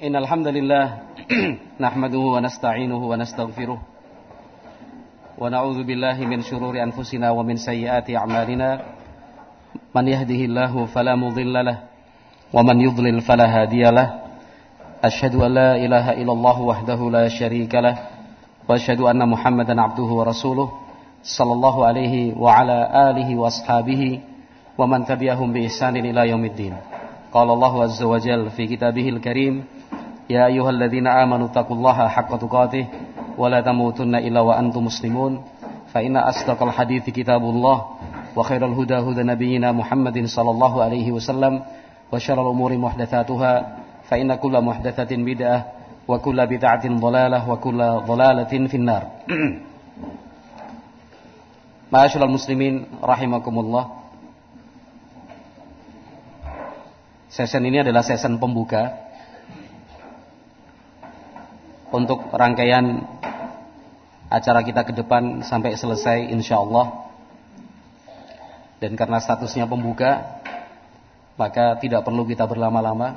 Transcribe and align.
إن 0.00 0.16
الحمد 0.16 0.48
لله 0.48 0.86
نحمده 1.84 2.18
ونستعينه 2.18 2.96
ونستغفره 2.96 3.78
ونعوذ 5.38 5.78
بالله 5.84 6.16
من 6.24 6.40
شرور 6.40 6.82
أنفسنا 6.82 7.30
ومن 7.30 7.56
سيئات 7.56 8.10
أعمالنا. 8.10 8.80
من 9.94 10.08
يهده 10.08 10.40
الله 10.48 10.86
فلا 10.86 11.14
مضل 11.16 11.64
له 11.64 11.78
ومن 12.52 12.80
يضلل 12.80 13.20
فلا 13.20 13.46
هادي 13.60 13.84
له. 13.90 14.08
أشهد 15.04 15.34
أن 15.34 15.54
لا 15.54 15.76
إله 15.76 16.12
إلا 16.12 16.32
الله 16.32 16.60
وحده 16.60 17.10
لا 17.10 17.28
شريك 17.28 17.74
له 17.74 17.96
وأشهد 18.68 19.00
أن 19.00 19.28
محمدا 19.28 19.82
عبده 19.82 20.08
ورسوله 20.18 20.68
صلى 21.22 21.52
الله 21.52 21.86
عليه 21.86 22.14
وعلى 22.40 22.78
آله 23.10 23.36
وأصحابه 23.36 24.20
ومن 24.78 25.04
تبعهم 25.04 25.52
بإحسان 25.52 25.96
إلى 25.96 26.28
يوم 26.28 26.44
الدين. 26.44 26.74
قال 27.32 27.50
الله 27.50 27.82
عز 27.82 28.02
وجل 28.02 28.50
في 28.50 28.66
كتابه 28.66 29.08
الكريم 29.08 29.64
يا 30.30 30.46
أيها 30.46 30.70
الذين 30.70 31.06
آمنوا 31.06 31.46
اتقوا 31.46 31.76
الله 31.76 32.08
حق 32.08 32.36
تقاته 32.36 32.86
ولا 33.38 33.60
تموتن 33.60 34.14
إلا 34.14 34.40
وأنتم 34.40 34.84
مسلمون 34.84 35.42
فإن 35.92 36.16
أصدق 36.16 36.62
الحديث 36.62 37.10
كتاب 37.10 37.42
الله 37.42 37.84
وخير 38.36 38.66
الهدى 38.66 38.94
هدى 38.94 39.22
نبينا 39.22 39.72
محمد 39.72 40.26
صلى 40.26 40.50
الله 40.50 40.82
عليه 40.82 41.12
وسلم 41.12 41.62
وشر 42.12 42.42
الأمور 42.42 42.76
محدثاتها 42.76 43.76
فإن 44.08 44.34
كل 44.34 44.60
محدثة 44.60 45.16
بدعة 45.16 45.66
وكل 46.08 46.46
بدعة 46.46 46.88
ضلالة 46.88 47.50
وكل 47.50 47.78
ضلالة 48.06 48.66
في 48.66 48.76
النار. 48.76 49.02
معاشر 51.92 52.24
المسلمين 52.24 52.86
رحمكم 53.04 53.58
الله 53.58 53.99
Session 57.30 57.62
ini 57.62 57.78
adalah 57.78 58.02
session 58.02 58.42
pembuka 58.42 58.90
untuk 61.94 62.26
rangkaian 62.34 63.06
acara 64.26 64.66
kita 64.66 64.82
ke 64.82 64.90
depan 64.98 65.46
sampai 65.46 65.78
selesai 65.78 66.26
insya 66.26 66.58
Allah. 66.58 67.06
Dan 68.82 68.98
karena 68.98 69.22
statusnya 69.22 69.70
pembuka, 69.70 70.42
maka 71.38 71.78
tidak 71.78 72.02
perlu 72.02 72.26
kita 72.26 72.50
berlama-lama. 72.50 73.14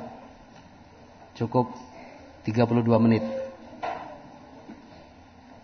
Cukup 1.34 1.74
32 2.46 2.86
menit. 3.02 3.26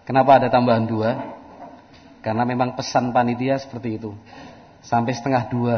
Kenapa 0.03 0.43
ada 0.43 0.51
tambahan 0.51 0.91
dua? 0.91 1.39
Karena 2.19 2.43
memang 2.43 2.75
pesan 2.75 3.15
panitia 3.15 3.63
seperti 3.63 3.95
itu. 3.95 4.11
Sampai 4.83 5.15
setengah 5.15 5.47
dua. 5.47 5.77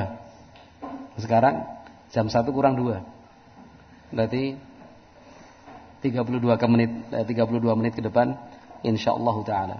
Sekarang 1.21 1.82
Jam 2.13 2.29
1 2.29 2.45
kurang 2.53 2.77
2. 2.77 4.13
Berarti 4.13 4.61
32 6.05 6.61
ke 6.61 6.67
menit 6.69 6.93
eh, 7.09 7.25
32 7.25 7.79
menit 7.79 7.97
ke 7.97 8.05
depan 8.05 8.37
insyaallah 8.85 9.37
taala. 9.49 9.79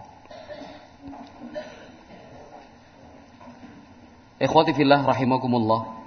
Ikhwati 4.41 4.73
fillah 4.75 5.05
rahimakumullah. 5.05 6.03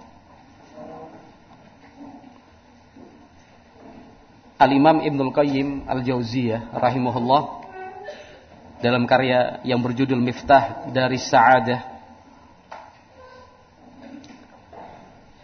Al-Imam 4.56 5.04
Ibnul 5.04 5.36
Qayyim 5.36 5.84
Al-Jauziyah 5.86 6.74
rahimahullah 6.74 7.42
dalam 8.80 9.04
karya 9.04 9.62
yang 9.68 9.84
berjudul 9.84 10.20
Miftah 10.20 10.90
dari 10.96 11.20
Sa'adah 11.20 11.95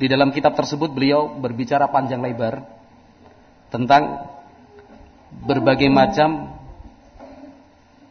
Di 0.01 0.09
dalam 0.09 0.33
kitab 0.33 0.57
tersebut 0.57 0.89
beliau 0.89 1.29
berbicara 1.29 1.85
panjang 1.93 2.25
lebar 2.25 2.65
tentang 3.69 4.33
berbagai 5.45 5.93
macam 5.93 6.57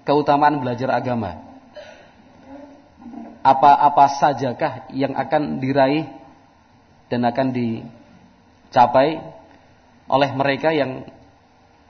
keutamaan 0.07 0.63
belajar 0.63 0.95
agama. 0.95 1.51
Apa-apa 3.43 4.07
sajakah 4.07 4.87
yang 4.95 5.19
akan 5.19 5.59
diraih 5.59 6.07
dan 7.11 7.27
akan 7.27 7.51
dicapai 7.51 9.19
oleh 10.07 10.31
mereka 10.31 10.71
yang 10.71 11.03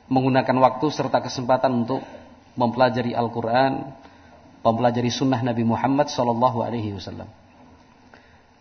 menggunakan 0.09 0.57
waktu 0.65 0.87
serta 0.97 1.21
kesempatan 1.21 1.85
untuk 1.85 2.01
mempelajari 2.57 3.13
Al-Quran, 3.13 3.93
mempelajari 4.65 5.13
sunnah 5.13 5.45
Nabi 5.45 5.61
Muhammad 5.61 6.09
Wasallam. 6.97 7.40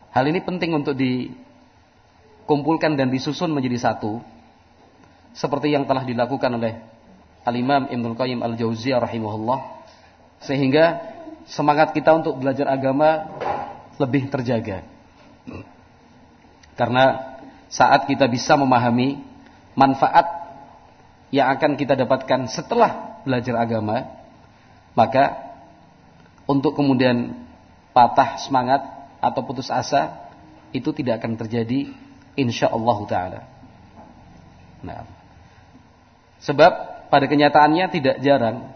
Hal 0.10 0.26
ini 0.26 0.42
penting 0.42 0.74
untuk 0.74 0.98
dikumpulkan 0.98 2.98
dan 2.98 3.14
disusun 3.14 3.54
menjadi 3.54 3.78
satu. 3.78 4.18
Seperti 5.38 5.70
yang 5.70 5.86
telah 5.86 6.02
dilakukan 6.02 6.50
oleh 6.58 6.82
Al-Imam 7.46 7.86
Ibnul 7.94 8.18
Qayyim 8.18 8.42
Al-Jauziyah 8.42 9.06
rahimahullah. 9.06 9.86
Sehingga 10.42 10.98
semangat 11.46 11.94
kita 11.94 12.10
untuk 12.18 12.42
belajar 12.42 12.66
agama 12.66 13.30
lebih 14.02 14.34
terjaga. 14.34 14.82
Karena 16.74 17.38
saat 17.70 18.10
kita 18.10 18.26
bisa 18.26 18.58
memahami 18.58 19.22
manfaat 19.78 20.26
yang 21.30 21.54
akan 21.54 21.78
kita 21.78 21.94
dapatkan 21.94 22.50
setelah 22.50 23.22
belajar 23.22 23.62
agama, 23.62 24.10
maka 24.98 25.38
untuk 26.50 26.74
kemudian 26.74 27.46
patah 27.94 28.42
semangat 28.42 28.99
atau 29.20 29.42
putus 29.44 29.68
asa 29.72 30.32
itu 30.72 30.92
tidak 30.96 31.24
akan 31.24 31.36
terjadi 31.36 31.92
insyaallah 32.40 33.00
taala. 33.08 33.42
Nah. 34.84 35.04
Sebab 36.40 36.72
pada 37.12 37.26
kenyataannya 37.28 37.86
tidak 37.92 38.24
jarang 38.24 38.72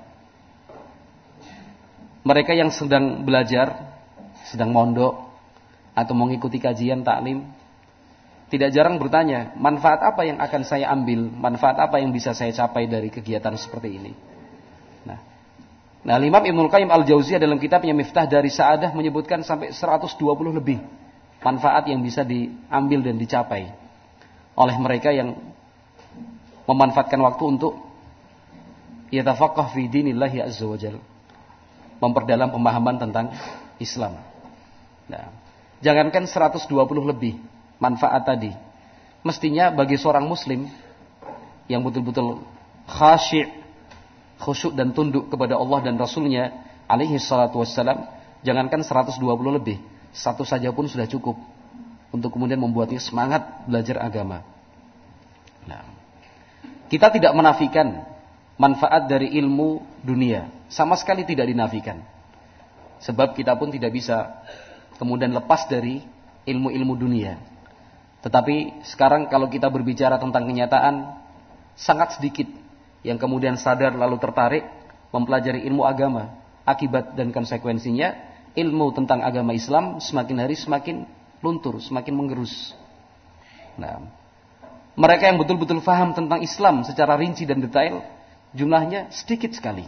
mereka 2.27 2.51
yang 2.55 2.71
sedang 2.71 3.23
belajar, 3.23 3.95
sedang 4.51 4.75
mondok 4.75 5.31
atau 5.95 6.13
mengikuti 6.15 6.59
kajian 6.59 7.07
taklim 7.07 7.47
tidak 8.53 8.69
jarang 8.69 9.01
bertanya, 9.01 9.49
manfaat 9.57 10.05
apa 10.05 10.29
yang 10.29 10.37
akan 10.37 10.61
saya 10.61 10.93
ambil, 10.93 11.25
manfaat 11.25 11.73
apa 11.73 11.97
yang 11.97 12.13
bisa 12.13 12.37
saya 12.37 12.53
capai 12.53 12.85
dari 12.85 13.09
kegiatan 13.09 13.57
seperti 13.57 13.97
ini. 13.97 14.13
Nah, 16.03 16.19
Imam 16.19 16.43
Ibnul 16.43 16.67
Qayyim 16.67 16.91
Al-Jauziyah 16.91 17.39
dalam 17.39 17.55
kitabnya 17.63 17.95
Miftah 17.95 18.27
dari 18.27 18.51
Sa'adah 18.51 18.91
menyebutkan 18.91 19.39
sampai 19.39 19.71
120 19.71 20.19
lebih 20.51 20.83
manfaat 21.39 21.87
yang 21.87 22.03
bisa 22.03 22.27
diambil 22.27 22.99
dan 23.07 23.15
dicapai 23.15 23.71
oleh 24.59 24.75
mereka 24.83 25.15
yang 25.15 25.39
memanfaatkan 26.67 27.19
waktu 27.23 27.43
untuk 27.55 27.79
yatafaqah 29.15 29.71
fi 29.71 29.87
dinillahi 29.87 30.43
azza 30.43 30.67
wajal. 30.67 30.99
Memperdalam 32.03 32.51
pemahaman 32.51 32.99
tentang 32.99 33.31
Islam. 33.79 34.19
Nah, 35.07 35.31
jangankan 35.79 36.27
120 36.27 36.67
lebih 37.15 37.39
manfaat 37.79 38.27
tadi. 38.27 38.51
Mestinya 39.23 39.71
bagi 39.71 39.95
seorang 39.95 40.27
muslim 40.27 40.67
yang 41.71 41.79
betul-betul 41.79 42.43
khasyik 42.91 43.62
khusyuk 44.41 44.73
dan 44.73 44.95
tunduk 44.95 45.29
kepada 45.29 45.57
Allah 45.57 45.83
dan 45.85 45.95
Rasulnya 45.97 46.53
alaihi 46.89 47.17
salatu 47.21 47.61
wassalam 47.61 48.07
jangankan 48.41 48.81
120 48.81 49.19
lebih 49.53 49.77
satu 50.13 50.45
saja 50.45 50.69
pun 50.69 50.85
sudah 50.85 51.09
cukup 51.09 51.33
untuk 52.13 52.29
kemudian 52.29 52.61
membuatnya 52.61 53.01
semangat 53.01 53.65
belajar 53.65 53.97
agama. 53.97 54.45
Nah, 55.65 55.81
kita 56.85 57.09
tidak 57.09 57.33
menafikan 57.33 58.05
manfaat 58.61 59.09
dari 59.09 59.33
ilmu 59.41 59.81
dunia. 60.05 60.45
Sama 60.69 60.93
sekali 60.93 61.25
tidak 61.25 61.49
dinafikan. 61.49 62.05
Sebab 63.01 63.33
kita 63.33 63.57
pun 63.57 63.73
tidak 63.73 63.89
bisa 63.89 64.45
kemudian 65.01 65.33
lepas 65.33 65.65
dari 65.65 66.05
ilmu-ilmu 66.45 66.93
dunia. 66.93 67.41
Tetapi 68.21 68.85
sekarang 68.87 69.27
kalau 69.27 69.49
kita 69.49 69.67
berbicara 69.67 70.21
tentang 70.21 70.45
kenyataan 70.45 71.17
sangat 71.73 72.21
sedikit 72.21 72.47
yang 73.03 73.19
kemudian 73.19 73.59
sadar 73.59 73.93
lalu 73.93 74.17
tertarik 74.17 74.63
mempelajari 75.13 75.63
ilmu 75.67 75.83
agama. 75.83 76.41
Akibat 76.63 77.19
dan 77.19 77.35
konsekuensinya 77.35 78.15
ilmu 78.55 78.95
tentang 78.95 79.19
agama 79.19 79.51
Islam 79.51 79.99
semakin 79.99 80.37
hari 80.39 80.55
semakin 80.55 81.03
luntur, 81.43 81.83
semakin 81.83 82.15
menggerus. 82.15 82.71
Nah, 83.75 83.99
mereka 84.95 85.27
yang 85.27 85.35
betul-betul 85.41 85.83
faham 85.83 86.15
tentang 86.15 86.39
Islam 86.39 86.87
secara 86.87 87.19
rinci 87.19 87.43
dan 87.43 87.59
detail 87.59 87.99
jumlahnya 88.55 89.11
sedikit 89.11 89.51
sekali. 89.51 89.83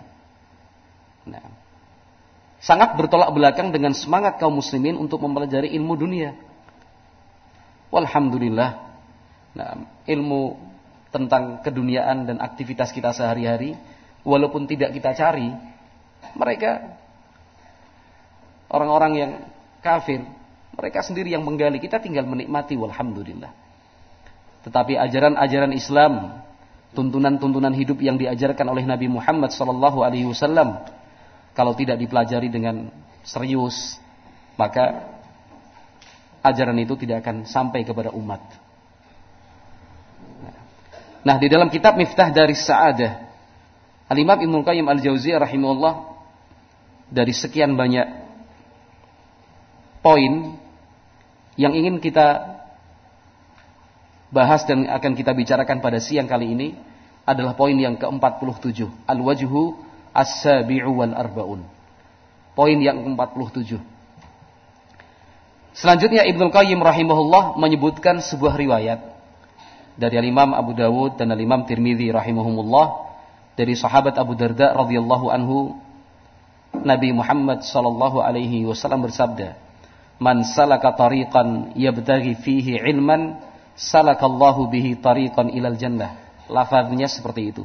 Nah, 1.23 1.47
sangat 2.59 2.99
bertolak 2.99 3.31
belakang 3.31 3.71
dengan 3.71 3.95
semangat 3.95 4.35
kaum 4.35 4.59
muslimin 4.59 4.99
untuk 4.99 5.23
mempelajari 5.23 5.71
ilmu 5.79 5.95
dunia. 5.95 6.35
Walhamdulillah. 7.93 8.83
Nah, 9.55 9.87
ilmu 10.03 10.59
tentang 11.15 11.63
keduniaan 11.63 12.27
dan 12.27 12.43
aktivitas 12.43 12.91
kita 12.91 13.15
sehari-hari, 13.15 13.79
walaupun 14.27 14.67
tidak 14.67 14.91
kita 14.91 15.15
cari, 15.15 15.47
mereka 16.35 16.99
orang-orang 18.67 19.13
yang 19.15 19.31
kafir, 19.79 20.19
mereka 20.75 20.99
sendiri 20.99 21.31
yang 21.31 21.47
menggali, 21.47 21.79
kita 21.79 22.03
tinggal 22.03 22.27
menikmati 22.27 22.75
walhamdulillah. 22.75 23.55
Tetapi 24.67 24.99
ajaran-ajaran 24.99 25.71
Islam 25.71 26.43
tuntunan-tuntunan 26.91 27.71
hidup 27.71 28.03
yang 28.03 28.19
diajarkan 28.19 28.67
oleh 28.67 28.83
Nabi 28.83 29.07
Muhammad 29.07 29.55
sallallahu 29.55 30.03
alaihi 30.03 30.27
wasallam 30.27 30.83
kalau 31.55 31.71
tidak 31.77 31.95
dipelajari 32.01 32.51
dengan 32.51 32.91
serius 33.23 33.99
maka 34.55 35.15
ajaran 36.39 36.79
itu 36.79 36.95
tidak 36.95 37.23
akan 37.23 37.43
sampai 37.43 37.83
kepada 37.83 38.15
umat. 38.15 38.41
Nah, 41.25 41.41
di 41.41 41.49
dalam 41.49 41.73
kitab 41.73 41.97
Miftah 41.97 42.29
dari 42.29 42.53
Sa'adah, 42.53 43.25
Al-Imam 44.05 44.37
Ibnu 44.37 44.61
Qayyim 44.61 44.85
Al-Jauziyah 44.85 45.41
rahimahullah 45.41 46.13
dari 47.09 47.33
sekian 47.33 47.73
banyak 47.73 48.05
poin 50.05 50.53
yang 51.57 51.73
ingin 51.73 51.97
kita 51.97 52.61
bahas 54.29 54.69
dan 54.69 54.85
akan 54.85 55.17
kita 55.17 55.33
bicarakan 55.33 55.81
pada 55.81 55.97
siang 55.97 56.29
kali 56.29 56.53
ini 56.53 56.77
adalah 57.25 57.57
poin 57.57 57.73
yang 57.73 57.97
ke-47, 57.97 58.85
al-wajhu 59.09 59.81
as-sabi'u 60.13 60.93
wal 60.93 61.17
arbaun. 61.17 61.65
Poin 62.53 62.77
yang 62.77 63.01
ke-47. 63.01 63.81
Selanjutnya 65.73 66.21
Ibnu 66.29 66.53
Qayyim 66.53 66.77
rahimahullah 66.85 67.57
menyebutkan 67.57 68.21
sebuah 68.21 68.53
riwayat 68.61 69.14
dari 69.95 70.19
Imam 70.19 70.51
Abu 70.51 70.75
Dawud 70.75 71.15
dan 71.15 71.31
Imam 71.35 71.63
Tirmidzi 71.63 72.11
rahimahumullah 72.11 73.07
dari 73.55 73.73
sahabat 73.75 74.19
Abu 74.19 74.35
Darda 74.35 74.75
radhiyallahu 74.75 75.31
anhu 75.31 75.79
Nabi 76.75 77.15
Muhammad 77.15 77.63
sallallahu 77.63 78.19
alaihi 78.19 78.67
wasallam 78.67 79.07
bersabda 79.07 79.55
Man 80.15 80.47
salaka 80.47 80.95
tariqan 80.95 81.75
yabtaghi 81.75 82.39
fihi 82.39 82.79
ilman 82.79 83.35
salakallahu 83.75 84.71
bihi 84.71 84.95
tariqan 84.95 85.51
ilal 85.51 85.75
jannah. 85.75 86.15
Lafaznya 86.47 87.11
seperti 87.11 87.51
itu. 87.51 87.63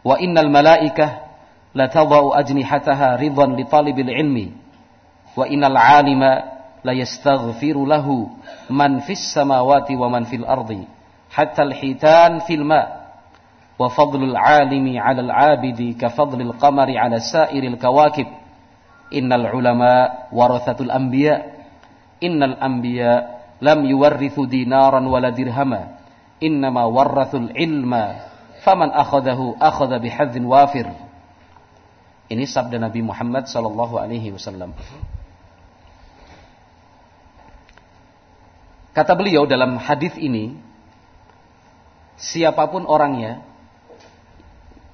Wa 0.00 0.16
innal 0.16 0.48
malaikah 0.48 1.28
la 1.76 1.90
tadau 1.92 2.32
ajnihataha 2.32 3.20
ridwan 3.20 3.60
li 3.60 3.64
talibil 3.68 4.08
ilmi 4.08 4.46
wa 5.36 5.44
innal 5.50 5.76
alima 5.76 6.32
la 6.86 6.92
yastaghfiru 6.94 7.82
lahu 7.84 8.30
man 8.70 9.02
fis 9.02 9.34
samawati 9.34 9.98
wa 9.98 10.06
man 10.08 10.24
fil 10.30 10.46
ardi 10.46 10.86
hatta 11.34 11.66
al-hitan 11.66 12.46
fil 12.46 12.62
ma 12.62 12.82
wa 13.74 13.90
fadlul 13.90 14.38
alimi 14.38 14.94
'ala 14.94 15.26
al-'abidi 15.26 15.98
ka 15.98 16.14
fadlil 16.14 16.54
qamari 16.54 16.94
'ala 16.94 17.18
sa'iril 17.18 17.74
kawakib 17.74 18.30
innal 19.10 19.50
ulama 19.50 20.30
warathatul 20.30 20.94
anbiya 20.94 21.42
innal 22.22 22.54
anbiya 22.62 23.42
lam 23.58 23.82
yuwarrithu 23.82 24.46
dinaran 24.46 25.02
wala 25.10 25.34
dirhama 25.34 25.98
innama 26.38 26.86
warrathul 26.86 27.50
ilma 27.58 28.30
faman 28.62 28.94
akhadahu 28.94 29.58
akhadha 29.58 29.98
bihadzin 29.98 30.46
wafir 30.46 30.86
ini 32.32 32.48
sabda 32.48 32.80
Nabi 32.80 33.04
Muhammad 33.04 33.44
sallallahu 33.44 34.00
alaihi 34.00 34.32
wasallam. 34.32 34.72
Kata 38.94 39.12
beliau 39.18 39.44
dalam 39.44 39.76
hadis 39.76 40.14
ini 40.16 40.54
siapa 42.18 42.66
pun 42.70 42.86
orangnya 42.86 43.42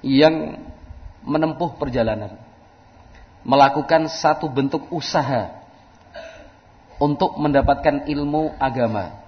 yang 0.01 0.57
menempuh 1.21 1.77
perjalanan 1.77 2.37
melakukan 3.45 4.09
satu 4.09 4.49
bentuk 4.49 4.89
usaha 4.89 5.53
untuk 7.01 7.37
mendapatkan 7.37 8.05
ilmu 8.09 8.53
agama 8.57 9.21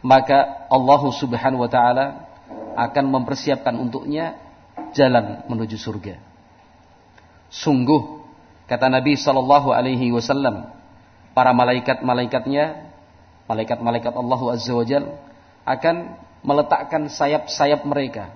maka 0.00 0.68
Allah 0.72 1.02
Subhanahu 1.12 1.64
wa 1.64 1.70
taala 1.70 2.06
akan 2.76 3.04
mempersiapkan 3.20 3.76
untuknya 3.76 4.40
jalan 4.96 5.44
menuju 5.44 5.76
surga. 5.76 6.16
Sungguh 7.52 8.24
kata 8.64 8.88
Nabi 8.88 9.18
sallallahu 9.18 9.74
alaihi 9.74 10.08
wasallam 10.14 10.72
para 11.36 11.52
malaikat-malaikatnya 11.52 12.88
malaikat-malaikat 13.50 14.14
Allah 14.14 14.40
Azza 14.54 14.72
wa 14.72 14.86
Jalla 14.86 15.29
akan 15.64 16.16
meletakkan 16.40 17.08
sayap-sayap 17.08 17.84
mereka 17.84 18.32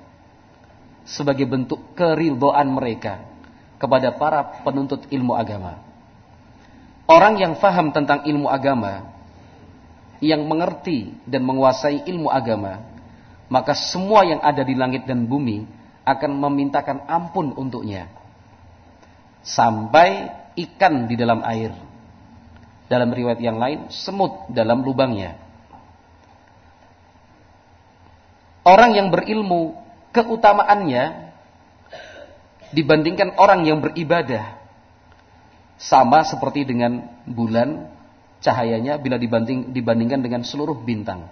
sebagai 1.04 1.44
bentuk 1.44 1.80
keridhaan 1.96 2.68
mereka 2.72 3.20
kepada 3.76 4.16
para 4.16 4.64
penuntut 4.64 5.04
ilmu 5.12 5.36
agama. 5.36 5.80
Orang 7.04 7.36
yang 7.36 7.60
faham 7.60 7.92
tentang 7.92 8.24
ilmu 8.24 8.48
agama, 8.48 9.12
yang 10.24 10.48
mengerti 10.48 11.12
dan 11.28 11.44
menguasai 11.44 12.08
ilmu 12.08 12.32
agama, 12.32 12.80
maka 13.52 13.76
semua 13.76 14.24
yang 14.24 14.40
ada 14.40 14.64
di 14.64 14.72
langit 14.72 15.04
dan 15.04 15.28
bumi 15.28 15.68
akan 16.08 16.32
memintakan 16.48 17.04
ampun 17.04 17.52
untuknya. 17.52 18.08
Sampai 19.44 20.32
ikan 20.56 21.04
di 21.04 21.20
dalam 21.20 21.44
air. 21.44 21.76
Dalam 22.88 23.12
riwayat 23.12 23.40
yang 23.40 23.60
lain, 23.60 23.92
semut 23.92 24.48
dalam 24.48 24.80
lubangnya. 24.80 25.43
Orang 28.64 28.96
yang 28.96 29.08
berilmu 29.12 29.76
keutamaannya 30.10 31.32
dibandingkan 32.74 33.38
orang 33.38 33.62
yang 33.68 33.78
beribadah 33.84 34.58
sama 35.78 36.24
seperti 36.26 36.66
dengan 36.66 37.06
bulan 37.28 37.92
cahayanya 38.40 38.98
bila 38.98 39.20
dibanding, 39.20 39.70
dibandingkan 39.70 40.20
dengan 40.24 40.42
seluruh 40.42 40.74
bintang. 40.82 41.28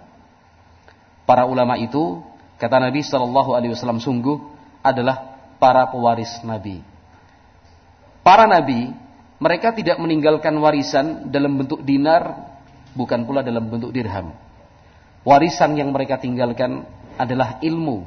Para 1.23 1.49
ulama 1.49 1.75
itu 1.79 2.21
kata 2.61 2.79
Nabi 2.79 3.01
Shallallahu 3.03 3.51
Alaihi 3.57 3.71
Wasallam 3.75 3.99
sungguh 3.99 4.39
adalah 4.83 5.35
para 5.57 5.87
pewaris 5.89 6.43
Nabi. 6.43 6.83
Para 8.23 8.47
Nabi 8.47 8.91
mereka 9.39 9.75
tidak 9.75 9.99
meninggalkan 9.99 10.55
warisan 10.59 11.27
dalam 11.27 11.59
bentuk 11.59 11.83
dinar, 11.83 12.55
bukan 12.95 13.27
pula 13.27 13.43
dalam 13.43 13.67
bentuk 13.67 13.91
dirham. 13.91 14.31
Warisan 15.23 15.75
yang 15.75 15.91
mereka 15.91 16.19
tinggalkan 16.19 16.83
adalah 17.17 17.61
ilmu. 17.61 18.05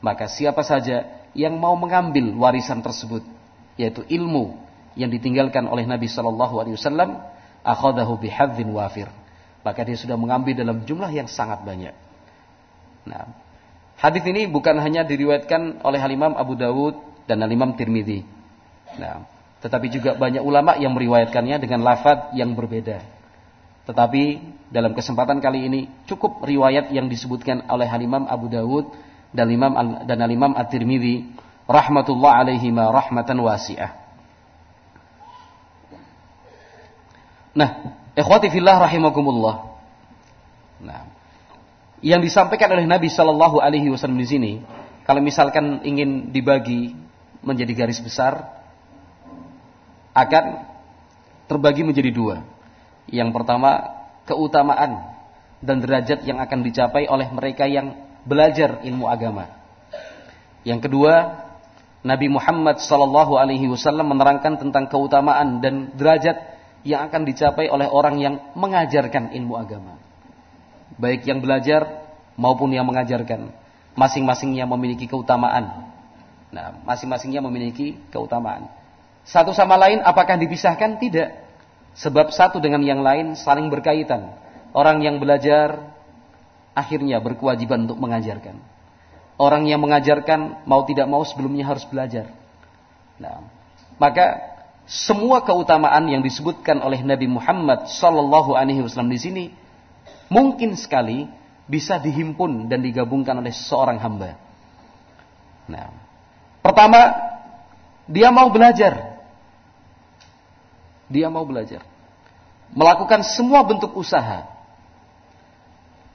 Maka 0.00 0.26
siapa 0.26 0.64
saja 0.64 1.04
yang 1.36 1.60
mau 1.60 1.76
mengambil 1.76 2.32
warisan 2.34 2.80
tersebut, 2.80 3.22
yaitu 3.76 4.02
ilmu 4.08 4.56
yang 4.98 5.12
ditinggalkan 5.12 5.68
oleh 5.68 5.86
Nabi 5.86 6.10
Shallallahu 6.10 6.54
Alaihi 6.58 6.74
Wasallam, 6.74 7.20
akhadahu 7.62 8.18
bihadzin 8.18 8.68
wafir. 8.72 9.08
Maka 9.60 9.84
dia 9.84 9.96
sudah 9.96 10.16
mengambil 10.16 10.56
dalam 10.56 10.88
jumlah 10.88 11.12
yang 11.12 11.28
sangat 11.28 11.60
banyak. 11.60 11.92
Nah, 13.04 13.28
hadis 14.00 14.24
ini 14.24 14.48
bukan 14.48 14.80
hanya 14.80 15.04
diriwayatkan 15.04 15.84
oleh 15.84 16.00
Imam 16.00 16.32
Abu 16.32 16.56
Dawud 16.56 16.96
dan 17.28 17.44
Imam 17.44 17.76
Tirmidzi. 17.76 18.24
Nah, 18.96 19.28
tetapi 19.60 19.92
juga 19.92 20.16
banyak 20.16 20.40
ulama 20.40 20.80
yang 20.80 20.96
meriwayatkannya 20.96 21.60
dengan 21.60 21.84
lafaz 21.84 22.32
yang 22.32 22.56
berbeda. 22.56 23.19
Tetapi 23.90 24.22
dalam 24.70 24.94
kesempatan 24.94 25.42
kali 25.42 25.66
ini 25.66 25.80
cukup 26.06 26.46
riwayat 26.46 26.94
yang 26.94 27.10
disebutkan 27.10 27.66
oleh 27.66 27.90
Imam 27.98 28.22
Abu 28.30 28.46
Dawud 28.46 28.86
dan 29.34 29.50
Imam 29.50 29.74
dan 30.06 30.22
Imam 30.30 30.54
At-Tirmidzi 30.54 31.26
rahmatullah 31.66 32.38
alaihi 32.38 32.70
ma 32.70 32.94
rahmatan 32.94 33.42
wasi'ah. 33.42 33.90
Nah, 37.50 37.98
ikhwati 38.14 38.46
fillah 38.54 38.78
rahimakumullah. 38.78 39.74
Nah, 40.86 41.10
yang 41.98 42.22
disampaikan 42.22 42.70
oleh 42.70 42.86
Nabi 42.86 43.10
Shallallahu 43.10 43.58
alaihi 43.58 43.90
wasallam 43.90 44.22
di 44.22 44.28
sini, 44.30 44.52
kalau 45.02 45.18
misalkan 45.18 45.82
ingin 45.82 46.30
dibagi 46.30 46.94
menjadi 47.42 47.74
garis 47.74 47.98
besar 47.98 48.54
akan 50.14 50.62
terbagi 51.50 51.82
menjadi 51.82 52.14
dua. 52.14 52.59
Yang 53.08 53.30
pertama, 53.32 54.00
keutamaan 54.28 55.16
dan 55.60 55.76
derajat 55.80 56.24
yang 56.24 56.40
akan 56.40 56.60
dicapai 56.60 57.08
oleh 57.08 57.28
mereka 57.32 57.64
yang 57.68 57.96
belajar 58.24 58.84
ilmu 58.84 59.08
agama. 59.08 59.48
Yang 60.64 60.88
kedua, 60.88 61.44
Nabi 62.00 62.32
Muhammad 62.32 62.80
sallallahu 62.80 63.36
alaihi 63.36 63.68
wasallam 63.68 64.12
menerangkan 64.12 64.56
tentang 64.56 64.88
keutamaan 64.88 65.60
dan 65.60 65.92
derajat 65.96 66.36
yang 66.80 67.04
akan 67.08 67.28
dicapai 67.28 67.68
oleh 67.68 67.88
orang 67.88 68.16
yang 68.16 68.34
mengajarkan 68.56 69.36
ilmu 69.36 69.56
agama. 69.56 70.00
Baik 70.96 71.28
yang 71.28 71.44
belajar 71.44 72.08
maupun 72.40 72.72
yang 72.72 72.88
mengajarkan, 72.88 73.52
masing-masingnya 73.96 74.64
memiliki 74.64 75.04
keutamaan. 75.04 75.92
Nah, 76.50 76.80
masing-masingnya 76.88 77.44
memiliki 77.44 78.00
keutamaan. 78.08 78.68
Satu 79.28 79.52
sama 79.52 79.76
lain 79.76 80.00
apakah 80.00 80.40
dipisahkan? 80.40 80.96
Tidak. 80.96 81.49
Sebab 81.98 82.30
satu 82.30 82.62
dengan 82.62 82.80
yang 82.82 83.02
lain 83.02 83.34
saling 83.34 83.66
berkaitan. 83.70 84.34
Orang 84.70 85.02
yang 85.02 85.18
belajar 85.18 85.90
akhirnya 86.74 87.18
berkewajiban 87.18 87.84
untuk 87.90 87.98
mengajarkan. 87.98 88.56
Orang 89.40 89.66
yang 89.66 89.80
mengajarkan 89.82 90.68
mau 90.68 90.84
tidak 90.86 91.08
mau 91.10 91.24
sebelumnya 91.24 91.66
harus 91.66 91.82
belajar. 91.88 92.30
Nah, 93.16 93.44
maka 93.96 94.38
semua 94.90 95.42
keutamaan 95.42 96.06
yang 96.08 96.20
disebutkan 96.20 96.82
oleh 96.82 97.00
Nabi 97.02 97.30
Muhammad 97.30 97.88
sallallahu 97.88 98.58
alaihi 98.58 98.82
wasallam 98.82 99.12
di 99.12 99.20
sini 99.22 99.44
mungkin 100.30 100.74
sekali 100.74 101.30
bisa 101.70 102.02
dihimpun 102.02 102.66
dan 102.66 102.82
digabungkan 102.82 103.38
oleh 103.38 103.54
seorang 103.54 104.02
hamba. 104.02 104.34
Nah, 105.70 105.94
pertama 106.60 107.00
dia 108.10 108.34
mau 108.34 108.50
belajar. 108.50 109.09
Dia 111.10 111.26
mau 111.26 111.42
belajar. 111.42 111.82
Melakukan 112.70 113.26
semua 113.26 113.66
bentuk 113.66 113.90
usaha. 113.98 114.46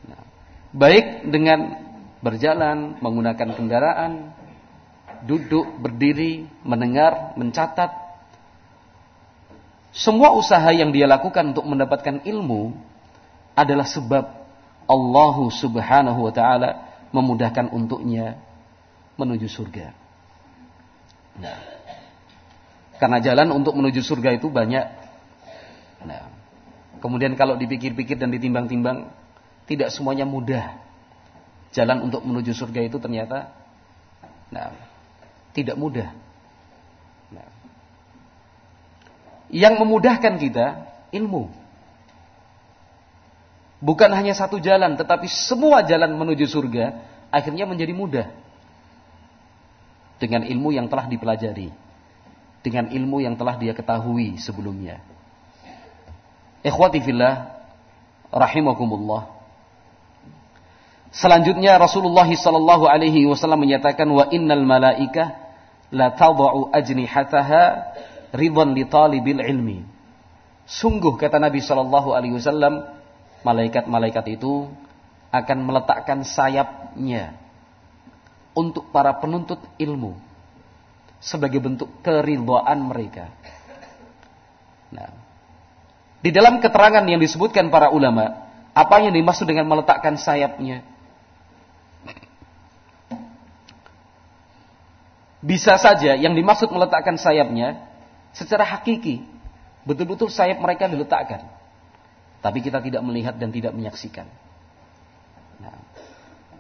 Nah, 0.08 0.24
baik 0.72 1.28
dengan 1.28 1.84
berjalan, 2.24 2.96
menggunakan 3.04 3.54
kendaraan, 3.60 4.32
duduk, 5.28 5.68
berdiri, 5.84 6.48
mendengar, 6.64 7.36
mencatat. 7.36 7.92
Semua 9.92 10.32
usaha 10.32 10.72
yang 10.72 10.96
dia 10.96 11.12
lakukan 11.12 11.52
untuk 11.52 11.68
mendapatkan 11.68 12.24
ilmu 12.24 12.72
adalah 13.52 13.88
sebab 13.88 14.26
Allah 14.88 15.36
Subhanahu 15.52 16.20
wa 16.24 16.32
taala 16.32 16.72
memudahkan 17.12 17.72
untuknya 17.72 18.40
menuju 19.20 19.48
surga. 19.48 19.92
Nah, 21.40 21.75
karena 22.96 23.20
jalan 23.20 23.52
untuk 23.52 23.76
menuju 23.76 24.00
surga 24.00 24.40
itu 24.40 24.48
banyak. 24.48 24.86
Nah, 26.08 26.32
kemudian 27.04 27.36
kalau 27.36 27.60
dipikir-pikir 27.60 28.16
dan 28.16 28.32
ditimbang-timbang, 28.32 29.12
tidak 29.68 29.92
semuanya 29.92 30.24
mudah. 30.24 30.80
Jalan 31.76 32.08
untuk 32.08 32.24
menuju 32.24 32.56
surga 32.56 32.88
itu 32.88 32.96
ternyata 33.04 33.52
nah, 34.48 34.72
tidak 35.52 35.76
mudah. 35.76 36.16
Nah, 37.36 37.48
yang 39.52 39.76
memudahkan 39.76 40.40
kita 40.40 40.88
ilmu. 41.12 41.52
Bukan 43.84 44.08
hanya 44.16 44.32
satu 44.32 44.58
jalan, 44.58 44.96
tetapi 44.96 45.28
semua 45.28 45.84
jalan 45.84 46.16
menuju 46.16 46.48
surga 46.48 46.96
akhirnya 47.28 47.68
menjadi 47.68 47.92
mudah. 47.92 48.28
Dengan 50.16 50.48
ilmu 50.48 50.72
yang 50.72 50.88
telah 50.88 51.12
dipelajari 51.12 51.85
dengan 52.66 52.90
ilmu 52.90 53.22
yang 53.22 53.38
telah 53.38 53.62
dia 53.62 53.78
ketahui 53.78 54.42
sebelumnya. 54.42 54.98
Ikhwati 56.66 56.98
fillah 57.06 57.62
rahimakumullah. 58.34 59.30
Selanjutnya 61.14 61.78
Rasulullah 61.78 62.26
sallallahu 62.26 62.90
alaihi 62.90 63.30
wasallam 63.30 63.62
menyatakan 63.62 64.10
wa 64.10 64.26
innal 64.34 64.66
malaika 64.66 65.38
la 65.94 66.10
tad'u 66.10 66.74
ajnihataha 66.74 67.94
ridwan 68.34 68.74
li 68.74 68.84
talibil 68.90 69.46
ilmi. 69.46 69.86
Sungguh 70.66 71.14
kata 71.22 71.38
Nabi 71.38 71.62
sallallahu 71.62 72.18
alaihi 72.18 72.34
wasallam 72.34 72.82
malaikat-malaikat 73.46 74.42
itu 74.42 74.66
akan 75.30 75.58
meletakkan 75.62 76.26
sayapnya 76.26 77.38
untuk 78.58 78.90
para 78.90 79.14
penuntut 79.22 79.62
ilmu 79.78 80.18
sebagai 81.26 81.58
bentuk 81.58 81.90
keridhaan 82.06 82.86
mereka. 82.86 83.34
Nah, 84.94 85.10
di 86.22 86.30
dalam 86.30 86.62
keterangan 86.62 87.02
yang 87.02 87.18
disebutkan 87.18 87.74
para 87.74 87.90
ulama, 87.90 88.46
apa 88.78 89.02
yang 89.02 89.10
dimaksud 89.18 89.50
dengan 89.50 89.66
meletakkan 89.66 90.22
sayapnya? 90.22 90.86
Bisa 95.42 95.78
saja 95.82 96.14
yang 96.14 96.38
dimaksud 96.38 96.70
meletakkan 96.70 97.18
sayapnya 97.18 97.82
secara 98.34 98.66
hakiki, 98.66 99.26
betul-betul 99.86 100.30
sayap 100.30 100.62
mereka 100.62 100.86
diletakkan. 100.86 101.46
Tapi 102.42 102.62
kita 102.62 102.78
tidak 102.82 103.02
melihat 103.02 103.34
dan 103.38 103.50
tidak 103.50 103.74
menyaksikan. 103.74 104.30
Nah, 105.58 105.78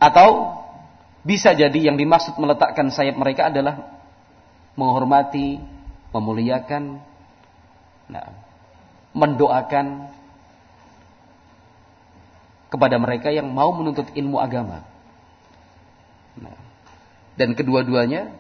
atau 0.01 0.57
bisa 1.25 1.53
jadi 1.53 1.89
yang 1.89 1.98
dimaksud 1.98 2.38
meletakkan 2.38 2.89
sayap 2.93 3.17
mereka 3.17 3.50
adalah 3.50 4.04
menghormati, 4.75 5.60
memuliakan, 6.12 7.00
nah, 8.12 8.27
mendoakan 9.15 10.12
kepada 12.72 13.00
mereka 13.00 13.32
yang 13.32 13.48
mau 13.51 13.72
menuntut 13.72 14.12
ilmu 14.12 14.39
agama. 14.39 14.84
Nah, 16.36 16.60
dan 17.39 17.55
kedua-duanya, 17.55 18.36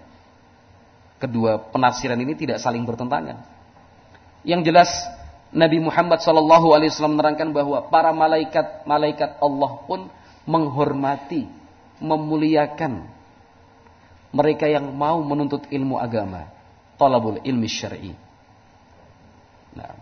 kedua 1.23 1.71
penafsiran 1.71 2.19
ini 2.19 2.35
tidak 2.35 2.59
saling 2.59 2.83
bertentangan. 2.83 3.39
Yang 4.43 4.61
jelas 4.67 4.91
Nabi 5.55 5.79
Muhammad 5.79 6.19
SAW 6.19 7.15
menerangkan 7.15 7.55
bahwa 7.55 7.87
para 7.87 8.11
malaikat 8.11 8.83
malaikat 8.83 9.39
Allah 9.39 9.71
pun 9.87 10.11
menghormati, 10.43 11.47
memuliakan 12.03 13.14
mereka 14.35 14.67
yang 14.67 14.91
mau 14.91 15.23
menuntut 15.23 15.63
ilmu 15.71 15.95
agama, 15.95 16.51
talabul 16.99 17.39
ilmi 17.39 17.71
syar'i. 17.71 18.11
Nah, 19.71 19.95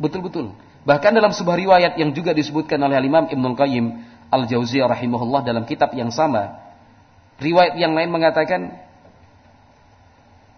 betul-betul. 0.00 0.56
Bahkan 0.88 1.12
dalam 1.12 1.36
sebuah 1.36 1.56
riwayat 1.60 1.92
yang 2.00 2.16
juga 2.16 2.32
disebutkan 2.32 2.80
oleh 2.80 2.96
Imam 3.04 3.28
Ibnu 3.28 3.52
Qayyim 3.52 3.86
Al-Jauziyah 4.32 4.88
rahimahullah 4.88 5.44
dalam 5.44 5.68
kitab 5.68 5.92
yang 5.92 6.08
sama, 6.08 6.56
riwayat 7.36 7.76
yang 7.76 7.92
lain 7.92 8.08
mengatakan 8.08 8.72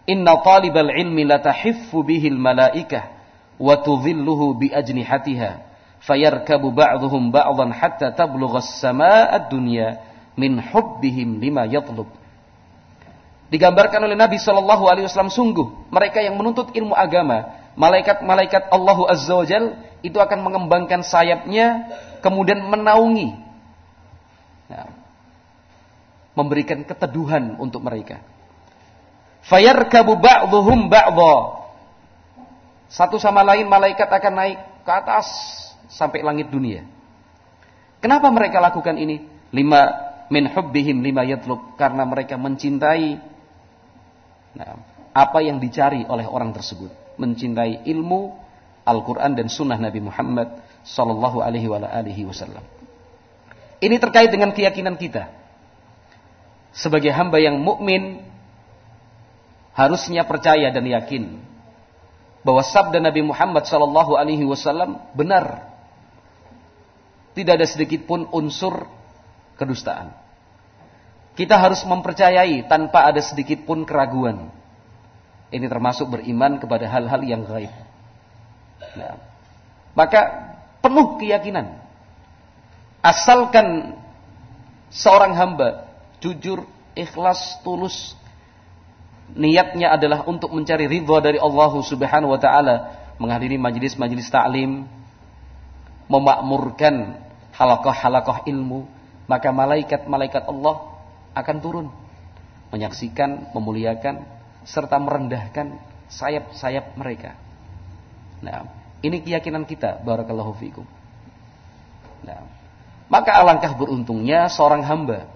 Inna 0.09 0.41
talibal 0.41 0.89
ilmi 0.89 1.27
la 1.27 1.43
tahiffu 1.43 2.01
bihil 2.01 2.39
malaikah 2.39 3.13
wa 3.61 3.77
tudhilluhu 3.77 4.57
bi 4.57 4.73
ajnihatiha 4.73 5.69
fayarkabu 6.01 6.73
ba'dhum 6.73 7.29
ba'dhan 7.29 7.75
hatta 7.75 8.15
tablugha 8.17 8.65
as-samaa'a 8.65 9.37
ad-dunya 9.37 10.01
min 10.39 10.63
hubbihim 10.63 11.43
lima 11.43 11.69
yatlub 11.69 12.09
digambarkan 13.49 14.05
oleh 14.05 14.17
Nabi 14.17 14.37
Shallallahu 14.37 14.85
Alaihi 14.89 15.07
Wasallam 15.09 15.33
sungguh 15.33 15.93
mereka 15.93 16.21
yang 16.21 16.37
menuntut 16.37 16.73
ilmu 16.77 16.93
agama 16.93 17.59
malaikat-malaikat 17.79 18.75
Allahu 18.75 19.07
Azza 19.07 19.39
wa 19.39 19.47
Jal 19.47 19.79
itu 20.03 20.19
akan 20.19 20.43
mengembangkan 20.43 21.07
sayapnya 21.07 21.87
kemudian 22.19 22.67
menaungi. 22.67 23.35
Nah, 24.69 24.91
memberikan 26.35 26.83
keteduhan 26.83 27.59
untuk 27.59 27.83
mereka. 27.83 28.23
Fayarkabu 29.47 30.19
ba'dhum 30.19 30.91
ba'dha. 30.91 31.35
Satu 32.91 33.17
sama 33.23 33.47
lain 33.47 33.67
malaikat 33.71 34.11
akan 34.11 34.35
naik 34.35 34.59
ke 34.83 34.93
atas 34.93 35.27
sampai 35.91 36.23
langit 36.23 36.51
dunia. 36.51 36.87
Kenapa 37.99 38.31
mereka 38.31 38.63
lakukan 38.63 38.95
ini? 38.95 39.25
Lima 39.51 39.89
min 40.31 40.47
hubbihim 40.47 41.03
lima 41.03 41.27
yatlub. 41.27 41.75
Karena 41.75 42.07
mereka 42.07 42.39
mencintai 42.39 43.19
Nah, 44.57 44.79
apa 45.13 45.39
yang 45.43 45.59
dicari 45.59 46.07
oleh 46.07 46.25
orang 46.25 46.55
tersebut? 46.55 46.89
Mencintai 47.19 47.85
ilmu, 47.89 48.33
Al-Quran 48.87 49.37
dan 49.37 49.51
Sunnah 49.53 49.77
Nabi 49.77 50.01
Muhammad 50.01 50.65
Sallallahu 50.87 51.45
Alaihi 51.45 52.25
Wasallam. 52.25 52.65
Ini 53.79 53.97
terkait 54.01 54.33
dengan 54.33 54.51
keyakinan 54.51 54.97
kita 54.97 55.31
sebagai 56.75 57.11
hamba 57.15 57.39
yang 57.39 57.59
mukmin 57.59 58.23
harusnya 59.75 60.27
percaya 60.27 60.71
dan 60.75 60.83
yakin 60.83 61.39
bahwa 62.43 62.63
sabda 62.63 62.99
Nabi 62.99 63.23
Muhammad 63.23 63.67
Sallallahu 63.67 64.19
Alaihi 64.19 64.47
Wasallam 64.47 64.99
benar. 65.15 65.69
Tidak 67.37 67.55
ada 67.55 67.67
sedikit 67.69 68.03
pun 68.03 68.27
unsur 68.35 68.89
kedustaan. 69.55 70.11
Kita 71.39 71.55
harus 71.55 71.87
mempercayai 71.87 72.67
tanpa 72.67 73.07
ada 73.07 73.23
sedikit 73.23 73.63
pun 73.63 73.87
keraguan. 73.87 74.51
Ini 75.55 75.71
termasuk 75.71 76.19
beriman 76.19 76.59
kepada 76.59 76.91
hal-hal 76.91 77.23
yang 77.23 77.47
gaib. 77.47 77.71
Nah, 78.99 79.23
maka 79.95 80.21
penuh 80.83 81.15
keyakinan. 81.23 81.79
Asalkan 83.07 83.95
seorang 84.91 85.39
hamba 85.39 85.87
jujur, 86.19 86.67
ikhlas, 86.99 87.63
tulus 87.63 88.19
niatnya 89.39 89.95
adalah 89.95 90.27
untuk 90.27 90.51
mencari 90.51 90.91
ridha 90.91 91.23
dari 91.23 91.39
Allah 91.39 91.71
Subhanahu 91.71 92.35
wa 92.35 92.41
taala, 92.43 92.99
menghadiri 93.23 93.63
majelis-majelis 93.63 94.27
taklim, 94.27 94.91
memakmurkan 96.11 97.23
halaqah-halaqah 97.55 98.43
ilmu, 98.51 98.91
maka 99.31 99.55
malaikat-malaikat 99.55 100.43
Allah 100.51 100.98
akan 101.39 101.57
turun 101.63 101.87
menyaksikan, 102.75 103.55
memuliakan 103.57 104.27
serta 104.69 105.01
merendahkan 105.01 105.81
sayap-sayap 106.13 106.97
mereka. 106.99 107.37
Nah, 108.45 108.69
ini 109.01 109.25
keyakinan 109.25 109.65
kita 109.65 110.03
barakallahu 110.05 110.53
fikum. 110.61 110.85
Nah, 112.27 112.45
maka 113.09 113.39
alangkah 113.41 113.73
beruntungnya 113.73 114.51
seorang 114.53 114.85
hamba 114.85 115.31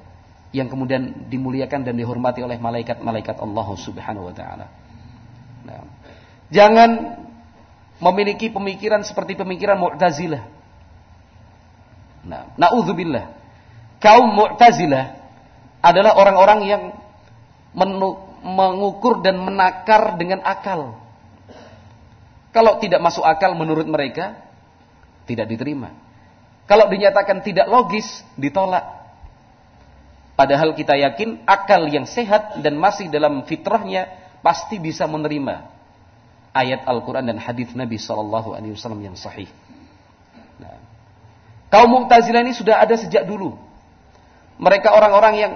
yang 0.52 0.68
kemudian 0.68 1.32
dimuliakan 1.32 1.88
dan 1.88 1.96
dihormati 1.96 2.44
oleh 2.44 2.60
malaikat-malaikat 2.60 3.40
Allah 3.40 3.68
Subhanahu 3.72 4.28
wa 4.28 4.34
taala. 4.36 4.66
Nah, 5.64 5.80
jangan 6.52 6.90
memiliki 8.02 8.52
pemikiran 8.52 9.00
seperti 9.06 9.38
pemikiran 9.38 9.80
Mu'tazilah. 9.80 10.44
Nah, 12.28 12.52
naudzubillah 12.60 13.32
kaum 14.02 14.34
Mu'tazilah 14.36 15.21
adalah 15.82 16.14
orang-orang 16.14 16.60
yang 16.64 16.82
mengukur 18.42 19.20
dan 19.20 19.42
menakar 19.42 20.14
dengan 20.14 20.40
akal. 20.46 20.94
Kalau 22.54 22.78
tidak 22.78 23.02
masuk 23.02 23.26
akal 23.26 23.58
menurut 23.58 23.88
mereka, 23.88 24.38
tidak 25.26 25.50
diterima. 25.50 25.90
Kalau 26.70 26.86
dinyatakan 26.86 27.42
tidak 27.42 27.66
logis, 27.66 28.06
ditolak. 28.38 28.84
Padahal 30.38 30.72
kita 30.72 30.96
yakin 30.96 31.44
akal 31.44 31.84
yang 31.90 32.08
sehat 32.08 32.62
dan 32.62 32.78
masih 32.78 33.12
dalam 33.12 33.44
fitrahnya 33.44 34.08
pasti 34.40 34.80
bisa 34.80 35.04
menerima 35.04 35.68
ayat 36.52 36.84
Al-Quran 36.84 37.28
dan 37.28 37.38
hadis 37.40 37.72
Nabi 37.72 37.96
Shallallahu 37.96 38.56
Alaihi 38.56 38.76
Wasallam 38.76 39.00
yang 39.00 39.16
sahih. 39.16 39.48
Nah, 40.60 40.76
kaum 41.72 41.88
Mu'tazilah 41.88 42.44
ini 42.44 42.52
sudah 42.52 42.80
ada 42.80 42.96
sejak 42.96 43.24
dulu. 43.24 43.56
Mereka 44.60 44.92
orang-orang 44.92 45.34
yang 45.36 45.52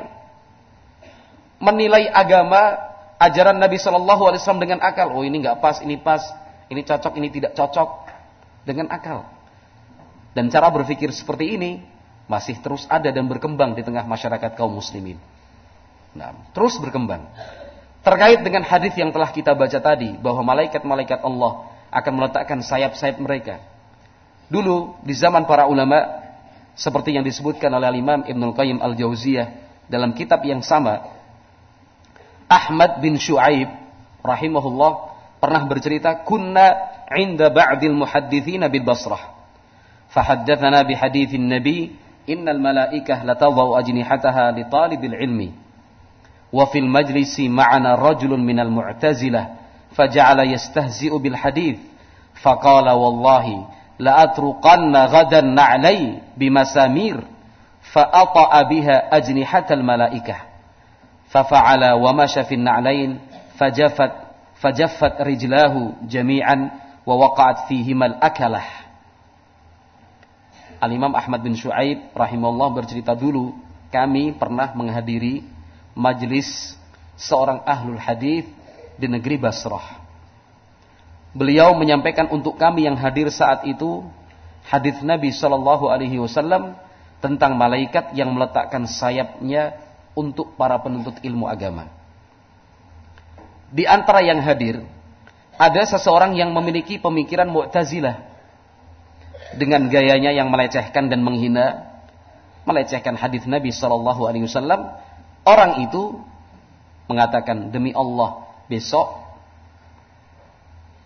menilai 1.61 2.09
agama 2.13 2.77
ajaran 3.17 3.57
Nabi 3.57 3.81
Shallallahu 3.81 4.23
Alaihi 4.29 4.41
Wasallam 4.45 4.63
dengan 4.63 4.81
akal. 4.85 5.13
Oh 5.13 5.25
ini 5.25 5.41
nggak 5.41 5.59
pas, 5.61 5.81
ini 5.81 5.97
pas, 5.97 6.23
ini 6.69 6.85
cocok, 6.85 7.13
ini 7.17 7.29
tidak 7.33 7.53
cocok 7.57 7.89
dengan 8.69 8.93
akal. 8.93 9.25
Dan 10.37 10.53
cara 10.53 10.69
berpikir 10.69 11.09
seperti 11.17 11.57
ini 11.57 11.81
masih 12.29 12.61
terus 12.61 12.85
ada 12.93 13.09
dan 13.09 13.25
berkembang 13.25 13.73
di 13.73 13.81
tengah 13.81 14.05
masyarakat 14.05 14.53
kaum 14.59 14.75
muslimin. 14.75 15.17
Nah, 16.13 16.37
terus 16.53 16.77
berkembang. 16.77 17.25
Terkait 18.05 18.39
dengan 18.45 18.63
hadis 18.63 18.95
yang 18.95 19.11
telah 19.11 19.33
kita 19.33 19.57
baca 19.57 19.79
tadi 19.81 20.15
bahwa 20.21 20.45
malaikat-malaikat 20.55 21.25
Allah 21.25 21.73
akan 21.91 22.13
meletakkan 22.13 22.61
sayap-sayap 22.61 23.17
mereka. 23.19 23.59
Dulu 24.47 25.03
di 25.03 25.15
zaman 25.17 25.43
para 25.49 25.67
ulama 25.67 26.23
seperti 26.77 27.17
yang 27.17 27.25
disebutkan 27.25 27.73
oleh 27.73 27.99
Imam 27.99 28.23
Ibnu 28.23 28.55
Qayyim 28.55 28.79
Al-Jauziyah 28.79 29.49
dalam 29.91 30.15
kitab 30.15 30.45
yang 30.45 30.63
sama 30.63 31.16
Ahmad 32.50 33.00
bin 33.00 33.16
Shu'aib 33.16 33.70
rahimahullah 34.24 34.92
pernah 35.40 35.64
bercerita 35.66 36.22
kunna 36.28 36.76
inda 37.16 37.50
ba'dil 37.50 37.96
muhaddithin 37.96 38.68
bil 38.68 38.84
Basrah 38.84 39.32
fahaddatsana 40.12 40.84
bi 40.84 40.94
haditsin 40.94 41.48
nabi 41.48 41.96
innal 42.28 42.60
malaikah 42.60 43.24
latadau 43.24 43.76
ajnihataha 43.80 44.52
li 44.54 44.64
talibil 44.70 45.16
ilmi 45.16 45.50
وفي 46.52 46.80
المجلس 46.80 47.40
معنا 47.40 47.96
رجل 47.96 48.28
من 48.28 48.60
المعتزلة 48.60 49.48
فجعل 49.96 50.40
يستهزئ 50.40 51.18
بالحديث 51.18 51.80
فقال 52.42 52.90
والله 52.90 53.68
لأترقن 54.00 54.96
غدا 54.96 55.42
نعلي 55.42 56.18
بمسامير 56.38 57.24
فأطأ 57.82 58.62
بها 58.62 59.16
fafa'ala 61.37 62.01
wa 62.01 62.17
masya 62.17 62.49
fin 62.49 62.65
na'lain 62.65 63.21
fajaffat 63.61 64.13
fajaffat 64.57 65.21
rijlahu 65.21 66.09
jami'an 66.09 66.73
wa 67.05 67.15
waqa'at 67.21 67.69
fihimal 67.69 68.17
akalah 68.25 68.65
Al-Imam 70.81 71.13
Ahmad 71.17 71.41
bin 71.41 71.57
Shu'aib 71.57 72.13
rahimahullah 72.13 72.69
bercerita 72.73 73.17
dulu 73.17 73.57
kami 73.89 74.37
pernah 74.37 74.77
menghadiri 74.77 75.41
majlis 75.97 76.77
seorang 77.17 77.65
ahlul 77.65 77.97
hadis 77.97 78.45
di 79.01 79.09
negeri 79.09 79.41
Basrah. 79.41 80.05
Beliau 81.33 81.73
menyampaikan 81.77 82.29
untuk 82.29 82.61
kami 82.61 82.85
yang 82.85 82.97
hadir 82.97 83.33
saat 83.33 83.65
itu 83.65 84.05
hadis 84.69 85.01
Nabi 85.01 85.33
Shallallahu 85.33 85.89
Alaihi 85.89 86.21
Wasallam 86.21 86.77
tentang 87.25 87.57
malaikat 87.57 88.13
yang 88.13 88.37
meletakkan 88.37 88.85
sayapnya 88.85 89.86
untuk 90.17 90.57
para 90.57 90.81
penuntut 90.81 91.21
ilmu 91.21 91.47
agama. 91.47 91.93
Di 93.69 93.85
antara 93.85 94.25
yang 94.25 94.41
hadir 94.41 94.81
ada 95.61 95.83
seseorang 95.85 96.33
yang 96.35 96.51
memiliki 96.57 96.97
pemikiran 96.97 97.47
Mu'tazilah 97.53 98.25
dengan 99.61 99.87
gayanya 99.93 100.33
yang 100.33 100.49
melecehkan 100.49 101.13
dan 101.13 101.21
menghina, 101.21 102.01
melecehkan 102.65 103.15
hadis 103.15 103.45
Nabi 103.45 103.71
Shallallahu 103.71 104.27
Alaihi 104.27 104.49
Wasallam 104.49 105.07
Orang 105.47 105.87
itu 105.87 106.19
mengatakan 107.07 107.71
demi 107.71 107.95
Allah 107.95 108.43
besok 108.67 109.15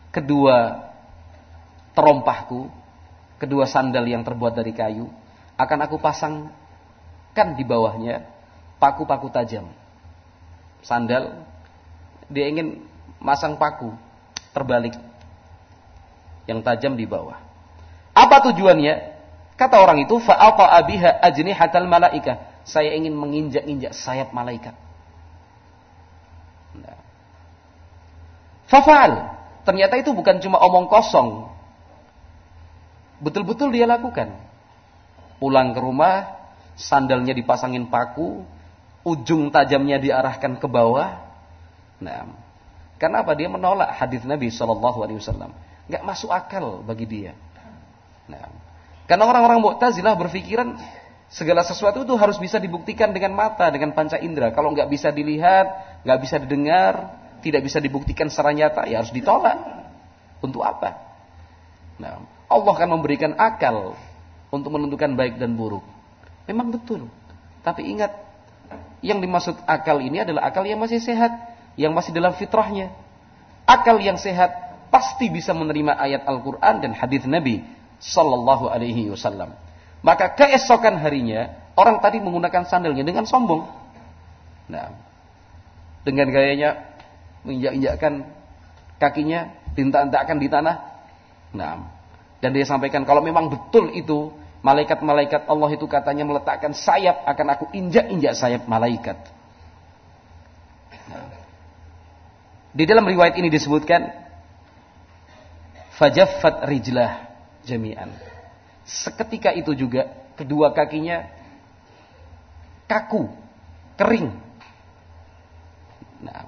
kedua 0.09 0.89
terompahku, 1.93 2.73
kedua 3.37 3.69
sandal 3.69 4.09
yang 4.09 4.25
terbuat 4.25 4.57
dari 4.57 4.73
kayu 4.73 5.13
akan 5.61 5.79
aku 5.85 6.01
pasangkan 6.01 7.49
di 7.53 7.69
bawahnya 7.69 8.25
paku-paku 8.81 9.29
tajam. 9.29 9.69
Sandal 10.81 11.45
dia 12.33 12.49
ingin 12.49 12.81
masang 13.21 13.61
paku 13.61 13.93
terbalik 14.57 14.97
yang 16.49 16.65
tajam 16.65 16.97
di 16.97 17.05
bawah. 17.05 17.37
Apa 18.17 18.43
tujuannya? 18.51 19.21
Kata 19.55 19.77
orang 19.77 20.09
itu 20.09 20.17
fa'aqa 20.17 20.73
abiha 20.81 21.21
ajnihatal 21.21 21.85
malaikah 21.85 22.51
saya 22.65 22.97
ingin 22.97 23.13
menginjak-injak 23.17 23.93
sayap 23.93 24.33
malaikat. 24.33 24.73
Nah. 26.77 27.01
Fafal. 28.69 29.37
Ternyata 29.67 30.01
itu 30.01 30.17
bukan 30.17 30.41
cuma 30.41 30.57
omong 30.63 30.89
kosong. 30.89 31.51
Betul-betul 33.21 33.75
dia 33.77 33.85
lakukan. 33.85 34.33
Pulang 35.37 35.77
ke 35.77 35.81
rumah, 35.81 36.41
sandalnya 36.77 37.37
dipasangin 37.37 37.93
paku, 37.93 38.45
ujung 39.07 39.49
tajamnya 39.49 40.01
diarahkan 40.01 40.61
ke 40.61 40.67
bawah. 40.69 41.21
Nah, 42.01 42.29
kenapa 42.97 43.37
dia 43.37 43.49
menolak 43.49 43.97
hadis 43.97 44.25
Nabi 44.25 44.49
Shallallahu 44.53 44.99
Alaihi 45.05 45.19
Wasallam? 45.21 45.53
Gak 45.91 46.03
masuk 46.07 46.31
akal 46.31 46.81
bagi 46.87 47.07
dia. 47.09 47.33
Nah, 48.31 48.47
karena 49.11 49.25
orang-orang 49.27 49.59
Mu'tazilah 49.59 50.15
berpikiran 50.15 50.79
Segala 51.31 51.63
sesuatu 51.63 52.03
itu 52.03 52.11
harus 52.19 52.43
bisa 52.43 52.59
dibuktikan 52.59 53.15
dengan 53.15 53.31
mata, 53.39 53.71
dengan 53.71 53.95
panca 53.95 54.19
indera. 54.19 54.51
Kalau 54.51 54.75
nggak 54.75 54.91
bisa 54.91 55.15
dilihat, 55.15 56.03
nggak 56.03 56.19
bisa 56.27 56.43
didengar, 56.43 57.23
tidak 57.39 57.63
bisa 57.63 57.79
dibuktikan 57.79 58.27
secara 58.27 58.51
nyata, 58.51 58.91
ya 58.91 58.99
harus 58.99 59.15
ditolak. 59.15 59.55
Untuk 60.43 60.67
apa? 60.67 60.91
Nah, 62.03 62.27
Allah 62.51 62.73
akan 62.75 62.99
memberikan 62.99 63.39
akal 63.39 63.95
untuk 64.51 64.75
menentukan 64.75 65.15
baik 65.15 65.39
dan 65.39 65.55
buruk. 65.55 65.87
Memang 66.51 66.75
betul. 66.75 67.07
Tapi 67.63 67.87
ingat, 67.87 68.11
yang 69.01 69.19
dimaksud 69.21 69.57
akal 69.65 69.99
ini 70.01 70.23
adalah 70.25 70.49
akal 70.53 70.65
yang 70.65 70.81
masih 70.81 71.01
sehat, 71.01 71.33
yang 71.77 71.97
masih 71.97 72.13
dalam 72.13 72.37
fitrahnya. 72.37 72.93
Akal 73.65 73.97
yang 74.03 74.21
sehat 74.21 74.51
pasti 74.93 75.31
bisa 75.31 75.55
menerima 75.57 75.97
ayat 75.97 76.27
Al-Quran 76.27 76.85
dan 76.85 76.93
hadis 76.93 77.25
Nabi 77.25 77.65
Sallallahu 78.03 78.69
Alaihi 78.69 79.09
Wasallam. 79.09 79.55
Maka 80.01 80.33
keesokan 80.33 80.97
harinya 81.01 81.55
orang 81.77 82.01
tadi 82.01 82.21
menggunakan 82.21 82.65
sandalnya 82.69 83.05
dengan 83.05 83.25
sombong. 83.25 83.69
Nah, 84.69 84.93
dengan 86.05 86.33
gayanya 86.33 86.97
menginjak-injakkan 87.45 88.25
kakinya, 89.01 89.53
tinta-tintakan 89.77 90.37
di 90.41 90.49
tanah. 90.49 90.77
Nah, 91.57 91.89
dan 92.41 92.51
dia 92.57 92.65
sampaikan 92.65 93.05
kalau 93.05 93.21
memang 93.21 93.53
betul 93.53 93.93
itu 93.93 94.33
malaikat-malaikat 94.61 95.49
Allah 95.49 95.71
itu 95.73 95.87
katanya 95.89 96.25
meletakkan 96.29 96.77
sayap 96.77 97.25
akan 97.25 97.47
aku 97.57 97.65
injak-injak 97.73 98.37
sayap 98.37 98.69
malaikat. 98.69 99.17
Di 102.71 102.85
dalam 102.87 103.03
riwayat 103.03 103.35
ini 103.35 103.51
disebutkan 103.51 104.15
fajaffat 105.99 106.71
rijlah 106.71 107.27
jami'an 107.67 108.15
Seketika 108.87 109.55
itu 109.55 109.75
juga 109.75 110.11
kedua 110.35 110.75
kakinya 110.75 111.31
kaku, 112.91 113.31
kering. 113.95 114.35
Nah, 116.27 116.43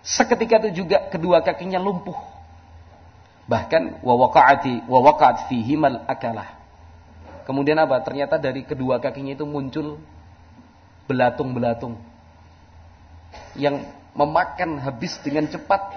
seketika 0.00 0.64
itu 0.64 0.82
juga 0.84 1.12
kedua 1.12 1.44
kakinya 1.44 1.76
lumpuh. 1.76 2.16
Bahkan 3.48 4.00
wawakaati 4.00 4.88
wawakaat 4.88 5.52
fihimal 5.52 6.08
akalah. 6.08 6.57
Kemudian 7.48 7.80
apa? 7.80 8.04
Ternyata 8.04 8.36
dari 8.36 8.60
kedua 8.68 9.00
kakinya 9.00 9.32
itu 9.32 9.48
muncul 9.48 9.96
belatung-belatung 11.08 11.96
yang 13.56 13.88
memakan 14.12 14.76
habis 14.76 15.16
dengan 15.24 15.48
cepat 15.48 15.96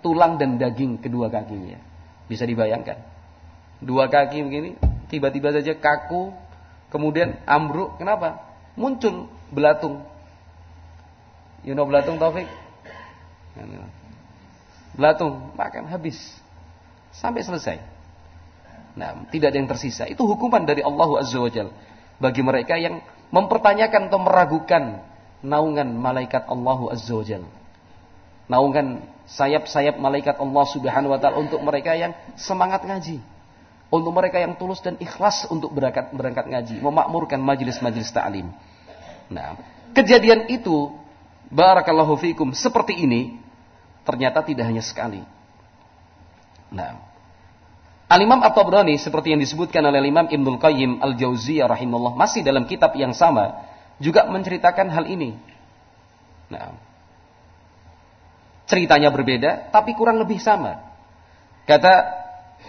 tulang 0.00 0.40
dan 0.40 0.56
daging 0.56 0.96
kedua 0.96 1.28
kakinya. 1.28 1.76
Bisa 2.24 2.48
dibayangkan 2.48 3.10
dua 3.80 4.12
kaki 4.12 4.44
begini, 4.44 4.70
tiba-tiba 5.08 5.50
saja 5.50 5.72
kaku, 5.74 6.30
kemudian 6.92 7.40
ambruk. 7.48 7.96
Kenapa? 7.96 8.40
Muncul 8.76 9.26
belatung. 9.50 10.04
You 11.64 11.76
know 11.76 11.84
belatung 11.84 12.16
Taufik? 12.16 12.48
Belatung 14.96 15.52
makan 15.56 15.84
habis 15.88 16.16
sampai 17.12 17.44
selesai. 17.44 17.89
Nah, 18.98 19.26
tidak 19.30 19.54
ada 19.54 19.58
yang 19.58 19.70
tersisa. 19.70 20.06
Itu 20.10 20.26
hukuman 20.26 20.66
dari 20.66 20.82
Allah 20.82 21.08
Azza 21.22 21.38
wa 21.38 21.50
Jalla. 21.50 21.72
bagi 22.20 22.44
mereka 22.44 22.76
yang 22.76 23.00
mempertanyakan 23.32 24.12
atau 24.12 24.20
meragukan 24.20 25.00
naungan 25.40 25.88
malaikat 25.96 26.44
Allah 26.50 26.80
Azza 26.92 27.14
wa 27.16 27.24
Jalla. 27.24 27.50
Naungan 28.50 29.06
sayap-sayap 29.30 29.96
malaikat 29.96 30.36
Allah 30.36 30.64
Subhanahu 30.66 31.14
wa 31.14 31.18
taala 31.22 31.38
untuk 31.38 31.62
mereka 31.62 31.94
yang 31.94 32.12
semangat 32.34 32.82
ngaji. 32.82 33.22
Untuk 33.90 34.14
mereka 34.14 34.38
yang 34.38 34.54
tulus 34.54 34.78
dan 34.82 34.94
ikhlas 35.02 35.50
untuk 35.50 35.74
berangkat 35.74 36.14
berangkat 36.14 36.46
ngaji, 36.46 36.78
memakmurkan 36.78 37.42
majelis-majelis 37.42 38.10
ta'lim. 38.14 38.46
Nah, 39.30 39.58
kejadian 39.94 40.46
itu 40.46 40.94
barakallahu 41.50 42.14
fikum 42.18 42.54
seperti 42.54 43.02
ini 43.02 43.38
ternyata 44.06 44.46
tidak 44.46 44.70
hanya 44.70 44.82
sekali. 44.82 45.22
Nah, 46.70 47.09
Al-Imam 48.10 48.42
At-Tabrani 48.42 48.98
seperti 48.98 49.30
yang 49.30 49.38
disebutkan 49.38 49.86
oleh 49.86 50.02
Imam 50.02 50.26
Ibnul 50.26 50.58
Qayyim 50.58 50.98
Al-Jauziyah 50.98 51.70
rahimahullah 51.70 52.18
masih 52.18 52.42
dalam 52.42 52.66
kitab 52.66 52.90
yang 52.98 53.14
sama 53.14 53.70
juga 54.02 54.26
menceritakan 54.26 54.90
hal 54.90 55.06
ini. 55.06 55.38
Nah, 56.50 56.74
ceritanya 58.66 59.14
berbeda 59.14 59.70
tapi 59.70 59.94
kurang 59.94 60.18
lebih 60.18 60.42
sama. 60.42 60.82
Kata 61.70 62.18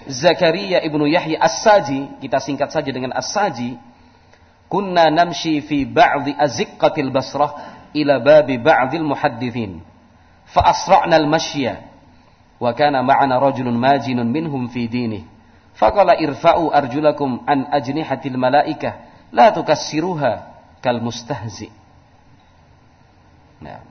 Zakaria 0.05 0.77
ibnu 0.85 1.09
Yahya 1.09 1.41
As-Saji, 1.41 2.21
kita 2.21 2.37
singkat 2.37 2.69
saja 2.69 2.93
dengan 2.93 3.09
As-Saji, 3.17 3.81
kunna 4.69 5.09
namshi 5.09 5.57
fi 5.65 5.89
ba'dhi 5.89 6.37
aziqqatil 6.37 7.09
Basrah 7.09 7.89
ila 7.97 8.21
babi 8.21 8.61
ba'dil 8.61 9.01
muhaddithin. 9.01 9.81
Fa 10.53 10.69
asra'na 10.69 11.17
al-mashya 11.17 11.81
wa 12.61 12.77
kana 12.77 13.01
ma'ana 13.01 13.41
rajulun 13.41 13.73
majinun 13.73 14.29
minhum 14.29 14.69
fi 14.69 14.85
dinih. 14.85 15.30
Faqala 15.81 16.13
irfa'u 16.21 16.69
arjulakum 16.69 17.41
an 17.49 17.65
ajnihatil 17.73 18.37
malaikah 18.37 19.01
la 19.33 19.49
tukassiruha 19.49 20.31
kal 20.77 21.01
mustahzi. 21.01 21.73
Nah. 23.57 23.81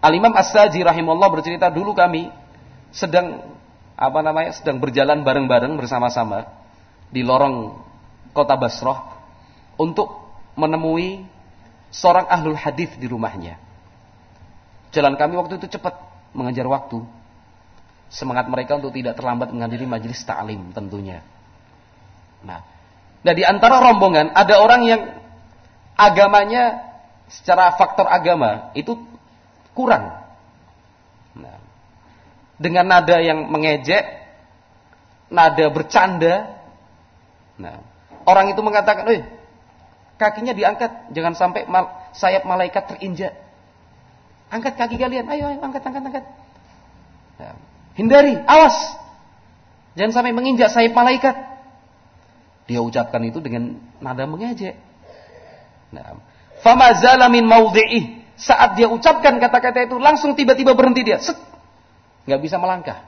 Al-Imam 0.00 0.32
As-Saji 0.32 0.80
rahimahullah 0.80 1.30
bercerita 1.30 1.68
dulu 1.68 1.92
kami 1.92 2.32
sedang 2.90 3.44
apa 3.94 4.18
namanya 4.24 4.56
sedang 4.56 4.80
berjalan 4.80 5.20
bareng-bareng 5.20 5.76
bersama-sama 5.78 6.48
di 7.12 7.20
lorong 7.22 7.76
kota 8.32 8.56
Basrah 8.56 9.20
untuk 9.76 10.10
menemui 10.56 11.28
seorang 11.92 12.24
ahlul 12.26 12.56
hadis 12.56 12.88
di 12.96 13.06
rumahnya. 13.06 13.60
Jalan 14.96 15.14
kami 15.20 15.36
waktu 15.36 15.60
itu 15.60 15.76
cepat 15.76 15.96
mengejar 16.32 16.64
waktu. 16.66 17.04
Semangat 18.12 18.44
mereka 18.52 18.76
untuk 18.76 18.92
tidak 18.92 19.16
terlambat 19.16 19.48
menghadiri 19.56 19.88
majelis 19.88 20.20
ta'lim 20.28 20.76
tentunya. 20.76 21.24
Nah, 22.44 22.60
nah 23.24 23.32
di 23.32 23.40
antara 23.40 23.80
rombongan 23.80 24.36
ada 24.36 24.60
orang 24.60 24.82
yang 24.84 25.00
agamanya 25.96 26.92
secara 27.32 27.72
faktor 27.80 28.04
agama 28.04 28.68
itu 28.76 29.00
kurang 29.72 30.22
dengan 32.62 32.86
nada 32.86 33.18
yang 33.18 33.50
mengejek, 33.50 34.06
nada 35.26 35.66
bercanda. 35.74 36.62
Nah, 37.58 37.82
orang 38.22 38.54
itu 38.54 38.62
mengatakan, 38.62 39.10
"Eh, 39.10 39.26
kakinya 40.14 40.54
diangkat, 40.54 41.10
jangan 41.10 41.34
sampai 41.34 41.66
mal 41.66 41.90
sayap 42.14 42.46
malaikat 42.46 42.86
terinjak." 42.94 43.34
Angkat 44.54 44.78
kaki 44.78 44.96
kalian, 45.00 45.26
ayo, 45.26 45.50
ayo 45.50 45.58
angkat, 45.58 45.82
angkat, 45.82 46.02
angkat. 46.06 46.24
Nah, 47.42 47.56
hindari, 47.98 48.38
awas. 48.44 48.76
Jangan 49.92 50.12
sampai 50.12 50.32
menginjak 50.32 50.72
sayap 50.72 50.96
malaikat. 50.96 51.36
Dia 52.70 52.80
ucapkan 52.80 53.20
itu 53.26 53.42
dengan 53.42 53.76
nada 54.00 54.24
mengejek. 54.24 54.78
Nah, 55.92 56.16
fama 56.64 56.96
zalamin 56.96 57.44
min 57.44 58.24
Saat 58.32 58.80
dia 58.80 58.88
ucapkan 58.88 59.36
kata-kata 59.36 59.86
itu, 59.86 60.00
langsung 60.00 60.32
tiba-tiba 60.32 60.72
berhenti 60.72 61.04
dia. 61.04 61.20
Set, 61.20 61.36
nggak 62.24 62.40
bisa 62.40 62.56
melangkah. 62.56 63.04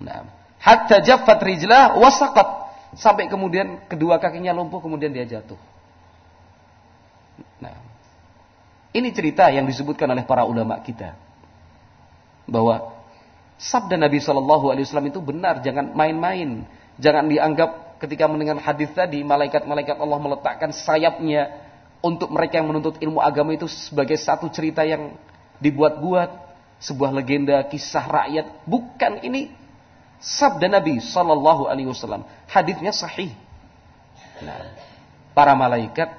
Nah, 0.00 0.24
hatta 0.62 1.02
jaffat 1.04 1.42
rijlah 1.42 1.98
wasaqat 1.98 2.48
sampai 2.96 3.28
kemudian 3.28 3.84
kedua 3.86 4.16
kakinya 4.22 4.54
lumpuh 4.56 4.80
kemudian 4.80 5.12
dia 5.12 5.26
jatuh. 5.26 5.58
Nah, 7.60 7.76
ini 8.96 9.12
cerita 9.12 9.46
yang 9.52 9.68
disebutkan 9.68 10.08
oleh 10.08 10.24
para 10.24 10.48
ulama 10.48 10.80
kita 10.80 11.14
bahwa 12.48 12.99
sabda 13.60 14.00
Nabi 14.00 14.24
Shallallahu 14.24 14.72
Alaihi 14.72 14.88
Wasallam 14.88 15.12
itu 15.12 15.20
benar, 15.20 15.60
jangan 15.60 15.92
main-main, 15.92 16.64
jangan 16.96 17.28
dianggap 17.28 18.00
ketika 18.00 18.24
mendengar 18.24 18.56
hadis 18.64 18.88
tadi 18.96 19.20
malaikat-malaikat 19.20 20.00
Allah 20.00 20.16
meletakkan 20.16 20.72
sayapnya 20.72 21.52
untuk 22.00 22.32
mereka 22.32 22.56
yang 22.56 22.72
menuntut 22.72 22.96
ilmu 22.96 23.20
agama 23.20 23.52
itu 23.52 23.68
sebagai 23.68 24.16
satu 24.16 24.48
cerita 24.48 24.80
yang 24.88 25.12
dibuat-buat 25.60 26.48
sebuah 26.80 27.12
legenda 27.12 27.60
kisah 27.68 28.08
rakyat. 28.08 28.64
Bukan 28.64 29.20
ini 29.20 29.52
sabda 30.16 30.80
Nabi 30.80 30.96
sallallahu 30.96 31.68
alaihi 31.68 31.92
wasallam. 31.92 32.24
Hadisnya 32.48 32.96
sahih. 32.96 33.36
Nah 34.40 34.88
para 35.40 35.54
malaikat 35.54 36.10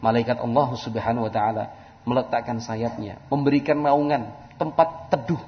malaikat 0.00 0.40
Allah 0.40 0.68
Subhanahu 0.80 1.28
wa 1.28 1.32
taala 1.32 1.64
meletakkan 2.08 2.58
sayapnya 2.58 3.20
memberikan 3.28 3.76
naungan 3.76 4.32
tempat 4.56 5.12
teduh 5.12 5.40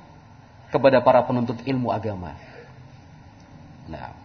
kepada 0.72 1.04
para 1.04 1.20
penuntut 1.28 1.60
ilmu 1.68 1.92
agama 1.92 2.34
nah 3.86 4.16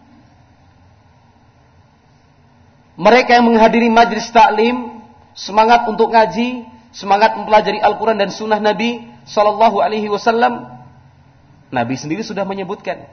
mereka 2.98 3.38
yang 3.38 3.46
menghadiri 3.46 3.86
majlis 3.92 4.26
taklim 4.32 4.98
semangat 5.36 5.86
untuk 5.86 6.10
ngaji 6.10 6.66
semangat 6.90 7.36
mempelajari 7.38 7.78
Al-Quran 7.78 8.18
dan 8.18 8.30
Sunnah 8.34 8.58
Nabi 8.58 9.06
Sallallahu 9.28 9.78
Alaihi 9.84 10.08
Wasallam, 10.08 10.66
Nabi 11.68 11.94
sendiri 12.00 12.24
sudah 12.24 12.48
menyebutkan. 12.48 13.04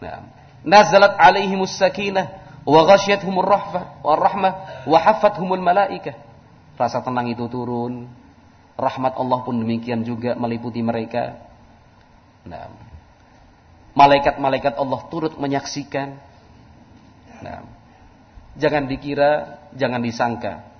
Nah, 0.00 0.32
nazalat 0.64 1.14
alaihi 1.20 1.54
sakinah 1.68 2.40
wa 2.64 2.80
ghasyiyatuhumur 2.88 3.44
rahmah 3.44 4.00
wa 4.00 4.14
rahmah 4.16 4.52
wa 4.88 4.98
hafathumul 4.98 5.60
malaikah. 5.60 6.16
Rasa 6.74 7.04
tenang 7.04 7.30
itu 7.30 7.46
turun, 7.52 8.08
rahmat 8.74 9.14
Allah 9.14 9.38
pun 9.44 9.54
demikian 9.60 10.02
juga 10.02 10.34
meliputi 10.34 10.80
mereka. 10.80 11.38
Nah, 12.44 12.68
malaikat-malaikat 13.96 14.76
Allah 14.76 15.00
turut 15.08 15.34
menyaksikan. 15.40 16.16
Nah, 17.40 17.64
jangan 18.60 18.84
dikira, 18.88 19.60
jangan 19.74 20.00
disangka 20.04 20.74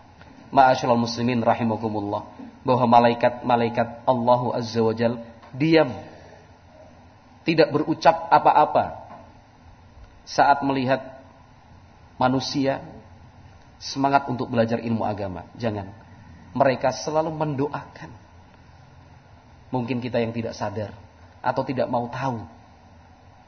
Ma'asyiral 0.55 1.03
muslimin 1.03 1.43
rahimakumullah 1.43 2.31
bahwa 2.63 2.87
malaikat-malaikat 2.87 4.07
Allah 4.07 4.43
Azza 4.55 4.79
wa 4.79 4.95
Jal 4.95 5.19
diam 5.51 5.91
tidak 7.43 7.75
berucap 7.75 8.31
apa-apa 8.31 9.03
saat 10.23 10.63
melihat 10.63 11.03
manusia 12.23 12.87
semangat 13.83 14.31
untuk 14.31 14.47
belajar 14.47 14.79
ilmu 14.79 15.03
agama. 15.03 15.43
Jangan. 15.59 15.91
Mereka 16.55 16.95
selalu 17.03 17.35
mendoakan. 17.35 18.15
Mungkin 19.75 19.99
kita 19.99 20.23
yang 20.23 20.31
tidak 20.31 20.55
sadar 20.55 20.95
atau 21.45 21.63
tidak 21.63 21.87
mau 21.93 22.09
tahu. 22.09 22.41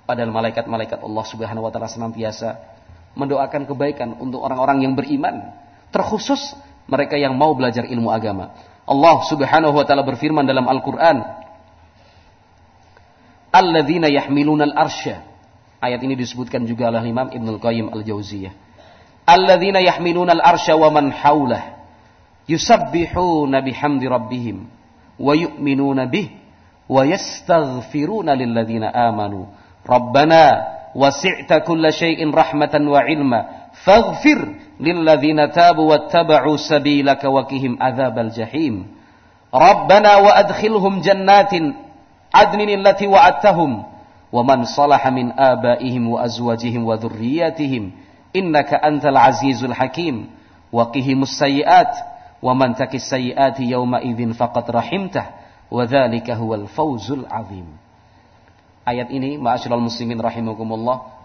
Padahal 0.07 0.31
malaikat-malaikat 0.31 1.03
Allah 1.03 1.25
Subhanahu 1.25 1.67
wa 1.67 1.73
taala 1.73 1.91
senantiasa 1.91 2.61
mendoakan 3.17 3.65
kebaikan 3.65 4.21
untuk 4.21 4.45
orang-orang 4.45 4.85
yang 4.85 4.93
beriman, 4.95 5.57
terkhusus 5.91 6.55
mereka 6.87 7.17
yang 7.17 7.35
mau 7.35 7.57
belajar 7.57 7.89
ilmu 7.89 8.13
agama. 8.13 8.55
Allah 8.87 9.17
Subhanahu 9.27 9.75
wa 9.75 9.83
taala 9.83 10.07
berfirman 10.07 10.47
dalam 10.47 10.69
Al-Qur'an, 10.69 11.25
"Alladzina 13.51 14.07
yahmiluna 14.07 14.71
al-arsya." 14.71 15.25
Ayat 15.83 16.01
ini 16.05 16.15
disebutkan 16.15 16.69
juga 16.69 16.93
oleh 16.93 17.03
Imam 17.09 17.33
Ibnu 17.33 17.59
Qayyim 17.59 17.91
Al-Jauziyah. 17.91 18.55
"Alladzina 19.27 19.83
yahmiluna 19.83 20.39
al-arsya 20.39 20.79
wa 20.79 20.93
man 20.95 21.11
haulah 21.11 21.83
yusabbihuna 22.47 23.59
bihamdi 23.59 24.07
rabbihim 24.07 24.71
wa 25.19 25.33
yu'minuna 25.35 26.07
bih 26.07 26.46
wa 26.89 27.03
yastaghfiruna 27.07 28.35
lilladzina 28.35 28.95
amanu. 28.95 29.47
Rabbana 29.87 30.77
wasi'ta 30.97 31.61
kulla 31.61 31.93
syai'in 31.93 32.33
rahmatan 32.33 32.89
wa 32.89 33.05
ilma 33.05 33.71
faghfir 33.85 34.39
lilladzina 34.81 35.53
tabu 35.53 35.93
wattaba'u 35.93 36.57
sabilaka 36.57 37.29
wa 37.29 37.45
qihim 37.45 37.77
adzabal 37.77 38.33
jahim 38.33 38.89
rabbana 39.53 40.25
wa 40.25 40.33
adkhilhum 40.33 41.05
jannatin 41.05 41.77
adnin 42.33 42.81
allati 42.81 43.05
wa'adtahum 43.05 43.85
wa 44.33 44.41
man 44.43 44.65
salaha 44.65 45.13
min 45.13 45.37
abaihim 45.37 46.09
wa 46.09 46.25
azwajihim 46.25 46.83
wa 46.85 46.97
dhurriyyatihim 46.97 47.93
innaka 48.33 48.81
antal 48.81 49.17
azizul 49.21 49.77
hakim 49.77 50.33
wa 50.73 50.89
qihimus 55.71 55.91
sayyiat 55.91 56.11
wa 56.11 56.17
man 56.17 56.21
takis 56.21 56.27
sayyiati 56.27 56.31
yawma 56.31 56.31
idzin 56.31 56.31
faqad 56.31 56.31
rahimtah 56.31 56.31
wa 56.31 56.31
dzalika 56.31 56.33
huwal 56.39 56.67
fawzul 56.71 57.27
azim 57.27 57.67
ayat 58.87 59.11
ini 59.11 59.35
ma'asyiral 59.35 59.83
muslimin 59.83 60.23
rahimakumullah 60.23 61.17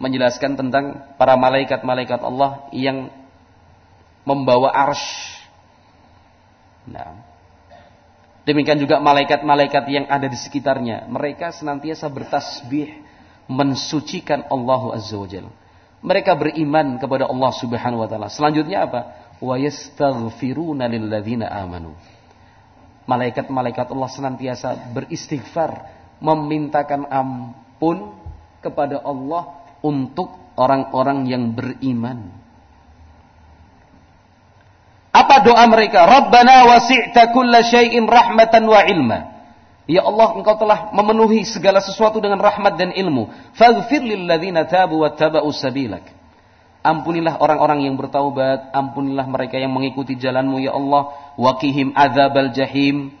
menjelaskan 0.00 0.56
tentang 0.56 0.84
para 1.20 1.36
malaikat-malaikat 1.36 2.24
Allah 2.24 2.64
yang 2.72 3.12
membawa 4.24 4.72
arsh. 4.72 5.36
Nah, 6.88 7.20
demikian 8.48 8.80
juga 8.80 8.96
malaikat-malaikat 8.96 9.84
yang 9.92 10.08
ada 10.08 10.24
di 10.24 10.40
sekitarnya. 10.40 11.04
Mereka 11.04 11.52
senantiasa 11.52 12.08
bertasbih 12.08 12.96
mensucikan 13.44 14.48
Allah 14.48 14.96
Azza 14.96 15.20
wa 15.20 15.28
Jalla. 15.28 15.52
Mereka 16.00 16.32
beriman 16.32 16.96
kepada 16.96 17.28
Allah 17.28 17.52
Subhanahu 17.52 18.00
wa 18.00 18.08
taala. 18.08 18.32
Selanjutnya 18.32 18.88
apa? 18.88 19.00
Wa 19.36 19.60
yastaghfiruna 19.60 20.88
lilladzina 20.88 21.52
amanu. 21.52 21.92
Malaikat-malaikat 23.10 23.90
Allah 23.90 24.06
senantiasa 24.06 24.94
beristighfar, 24.94 25.82
memintakan 26.22 27.10
ampun 27.10 28.14
kepada 28.62 29.02
Allah 29.02 29.66
untuk 29.82 30.30
orang-orang 30.54 31.26
yang 31.26 31.50
beriman. 31.50 32.30
Apa 35.10 35.42
doa 35.42 35.66
mereka? 35.66 36.06
Rabbana 36.06 36.70
wasi'ta 36.70 37.34
kulla 37.34 37.66
syai'in 37.66 38.06
rahmatan 38.06 38.62
wa 38.70 38.86
ilma. 38.86 39.18
Ya 39.90 40.06
Allah, 40.06 40.38
Engkau 40.38 40.54
telah 40.54 40.94
memenuhi 40.94 41.42
segala 41.42 41.82
sesuatu 41.82 42.22
dengan 42.22 42.38
rahmat 42.38 42.78
dan 42.78 42.94
ilmu. 42.94 43.26
Faghfir 43.58 44.06
lilladzina 44.06 44.70
tabu 44.70 45.02
wa 45.02 45.10
taba'u 45.10 45.50
sabilak. 45.50 46.19
Ampunilah 46.80 47.36
orang-orang 47.36 47.84
yang 47.84 48.00
bertaubat, 48.00 48.72
ampunilah 48.72 49.28
mereka 49.28 49.60
yang 49.60 49.68
mengikuti 49.68 50.16
jalanmu 50.16 50.64
ya 50.64 50.72
Allah. 50.72 51.12
Waqihim 51.36 51.92
adzabal 51.92 52.56
jahim. 52.56 53.12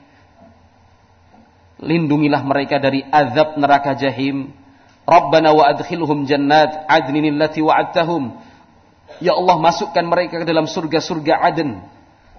Lindungilah 1.80 2.40
mereka 2.40 2.80
dari 2.80 3.04
azab 3.04 3.60
neraka 3.60 3.92
jahim. 3.92 4.52
Rabbana 5.04 5.52
wa 5.52 5.68
adkhilhum 5.68 6.24
jannat 6.24 6.88
adnin 6.88 7.36
allati 7.36 7.60
wa'adtahum. 7.60 8.32
Ya 9.20 9.36
Allah 9.36 9.56
masukkan 9.60 10.04
mereka 10.08 10.40
ke 10.40 10.46
dalam 10.48 10.64
surga-surga 10.64 11.44
Aden. 11.44 11.84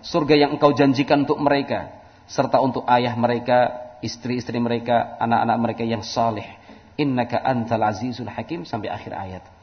Surga 0.01 0.33
yang 0.33 0.57
engkau 0.57 0.73
janjikan 0.73 1.29
untuk 1.29 1.37
mereka. 1.37 1.93
Serta 2.25 2.57
untuk 2.57 2.81
ayah 2.89 3.13
mereka, 3.13 3.69
istri-istri 4.01 4.57
mereka, 4.57 5.19
anak-anak 5.21 5.57
mereka 5.61 5.83
yang 5.85 6.01
saleh. 6.01 6.47
Innaka 6.97 7.37
antal 7.37 7.85
azizul 7.85 8.29
hakim 8.29 8.65
sampai 8.65 8.89
akhir 8.89 9.13
ayat. 9.13 9.60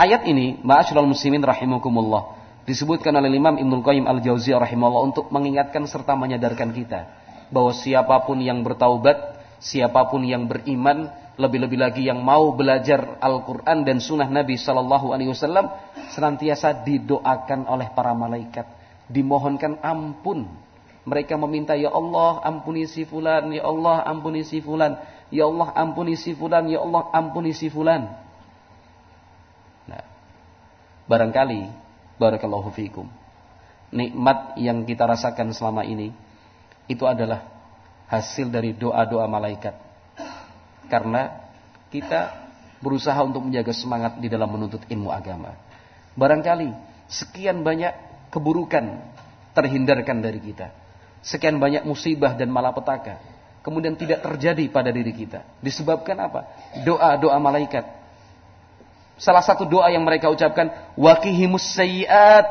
Ayat 0.00 0.24
ini, 0.24 0.56
ma'asyiral 0.64 1.04
muslimin 1.04 1.44
rahimakumullah, 1.44 2.32
disebutkan 2.64 3.12
oleh 3.20 3.36
Imam 3.36 3.60
Ibnu 3.60 3.84
Qayyim 3.84 4.08
Al-Jauziyah 4.08 4.56
rahimahullah 4.56 5.12
untuk 5.12 5.28
mengingatkan 5.28 5.84
serta 5.84 6.16
menyadarkan 6.16 6.72
kita 6.72 7.04
bahwa 7.52 7.76
siapa 7.76 8.24
pun 8.24 8.40
yang 8.40 8.64
bertaubat, 8.64 9.36
siapa 9.60 10.08
pun 10.08 10.24
yang 10.24 10.48
beriman, 10.48 11.12
lebih-lebih 11.36 11.76
lagi 11.76 12.08
yang 12.08 12.24
mau 12.24 12.48
belajar 12.56 13.20
Al-Quran 13.20 13.84
dan 13.84 14.00
Sunnah 14.00 14.32
Nabi 14.32 14.56
Sallallahu 14.56 15.12
Alaihi 15.12 15.36
Wasallam 15.36 15.68
senantiasa 16.16 16.80
didoakan 16.80 17.68
oleh 17.68 17.92
para 17.92 18.16
malaikat, 18.16 18.64
dimohonkan 19.04 19.84
ampun. 19.84 20.48
Mereka 21.04 21.36
meminta, 21.36 21.76
Ya 21.76 21.92
Allah 21.92 22.40
ampuni 22.40 22.88
si 22.88 23.04
fulan, 23.04 23.52
Ya 23.52 23.68
Allah 23.68 24.00
ampuni 24.08 24.48
si 24.48 24.64
fulan, 24.64 24.96
Ya 25.28 25.44
Allah 25.44 25.68
ampuni 25.76 26.16
si 26.16 26.32
fulan, 26.32 26.72
Ya 26.72 26.80
Allah 26.80 27.04
ampuni 27.12 27.52
si 27.52 27.68
fulan. 27.68 28.19
Barangkali, 31.10 31.66
barakallahu 32.22 32.70
fikum, 32.70 33.10
nikmat 33.90 34.54
yang 34.62 34.86
kita 34.86 35.10
rasakan 35.10 35.50
selama 35.50 35.82
ini 35.82 36.14
itu 36.86 37.02
adalah 37.02 37.50
hasil 38.06 38.46
dari 38.46 38.78
doa-doa 38.78 39.26
malaikat 39.26 39.74
karena 40.86 41.50
kita 41.90 42.46
berusaha 42.78 43.18
untuk 43.26 43.42
menjaga 43.42 43.74
semangat 43.74 44.22
di 44.22 44.30
dalam 44.30 44.54
menuntut 44.54 44.86
ilmu 44.86 45.10
agama. 45.10 45.58
Barangkali 46.14 46.70
sekian 47.10 47.66
banyak 47.66 47.90
keburukan 48.30 49.02
terhindarkan 49.50 50.22
dari 50.22 50.38
kita. 50.38 50.70
Sekian 51.26 51.58
banyak 51.58 51.82
musibah 51.82 52.38
dan 52.38 52.54
malapetaka 52.54 53.18
kemudian 53.60 53.96
tidak 53.96 54.24
terjadi 54.24 54.64
pada 54.72 54.90
diri 54.90 55.12
kita. 55.12 55.44
Disebabkan 55.60 56.16
apa? 56.16 56.48
Doa-doa 56.84 57.36
malaikat. 57.36 57.99
Salah 59.20 59.44
satu 59.44 59.68
doa 59.68 59.92
yang 59.92 60.00
mereka 60.00 60.32
ucapkan, 60.32 60.72
waqihimus 60.96 61.76
sayyiat. 61.76 62.48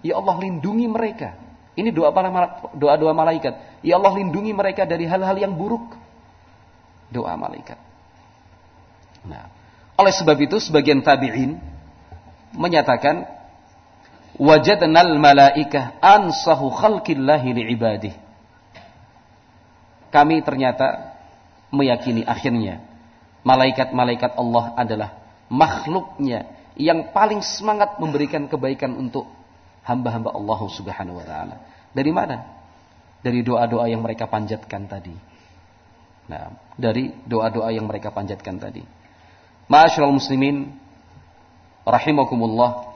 Ya 0.00 0.16
Allah 0.16 0.36
lindungi 0.40 0.88
mereka. 0.88 1.36
Ini 1.76 1.92
doa 1.92 2.08
doa-doa 2.72 3.12
malaikat. 3.12 3.84
Ya 3.84 4.00
Allah 4.00 4.16
lindungi 4.16 4.56
mereka 4.56 4.88
dari 4.88 5.04
hal-hal 5.04 5.36
yang 5.36 5.52
buruk 5.52 5.92
doa 7.12 7.36
malaikat. 7.36 7.76
Nah, 9.28 9.52
oleh 10.00 10.12
sebab 10.14 10.40
itu 10.40 10.56
sebagian 10.56 11.04
tabi'in 11.04 11.60
menyatakan 12.56 13.28
wajadnal 14.40 15.20
malaikah 15.20 16.00
ansahu 16.00 16.72
khalqillahi 16.72 17.48
liibadih. 17.52 18.16
Kami 20.08 20.40
ternyata 20.40 21.12
meyakini 21.68 22.24
akhirnya 22.24 22.80
malaikat-malaikat 23.44 24.40
Allah 24.40 24.72
adalah 24.72 25.10
makhluknya 25.48 26.46
yang 26.78 27.10
paling 27.10 27.42
semangat 27.42 27.98
memberikan 27.98 28.46
kebaikan 28.46 28.94
untuk 28.94 29.26
hamba-hamba 29.82 30.30
Allah 30.36 30.60
Subhanahu 30.68 31.18
wa 31.18 31.26
taala. 31.26 31.56
Dari 31.90 32.12
mana? 32.12 32.36
Dari 33.18 33.42
doa-doa 33.42 33.90
yang 33.90 34.04
mereka 34.04 34.30
panjatkan 34.30 34.86
tadi. 34.86 35.16
Nah, 36.28 36.52
dari 36.76 37.10
doa-doa 37.24 37.72
yang 37.72 37.88
mereka 37.88 38.12
panjatkan 38.12 38.60
tadi. 38.60 38.84
Ma'asyiral 39.66 40.12
muslimin 40.12 40.70
rahimakumullah. 41.82 42.86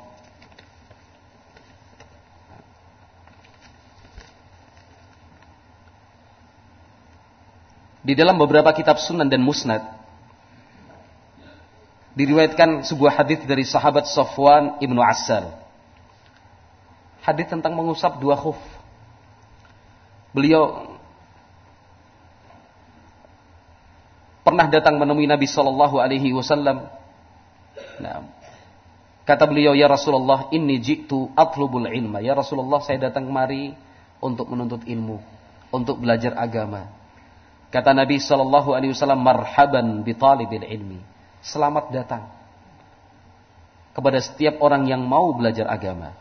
Di 8.02 8.18
dalam 8.18 8.36
beberapa 8.36 8.68
kitab 8.74 8.98
sunan 8.98 9.30
dan 9.30 9.40
musnad 9.40 10.01
diriwayatkan 12.12 12.84
sebuah 12.84 13.24
hadis 13.24 13.40
dari 13.48 13.64
sahabat 13.64 14.04
Safwan 14.08 14.80
ibnu 14.84 15.00
Asal. 15.00 15.48
Hadis 17.22 17.48
tentang 17.48 17.72
mengusap 17.78 18.18
dua 18.18 18.34
khuf. 18.34 18.58
Beliau 20.34 20.96
pernah 24.42 24.66
datang 24.66 24.98
menemui 24.98 25.28
Nabi 25.28 25.46
Shallallahu 25.46 26.02
Alaihi 26.02 26.34
Wasallam. 26.34 26.88
Nah, 28.02 28.26
kata 29.22 29.46
beliau, 29.46 29.72
ya 29.72 29.86
Rasulullah, 29.86 30.50
ini 30.50 30.82
jitu 30.82 31.30
atlubul 31.38 31.86
ilma. 31.86 32.18
Ya 32.18 32.34
Rasulullah, 32.34 32.82
saya 32.82 33.08
datang 33.08 33.30
kemari 33.30 33.72
untuk 34.18 34.50
menuntut 34.50 34.82
ilmu, 34.84 35.22
untuk 35.70 36.02
belajar 36.02 36.34
agama. 36.34 36.90
Kata 37.70 37.94
Nabi 37.94 38.18
Shallallahu 38.18 38.74
Alaihi 38.74 38.92
Wasallam, 38.92 39.22
marhaban 39.22 40.02
bitalibil 40.02 40.66
ilmi. 40.66 41.11
Selamat 41.42 41.90
datang 41.90 42.30
kepada 43.92 44.22
setiap 44.22 44.62
orang 44.62 44.86
yang 44.86 45.02
mau 45.02 45.34
belajar 45.34 45.66
agama. 45.66 46.14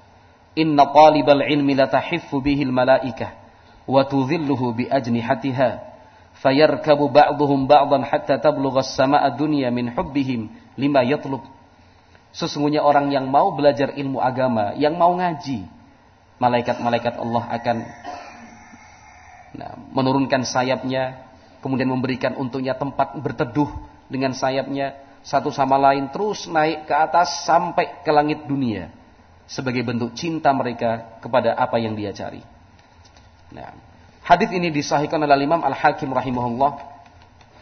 Inna 0.57 0.89
talibal 0.91 1.45
ilmi 1.45 1.77
latahiffu 1.77 2.41
bihil 2.43 2.73
malaikah 2.73 3.37
wa 3.85 4.01
tudhilluhu 4.01 4.75
bi 4.75 4.83
ajnihatiha 4.89 5.91
fayarkabu 6.41 7.07
ba'dhum 7.13 7.69
ba'dhan 7.69 8.01
hatta 8.01 8.41
tablugha 8.41 8.81
as-sama'a 8.81 9.31
dunya 9.37 9.69
min 9.69 9.93
hubbihim 9.93 10.49
lima 10.75 11.05
yatlub 11.05 11.45
sesungguhnya 12.33 12.81
orang 12.81 13.11
yang 13.13 13.27
mau 13.27 13.53
belajar 13.53 13.93
ilmu 13.93 14.17
agama 14.23 14.73
yang 14.79 14.95
mau 14.95 15.13
ngaji 15.15 15.67
malaikat-malaikat 16.39 17.19
Allah 17.19 17.43
akan 17.51 17.77
nah, 19.59 19.73
menurunkan 19.91 20.47
sayapnya 20.47 21.29
kemudian 21.59 21.91
memberikan 21.91 22.33
untuknya 22.39 22.73
tempat 22.73 23.19
berteduh 23.19 23.69
dengan 24.07 24.31
sayapnya 24.31 25.10
satu 25.21 25.53
sama 25.53 25.77
lain 25.77 26.09
terus 26.09 26.49
naik 26.49 26.89
ke 26.89 26.93
atas 26.93 27.45
sampai 27.45 28.01
ke 28.01 28.11
langit 28.13 28.45
dunia 28.45 28.89
sebagai 29.45 29.85
bentuk 29.85 30.17
cinta 30.17 30.49
mereka 30.55 31.19
kepada 31.21 31.53
apa 31.53 31.77
yang 31.77 31.93
dia 31.93 32.09
cari. 32.15 32.41
Nah, 33.51 33.91
Hadis 34.21 34.53
ini 34.53 34.69
disahihkan 34.69 35.17
oleh 35.17 35.43
Imam 35.43 35.59
Al-Hakim 35.65 36.13
rahimahullah 36.13 36.71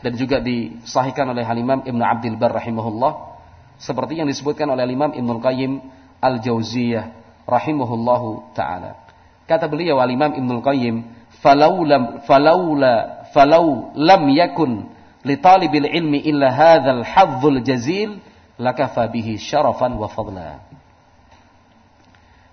dan 0.03 0.13
juga 0.19 0.43
disahihkan 0.43 1.31
oleh 1.31 1.41
Imam 1.41 1.81
Ibnu 1.81 2.03
Abdul 2.03 2.35
Bar 2.35 2.51
rahimahullah 2.51 3.41
seperti 3.79 4.19
yang 4.19 4.27
disebutkan 4.27 4.67
oleh 4.67 4.83
Imam 4.83 5.09
Ibnu 5.09 5.39
Qayyim 5.39 5.79
Al-Jauziyah 6.19 7.15
rahimahullahu 7.47 8.53
taala. 8.53 8.99
Kata 9.47 9.71
beliau 9.71 9.97
Imam 10.03 10.35
Ibnu 10.35 10.59
Qayyim, 10.59 10.95
"Falau 11.39 11.87
lam 11.87 12.27
falaula 12.27 13.25
falau 13.31 13.95
lam 13.95 14.27
yakun 14.29 14.91
li 15.29 15.37
talibil 15.37 15.85
ilmi 15.85 16.25
illa 16.25 16.49
hadzal 16.49 17.05
hadzul 17.05 17.61
jazil 17.61 18.17
lakafa 18.57 19.05
bihi 19.13 19.37
syarafan 19.37 19.93
wa 19.93 20.09
fadla." 20.09 20.65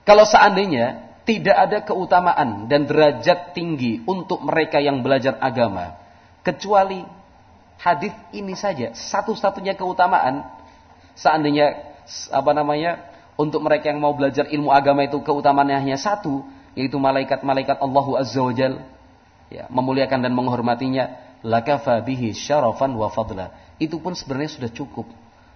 Kalau 0.04 0.28
seandainya 0.28 1.08
tidak 1.24 1.56
ada 1.56 1.78
keutamaan 1.82 2.68
dan 2.68 2.84
derajat 2.84 3.56
tinggi 3.56 4.04
untuk 4.04 4.44
mereka 4.44 4.78
yang 4.78 5.00
belajar 5.00 5.34
agama 5.40 5.98
kecuali 6.46 7.02
hadis 7.80 8.14
ini 8.30 8.54
saja 8.54 8.94
satu-satunya 8.94 9.74
keutamaan 9.74 10.46
Seandainya 11.16 11.96
apa 12.28 12.52
namanya 12.52 13.08
untuk 13.40 13.64
mereka 13.64 13.88
yang 13.88 14.04
mau 14.04 14.12
belajar 14.12 14.52
ilmu 14.52 14.68
agama 14.68 15.08
itu 15.08 15.16
keutamaannya 15.24 15.80
hanya 15.80 15.96
satu, 15.96 16.44
yaitu 16.76 17.00
malaikat-malaikat 17.00 17.80
Allahu 17.80 18.20
Azza 18.20 18.44
wa 18.44 18.52
Jal, 18.52 18.84
ya, 19.48 19.64
memuliakan 19.72 20.28
dan 20.28 20.36
menghormatinya, 20.36 21.16
lakafa 21.46 22.02
bihi 22.02 22.34
syarafan 22.34 22.98
wa 22.98 23.06
fadla. 23.06 23.54
Itu 23.78 24.02
pun 24.02 24.18
sebenarnya 24.18 24.58
sudah 24.58 24.70
cukup 24.74 25.06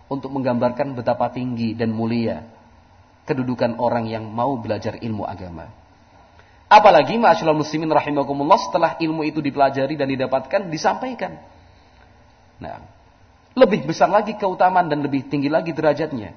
untuk 0.07 0.31
menggambarkan 0.31 0.95
betapa 0.95 1.35
tinggi 1.35 1.75
dan 1.75 1.91
mulia 1.91 2.47
kedudukan 3.27 3.79
orang 3.79 4.07
yang 4.07 4.27
mau 4.31 4.55
belajar 4.59 4.99
ilmu 5.03 5.27
agama. 5.27 5.71
Apalagi 6.71 7.19
ma'asyiral 7.19 7.59
muslimin 7.59 7.91
rahimakumullah 7.91 8.59
setelah 8.59 8.95
ilmu 9.03 9.27
itu 9.27 9.43
dipelajari 9.43 9.99
dan 9.99 10.07
didapatkan 10.07 10.71
disampaikan. 10.71 11.35
Nah, 12.63 12.79
lebih 13.59 13.87
besar 13.87 14.07
lagi 14.07 14.39
keutamaan 14.39 14.87
dan 14.87 15.03
lebih 15.03 15.27
tinggi 15.27 15.51
lagi 15.51 15.75
derajatnya. 15.75 16.31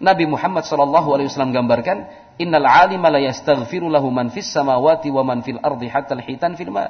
Nabi 0.00 0.24
Muhammad 0.26 0.66
SAW 0.66 1.28
gambarkan, 1.28 2.08
Innal 2.40 2.64
alima 2.64 3.12
la 3.12 3.20
yastaghfiru 3.20 3.92
lahu 3.92 4.08
man 4.08 4.32
fis 4.32 4.48
samawati 4.48 5.12
wa 5.12 5.22
man 5.22 5.44
fil 5.44 5.60
ardi 5.60 5.92
hatta 5.92 6.16
hitan 6.18 6.56
fil 6.56 6.72
ma. 6.72 6.88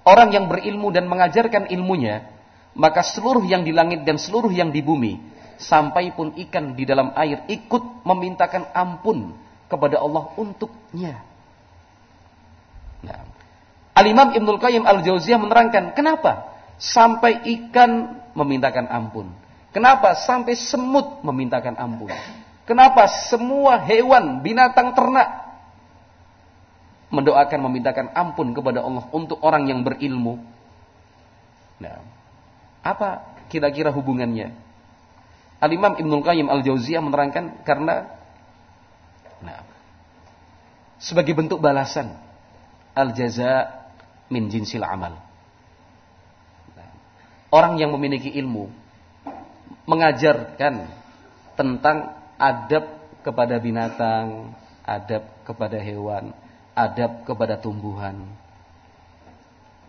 Orang 0.00 0.32
yang 0.32 0.48
berilmu 0.48 0.88
dan 0.90 1.06
mengajarkan 1.06 1.68
ilmunya, 1.68 2.24
maka 2.72 3.04
seluruh 3.04 3.44
yang 3.44 3.66
di 3.66 3.72
langit 3.74 4.06
dan 4.08 4.16
seluruh 4.16 4.48
yang 4.48 4.72
di 4.72 4.80
bumi, 4.80 5.20
sampai 5.60 6.16
pun 6.16 6.32
ikan 6.48 6.72
di 6.72 6.88
dalam 6.88 7.12
air 7.12 7.44
ikut 7.52 8.04
memintakan 8.08 8.72
ampun 8.72 9.36
kepada 9.68 10.00
Allah 10.00 10.32
untuknya. 10.40 11.20
Nah, 13.04 13.20
Al-Imam 13.92 14.32
Ibnul 14.32 14.60
Qayyim 14.60 14.84
Al-Jauziyah 14.88 15.36
menerangkan, 15.36 15.92
kenapa 15.92 16.56
sampai 16.80 17.44
ikan 17.44 18.16
memintakan 18.32 18.88
ampun? 18.88 19.28
Kenapa 19.70 20.16
sampai 20.16 20.56
semut 20.56 21.20
memintakan 21.22 21.76
ampun? 21.76 22.10
Kenapa 22.64 23.06
semua 23.28 23.78
hewan, 23.82 24.40
binatang, 24.40 24.96
ternak 24.96 25.49
mendoakan 27.10 27.60
memintakan 27.66 28.06
ampun 28.14 28.54
kepada 28.54 28.82
Allah 28.82 29.06
untuk 29.10 29.42
orang 29.42 29.66
yang 29.66 29.82
berilmu? 29.82 30.38
Nah, 31.82 32.00
apa 32.80 33.36
kira-kira 33.50 33.90
hubungannya? 33.90 34.54
Al-Imam 35.60 35.98
Ibnul 36.00 36.24
Qayyim 36.24 36.48
Al-Jauziyah 36.48 37.02
menerangkan 37.04 37.66
karena 37.68 38.08
nah, 39.44 39.60
sebagai 40.96 41.36
bentuk 41.36 41.60
balasan 41.60 42.16
al-jaza 42.96 43.68
min 44.32 44.48
jinsil 44.48 44.86
amal. 44.86 45.18
Orang 47.50 47.82
yang 47.82 47.90
memiliki 47.90 48.30
ilmu 48.38 48.70
mengajarkan 49.82 50.86
tentang 51.58 52.14
adab 52.38 52.86
kepada 53.26 53.58
binatang, 53.58 54.54
adab 54.86 55.26
kepada 55.42 55.82
hewan, 55.82 56.30
adab 56.80 57.28
kepada 57.28 57.60
tumbuhan, 57.60 58.16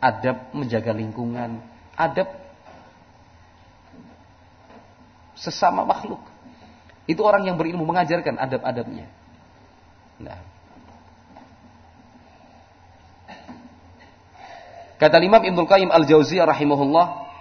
adab 0.04 0.52
menjaga 0.52 0.92
lingkungan, 0.92 1.64
adab 1.96 2.28
sesama 5.40 5.88
makhluk. 5.88 6.20
Itu 7.08 7.24
orang 7.24 7.48
yang 7.48 7.56
berilmu 7.56 7.88
mengajarkan 7.88 8.38
adab-adabnya. 8.38 9.08
Nah, 10.22 10.40
Kata 15.02 15.18
Imam 15.18 15.42
Ibnu 15.42 15.66
Qayyim 15.66 15.90
Al-Jauziyah 15.90 16.46
rahimahullah, 16.46 17.34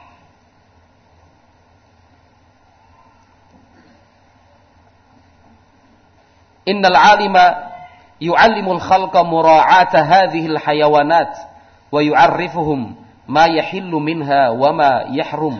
Innal 6.64 6.96
alima 6.96 7.69
yu'allimul 8.20 8.80
khalqa 8.80 9.24
mura'ata 9.24 10.04
hadhihi 10.04 10.52
al-hayawanat 10.54 11.32
wa 11.88 12.00
yu'arrifuhum 12.04 12.94
ma 13.24 13.48
yahillu 13.48 13.96
minha 13.98 14.52
wa 14.52 14.70
ma 14.76 14.92
yahrum 15.08 15.56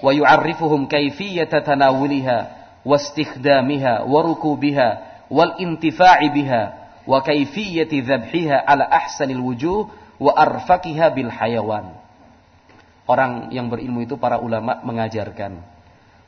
wa 0.00 0.10
yu'arrifuhum 0.10 0.88
kayfiyata 0.88 1.60
tanawuliha 1.60 2.38
wa 2.82 2.96
istikhdamiha 2.96 4.08
wa 4.08 4.18
rukubiha 4.24 4.88
wal 5.28 5.60
intifa'i 5.60 6.32
biha 6.32 6.62
wa 7.04 7.20
kayfiyati 7.20 8.00
dhabhiha 8.00 8.64
ala 8.64 8.88
ahsanil 8.88 9.44
wujuh 9.44 9.88
wa 10.18 10.32
arfakiha 10.34 11.12
bil 11.14 11.30
hayawan. 11.30 11.94
Orang 13.08 13.48
yang 13.56 13.72
berilmu 13.72 14.04
itu 14.04 14.20
para 14.20 14.36
ulama 14.36 14.84
mengajarkan 14.84 15.64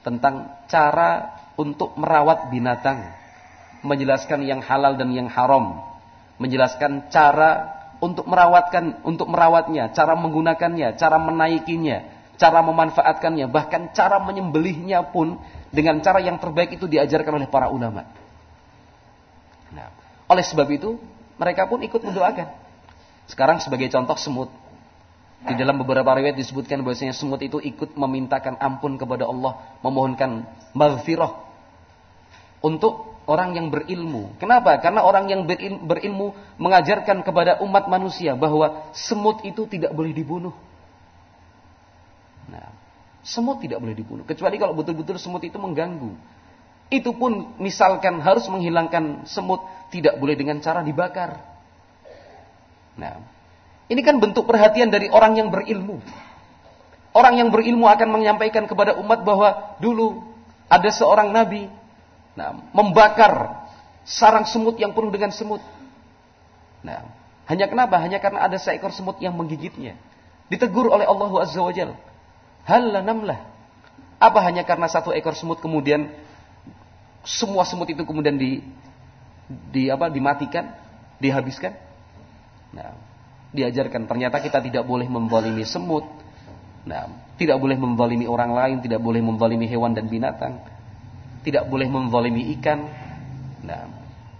tentang 0.01 0.64
cara 0.64 1.37
untuk 1.61 1.93
merawat 2.01 2.49
binatang, 2.49 3.05
menjelaskan 3.81 4.45
yang 4.45 4.61
halal 4.61 4.97
dan 4.97 5.12
yang 5.12 5.29
haram, 5.29 5.81
menjelaskan 6.37 7.09
cara 7.09 7.81
untuk 8.01 8.25
merawatkan 8.25 9.05
untuk 9.05 9.29
merawatnya, 9.29 9.93
cara 9.93 10.16
menggunakannya, 10.16 10.97
cara 10.97 11.21
menaikinya, 11.21 12.09
cara 12.40 12.64
memanfaatkannya, 12.64 13.47
bahkan 13.53 13.93
cara 13.93 14.16
menyembelihnya 14.25 15.12
pun 15.12 15.37
dengan 15.69 16.01
cara 16.01 16.25
yang 16.25 16.40
terbaik 16.40 16.81
itu 16.81 16.88
diajarkan 16.88 17.37
oleh 17.37 17.49
para 17.49 17.69
ulama. 17.69 18.09
Nah, 19.71 19.93
oleh 20.27 20.45
sebab 20.45 20.66
itu 20.73 20.97
mereka 21.37 21.69
pun 21.69 21.85
ikut 21.85 22.01
mendoakan. 22.01 22.49
Sekarang 23.29 23.61
sebagai 23.61 23.93
contoh 23.93 24.16
semut. 24.16 24.51
Di 25.40 25.57
dalam 25.57 25.81
beberapa 25.81 26.12
riwayat 26.12 26.37
disebutkan 26.37 26.85
bahwasanya 26.85 27.16
semut 27.16 27.40
itu 27.40 27.57
ikut 27.64 27.97
memintakan 27.97 28.61
ampun 28.61 29.01
kepada 29.01 29.25
Allah, 29.25 29.57
memohonkan 29.81 30.45
maghfirah 30.77 31.33
untuk 32.61 33.10
orang 33.31 33.55
yang 33.55 33.71
berilmu. 33.71 34.35
Kenapa? 34.43 34.83
Karena 34.83 35.07
orang 35.07 35.31
yang 35.31 35.47
berilmu 35.87 36.35
mengajarkan 36.59 37.23
kepada 37.23 37.62
umat 37.62 37.87
manusia 37.87 38.35
bahwa 38.35 38.90
semut 38.90 39.47
itu 39.47 39.71
tidak 39.71 39.95
boleh 39.95 40.11
dibunuh. 40.11 40.51
Nah, 42.51 42.75
semut 43.23 43.62
tidak 43.62 43.79
boleh 43.79 43.95
dibunuh 43.95 44.27
kecuali 44.27 44.59
kalau 44.59 44.75
betul-betul 44.75 45.23
semut 45.23 45.47
itu 45.47 45.55
mengganggu. 45.62 46.11
Itu 46.90 47.14
pun 47.14 47.55
misalkan 47.62 48.19
harus 48.19 48.51
menghilangkan 48.51 49.31
semut 49.31 49.62
tidak 49.95 50.19
boleh 50.19 50.35
dengan 50.35 50.59
cara 50.59 50.83
dibakar. 50.83 51.38
Nah, 52.99 53.23
ini 53.87 54.03
kan 54.03 54.19
bentuk 54.19 54.51
perhatian 54.51 54.90
dari 54.90 55.07
orang 55.07 55.38
yang 55.38 55.55
berilmu. 55.55 56.03
Orang 57.14 57.38
yang 57.38 57.55
berilmu 57.55 57.87
akan 57.87 58.11
menyampaikan 58.11 58.66
kepada 58.66 58.99
umat 58.99 59.23
bahwa 59.23 59.79
dulu 59.79 60.27
ada 60.66 60.90
seorang 60.90 61.31
nabi 61.31 61.71
nah, 62.38 62.57
membakar 62.75 63.66
sarang 64.07 64.47
semut 64.47 64.77
yang 64.79 64.95
penuh 64.95 65.11
dengan 65.12 65.31
semut. 65.31 65.62
Nah, 66.81 67.05
hanya 67.51 67.66
kenapa? 67.66 67.99
Hanya 67.99 68.23
karena 68.23 68.47
ada 68.47 68.57
seekor 68.57 68.95
semut 68.95 69.19
yang 69.19 69.35
menggigitnya. 69.35 69.99
Ditegur 70.51 70.90
oleh 70.90 71.07
Allah 71.07 71.31
Azza 71.43 71.62
wa 71.62 71.71
Jal. 71.75 71.95
namlah. 73.03 73.47
Apa 74.21 74.38
hanya 74.45 74.66
karena 74.69 74.85
satu 74.85 75.16
ekor 75.16 75.33
semut 75.33 75.64
kemudian 75.64 76.12
semua 77.25 77.64
semut 77.64 77.88
itu 77.88 78.05
kemudian 78.05 78.37
di 78.37 78.61
di 79.49 79.88
apa 79.88 80.12
dimatikan, 80.12 80.77
dihabiskan? 81.16 81.73
Nah, 82.77 82.95
diajarkan 83.51 84.07
ternyata 84.07 84.38
kita 84.38 84.61
tidak 84.61 84.85
boleh 84.85 85.09
membalimi 85.09 85.64
semut. 85.64 86.05
Nah, 86.85 87.09
tidak 87.37 87.57
boleh 87.61 87.77
membalimi 87.77 88.29
orang 88.29 88.53
lain, 88.53 88.77
tidak 88.85 89.01
boleh 89.01 89.21
membalimi 89.25 89.66
hewan 89.66 89.97
dan 89.97 90.07
binatang. 90.07 90.61
Tidak 91.40 91.64
boleh 91.68 91.88
membalimi 91.88 92.53
ikan. 92.61 92.85
Nah, 93.64 93.83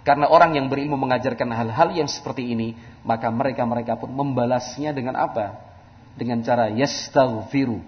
karena 0.01 0.29
orang 0.29 0.57
yang 0.57 0.65
berilmu 0.69 0.97
mengajarkan 0.97 1.49
hal-hal 1.53 1.89
yang 1.93 2.09
seperti 2.09 2.53
ini, 2.53 2.73
maka 3.05 3.29
mereka-mereka 3.29 3.97
pun 3.97 4.09
membalasnya 4.09 4.93
dengan 4.93 5.17
apa? 5.17 5.57
Dengan 6.17 6.41
cara 6.41 6.69
yastaghfiru 6.73 7.81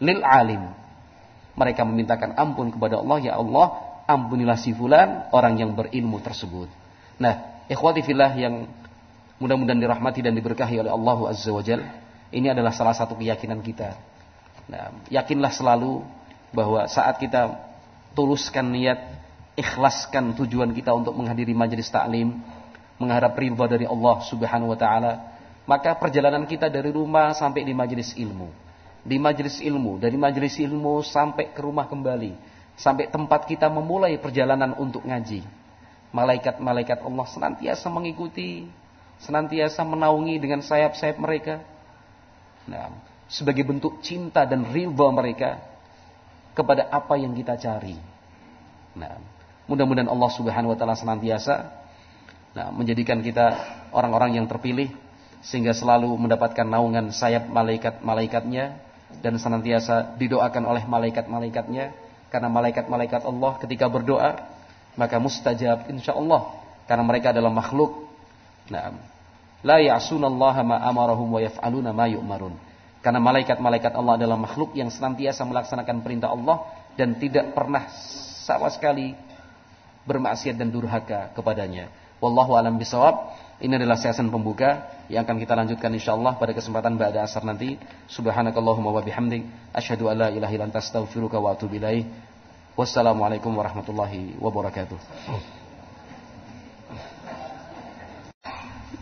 lil 0.00 0.20
alim. 0.24 0.72
Mereka 1.54 1.84
memintakan 1.84 2.34
ampun 2.34 2.72
kepada 2.72 2.98
Allah, 2.98 3.18
ya 3.20 3.32
Allah, 3.36 3.66
ampunilah 4.08 4.56
si 4.56 4.72
fulan 4.72 5.28
orang 5.30 5.60
yang 5.60 5.70
berilmu 5.76 6.18
tersebut. 6.24 6.72
Nah, 7.20 7.62
Ikhwati 7.70 8.02
fillah 8.02 8.34
yang 8.34 8.66
mudah-mudahan 9.38 9.78
dirahmati 9.78 10.26
dan 10.26 10.34
diberkahi 10.34 10.82
oleh 10.82 10.90
Allah 10.90 11.18
Azza 11.30 11.54
wa 11.54 11.62
Jal. 11.62 11.86
Ini 12.34 12.50
adalah 12.50 12.74
salah 12.74 12.96
satu 12.96 13.14
keyakinan 13.14 13.62
kita. 13.62 13.94
Nah, 14.66 15.06
yakinlah 15.06 15.54
selalu 15.54 16.02
bahwa 16.50 16.86
saat 16.90 17.18
kita 17.18 17.54
tuluskan 18.14 18.66
niat, 18.70 18.98
ikhlaskan 19.54 20.34
tujuan 20.38 20.70
kita 20.74 20.90
untuk 20.94 21.14
menghadiri 21.14 21.54
majelis 21.54 21.90
taklim, 21.90 22.42
mengharap 22.98 23.34
ridha 23.38 23.66
dari 23.66 23.86
Allah 23.86 24.16
Subhanahu 24.26 24.74
wa 24.74 24.78
taala, 24.78 25.12
maka 25.64 25.94
perjalanan 25.96 26.44
kita 26.44 26.66
dari 26.66 26.90
rumah 26.90 27.32
sampai 27.32 27.62
di 27.62 27.72
majelis 27.74 28.14
ilmu. 28.18 28.50
Di 29.00 29.16
majelis 29.16 29.64
ilmu, 29.64 29.96
dari 29.96 30.20
majelis 30.20 30.60
ilmu 30.60 31.00
sampai 31.00 31.56
ke 31.56 31.60
rumah 31.64 31.88
kembali, 31.88 32.36
sampai 32.76 33.08
tempat 33.08 33.48
kita 33.48 33.72
memulai 33.72 34.20
perjalanan 34.20 34.76
untuk 34.76 35.06
ngaji 35.08 35.60
malaikat-malaikat 36.10 37.06
Allah 37.06 37.26
senantiasa 37.26 37.86
mengikuti, 37.88 38.66
senantiasa 39.22 39.82
menaungi 39.86 40.36
dengan 40.42 40.60
sayap-sayap 40.62 41.16
mereka. 41.18 41.62
Nah, 42.66 42.90
sebagai 43.30 43.62
bentuk 43.62 44.02
cinta 44.02 44.42
dan 44.42 44.66
ridha 44.68 45.08
mereka 45.14 45.62
kepada 46.60 46.92
apa 46.92 47.16
yang 47.16 47.32
kita 47.32 47.56
cari. 47.56 47.96
Nah, 48.92 49.16
mudah-mudahan 49.64 50.12
Allah 50.12 50.30
Subhanahu 50.36 50.76
wa 50.76 50.78
taala 50.78 50.92
senantiasa 50.92 51.72
nah, 52.52 52.68
menjadikan 52.68 53.24
kita 53.24 53.56
orang-orang 53.96 54.36
yang 54.36 54.44
terpilih 54.44 54.92
sehingga 55.40 55.72
selalu 55.72 56.12
mendapatkan 56.20 56.68
naungan 56.68 57.16
sayap 57.16 57.48
malaikat-malaikatnya 57.48 58.76
dan 59.24 59.40
senantiasa 59.40 60.20
didoakan 60.20 60.68
oleh 60.68 60.84
malaikat-malaikatnya 60.84 61.96
karena 62.28 62.48
malaikat-malaikat 62.52 63.24
Allah 63.24 63.56
ketika 63.58 63.88
berdoa 63.88 64.36
maka 65.00 65.16
mustajab 65.16 65.88
insyaallah 65.88 66.60
karena 66.84 67.04
mereka 67.06 67.32
adalah 67.32 67.48
makhluk. 67.48 68.10
Nah, 68.68 68.94
la 69.64 69.78
ya'sunallaha 69.80 70.60
ma 70.66 70.76
amarahum 70.82 71.30
wa 71.30 71.40
yaf'aluna 71.40 71.94
ma 71.94 72.06
yu'marun. 72.10 72.69
Karena 73.00 73.16
malaikat-malaikat 73.16 73.96
Allah 73.96 74.20
adalah 74.20 74.36
makhluk 74.36 74.76
yang 74.76 74.92
senantiasa 74.92 75.40
melaksanakan 75.48 76.04
perintah 76.04 76.28
Allah 76.28 76.68
dan 77.00 77.16
tidak 77.16 77.56
pernah 77.56 77.88
sama 78.44 78.68
sekali 78.68 79.16
bermaksiat 80.04 80.56
dan 80.60 80.68
durhaka 80.68 81.32
kepadanya. 81.32 81.88
Wallahu 82.20 82.60
alam 82.60 82.76
bisawab. 82.76 83.48
Ini 83.60 83.76
adalah 83.76 83.96
sesi 83.96 84.24
pembuka 84.24 84.88
yang 85.12 85.24
akan 85.28 85.36
kita 85.36 85.52
lanjutkan 85.52 85.92
insyaallah 85.92 86.40
pada 86.40 86.52
kesempatan 86.56 86.96
pada 86.96 87.24
asar 87.24 87.44
nanti. 87.44 87.76
Subhanakallahumma 88.08 88.92
wa 88.92 89.04
bihamdik 89.04 89.44
asyhadu 89.72 90.08
an 90.08 90.16
la 90.16 90.28
ilaha 90.32 90.52
illa 90.52 90.64
anta 90.68 90.80
astaghfiruka 90.80 91.36
wa 91.36 91.52
atubu 91.52 91.76
ilaik. 91.76 92.08
Wassalamualaikum 92.76 93.52
warahmatullahi 93.52 94.36
wabarakatuh. 94.40 94.96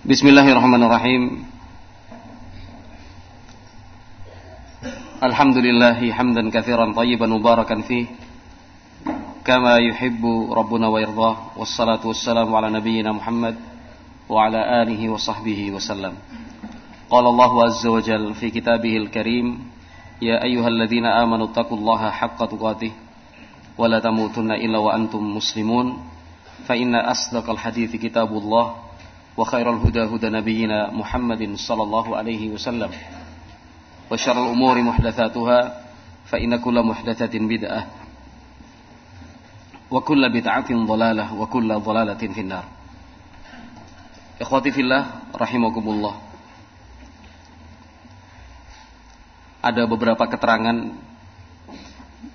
Bismillahirrahmanirrahim. 0.03 1.48
الحمد 5.23 5.57
لله 5.57 6.13
حمدا 6.13 6.51
كثيرا 6.51 6.93
طيبا 6.93 7.27
مباركا 7.27 7.81
فيه 7.81 8.07
كما 9.45 9.79
يحب 9.79 10.23
ربنا 10.53 10.89
ويرضاه 10.89 11.37
والصلاة 11.57 12.07
والسلام 12.07 12.55
على 12.55 12.71
نبينا 12.71 13.13
محمد 13.13 13.57
وعلى 14.29 14.83
آله 14.83 15.09
وصحبه 15.09 15.71
وسلم. 15.71 16.13
قال 17.11 17.27
الله 17.27 17.65
عز 17.65 17.87
وجل 17.87 18.35
في 18.35 18.51
كتابه 18.51 18.97
الكريم 18.97 19.59
يا 20.23 20.43
أيها 20.45 20.69
الذين 20.69 21.07
آمنوا 21.07 21.47
اتقوا 21.47 21.79
الله 21.79 22.11
حق 22.11 22.45
تقاته 22.45 22.93
ولا 23.79 23.99
تموتن 23.99 24.51
إلا 24.53 24.79
وأنتم 24.79 25.37
مسلمون 25.37 25.99
فإن 26.67 26.95
أصدق 26.95 27.51
الحديث 27.51 27.97
كتاب 27.97 28.31
الله 28.33 28.75
وخير 29.37 29.67
الهدى 29.71 30.03
هدى 30.15 30.29
نبينا 30.29 30.95
محمد 30.95 31.55
صلى 31.55 31.83
الله 31.83 32.17
عليه 32.17 32.51
وسلم. 32.55 32.91
وشر 34.12 34.38
الأمور 34.38 34.76
محدثاتها 34.82 35.60
فإن 36.30 36.52
كل 36.62 36.78
محدثة 36.84 37.34
بدعة 37.34 37.82
وكل 39.92 40.24
بدعة 40.30 40.70
ضلالة 40.70 41.26
وكل 41.34 41.70
ضلالة 41.80 42.22
في 42.22 42.42
النار 42.42 42.66
إخوتي 44.42 44.72
في 44.72 44.82
الله 44.82 45.02
رحمكم 45.34 45.86
الله 45.90 46.16
ada 49.64 49.88
beberapa 49.88 50.28
keterangan 50.28 50.92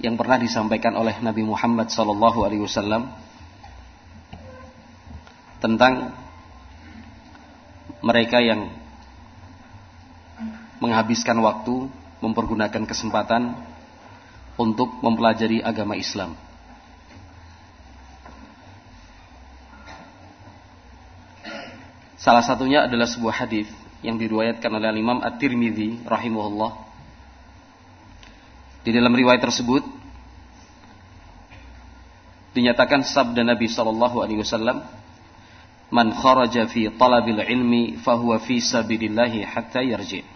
yang 0.00 0.16
pernah 0.16 0.40
disampaikan 0.40 0.96
oleh 0.96 1.20
Nabi 1.20 1.44
Muhammad 1.44 1.92
sallallahu 1.92 2.40
alaihi 2.40 2.64
wasallam 2.64 3.12
tentang 5.60 6.16
mereka 8.00 8.40
yang 8.40 8.72
menghabiskan 10.83 11.39
waktu 11.39 11.87
mempergunakan 12.19 12.83
kesempatan 12.83 13.55
untuk 14.59 14.91
mempelajari 14.99 15.63
agama 15.63 15.95
Islam. 15.95 16.35
Salah 22.19 22.43
satunya 22.43 22.87
adalah 22.87 23.07
sebuah 23.07 23.47
hadis 23.47 23.67
yang 23.99 24.19
diriwayatkan 24.19 24.71
oleh 24.71 24.95
Imam 24.95 25.19
At-Tirmidzi 25.23 26.03
rahimahullah. 26.07 26.71
Di 28.83 28.91
dalam 28.91 29.15
riwayat 29.15 29.39
tersebut 29.39 29.83
dinyatakan 32.55 33.07
sabda 33.07 33.43
Nabi 33.47 33.71
sallallahu 33.71 34.23
alaihi 34.23 34.39
wasallam 34.43 34.83
man 35.91 36.15
kharaja 36.15 36.67
fi 36.67 36.91
talabil 36.91 37.39
ilmi 37.39 37.99
fahuwa 37.99 38.39
fi 38.43 38.59
sabilillahi 38.59 39.47
hatta 39.47 39.83
yarji. 39.83 40.32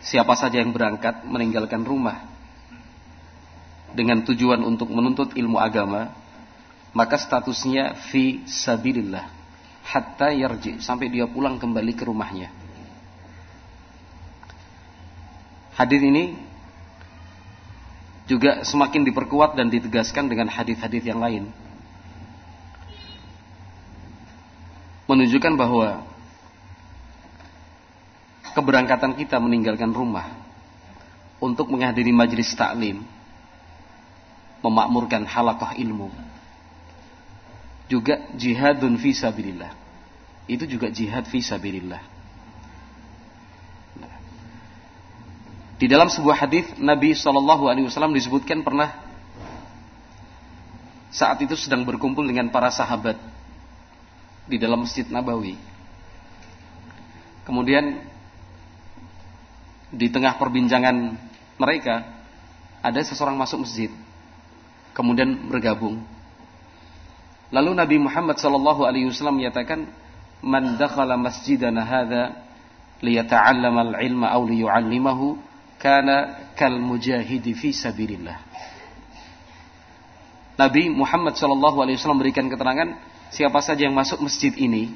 Siapa 0.00 0.32
saja 0.32 0.60
yang 0.60 0.72
berangkat 0.72 1.28
meninggalkan 1.28 1.84
rumah 1.84 2.24
dengan 3.92 4.24
tujuan 4.24 4.64
untuk 4.64 4.88
menuntut 4.88 5.36
ilmu 5.36 5.60
agama, 5.60 6.14
maka 6.96 7.20
statusnya 7.20 8.00
fi 8.08 8.42
sabilillah 8.48 9.28
hatta 9.84 10.30
yarji 10.32 10.78
sampai 10.80 11.10
dia 11.10 11.26
pulang 11.28 11.60
kembali 11.60 11.92
ke 11.92 12.04
rumahnya. 12.06 12.48
Hadis 15.74 16.00
ini 16.00 16.36
juga 18.30 18.62
semakin 18.62 19.02
diperkuat 19.10 19.58
dan 19.58 19.66
ditegaskan 19.72 20.30
dengan 20.30 20.46
hadis-hadis 20.46 21.02
yang 21.02 21.18
lain 21.18 21.50
menunjukkan 25.10 25.58
bahwa 25.58 26.06
keberangkatan 28.52 29.16
kita 29.16 29.38
meninggalkan 29.38 29.90
rumah 29.90 30.28
untuk 31.40 31.72
menghadiri 31.72 32.12
majlis 32.12 32.52
taklim, 32.52 33.00
memakmurkan 34.60 35.24
halakah 35.24 35.72
ilmu, 35.80 36.12
juga 37.90 38.22
jihadun 38.36 39.00
fi 39.00 39.10
sabilillah. 39.16 39.72
Itu 40.46 40.68
juga 40.68 40.92
jihad 40.92 41.26
fi 41.26 41.42
sabilillah. 41.42 42.02
Nah. 43.98 44.16
Di 45.80 45.86
dalam 45.88 46.06
sebuah 46.06 46.46
hadis 46.46 46.70
Nabi 46.78 47.16
Shallallahu 47.16 47.66
Alaihi 47.66 47.86
Wasallam 47.88 48.14
disebutkan 48.14 48.62
pernah 48.62 48.94
saat 51.10 51.42
itu 51.42 51.58
sedang 51.58 51.82
berkumpul 51.82 52.22
dengan 52.22 52.52
para 52.54 52.70
sahabat 52.70 53.18
di 54.46 54.58
dalam 54.58 54.86
Masjid 54.86 55.06
Nabawi. 55.06 55.58
Kemudian 57.42 58.09
di 59.90 60.06
tengah 60.08 60.38
perbincangan 60.38 61.18
mereka 61.58 62.06
ada 62.80 63.00
seseorang 63.04 63.36
masuk 63.36 63.66
masjid, 63.66 63.90
kemudian 64.96 65.50
bergabung. 65.50 66.00
Lalu 67.50 67.70
Nabi 67.74 67.96
Muhammad 67.98 68.38
sallallahu 68.38 68.86
alaihi 68.86 69.10
wasallam 69.10 69.42
menyatakan, 69.42 69.84
"Man 70.40 70.78
dakhala 70.78 71.18
masjidana 71.18 71.82
hadza 71.82 72.22
liyata'allama 73.02 73.92
al-ilma 73.92 74.30
aw 74.30 74.40
liyu'allimahu 74.46 75.36
kana 75.82 76.48
kal 76.54 76.78
mujahidi 76.78 77.52
fi 77.52 77.74
sabilillah." 77.74 78.38
Nabi 80.56 80.92
Muhammad 80.92 81.34
sallallahu 81.34 81.82
alaihi 81.82 81.98
wasallam 81.98 82.22
memberikan 82.22 82.46
keterangan 82.46 82.94
siapa 83.34 83.58
saja 83.64 83.88
yang 83.88 83.96
masuk 83.96 84.22
masjid 84.22 84.52
ini 84.54 84.92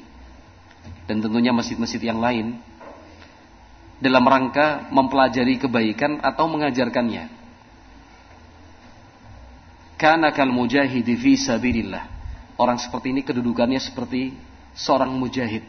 dan 1.09 1.21
tentunya 1.21 1.49
masjid-masjid 1.49 2.01
yang 2.01 2.21
lain 2.21 2.61
dalam 3.99 4.23
rangka 4.27 4.91
mempelajari 4.91 5.55
kebaikan 5.59 6.19
atau 6.19 6.51
mengajarkannya. 6.51 7.31
Karena 9.95 10.35
kal 10.35 10.51
mujahid 10.51 11.07
fi 11.07 11.39
sabilillah. 11.39 12.03
Orang 12.59 12.79
seperti 12.79 13.15
ini 13.15 13.23
kedudukannya 13.23 13.79
seperti 13.79 14.35
seorang 14.75 15.11
mujahid. 15.15 15.63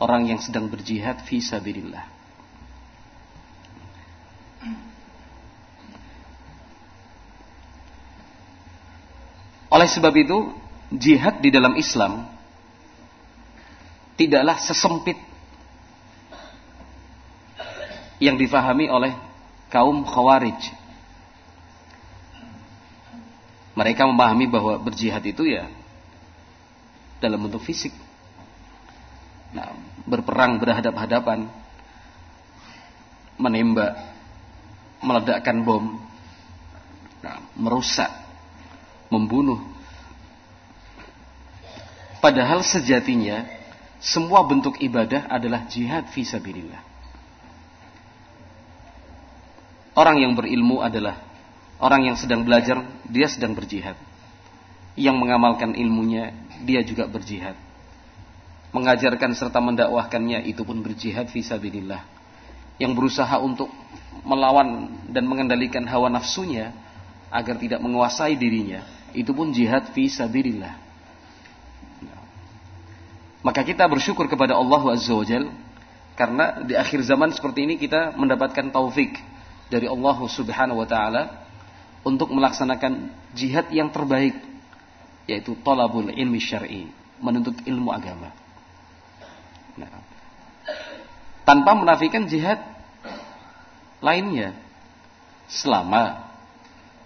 Orang 0.00 0.28
yang 0.28 0.40
sedang 0.40 0.68
berjihad 0.68 1.24
fi 1.24 1.40
sabilillah. 1.40 2.16
Oleh 9.72 9.88
sebab 9.92 10.14
itu, 10.16 10.56
jihad 10.88 11.44
di 11.44 11.52
dalam 11.52 11.76
Islam 11.76 12.24
tidaklah 14.16 14.56
sesempit 14.56 15.20
yang 18.22 18.36
difahami 18.40 18.88
oleh 18.88 19.12
kaum 19.68 20.04
khawarij. 20.06 20.60
Mereka 23.76 24.08
memahami 24.08 24.48
bahwa 24.48 24.80
berjihad 24.80 25.20
itu 25.28 25.44
ya 25.44 25.68
dalam 27.20 27.44
bentuk 27.44 27.60
fisik. 27.60 27.92
Nah, 29.52 29.76
berperang 30.08 30.56
berhadap-hadapan, 30.56 31.48
menembak, 33.36 34.00
meledakkan 35.04 35.60
bom, 35.60 36.00
nah, 37.20 37.40
merusak, 37.52 38.08
membunuh, 39.12 39.60
Padahal 42.26 42.64
sejatinya 42.66 43.46
semua 44.02 44.42
bentuk 44.42 44.82
ibadah 44.82 45.30
adalah 45.30 45.62
jihad 45.70 46.10
fi 46.10 46.26
sabilillah. 46.26 46.82
Orang 49.96 50.20
yang 50.20 50.36
berilmu 50.36 50.84
adalah 50.84 51.18
orang 51.80 52.12
yang 52.12 52.16
sedang 52.20 52.44
belajar, 52.44 52.84
dia 53.08 53.26
sedang 53.26 53.56
berjihad. 53.56 53.96
Yang 54.96 55.16
mengamalkan 55.16 55.72
ilmunya, 55.76 56.36
dia 56.64 56.84
juga 56.84 57.08
berjihad. 57.08 57.56
Mengajarkan 58.76 59.32
serta 59.32 59.60
mendakwahkannya 59.60 60.44
itu 60.44 60.60
pun 60.62 60.84
berjihad 60.84 61.32
fisabilillah. 61.32 62.04
Yang 62.76 62.92
berusaha 62.92 63.36
untuk 63.40 63.72
melawan 64.20 64.92
dan 65.08 65.24
mengendalikan 65.24 65.84
hawa 65.88 66.12
nafsunya 66.12 66.76
agar 67.32 67.56
tidak 67.56 67.80
menguasai 67.80 68.36
dirinya, 68.36 68.84
itu 69.16 69.32
pun 69.32 69.48
jihad 69.52 69.96
fisabilillah. 69.96 70.86
Maka 73.40 73.62
kita 73.62 73.86
bersyukur 73.86 74.26
kepada 74.26 74.58
Allah 74.58 74.82
Azza 74.92 75.14
wa 75.14 75.22
Jal 75.22 75.46
karena 76.18 76.66
di 76.66 76.74
akhir 76.74 77.06
zaman 77.06 77.30
seperti 77.30 77.62
ini 77.62 77.78
kita 77.78 78.16
mendapatkan 78.18 78.74
taufik 78.74 79.22
dari 79.66 79.90
Allah 79.90 80.18
Subhanahu 80.22 80.82
wa 80.82 80.88
taala 80.88 81.46
untuk 82.06 82.30
melaksanakan 82.30 83.10
jihad 83.34 83.66
yang 83.74 83.90
terbaik 83.90 84.38
yaitu 85.26 85.58
talabul 85.66 86.06
ilmi 86.06 86.38
syar'i, 86.38 86.86
menuntut 87.18 87.58
ilmu 87.66 87.90
agama. 87.90 88.30
Nah, 89.74 89.90
tanpa 91.42 91.74
menafikan 91.74 92.30
jihad 92.30 92.62
lainnya 93.98 94.54
selama 95.50 96.30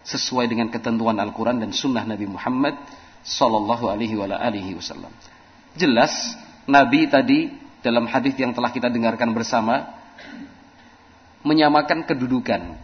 sesuai 0.05 0.49
dengan 0.49 0.69
ketentuan 0.69 1.17
Al-Quran 1.17 1.61
dan 1.61 1.73
Sunnah 1.73 2.05
Nabi 2.05 2.29
Muhammad 2.29 2.77
Sallallahu 3.25 3.89
Alaihi 3.89 4.17
Wasallam. 4.77 5.13
Jelas 5.77 6.13
Nabi 6.65 7.09
tadi 7.09 7.53
dalam 7.81 8.09
hadis 8.09 8.37
yang 8.37 8.53
telah 8.53 8.73
kita 8.73 8.89
dengarkan 8.93 9.33
bersama 9.33 9.99
menyamakan 11.47 12.05
kedudukan 12.05 12.76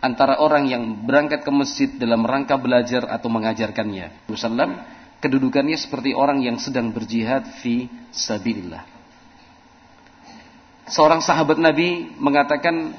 antara 0.00 0.38
orang 0.38 0.70
yang 0.70 0.82
berangkat 1.02 1.42
ke 1.42 1.50
masjid 1.50 1.90
dalam 1.98 2.22
rangka 2.22 2.54
belajar 2.54 3.08
atau 3.10 3.26
mengajarkannya. 3.32 4.30
Wasallam 4.30 4.78
kedudukannya 5.18 5.74
seperti 5.74 6.14
orang 6.14 6.44
yang 6.44 6.60
sedang 6.60 6.94
berjihad 6.94 7.58
fi 7.64 7.90
sabilillah. 8.14 8.84
Seorang 10.86 11.18
sahabat 11.18 11.58
Nabi 11.58 12.14
mengatakan 12.14 12.94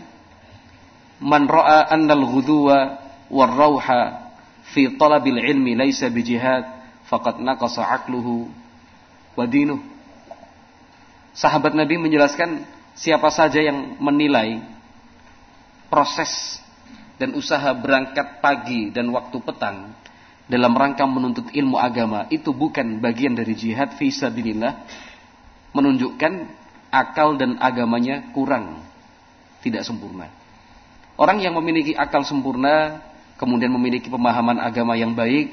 man 1.23 1.47
ra'a 1.47 1.87
annal 1.87 2.27
ghuduwa 2.27 2.99
war 3.31 3.51
rauha 3.55 4.27
fi 4.75 4.91
talabil 4.99 5.39
ilmi 5.39 5.79
laisa 5.79 6.11
bijihad 6.11 6.67
faqad 7.07 7.39
naqasa 7.39 7.87
aqluhu 7.87 8.51
wadinu. 9.39 9.79
Sahabat 11.31 11.77
Nabi 11.77 12.01
menjelaskan 12.01 12.65
siapa 12.97 13.29
saja 13.29 13.61
yang 13.61 14.01
menilai 14.01 14.76
proses 15.87 16.61
dan 17.17 17.33
usaha 17.33 17.73
berangkat 17.73 18.39
pagi 18.39 18.93
dan 18.93 19.09
waktu 19.09 19.37
petang 19.41 19.91
dalam 20.47 20.71
rangka 20.71 21.03
menuntut 21.03 21.51
ilmu 21.51 21.75
agama 21.75 22.29
itu 22.31 22.55
bukan 22.55 23.03
bagian 23.03 23.35
dari 23.35 23.51
jihad 23.57 23.99
fi 23.99 24.07
sabilillah 24.07 24.87
menunjukkan 25.75 26.33
akal 26.87 27.35
dan 27.35 27.59
agamanya 27.59 28.31
kurang 28.31 28.79
tidak 29.59 29.83
sempurna. 29.83 30.31
Orang 31.19 31.43
yang 31.43 31.57
memiliki 31.57 31.97
akal 31.97 32.23
sempurna 32.23 33.03
kemudian 33.35 33.73
memiliki 33.73 34.07
pemahaman 34.07 34.61
agama 34.61 34.95
yang 34.95 35.11
baik 35.11 35.51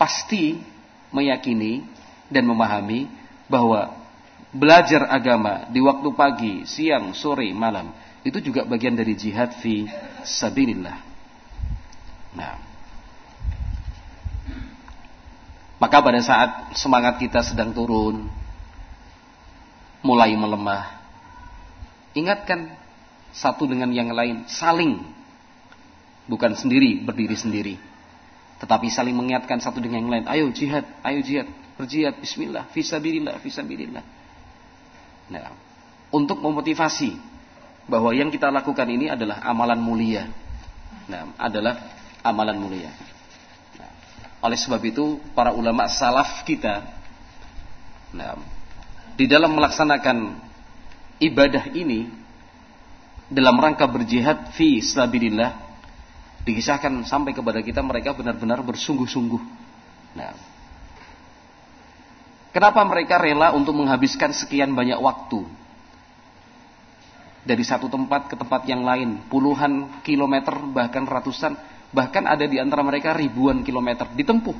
pasti 0.00 0.58
meyakini 1.14 1.86
dan 2.32 2.48
memahami 2.48 3.06
bahwa 3.46 3.92
belajar 4.50 5.06
agama 5.06 5.68
di 5.70 5.78
waktu 5.80 6.08
pagi, 6.16 6.54
siang, 6.66 7.12
sore, 7.14 7.46
malam 7.52 7.92
itu 8.22 8.38
juga 8.38 8.62
bagian 8.62 8.94
dari 8.94 9.18
jihad 9.18 9.54
fi 9.58 9.86
sabilillah. 10.22 10.98
Nah, 12.32 12.54
maka 15.82 15.98
pada 15.98 16.20
saat 16.22 16.78
semangat 16.78 17.18
kita 17.18 17.42
sedang 17.42 17.74
turun, 17.74 18.30
mulai 20.06 20.32
melemah, 20.38 21.02
ingatkan 22.14 22.70
satu 23.34 23.66
dengan 23.66 23.90
yang 23.90 24.14
lain, 24.14 24.46
saling, 24.46 25.02
bukan 26.30 26.54
sendiri 26.54 27.02
berdiri 27.02 27.34
sendiri, 27.34 27.74
tetapi 28.62 28.86
saling 28.86 29.18
mengingatkan 29.18 29.58
satu 29.58 29.82
dengan 29.82 30.06
yang 30.06 30.12
lain. 30.14 30.24
Ayo 30.30 30.46
jihad, 30.54 30.86
ayo 31.02 31.20
jihad 31.20 31.50
berjihad. 31.76 32.14
Bismillah 32.22 32.70
fisabilillah 32.70 33.42
fisabilillah 33.42 34.04
nah 35.32 35.54
untuk 36.12 36.38
memotivasi 36.44 37.31
bahwa 37.86 38.14
yang 38.14 38.30
kita 38.30 38.50
lakukan 38.50 38.86
ini 38.86 39.10
adalah 39.10 39.42
amalan 39.42 39.80
mulia. 39.80 40.28
Nah 41.10 41.34
adalah 41.38 41.78
amalan 42.22 42.56
mulia. 42.58 42.90
Nah, 43.78 43.90
oleh 44.46 44.58
sebab 44.58 44.82
itu 44.86 45.18
para 45.34 45.50
ulama 45.50 45.90
salaf 45.90 46.46
kita 46.46 47.02
nah 48.12 48.36
di 49.16 49.24
dalam 49.24 49.56
melaksanakan 49.56 50.36
ibadah 51.16 51.64
ini 51.72 52.12
dalam 53.32 53.56
rangka 53.56 53.88
berjihad 53.88 54.52
fi 54.52 54.84
sabilillah 54.84 55.56
dikisahkan 56.44 57.08
sampai 57.08 57.32
kepada 57.32 57.64
kita 57.64 57.80
mereka 57.80 58.12
benar-benar 58.12 58.60
bersungguh-sungguh. 58.60 59.42
Nah, 60.12 60.52
Kenapa 62.52 62.84
mereka 62.84 63.16
rela 63.16 63.56
untuk 63.56 63.72
menghabiskan 63.72 64.36
sekian 64.36 64.76
banyak 64.76 65.00
waktu 65.00 65.40
dari 67.42 67.66
satu 67.66 67.90
tempat 67.90 68.30
ke 68.30 68.34
tempat 68.38 68.62
yang 68.70 68.86
lain, 68.86 69.26
puluhan 69.26 70.02
kilometer 70.06 70.54
bahkan 70.70 71.02
ratusan, 71.02 71.58
bahkan 71.90 72.22
ada 72.26 72.46
di 72.46 72.62
antara 72.62 72.86
mereka 72.86 73.10
ribuan 73.14 73.66
kilometer 73.66 74.06
ditempuh 74.14 74.54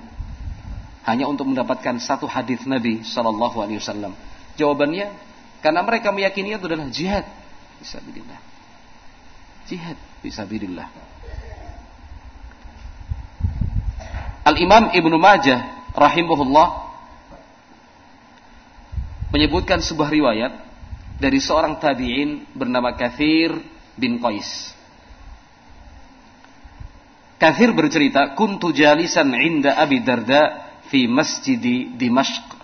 hanya 1.03 1.27
untuk 1.27 1.51
mendapatkan 1.51 1.99
satu 1.99 2.31
hadis 2.31 2.63
Nabi 2.63 3.03
Shallallahu 3.03 3.59
Alaihi 3.59 3.79
Wasallam. 3.83 4.15
Jawabannya 4.55 5.11
karena 5.63 5.81
mereka 5.83 6.15
meyakini 6.15 6.55
itu 6.55 6.67
adalah 6.67 6.87
jihad. 6.91 7.27
Bisa 7.83 7.99
Jihad 9.67 9.99
bisa 10.23 10.47
Al 14.43 14.57
Imam 14.59 14.91
Ibnu 14.91 15.17
Majah 15.19 15.91
rahimahullah 15.95 16.69
menyebutkan 19.35 19.79
sebuah 19.83 20.11
riwayat 20.11 20.72
dari 21.23 21.39
seorang 21.39 21.79
tabi'in 21.79 22.51
bernama 22.51 22.99
Kathir 22.99 23.55
bin 23.95 24.19
Qais. 24.19 24.75
Kathir 27.39 27.71
bercerita, 27.71 28.35
"Kuntu 28.35 28.75
jalisan 28.75 29.31
'inda 29.31 29.79
Abi 29.79 30.03
Darda 30.03 30.67
fi 30.91 31.07
masjidi 31.07 31.95
Dimashq. 31.95 32.59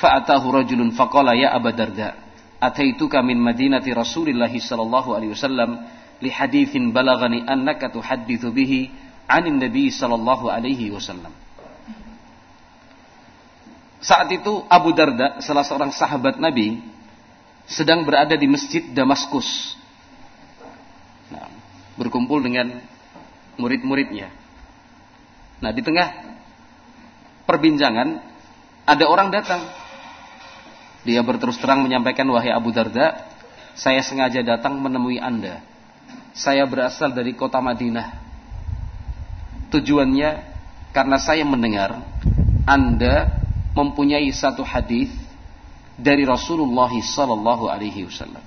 Fa'atahu 0.00 0.64
rajulun 0.64 0.96
faqala 0.96 1.36
ya 1.36 1.52
Aba 1.52 1.76
Darda, 1.76 2.16
ataituka 2.56 3.20
min 3.20 3.36
madinati 3.36 3.92
Rasulillah 3.92 4.48
sallallahu 4.48 5.12
alaihi 5.12 5.36
wasallam 5.36 5.76
li 6.24 6.32
hadithin 6.32 6.88
balagani 6.88 7.44
annaka 7.44 7.92
tuhaddithu 7.92 8.48
bihi 8.48 8.88
'anin 9.28 9.60
Nabi 9.60 9.92
sallallahu 9.92 10.48
alaihi 10.48 10.88
wasallam." 10.88 11.32
Saat 14.00 14.32
itu 14.32 14.64
Abu 14.72 14.96
Darda, 14.96 15.38
salah 15.44 15.62
seorang 15.62 15.94
sahabat 15.94 16.36
Nabi, 16.36 16.92
sedang 17.66 18.02
berada 18.02 18.34
di 18.34 18.46
masjid 18.50 18.82
Damaskus. 18.90 19.78
Nah, 21.32 21.48
berkumpul 21.96 22.42
dengan 22.42 22.82
murid-muridnya. 23.56 24.28
Nah, 25.62 25.70
di 25.70 25.80
tengah 25.80 26.08
perbincangan 27.46 28.18
ada 28.82 29.04
orang 29.06 29.30
datang. 29.30 29.62
Dia 31.02 31.22
berterus 31.22 31.58
terang 31.58 31.82
menyampaikan, 31.82 32.26
"Wahai 32.30 32.54
Abu 32.54 32.70
Darda, 32.70 33.32
saya 33.72 34.04
sengaja 34.04 34.44
datang 34.44 34.76
menemui 34.78 35.16
Anda. 35.18 35.64
Saya 36.32 36.64
berasal 36.68 37.12
dari 37.12 37.32
kota 37.32 37.60
Madinah. 37.60 38.20
Tujuannya 39.72 40.30
karena 40.92 41.16
saya 41.16 41.44
mendengar 41.48 42.04
Anda 42.68 43.40
mempunyai 43.72 44.28
satu 44.28 44.60
hadis 44.60 45.08
dari 46.02 46.26
Rasulullah 46.26 46.90
sallallahu 46.90 47.70
alaihi 47.70 48.10
wasallam. 48.10 48.42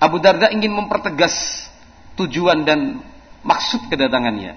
Abu 0.00 0.16
Darda 0.24 0.48
ingin 0.48 0.72
mempertegas 0.72 1.68
tujuan 2.16 2.64
dan 2.64 3.04
maksud 3.44 3.92
kedatangannya. 3.92 4.56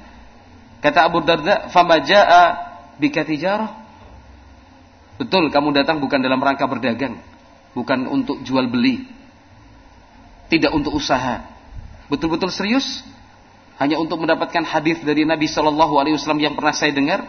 Kata 0.79 1.05
Abu 1.05 1.19
Darda, 1.21 1.69
"Fama 1.69 1.99
bika 2.97 3.21
tijarah?" 3.27 3.81
Betul, 5.19 5.53
kamu 5.53 5.75
datang 5.75 6.01
bukan 6.01 6.17
dalam 6.17 6.41
rangka 6.41 6.65
berdagang, 6.65 7.21
bukan 7.77 8.09
untuk 8.09 8.41
jual 8.41 8.65
beli. 8.65 9.05
Tidak 10.49 10.73
untuk 10.73 10.97
usaha. 10.97 11.45
Betul-betul 12.09 12.49
serius? 12.49 13.05
Hanya 13.77 14.01
untuk 14.01 14.17
mendapatkan 14.21 14.65
hadis 14.65 15.01
dari 15.05 15.25
Nabi 15.25 15.45
Shallallahu 15.45 15.97
alaihi 16.01 16.17
wasallam 16.17 16.41
yang 16.41 16.53
pernah 16.57 16.73
saya 16.73 16.93
dengar? 16.93 17.21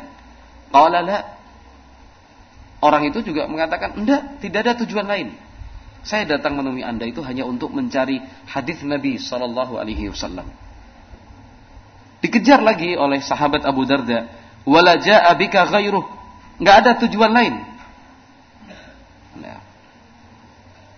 Qala 0.72 1.04
la. 1.04 1.18
Orang 2.82 3.06
itu 3.06 3.22
juga 3.22 3.46
mengatakan, 3.46 3.94
enggak, 3.94 4.42
tidak 4.42 4.60
ada 4.66 4.72
tujuan 4.82 5.06
lain. 5.06 5.38
Saya 6.02 6.26
datang 6.26 6.58
menemui 6.58 6.82
Anda 6.82 7.06
itu 7.06 7.22
hanya 7.22 7.46
untuk 7.46 7.70
mencari 7.70 8.18
hadis 8.50 8.82
Nabi 8.82 9.22
Shallallahu 9.22 9.78
Alaihi 9.78 10.10
Wasallam. 10.10 10.50
Dikejar 12.18 12.58
lagi 12.58 12.98
oleh 12.98 13.22
sahabat 13.22 13.62
Abu 13.62 13.86
Darda. 13.86 14.26
Wala 14.66 14.98
ja'a 14.98 15.30
bika 15.38 15.62
ghairuh. 15.70 16.02
Nggak 16.58 16.76
ada 16.82 16.90
tujuan 17.06 17.30
lain. 17.30 17.54
Nah. 19.38 19.62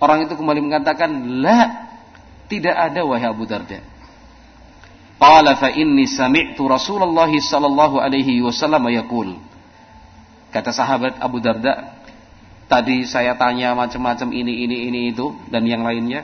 Orang 0.00 0.24
itu 0.24 0.36
kembali 0.40 0.60
mengatakan, 0.64 1.12
La, 1.44 1.88
tidak 2.48 2.72
ada 2.72 3.04
wahai 3.04 3.28
Abu 3.28 3.44
Darda. 3.44 3.84
Qala 5.20 5.56
fa 5.60 5.68
inni 5.68 6.08
sami'tu 6.08 6.64
Rasulullah 6.64 7.28
sallallahu 7.28 8.00
alaihi 8.00 8.40
wasallam 8.40 8.88
yaqul. 8.88 9.36
Kata 10.54 10.70
sahabat 10.70 11.18
Abu 11.18 11.42
Darda, 11.42 11.98
tadi 12.70 13.02
saya 13.10 13.34
tanya 13.34 13.74
macam-macam 13.74 14.30
ini 14.30 14.62
ini 14.62 14.86
ini 14.86 15.00
itu 15.10 15.34
dan 15.50 15.66
yang 15.66 15.82
lainnya 15.82 16.22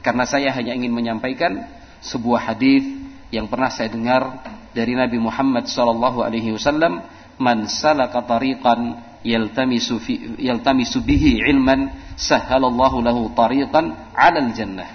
karena 0.00 0.24
saya 0.24 0.48
hanya 0.56 0.72
ingin 0.72 0.96
menyampaikan 0.96 1.68
sebuah 2.00 2.40
hadis 2.48 2.88
yang 3.28 3.52
pernah 3.52 3.68
saya 3.68 3.92
dengar 3.92 4.40
dari 4.72 4.96
Nabi 4.96 5.20
Muhammad 5.20 5.68
sallallahu 5.68 6.24
alaihi 6.24 6.56
wasallam, 6.56 7.04
"Man 7.36 7.68
salaka 7.68 8.24
tariqan 8.24 8.96
yaltamisu 9.20 10.00
fi 10.00 10.40
yaltamisu 10.40 11.04
bihi 11.04 11.44
ilman, 11.52 12.16
sahhalallahu 12.16 13.04
lahu 13.04 13.28
tariqan 13.36 13.92
'alal 14.16 14.56
jannah." 14.56 14.88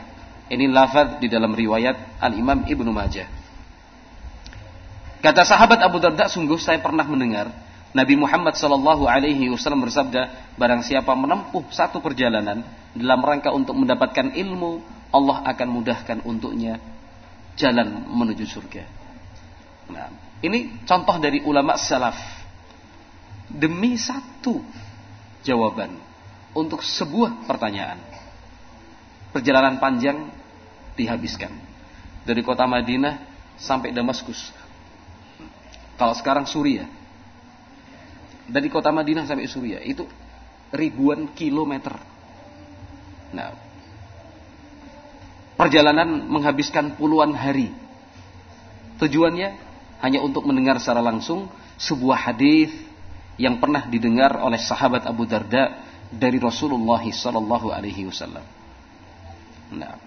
Ini 0.50 0.74
lafaz 0.74 1.22
di 1.22 1.30
dalam 1.30 1.54
riwayat 1.54 2.18
Al-Imam 2.22 2.66
Ibnu 2.66 2.90
Majah. 2.90 3.30
Kata 5.22 5.42
sahabat 5.42 5.82
Abu 5.82 5.98
Darda, 5.98 6.30
sungguh 6.30 6.58
saya 6.62 6.78
pernah 6.82 7.02
mendengar 7.06 7.50
Nabi 7.96 8.20
Muhammad 8.20 8.60
Shallallahu 8.60 9.08
Alaihi 9.08 9.48
Wasallam 9.48 9.88
bersabda, 9.88 10.52
barang 10.60 10.84
siapa 10.84 11.16
menempuh 11.16 11.64
satu 11.72 12.04
perjalanan 12.04 12.60
dalam 12.92 13.24
rangka 13.24 13.56
untuk 13.56 13.72
mendapatkan 13.80 14.36
ilmu, 14.36 14.84
Allah 15.16 15.40
akan 15.48 15.68
mudahkan 15.72 16.20
untuknya 16.28 16.76
jalan 17.56 18.04
menuju 18.04 18.44
surga. 18.44 18.84
Nah, 19.88 20.12
ini 20.44 20.84
contoh 20.84 21.16
dari 21.24 21.40
ulama 21.48 21.80
salaf. 21.80 22.20
Demi 23.48 23.96
satu 23.96 24.60
jawaban 25.48 25.96
untuk 26.52 26.84
sebuah 26.84 27.48
pertanyaan 27.48 28.02
perjalanan 29.32 29.80
panjang 29.80 30.28
dihabiskan 31.00 31.54
dari 32.28 32.44
kota 32.44 32.68
Madinah 32.68 33.24
sampai 33.56 33.96
Damaskus. 33.96 34.52
Kalau 35.96 36.12
sekarang 36.18 36.44
Suria, 36.44 36.84
dari 38.46 38.68
kota 38.70 38.94
Madinah 38.94 39.26
sampai 39.26 39.50
Suria 39.50 39.82
itu 39.82 40.06
ribuan 40.74 41.32
kilometer. 41.34 41.96
Nah, 43.34 43.52
perjalanan 45.58 46.26
menghabiskan 46.30 46.96
puluhan 46.96 47.34
hari. 47.34 47.74
Tujuannya 48.96 49.50
hanya 50.00 50.20
untuk 50.24 50.48
mendengar 50.48 50.80
secara 50.80 51.04
langsung 51.04 51.52
sebuah 51.76 52.32
hadis 52.32 52.72
yang 53.36 53.60
pernah 53.60 53.84
didengar 53.88 54.40
oleh 54.40 54.60
sahabat 54.60 55.04
Abu 55.04 55.28
Darda 55.28 55.84
dari 56.08 56.40
Rasulullah 56.40 57.04
sallallahu 57.04 57.72
alaihi 57.74 58.08
wasallam. 58.08 58.46
Nah. 59.76 60.00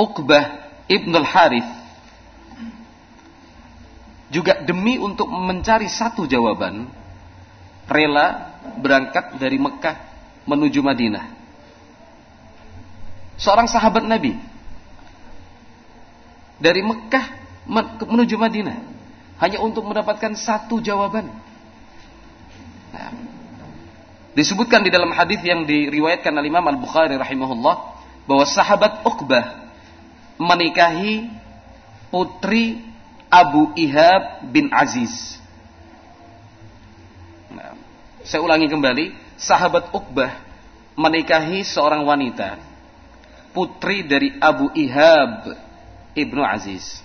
Uqbah 0.00 0.72
Ibn 0.88 1.12
al-Harith 1.12 1.70
juga 4.32 4.62
demi 4.64 4.96
untuk 4.96 5.28
mencari 5.28 5.90
satu 5.90 6.24
jawaban 6.24 6.88
rela 7.90 8.54
berangkat 8.78 9.34
dari 9.42 9.58
Mekah 9.58 9.98
menuju 10.46 10.78
Madinah. 10.78 11.26
Seorang 13.40 13.66
sahabat 13.66 14.06
Nabi 14.06 14.38
dari 16.60 16.84
Mekah 16.86 17.26
menuju 18.06 18.36
Madinah 18.38 18.78
hanya 19.40 19.58
untuk 19.64 19.88
mendapatkan 19.88 20.36
satu 20.36 20.78
jawaban. 20.78 21.32
Nah, 22.92 23.10
disebutkan 24.36 24.84
di 24.84 24.92
dalam 24.92 25.10
hadis 25.10 25.40
yang 25.40 25.64
diriwayatkan 25.64 26.30
oleh 26.30 26.52
Imam 26.52 26.68
Al 26.68 26.76
Bukhari 26.76 27.16
rahimahullah 27.16 27.76
bahwa 28.28 28.44
sahabat 28.44 29.02
Uqbah 29.08 29.72
menikahi 30.36 31.32
putri 32.12 32.84
Abu 33.32 33.72
Ihab 33.80 34.52
bin 34.52 34.68
Aziz. 34.68 35.39
Saya 38.20 38.44
ulangi 38.44 38.68
kembali, 38.68 39.16
sahabat 39.40 39.96
Uqbah 39.96 40.36
menikahi 40.92 41.64
seorang 41.64 42.04
wanita, 42.04 42.60
putri 43.56 44.04
dari 44.04 44.36
Abu 44.36 44.68
Ihab 44.76 45.56
ibnu 46.12 46.44
Aziz. 46.44 47.00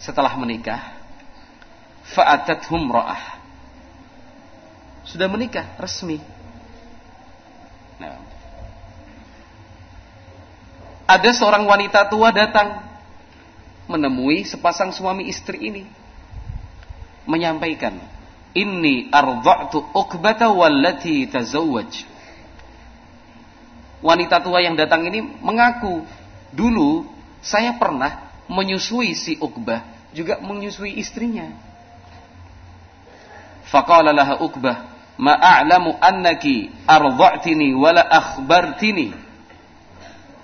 Setelah 0.00 0.32
menikah, 0.38 0.80
fa'atat 2.14 2.64
humra'ah. 2.72 3.36
Sudah 5.04 5.28
menikah 5.28 5.76
resmi. 5.76 6.20
Nah, 7.98 8.16
ada 11.08 11.30
seorang 11.32 11.64
wanita 11.64 12.08
tua 12.08 12.32
datang 12.32 12.84
menemui 13.88 14.44
sepasang 14.44 14.92
suami 14.92 15.26
istri 15.28 15.72
ini 15.72 15.84
menyampaikan 17.24 17.96
inni 18.54 19.08
ardha'tu 19.12 19.92
ukbata 19.92 20.52
wallati 20.52 21.26
tazawwaj. 21.28 22.04
Wanita 23.98 24.38
tua 24.40 24.62
yang 24.62 24.78
datang 24.78 25.04
ini 25.10 25.20
mengaku 25.42 26.06
dulu 26.54 27.02
saya 27.42 27.74
pernah 27.74 28.30
menyusui 28.46 29.12
si 29.18 29.34
Uqbah 29.36 29.82
juga 30.14 30.38
menyusui 30.38 30.96
istrinya. 31.02 31.50
Faqala 33.68 34.14
laha 34.14 34.38
Uqbah 34.38 34.76
ma 35.18 35.34
a'lamu 35.34 35.98
annaki 35.98 36.70
ardha'tini 36.86 37.74
wala 37.74 38.06
akhbartini. 38.06 39.10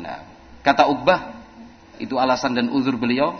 Nah 0.02 0.34
Kata 0.64 0.88
Uqbah, 0.88 1.44
itu 2.00 2.16
alasan 2.16 2.56
dan 2.56 2.72
uzur 2.72 2.96
beliau, 2.96 3.36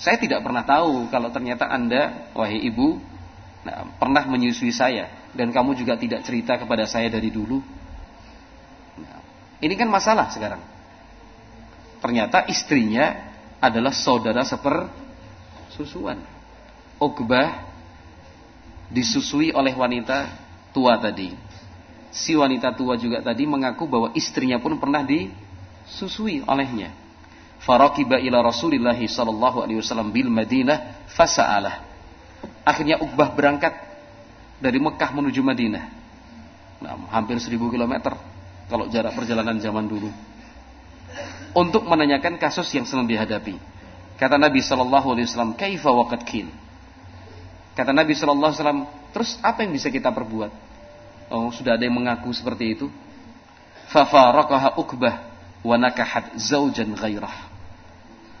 saya 0.00 0.16
tidak 0.16 0.40
pernah 0.40 0.64
tahu 0.64 1.12
kalau 1.12 1.28
ternyata 1.28 1.68
Anda, 1.68 2.32
wahai 2.32 2.64
ibu, 2.64 2.96
nah, 3.66 3.86
pernah 3.98 4.24
menyusui 4.26 4.70
saya 4.74 5.30
dan 5.32 5.50
kamu 5.50 5.78
juga 5.78 5.98
tidak 5.98 6.22
cerita 6.26 6.58
kepada 6.58 6.86
saya 6.86 7.08
dari 7.08 7.30
dulu. 7.32 7.58
Nah, 9.00 9.20
ini 9.62 9.74
kan 9.78 9.88
masalah 9.88 10.28
sekarang. 10.30 10.62
Ternyata 12.02 12.50
istrinya 12.50 13.30
adalah 13.62 13.94
saudara 13.94 14.42
seper 14.42 14.90
susuan. 15.70 16.18
Uqbah 16.98 17.70
disusui 18.90 19.54
oleh 19.54 19.72
wanita 19.72 20.28
tua 20.74 20.98
tadi. 20.98 21.32
Si 22.12 22.36
wanita 22.36 22.76
tua 22.76 22.98
juga 23.00 23.24
tadi 23.24 23.48
mengaku 23.48 23.88
bahwa 23.88 24.08
istrinya 24.12 24.60
pun 24.60 24.76
pernah 24.76 25.00
di 25.00 25.32
susui 25.88 26.44
olehnya. 26.44 26.92
Farakiba 27.62 28.18
ila 28.18 28.42
Rasulillah 28.42 28.98
sallallahu 28.98 29.62
alaihi 29.62 29.78
wasallam 29.78 30.10
bil 30.10 30.28
Madinah 30.28 31.08
fasa'alah. 31.14 31.91
Akhirnya 32.62 33.02
Uqbah 33.02 33.34
berangkat 33.34 33.74
dari 34.62 34.78
Mekah 34.78 35.10
menuju 35.10 35.42
Madinah. 35.42 35.84
Nah, 36.82 36.94
hampir 37.10 37.38
seribu 37.42 37.70
kilometer 37.70 38.14
kalau 38.70 38.86
jarak 38.90 39.14
perjalanan 39.18 39.58
zaman 39.58 39.86
dulu. 39.86 40.10
Untuk 41.52 41.84
menanyakan 41.84 42.40
kasus 42.40 42.70
yang 42.72 42.86
sedang 42.88 43.04
dihadapi. 43.04 43.58
Kata 44.16 44.38
Nabi 44.38 44.62
sallallahu 44.62 45.12
alaihi 45.12 45.26
wasallam, 45.28 45.52
"Kaifa 45.58 45.90
waqad 45.90 46.22
kin?" 46.22 46.48
Kata 47.74 47.90
Nabi 47.90 48.14
sallallahu 48.14 48.54
alaihi 48.54 48.60
wasallam, 48.62 48.82
"Terus 49.12 49.30
apa 49.42 49.66
yang 49.66 49.74
bisa 49.74 49.90
kita 49.90 50.14
perbuat?" 50.14 50.52
Oh, 51.28 51.50
sudah 51.50 51.76
ada 51.76 51.84
yang 51.84 51.98
mengaku 51.98 52.30
seperti 52.32 52.78
itu. 52.78 52.86
Fafaraqaha 53.90 54.78
Uqbah 54.78 55.14
wa 55.60 55.76
nakahat 55.76 56.38
zaujan 56.38 56.94
ghairah. 56.96 57.34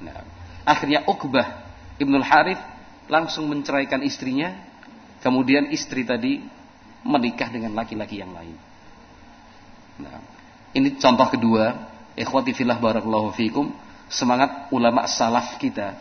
Nah, 0.00 0.24
akhirnya 0.64 1.04
Uqbah 1.04 1.46
Ibnul 2.00 2.24
Harith 2.24 2.62
langsung 3.10 3.50
menceraikan 3.50 4.02
istrinya, 4.02 4.54
kemudian 5.22 5.70
istri 5.70 6.02
tadi 6.06 6.42
menikah 7.02 7.50
dengan 7.50 7.74
laki-laki 7.74 8.22
yang 8.22 8.30
lain. 8.34 8.56
Nah, 10.02 10.18
ini 10.74 10.96
contoh 10.98 11.28
kedua, 11.30 11.90
ikhwati 12.14 12.54
fillah 12.54 12.78
barakallahu 12.78 13.34
fikum, 13.34 13.70
semangat 14.06 14.70
ulama 14.70 15.06
salaf 15.10 15.58
kita 15.58 15.98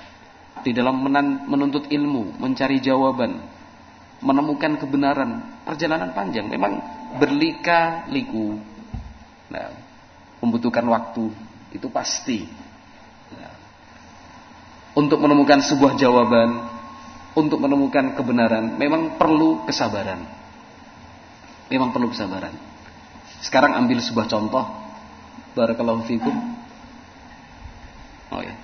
di 0.62 0.72
dalam 0.76 1.02
menuntut 1.47 1.89
ilmu, 1.89 2.38
mencari 2.38 2.78
jawaban, 2.84 3.39
menemukan 4.22 4.78
kebenaran, 4.78 5.64
perjalanan 5.66 6.14
panjang 6.14 6.45
memang 6.45 6.78
berlika-liku. 7.18 8.60
Nah, 9.52 9.74
membutuhkan 10.39 10.86
waktu 10.88 11.30
itu 11.72 11.88
pasti 11.91 12.43
ya. 13.36 13.52
untuk 14.97 15.22
menemukan 15.22 15.62
sebuah 15.64 15.95
jawaban 15.95 16.81
untuk 17.38 17.60
menemukan 17.64 18.18
kebenaran 18.18 18.76
memang 18.76 19.16
perlu 19.16 19.64
kesabaran 19.68 20.24
memang 21.72 21.90
perlu 21.96 22.12
kesabaran 22.12 22.54
sekarang 23.42 23.74
ambil 23.78 23.98
sebuah 24.04 24.28
contoh 24.30 24.82
Barakallahu 25.52 26.08
fikum. 26.08 26.32
Oh 28.32 28.40
ya. 28.40 28.56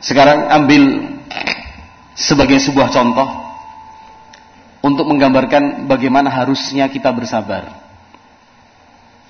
Sekarang 0.00 0.48
ambil 0.48 0.82
sebagai 2.16 2.56
sebuah 2.64 2.88
contoh 2.88 3.28
untuk 4.80 5.04
menggambarkan 5.12 5.84
bagaimana 5.84 6.32
harusnya 6.32 6.88
kita 6.88 7.12
bersabar. 7.12 7.84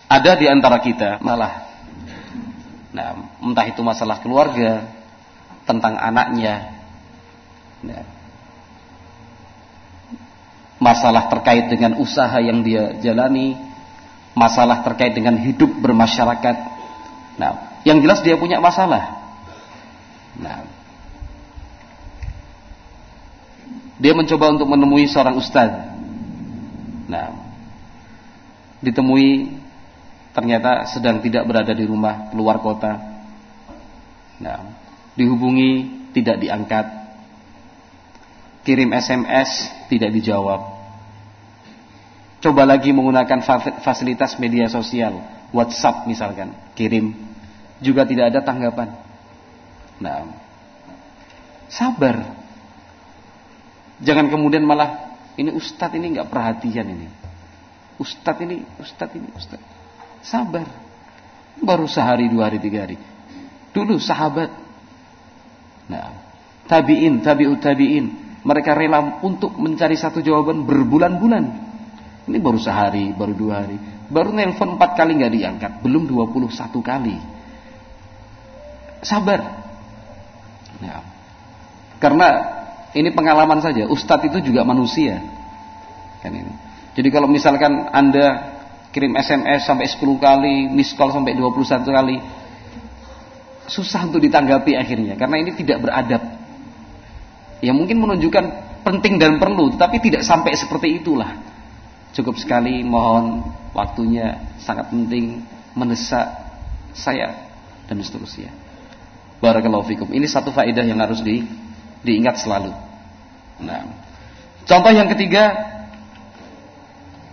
Ada 0.07 0.39
di 0.39 0.47
antara 0.47 0.79
kita 0.79 1.19
malah 1.19 1.67
nah, 2.95 3.19
entah 3.43 3.67
itu 3.67 3.83
masalah 3.83 4.23
keluarga, 4.23 4.96
tentang 5.67 5.99
anaknya, 5.99 6.79
nah, 7.83 8.07
masalah 10.79 11.27
terkait 11.27 11.67
dengan 11.67 11.99
usaha 11.99 12.39
yang 12.39 12.63
dia 12.63 12.95
jalani, 13.03 13.59
masalah 14.39 14.87
terkait 14.87 15.13
dengan 15.19 15.35
hidup 15.35 15.69
bermasyarakat. 15.83 16.57
Nah, 17.37 17.83
yang 17.83 17.99
jelas 17.99 18.23
dia 18.23 18.39
punya 18.39 18.63
masalah. 18.63 19.19
Nah, 20.39 20.63
dia 23.97 24.13
mencoba 24.15 24.55
untuk 24.55 24.69
menemui 24.71 25.09
seorang 25.11 25.35
ustadz. 25.41 25.99
Nah, 27.11 27.33
ditemui 28.85 29.57
ternyata 30.37 30.85
sedang 30.87 31.25
tidak 31.25 31.49
berada 31.49 31.73
di 31.73 31.89
rumah, 31.89 32.29
keluar 32.29 32.61
kota. 32.61 33.01
Nah, 34.37 34.86
dihubungi 35.17 35.91
tidak 36.13 36.39
diangkat. 36.39 36.87
Kirim 38.63 38.93
SMS 38.93 39.73
tidak 39.89 40.13
dijawab. 40.13 40.77
Coba 42.45 42.63
lagi 42.69 42.93
menggunakan 42.93 43.43
fasilitas 43.81 44.39
media 44.39 44.69
sosial, 44.69 45.19
WhatsApp 45.51 46.05
misalkan, 46.07 46.53
kirim 46.77 47.17
juga 47.81 48.05
tidak 48.05 48.31
ada 48.33 48.41
tanggapan. 48.45 48.93
Nah, 49.99 50.29
sabar. 51.73 52.23
Jangan 54.05 54.29
kemudian 54.29 54.63
malah 54.69 55.17
ini 55.41 55.53
ustadz 55.53 55.97
ini 55.97 56.17
nggak 56.17 56.29
perhatian 56.29 56.87
ini. 56.93 57.09
Ustadz 57.97 58.45
ini, 58.45 58.61
ustadz 58.77 59.17
ini, 59.17 59.29
ustadz. 59.33 59.65
Sabar. 60.21 60.69
Baru 61.57 61.89
sehari, 61.89 62.29
dua 62.29 62.53
hari, 62.53 62.61
tiga 62.61 62.85
hari. 62.85 63.01
Dulu 63.73 63.97
sahabat. 63.97 64.66
Nah, 65.87 66.07
tabiin, 66.67 67.23
tabiut 67.23 67.63
tabiin. 67.63 68.25
Mereka 68.47 68.79
rela 68.79 69.19
untuk 69.27 69.59
mencari 69.59 69.99
satu 69.99 70.23
jawaban 70.23 70.63
berbulan-bulan. 70.63 71.45
Ini 72.27 72.39
baru 72.39 72.59
sehari, 72.59 73.11
baru 73.15 73.35
dua 73.35 73.53
hari. 73.63 73.79
Baru 74.07 74.31
nelpon 74.31 74.79
empat 74.79 74.95
kali 74.95 75.19
nggak 75.19 75.33
diangkat. 75.35 75.73
Belum 75.83 76.07
dua 76.07 76.31
puluh 76.31 76.51
satu 76.51 76.79
kali. 76.79 77.19
Sabar. 79.03 79.41
Nah, 80.79 81.03
karena 81.99 82.29
ini 82.95 83.11
pengalaman 83.11 83.59
saja. 83.63 83.87
Ustadz 83.91 84.31
itu 84.31 84.51
juga 84.51 84.63
manusia. 84.63 85.23
Kan 86.23 86.33
ini. 86.35 86.53
Jadi 86.97 87.09
kalau 87.13 87.29
misalkan 87.29 87.93
Anda 87.93 88.57
kirim 88.97 89.13
SMS 89.21 89.69
sampai 89.69 89.85
10 89.85 90.17
kali, 90.17 90.73
miss 90.73 90.97
call 90.97 91.13
sampai 91.13 91.37
21 91.37 91.85
kali, 91.85 92.17
susah 93.67 94.07
untuk 94.07 94.23
ditanggapi 94.23 94.79
akhirnya 94.79 95.15
karena 95.19 95.37
ini 95.43 95.51
tidak 95.55 95.83
beradab. 95.83 96.23
Ya 97.65 97.73
mungkin 97.73 97.99
menunjukkan 98.05 98.45
penting 98.85 99.19
dan 99.19 99.41
perlu, 99.41 99.75
tetapi 99.75 99.99
tidak 99.99 100.23
sampai 100.23 100.55
seperti 100.55 101.03
itulah. 101.03 101.41
Cukup 102.15 102.39
sekali 102.39 102.85
mohon 102.87 103.45
waktunya 103.77 104.57
sangat 104.63 104.89
penting 104.89 105.45
mendesak 105.77 106.27
saya 106.97 107.53
dan 107.91 108.01
seterusnya. 108.01 108.53
Barakallahu 109.41 109.85
fikum. 109.85 110.09
Ini 110.09 110.25
satu 110.25 110.49
faedah 110.49 110.85
yang 110.85 110.97
harus 110.97 111.21
di, 111.21 111.45
diingat 112.01 112.41
selalu. 112.41 112.73
Nah, 113.61 113.85
contoh 114.65 114.93
yang 114.93 115.13
ketiga 115.13 115.53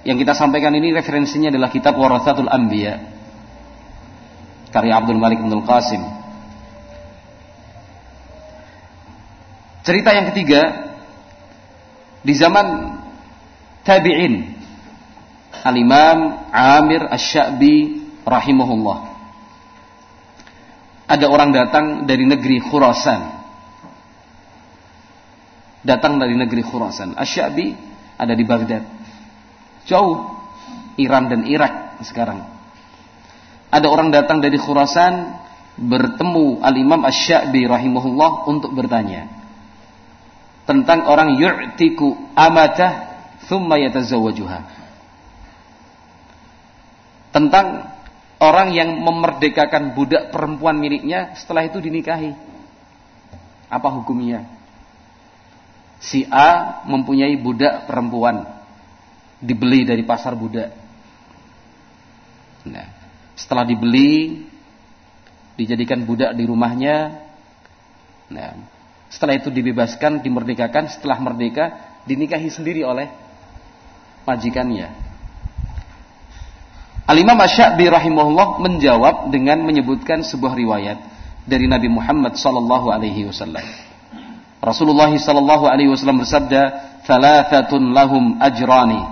yang 0.04 0.20
kita 0.20 0.36
sampaikan 0.36 0.76
ini 0.76 0.92
referensinya 0.92 1.48
adalah 1.48 1.72
kitab 1.72 1.96
Warathatul 1.96 2.52
Anbiya 2.52 3.14
karya 4.74 4.98
Abdul 4.98 5.22
Malik 5.22 5.38
bin 5.40 5.54
Qasim. 5.64 6.02
Cerita 9.84 10.16
yang 10.16 10.32
ketiga 10.32 10.62
di 12.24 12.34
zaman 12.36 12.98
tabi'in 13.84 14.56
Al-Imam 15.64 16.20
Amir 16.52 17.04
Asy-Sya'bi 17.12 17.78
rahimahullah. 18.24 19.00
Ada 21.12 21.28
orang 21.28 21.52
datang 21.52 22.08
dari 22.08 22.24
negeri 22.24 22.64
Khurasan 22.64 23.44
datang 25.84 26.18
dari 26.18 26.34
negeri 26.34 26.64
Khurasan. 26.64 27.14
Asyabi 27.20 27.76
ada 28.16 28.34
di 28.34 28.44
Baghdad. 28.48 28.84
Jauh 29.84 30.32
Iran 30.96 31.28
dan 31.28 31.44
Irak 31.44 32.00
sekarang. 32.08 32.40
Ada 33.68 33.88
orang 33.92 34.10
datang 34.10 34.40
dari 34.40 34.56
Khurasan 34.56 35.44
bertemu 35.76 36.64
Al-Imam 36.64 37.04
Asyabi 37.04 37.68
rahimahullah 37.68 38.48
untuk 38.48 38.72
bertanya 38.72 39.43
tentang 40.64 41.05
orang 41.09 41.36
yu'tiku 41.36 42.34
amatah 42.36 42.91
thumma 43.49 43.80
yatazawwajuha. 43.80 44.59
Tentang 47.34 47.89
orang 48.38 48.78
yang 48.78 48.93
memerdekakan 49.01 49.97
budak 49.97 50.30
perempuan 50.30 50.78
miliknya 50.78 51.34
setelah 51.36 51.66
itu 51.66 51.82
dinikahi. 51.82 52.32
Apa 53.74 53.89
hukumnya? 53.89 54.45
si 56.03 56.28
A 56.28 56.84
mempunyai 56.84 57.39
budak 57.39 57.88
perempuan 57.88 58.43
dibeli 59.39 59.88
dari 59.88 60.03
pasar 60.03 60.36
budak. 60.36 60.76
Nah, 62.68 62.88
setelah 63.39 63.64
dibeli 63.64 64.43
dijadikan 65.55 66.03
budak 66.03 66.36
di 66.36 66.43
rumahnya. 66.43 67.24
Nah, 68.32 68.51
setelah 69.14 69.38
itu 69.38 69.53
dibebaskan, 69.53 70.26
dimerdekakan, 70.26 70.89
setelah 70.89 71.22
merdeka 71.22 71.78
dinikahi 72.09 72.49
sendiri 72.49 72.82
oleh 72.82 73.05
majikannya. 74.26 74.89
Al-Imam 77.05 77.38
Asy-Sya'bi 77.38 77.93
rahimahullah 77.93 78.57
menjawab 78.57 79.30
dengan 79.30 79.61
menyebutkan 79.61 80.26
sebuah 80.26 80.57
riwayat 80.57 80.97
dari 81.45 81.70
Nabi 81.70 81.93
Muhammad 81.93 82.34
sallallahu 82.39 82.89
alaihi 82.89 83.30
wasallam. 83.30 83.61
Rasulullah 84.64 85.11
sallallahu 85.11 85.70
alaihi 85.70 85.93
wasallam 85.93 86.24
bersabda, 86.24 86.61
"Thalathatun 87.05 87.93
lahum 87.93 88.41
ajrani." 88.41 89.03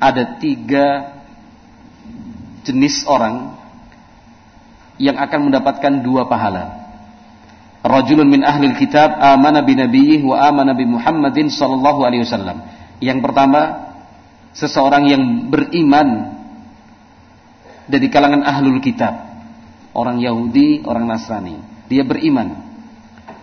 Ada 0.00 0.40
tiga 0.40 1.14
jenis 2.64 3.04
orang 3.04 3.54
yang 4.96 5.20
akan 5.20 5.52
mendapatkan 5.52 6.00
dua 6.00 6.24
pahala. 6.24 6.79
Rajulun 7.80 8.28
min 8.28 8.44
ahli 8.44 8.76
kitab 8.76 9.16
amana 9.16 9.64
bi 9.64 9.72
nabiyyih 9.72 10.20
wa 10.24 10.36
amana 10.44 10.76
bi 10.76 10.84
Muhammadin 10.84 11.48
sallallahu 11.48 12.04
alaihi 12.04 12.28
wasallam. 12.28 12.60
Yang 13.00 13.18
pertama, 13.24 13.60
seseorang 14.52 15.08
yang 15.08 15.22
beriman 15.48 16.36
dari 17.88 18.06
kalangan 18.12 18.44
ahlul 18.44 18.84
kitab. 18.84 19.32
Orang 19.90 20.22
Yahudi, 20.22 20.86
orang 20.86 21.08
Nasrani. 21.08 21.58
Dia 21.90 22.06
beriman 22.06 22.70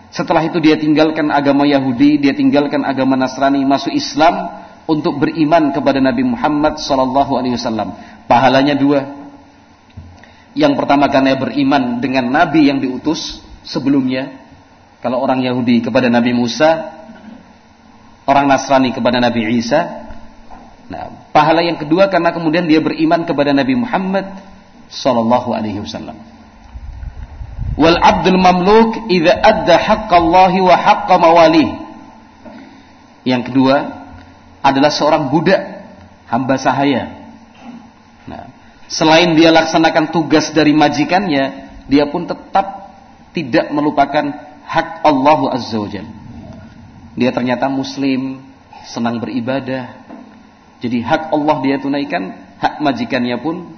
setelah 0.08 0.40
itu 0.48 0.58
dia 0.64 0.80
tinggalkan 0.80 1.28
agama 1.28 1.68
Yahudi, 1.68 2.20
dia 2.24 2.32
tinggalkan 2.32 2.88
agama 2.88 3.20
Nasrani, 3.20 3.64
masuk 3.68 3.92
Islam 3.92 4.64
untuk 4.88 5.20
beriman 5.20 5.76
kepada 5.76 6.00
Nabi 6.00 6.24
Muhammad 6.24 6.80
sallallahu 6.80 7.36
alaihi 7.36 7.60
wasallam. 7.60 7.92
Pahalanya 8.26 8.80
dua. 8.80 9.04
Yang 10.58 10.74
pertama 10.80 11.12
karena 11.12 11.38
beriman 11.38 12.02
dengan 12.02 12.34
nabi 12.34 12.66
yang 12.66 12.82
diutus 12.82 13.46
sebelumnya. 13.68 14.48
Kalau 15.04 15.22
orang 15.22 15.44
Yahudi 15.46 15.84
kepada 15.86 16.10
Nabi 16.10 16.34
Musa, 16.34 16.98
orang 18.26 18.50
Nasrani 18.50 18.96
kepada 18.96 19.22
Nabi 19.22 19.46
Isa. 19.60 20.08
Nah, 20.88 21.30
pahala 21.36 21.62
yang 21.62 21.76
kedua 21.78 22.08
karena 22.08 22.32
kemudian 22.32 22.66
dia 22.66 22.80
beriman 22.80 23.28
kepada 23.28 23.52
Nabi 23.52 23.76
Muhammad 23.76 24.26
sallallahu 24.88 25.52
alaihi 25.52 25.84
wasallam. 25.84 26.16
Wal 27.78 28.00
abdul 28.00 28.40
mamluk 28.42 29.06
idza 29.12 29.36
adda 29.38 29.76
haqqallahi 29.78 30.60
wa 30.64 30.76
haqqa 30.76 31.16
mawali. 31.20 31.68
Yang 33.28 33.52
kedua 33.54 33.76
adalah 34.64 34.90
seorang 34.90 35.30
budak 35.30 35.62
hamba 36.26 36.56
sahaya. 36.58 37.32
Nah, 38.26 38.50
selain 38.90 39.36
dia 39.36 39.52
laksanakan 39.52 40.10
tugas 40.10 40.52
dari 40.56 40.72
majikannya, 40.74 41.70
dia 41.86 42.08
pun 42.10 42.26
tetap 42.26 42.77
tidak 43.38 43.70
melupakan 43.70 44.34
hak 44.66 45.06
Allah 45.06 45.40
Azza 45.54 45.78
wa 45.78 45.86
Dia 47.14 47.30
ternyata 47.30 47.70
muslim, 47.70 48.42
senang 48.90 49.22
beribadah. 49.22 49.94
Jadi 50.82 51.06
hak 51.06 51.30
Allah 51.30 51.58
dia 51.62 51.78
tunaikan 51.78 52.34
hak 52.58 52.82
majikannya 52.82 53.38
pun 53.38 53.78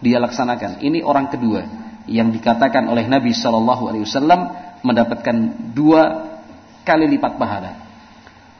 dia 0.00 0.16
laksanakan. 0.16 0.80
Ini 0.80 1.04
orang 1.04 1.28
kedua 1.28 1.68
yang 2.08 2.32
dikatakan 2.32 2.88
oleh 2.88 3.04
Nabi 3.04 3.36
Shallallahu 3.36 3.92
Alaihi 3.92 4.04
Wasallam 4.08 4.40
mendapatkan 4.80 5.36
dua 5.76 6.24
kali 6.88 7.04
lipat 7.16 7.36
pahala. 7.36 7.84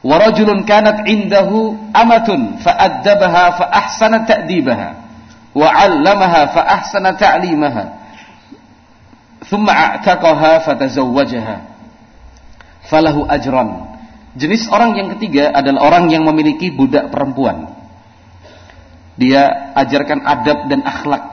Warajulun 0.05 0.69
kanat 0.69 1.09
indahu 1.09 1.73
amatun 1.89 2.61
fa'addabaha 2.61 3.43
fa 3.57 3.65
ahsana 3.73 4.29
ta'dibaha 4.29 4.89
wa 5.57 5.67
'allamaha 5.73 6.53
fa 6.53 6.61
ahsana 6.61 7.17
ta'limaha 7.17 8.06
thumma 9.47 9.73
a'taqaha 9.73 10.63
fatazawwajaha 10.67 11.55
falahu 12.87 13.27
ajran. 13.27 13.99
Jenis 14.37 14.69
orang 14.69 14.95
yang 14.95 15.07
ketiga 15.17 15.49
adalah 15.49 15.89
orang 15.89 16.13
yang 16.13 16.23
memiliki 16.23 16.69
budak 16.69 17.09
perempuan. 17.09 17.73
Dia 19.17 19.73
ajarkan 19.73 20.21
adab 20.21 20.69
dan 20.69 20.85
akhlak 20.85 21.23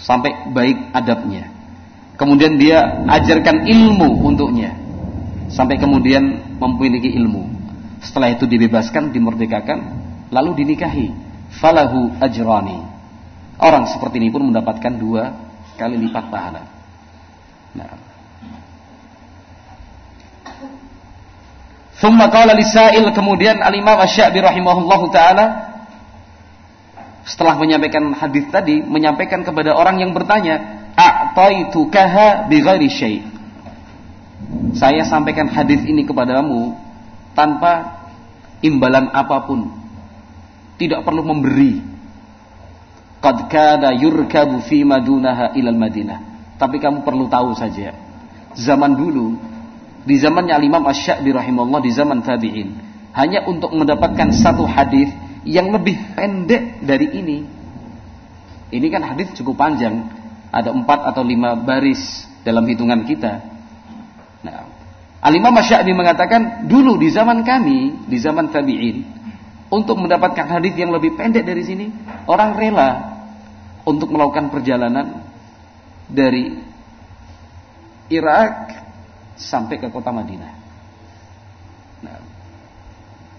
sampai 0.00 0.50
baik 0.56 0.78
adabnya. 0.96 1.52
Kemudian 2.16 2.56
dia 2.56 3.04
ajarkan 3.04 3.68
ilmu 3.68 4.24
untuknya 4.24 4.72
sampai 5.52 5.76
kemudian 5.76 6.56
memiliki 6.56 7.12
ilmu. 7.12 7.44
Setelah 8.00 8.32
itu 8.32 8.48
dibebaskan, 8.48 9.12
dimerdekakan, 9.12 9.78
lalu 10.32 10.64
dinikahi. 10.64 11.12
Falahu 11.60 12.18
ajrani. 12.18 12.82
Orang 13.62 13.86
seperti 13.86 14.18
ini 14.18 14.34
pun 14.34 14.50
mendapatkan 14.50 14.90
dua 14.98 15.30
kali 15.78 15.94
lipat 16.02 16.26
pahala. 16.26 16.73
Nah. 17.74 17.94
Thumma 21.98 22.26
qala 22.30 22.54
lisail 22.54 23.06
kemudian 23.14 23.62
Al-Imam 23.62 23.98
Asy-Sya'bi 24.02 24.42
rahimahullahu 24.42 25.06
taala 25.14 25.74
setelah 27.24 27.56
menyampaikan 27.56 28.12
hadis 28.12 28.44
tadi 28.52 28.84
menyampaikan 28.84 29.40
kepada 29.46 29.72
orang 29.72 30.02
yang 30.02 30.12
bertanya 30.12 30.86
a'taitukaha 30.98 32.50
bighairi 32.50 32.90
syai' 32.90 33.34
saya 34.74 35.06
sampaikan 35.06 35.46
hadis 35.46 35.86
ini 35.86 36.02
kepadamu 36.02 36.74
tanpa 37.32 38.02
imbalan 38.58 39.10
apa 39.14 39.46
pun. 39.46 39.70
Tidak 40.74 41.06
perlu 41.06 41.22
memberi. 41.22 41.78
Qad 43.22 43.46
kada 43.48 43.94
yurkabu 43.94 44.60
fi 44.66 44.82
madunaha 44.82 45.54
ilal 45.56 45.78
madinah 45.78 46.33
tapi 46.60 46.78
kamu 46.78 47.02
perlu 47.02 47.26
tahu 47.26 47.54
saja 47.58 47.94
zaman 48.54 48.94
dulu 48.94 49.34
di 50.04 50.20
zamannya 50.20 50.60
Imam 50.62 50.84
Asy-Sya'bi 50.84 51.32
rahimahullah 51.32 51.80
di 51.82 51.92
zaman 51.92 52.20
tabi'in 52.20 52.68
hanya 53.14 53.46
untuk 53.46 53.72
mendapatkan 53.72 54.34
satu 54.34 54.66
hadis 54.66 55.10
yang 55.46 55.70
lebih 55.70 55.96
pendek 56.18 56.82
dari 56.82 57.08
ini. 57.14 57.38
Ini 58.74 58.86
kan 58.90 59.06
hadis 59.06 59.30
cukup 59.38 59.60
panjang, 59.60 60.02
ada 60.50 60.74
empat 60.74 61.14
atau 61.14 61.22
lima 61.22 61.54
baris 61.54 62.26
dalam 62.42 62.66
hitungan 62.66 63.06
kita. 63.06 63.38
Nah, 64.42 64.66
Alimah 65.24 65.52
Masya'bi 65.56 65.94
mengatakan 65.94 66.68
dulu 66.68 67.00
di 67.00 67.08
zaman 67.08 67.46
kami, 67.46 68.08
di 68.10 68.18
zaman 68.18 68.50
tabi'in, 68.50 69.06
untuk 69.72 69.96
mendapatkan 69.96 70.58
hadis 70.58 70.74
yang 70.76 70.92
lebih 70.92 71.16
pendek 71.16 71.46
dari 71.46 71.62
sini, 71.64 71.86
orang 72.28 72.58
rela 72.58 72.90
untuk 73.88 74.10
melakukan 74.12 74.52
perjalanan 74.52 75.23
dari 76.08 76.52
Irak 78.12 78.54
sampai 79.40 79.80
ke 79.80 79.88
kota 79.88 80.12
Madinah. 80.12 80.52
Nah, 82.04 82.18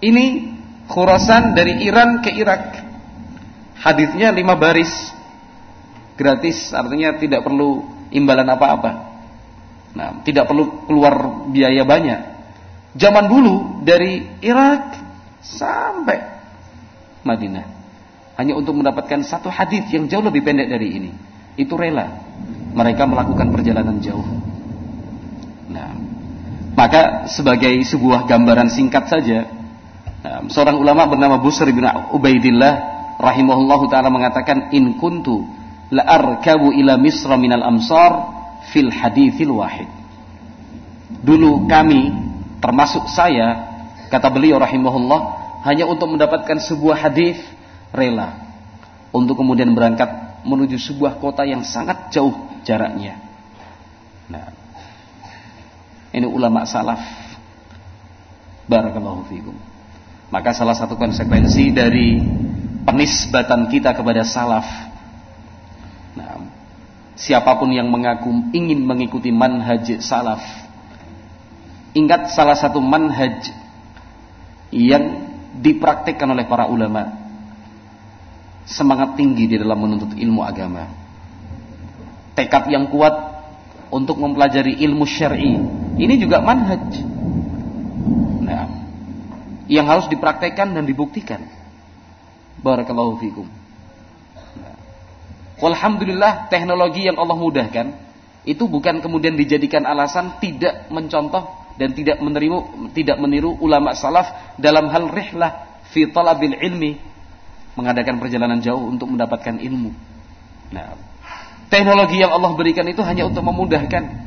ini 0.02 0.56
Khurasan 0.86 1.58
dari 1.58 1.82
Iran 1.82 2.22
ke 2.22 2.30
Irak. 2.30 2.78
Hadisnya 3.82 4.30
lima 4.30 4.54
baris. 4.54 4.90
Gratis, 6.16 6.72
artinya 6.72 7.18
tidak 7.18 7.44
perlu 7.44 7.84
imbalan 8.14 8.48
apa-apa. 8.48 8.92
Nah, 9.92 10.22
tidak 10.22 10.48
perlu 10.48 10.86
keluar 10.88 11.44
biaya 11.50 11.84
banyak. 11.84 12.20
Zaman 12.96 13.28
dulu 13.28 13.84
dari 13.84 14.24
Irak 14.40 14.96
sampai 15.44 16.18
Madinah 17.20 17.66
hanya 18.40 18.56
untuk 18.56 18.76
mendapatkan 18.76 19.20
satu 19.26 19.52
hadis 19.52 19.84
yang 19.92 20.08
jauh 20.08 20.24
lebih 20.24 20.40
pendek 20.40 20.72
dari 20.72 20.88
ini. 20.96 21.12
Itu 21.56 21.74
rela 21.74 22.22
mereka 22.76 23.08
melakukan 23.08 23.48
perjalanan 23.52 23.96
jauh. 24.04 24.28
Nah, 25.72 25.96
maka 26.76 27.26
sebagai 27.32 27.72
sebuah 27.88 28.28
gambaran 28.28 28.68
singkat 28.68 29.08
saja 29.08 29.56
Nah, 30.26 30.42
seorang 30.50 30.82
ulama 30.82 31.06
bernama 31.06 31.38
Busr 31.38 31.70
bin 31.70 31.86
Ubaidillah 31.86 32.74
rahimahullahu 33.22 33.86
taala 33.86 34.10
mengatakan 34.10 34.74
in 34.74 34.98
kuntu 34.98 35.46
la 35.94 36.02
arkabu 36.02 36.74
ila 36.74 36.98
Misra 36.98 37.38
minal 37.38 37.62
amsar 37.62 38.34
fil 38.74 38.90
hadithil 38.90 39.54
wahid. 39.54 39.86
Dulu 41.22 41.70
kami 41.70 42.10
termasuk 42.58 43.06
saya 43.06 43.70
kata 44.10 44.26
beliau 44.34 44.58
rahimahullah 44.58 45.20
hanya 45.62 45.86
untuk 45.86 46.10
mendapatkan 46.10 46.58
sebuah 46.58 47.06
hadis 47.06 47.38
rela 47.94 48.34
untuk 49.14 49.38
kemudian 49.38 49.70
berangkat 49.78 50.10
menuju 50.46 50.78
sebuah 50.78 51.18
kota 51.18 51.42
yang 51.42 51.66
sangat 51.66 52.14
jauh 52.14 52.32
jaraknya. 52.62 53.18
Nah, 54.30 54.54
ini 56.14 56.26
ulama 56.26 56.62
salaf. 56.62 57.02
Barakallahu 58.70 59.26
fiikum. 59.26 59.54
Maka 60.30 60.54
salah 60.54 60.74
satu 60.74 60.94
konsekuensi 60.94 61.70
dari 61.74 62.18
penisbatan 62.86 63.66
kita 63.70 63.94
kepada 63.94 64.22
salaf. 64.22 64.66
Nah, 66.14 66.46
siapa 67.18 67.58
pun 67.58 67.70
yang 67.74 67.90
mengaku 67.90 68.50
ingin 68.54 68.82
mengikuti 68.86 69.30
manhaj 69.34 69.98
salaf, 70.02 70.42
ingat 71.94 72.34
salah 72.34 72.58
satu 72.58 72.78
manhaj 72.82 73.50
yang 74.74 75.30
dipraktikkan 75.62 76.26
oleh 76.26 76.44
para 76.46 76.66
ulama 76.66 77.25
semangat 78.66 79.14
tinggi 79.14 79.46
di 79.46 79.56
dalam 79.56 79.78
menuntut 79.78 80.12
ilmu 80.18 80.42
agama 80.42 80.90
tekad 82.34 82.68
yang 82.68 82.90
kuat 82.90 83.14
untuk 83.88 84.18
mempelajari 84.18 84.82
ilmu 84.82 85.06
syar'i 85.06 85.56
ini 85.96 86.14
juga 86.18 86.42
manhaj 86.42 87.00
nah 88.42 88.86
yang 89.66 89.86
harus 89.86 90.06
dipraktekkan 90.06 90.74
dan 90.74 90.86
dibuktikan. 90.86 91.42
Barakallahu 92.62 93.18
fikum. 93.20 93.46
Walhamdulillah 95.56 96.52
teknologi 96.52 97.06
yang 97.06 97.16
Allah 97.18 97.36
mudahkan 97.36 97.86
itu 98.46 98.64
bukan 98.70 99.02
kemudian 99.02 99.34
dijadikan 99.34 99.82
alasan 99.82 100.38
tidak 100.38 100.86
mencontoh 100.92 101.48
dan 101.76 101.92
tidak 101.96 102.22
menerima 102.22 102.90
tidak 102.94 103.16
meniru 103.18 103.58
ulama 103.58 103.96
salaf 103.96 104.54
dalam 104.60 104.86
hal 104.86 105.10
rihlah 105.10 105.82
fi 105.90 106.06
talabil 106.12 106.54
ilmi 106.54 107.00
mengadakan 107.76 108.18
perjalanan 108.18 108.58
jauh 108.64 108.88
untuk 108.88 109.12
mendapatkan 109.12 109.60
ilmu. 109.60 109.92
Nah, 110.72 110.96
teknologi 111.70 112.18
yang 112.24 112.32
Allah 112.32 112.52
berikan 112.56 112.88
itu 112.88 113.04
hanya 113.04 113.28
untuk 113.28 113.44
memudahkan 113.44 114.26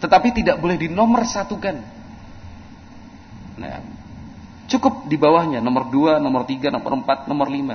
tetapi 0.00 0.32
tidak 0.32 0.56
boleh 0.56 0.80
dinomor 0.80 1.28
satukan. 1.28 1.76
Nah, 3.60 3.84
Cukup 4.70 5.10
di 5.10 5.18
bawahnya 5.18 5.58
nomor 5.58 5.90
2, 5.90 6.22
nomor 6.22 6.46
3, 6.46 6.70
nomor 6.70 7.02
4, 7.02 7.26
nomor 7.26 7.50
5. 7.50 7.74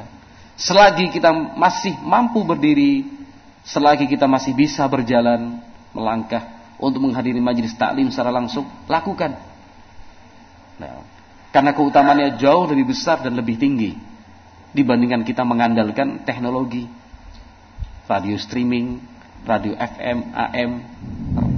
Selagi 0.56 1.12
kita 1.12 1.28
masih 1.36 2.00
mampu 2.00 2.40
berdiri, 2.48 3.04
selagi 3.68 4.08
kita 4.08 4.32
masih 4.32 4.56
bisa 4.56 4.88
berjalan, 4.88 5.60
melangkah 5.92 6.72
untuk 6.80 7.04
menghadiri 7.04 7.44
majelis 7.44 7.76
taklim 7.76 8.08
secara 8.08 8.32
langsung, 8.32 8.64
lakukan. 8.88 9.36
Nah, 10.80 11.04
karena 11.52 11.76
keutamaannya 11.76 12.40
jauh 12.40 12.64
lebih 12.72 12.96
besar 12.96 13.20
dan 13.20 13.36
lebih 13.36 13.60
tinggi 13.60 14.15
dibandingkan 14.76 15.24
kita 15.24 15.48
mengandalkan 15.48 16.28
teknologi 16.28 16.86
radio 18.06 18.38
streaming, 18.38 19.02
radio 19.48 19.74
FM, 19.74 20.18
AM, 20.36 20.72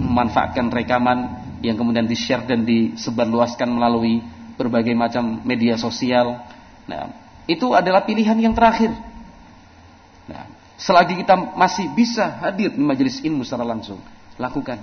memanfaatkan 0.06 0.72
rekaman 0.72 1.50
yang 1.66 1.76
kemudian 1.76 2.06
di-share 2.06 2.46
dan 2.46 2.64
disebarluaskan 2.64 3.68
melalui 3.68 4.22
berbagai 4.56 4.96
macam 4.96 5.42
media 5.44 5.76
sosial. 5.76 6.40
Nah, 6.88 7.12
itu 7.50 7.74
adalah 7.76 8.06
pilihan 8.08 8.38
yang 8.40 8.56
terakhir. 8.56 8.94
Nah, 10.28 10.46
selagi 10.80 11.20
kita 11.20 11.36
masih 11.58 11.92
bisa 11.92 12.40
hadir 12.44 12.72
di 12.72 12.84
majelis 12.84 13.20
ilmu 13.24 13.44
secara 13.44 13.68
langsung, 13.68 14.00
lakukan. 14.40 14.80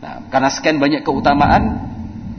Nah, 0.00 0.24
karena 0.32 0.48
sekian 0.48 0.80
banyak 0.80 1.04
keutamaan 1.04 1.64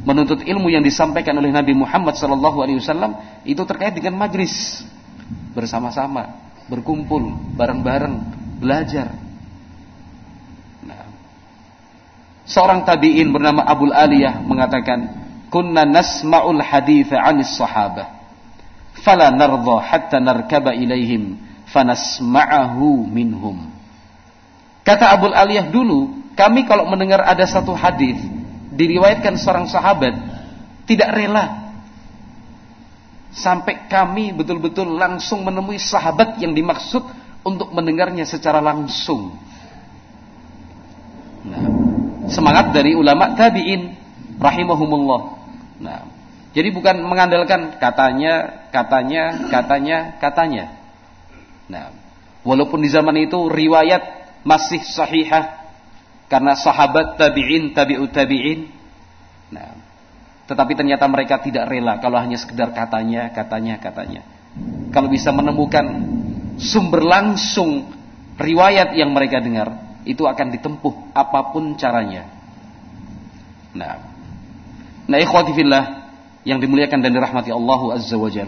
menuntut 0.02 0.41
ilmu 0.41 0.74
yang 0.74 0.82
disampaikan 0.82 1.38
oleh 1.38 1.54
Nabi 1.54 1.78
Muhammad 1.78 2.18
SAW 2.18 3.45
itu 3.45 3.62
terkait 3.70 3.93
dengan 3.93 4.18
majelis 4.18 4.82
bersama-sama, 5.54 6.41
berkumpul, 6.66 7.38
bareng-bareng, 7.54 8.16
belajar. 8.58 9.14
Nah, 10.82 11.06
seorang 12.49 12.82
tabiin 12.82 13.30
bernama 13.30 13.62
Abul 13.62 13.93
Aliyah 13.93 14.41
mengatakan, 14.41 14.99
kunna 15.54 15.86
nasma'ul 15.86 16.62
haditha 16.64 17.22
'anis 17.22 17.54
sahabah 17.54 18.22
fala 19.06 19.30
nardha 19.30 19.78
hatta 19.86 20.18
narkaba 20.18 20.74
ilaihim 20.74 21.38
fanasma'ahu 21.70 23.06
minhum. 23.06 23.70
Kata 24.82 25.14
Abul 25.14 25.38
Aliyah 25.38 25.70
dulu, 25.70 26.34
kami 26.34 26.66
kalau 26.66 26.89
mendengar 26.89 27.22
ada 27.22 27.45
satu 27.45 27.78
hadis 27.78 28.18
diriwayatkan 28.72 29.36
seorang 29.36 29.67
sahabat 29.67 30.15
tidak 30.88 31.11
rela 31.11 31.76
sampai 33.32 33.88
kami 33.88 34.36
betul-betul 34.36 34.95
langsung 34.95 35.43
menemui 35.47 35.80
sahabat 35.80 36.39
yang 36.39 36.51
dimaksud 36.51 37.03
untuk 37.41 37.72
mendengarnya 37.72 38.28
secara 38.28 38.59
langsung. 38.59 39.34
Nah, 41.41 41.63
semangat 42.28 42.76
dari 42.76 42.93
ulama 42.93 43.34
tabi'in 43.34 43.95
rahimahumullah. 44.38 45.22
Nah, 45.82 45.99
jadi 46.51 46.69
bukan 46.76 47.01
mengandalkan 47.01 47.80
katanya, 47.80 48.67
katanya, 48.69 49.47
katanya, 49.47 49.97
katanya. 50.19 50.65
Nah, 51.72 51.95
walaupun 52.43 52.84
di 52.84 52.91
zaman 52.91 53.15
itu 53.15 53.47
riwayat 53.47 54.03
masih 54.43 54.84
sahihah 54.84 55.61
karena 56.32 56.55
sahabat 56.55 57.19
tabi'in, 57.19 57.75
tabi'ut 57.75 58.07
tabi'in. 58.15 58.71
Nah, 59.51 59.75
tetapi 60.47 60.79
ternyata 60.79 61.03
mereka 61.11 61.43
tidak 61.43 61.67
rela 61.67 61.99
kalau 61.99 62.15
hanya 62.15 62.39
sekedar 62.39 62.71
katanya, 62.71 63.36
katanya, 63.36 63.75
katanya. 63.84 64.23
Kalau 64.95 65.11
bisa 65.11 65.36
menemukan 65.36 65.84
sumber 66.55 67.03
langsung 67.03 67.91
riwayat 68.39 68.95
yang 68.95 69.11
mereka 69.11 69.43
dengar, 69.43 69.99
itu 70.07 70.23
akan 70.23 70.55
ditempuh 70.55 71.11
apa 71.11 71.51
pun 71.51 71.75
caranya. 71.75 72.32
Nah, 73.75 73.99
nah 75.11 75.17
ikhwati 75.19 75.51
yang 76.47 76.63
dimuliakan 76.63 77.03
dan 77.03 77.11
dirahmati 77.11 77.51
Allah 77.51 77.82
Azza 77.99 78.15
wa 78.15 78.32
Jal. 78.32 78.47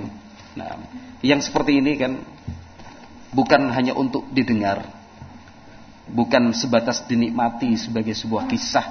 Nah, 0.55 0.71
yang 1.19 1.43
seperti 1.43 1.83
ini 1.83 1.99
kan 1.99 2.15
bukan 3.35 3.75
hanya 3.75 3.91
untuk 3.91 4.23
didengar, 4.31 5.02
bukan 6.09 6.51
sebatas 6.51 7.03
dinikmati 7.07 7.79
sebagai 7.79 8.11
sebuah 8.11 8.47
kisah 8.51 8.85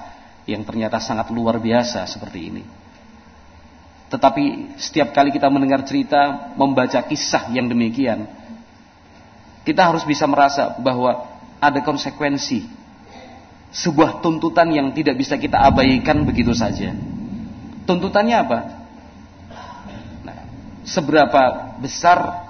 yang 0.48 0.64
ternyata 0.64 0.98
sangat 0.98 1.28
luar 1.28 1.60
biasa 1.60 2.08
seperti 2.08 2.40
ini. 2.48 2.64
Tetapi 4.08 4.76
setiap 4.76 5.16
kali 5.16 5.32
kita 5.32 5.48
mendengar 5.48 5.84
cerita, 5.88 6.52
membaca 6.56 7.00
kisah 7.04 7.48
yang 7.52 7.68
demikian, 7.68 8.28
kita 9.64 9.88
harus 9.88 10.04
bisa 10.04 10.28
merasa 10.28 10.76
bahwa 10.76 11.32
ada 11.62 11.80
konsekuensi, 11.80 12.68
sebuah 13.72 14.20
tuntutan 14.20 14.68
yang 14.68 14.92
tidak 14.92 15.16
bisa 15.16 15.40
kita 15.40 15.56
abaikan 15.64 16.28
begitu 16.28 16.52
saja. 16.52 16.92
Tuntutannya 17.88 18.36
apa? 18.36 18.58
seberapa 20.82 21.78
besar 21.78 22.42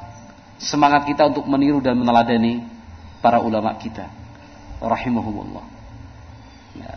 semangat 0.56 1.04
kita 1.04 1.28
untuk 1.28 1.44
meniru 1.44 1.84
dan 1.84 2.00
meneladani 2.00 2.64
para 3.20 3.44
ulama 3.44 3.76
kita 3.76 4.21
rahimahumullah 4.82 5.64
ya. 6.78 6.94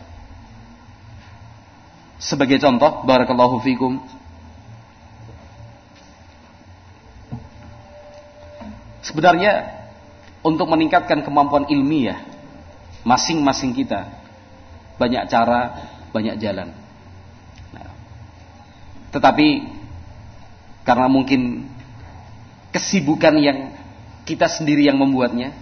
sebagai 2.18 2.58
contoh 2.58 3.06
barakallahu 3.06 3.62
fikum 3.62 4.02
sebenarnya 9.06 9.70
untuk 10.42 10.66
meningkatkan 10.66 11.22
kemampuan 11.22 11.70
ilmiah 11.70 12.22
masing-masing 13.06 13.70
kita 13.72 14.10
banyak 14.98 15.28
cara 15.30 15.88
banyak 16.10 16.36
jalan 16.42 16.74
nah, 17.70 17.90
tetapi 19.14 19.62
karena 20.86 21.06
mungkin 21.10 21.66
kesibukan 22.76 23.34
yang 23.40 23.58
kita 24.28 24.52
sendiri 24.52 24.84
yang 24.84 25.00
membuatnya. 25.00 25.56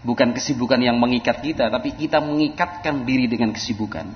Bukan 0.00 0.32
kesibukan 0.32 0.80
yang 0.80 0.96
mengikat 0.96 1.44
kita, 1.44 1.68
tapi 1.68 1.92
kita 1.92 2.24
mengikatkan 2.24 3.04
diri 3.04 3.28
dengan 3.28 3.52
kesibukan. 3.52 4.08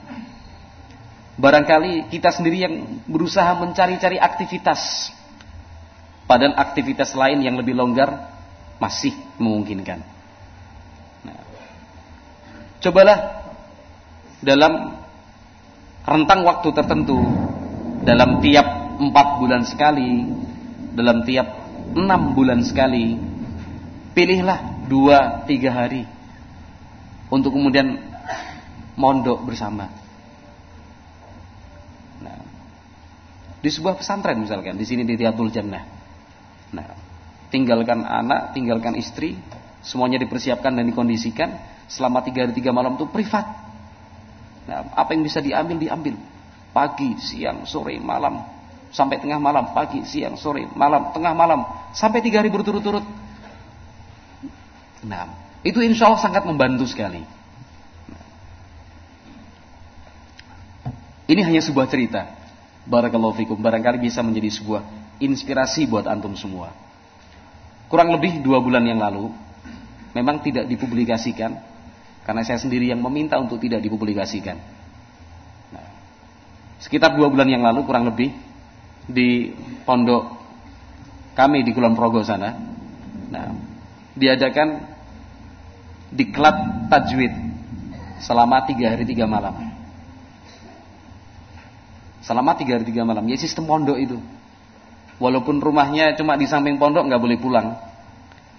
Barangkali 1.35 2.09
kita 2.09 2.30
sendiri 2.32 2.62
yang 2.62 2.74
berusaha 3.05 3.53
mencari-cari 3.59 4.16
aktivitas. 4.16 5.12
Padahal 6.24 6.57
aktivitas 6.57 7.12
lain 7.12 7.45
yang 7.45 7.61
lebih 7.61 7.76
longgar 7.76 8.32
masih 8.80 9.12
memungkinkan. 9.37 10.01
Nah, 11.26 11.43
cobalah 12.80 13.18
dalam 14.41 14.97
rentang 16.05 16.41
waktu 16.49 16.68
tertentu, 16.72 17.18
dalam 18.09 18.41
tiap 18.41 18.66
empat 19.01 19.26
bulan 19.37 19.62
sekali, 19.68 20.28
dalam 20.95 21.26
tiap 21.28 21.49
enam 21.93 22.32
bulan 22.32 22.62
sekali, 22.62 23.18
pilihlah 24.14 24.74
dua 24.87 25.45
tiga 25.49 25.72
hari 25.72 26.05
untuk 27.32 27.57
kemudian 27.57 27.99
mondok 28.95 29.43
bersama. 29.43 29.91
Nah, 32.22 32.39
di 33.59 33.70
sebuah 33.72 33.99
pesantren 33.99 34.39
misalkan, 34.39 34.78
di 34.78 34.87
sini 34.87 35.03
di 35.03 35.18
Riyadul 35.18 35.51
Jannah. 35.51 35.85
Nah, 36.74 36.89
tinggalkan 37.51 38.07
anak, 38.07 38.55
tinggalkan 38.55 38.95
istri, 38.95 39.39
semuanya 39.82 40.22
dipersiapkan 40.22 40.74
dan 40.74 40.85
dikondisikan 40.87 41.59
selama 41.91 42.22
tiga 42.22 42.47
hari 42.47 42.55
tiga 42.55 42.70
malam 42.70 42.97
itu 42.97 43.07
privat. 43.11 43.47
Nah, 44.64 44.95
apa 44.97 45.12
yang 45.12 45.22
bisa 45.26 45.45
diambil 45.45 45.76
diambil. 45.76 46.16
Pagi, 46.74 47.14
siang, 47.22 47.70
sore, 47.70 48.03
malam, 48.03 48.43
sampai 48.91 49.22
tengah 49.22 49.39
malam, 49.39 49.70
pagi, 49.70 50.03
siang, 50.03 50.35
sore, 50.35 50.66
malam, 50.74 51.14
tengah 51.14 51.30
malam, 51.30 51.62
sampai 51.95 52.18
tiga 52.18 52.43
hari 52.43 52.51
berturut-turut. 52.51 53.24
Nah, 55.05 55.28
itu 55.61 55.80
insya 55.84 56.09
Allah 56.09 56.22
sangat 56.24 56.42
membantu 56.48 56.88
sekali. 56.88 57.20
Ini 61.24 61.40
hanya 61.40 61.61
sebuah 61.64 61.88
cerita. 61.88 62.28
Barakallahu 62.84 63.36
fikum. 63.36 63.57
Barangkali 63.57 63.96
bisa 63.96 64.20
menjadi 64.20 64.52
sebuah 64.52 64.84
inspirasi 65.20 65.88
buat 65.88 66.05
antum 66.05 66.36
semua. 66.36 66.72
Kurang 67.88 68.12
lebih 68.12 68.44
dua 68.44 68.61
bulan 68.61 68.84
yang 68.84 69.00
lalu, 69.00 69.32
memang 70.12 70.44
tidak 70.44 70.68
dipublikasikan, 70.68 71.57
karena 72.28 72.42
saya 72.44 72.61
sendiri 72.61 72.92
yang 72.92 73.00
meminta 73.00 73.40
untuk 73.40 73.61
tidak 73.61 73.80
dipublikasikan. 73.80 74.57
Nah, 75.72 75.86
sekitar 76.80 77.16
dua 77.16 77.32
bulan 77.32 77.48
yang 77.48 77.64
lalu 77.64 77.88
kurang 77.88 78.09
lebih 78.09 78.32
di 79.09 79.52
pondok 79.84 80.32
kami 81.36 81.64
di 81.64 81.72
Kulon 81.72 81.96
Progo 81.96 82.20
sana. 82.20 82.52
Nah, 83.32 83.48
diadakan 84.12 84.93
diklat 86.14 86.88
tajwid 86.88 87.34
selama 88.22 88.62
tiga 88.64 88.94
hari 88.94 89.04
tiga 89.04 89.26
malam. 89.26 89.74
Selama 92.24 92.56
tiga 92.56 92.80
hari 92.80 92.88
tiga 92.88 93.04
malam. 93.04 93.26
Ya 93.28 93.36
sistem 93.36 93.68
pondok 93.68 93.98
itu. 94.00 94.16
Walaupun 95.20 95.60
rumahnya 95.60 96.16
cuma 96.16 96.38
di 96.40 96.48
samping 96.48 96.80
pondok 96.80 97.04
nggak 97.04 97.20
boleh 97.20 97.38
pulang. 97.38 97.76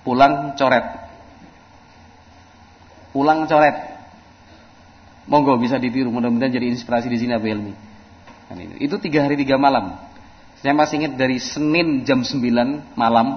Pulang 0.05 0.53
coret. 0.53 0.85
Pulang 3.09 3.49
coret. 3.49 3.75
Monggo 5.25 5.57
bisa 5.57 5.81
ditiru. 5.81 6.13
Mudah-mudahan 6.13 6.53
jadi 6.53 6.69
inspirasi 6.69 7.09
di 7.09 7.17
sini 7.17 7.33
Abu 7.33 7.49
Helmi. 7.49 7.73
Kan 8.45 8.61
itu 8.77 8.95
tiga 9.01 9.25
hari 9.25 9.33
tiga 9.33 9.57
malam. 9.57 9.97
Saya 10.61 10.77
masih 10.77 11.01
ingat 11.01 11.17
dari 11.17 11.41
Senin 11.41 12.05
jam 12.05 12.21
9 12.21 12.41
malam 12.93 13.27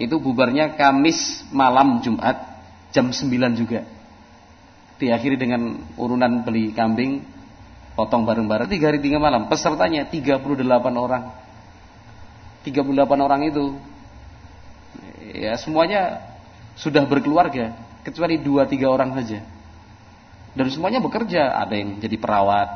itu 0.00 0.16
bubarnya 0.16 0.80
Kamis 0.80 1.44
malam 1.52 2.00
Jumat 2.00 2.49
jam 2.90 3.10
9 3.10 3.60
juga. 3.60 3.86
Diakhiri 5.00 5.40
dengan 5.40 5.80
urunan 5.96 6.44
beli 6.44 6.76
kambing, 6.76 7.24
potong 7.96 8.28
bareng-bareng 8.28 8.68
tiga 8.68 8.92
hari 8.92 9.00
tiga 9.00 9.16
malam. 9.16 9.48
Pesertanya 9.48 10.06
38 10.06 10.44
orang. 10.96 11.32
38 12.60 13.24
orang 13.24 13.40
itu 13.48 13.64
ya 15.32 15.56
semuanya 15.56 16.20
sudah 16.76 17.08
berkeluarga 17.08 17.72
kecuali 18.04 18.36
dua 18.36 18.68
tiga 18.68 18.92
orang 18.92 19.16
saja. 19.16 19.40
Dan 20.50 20.66
semuanya 20.68 20.98
bekerja, 20.98 21.56
ada 21.56 21.78
yang 21.78 22.02
jadi 22.02 22.18
perawat 22.18 22.68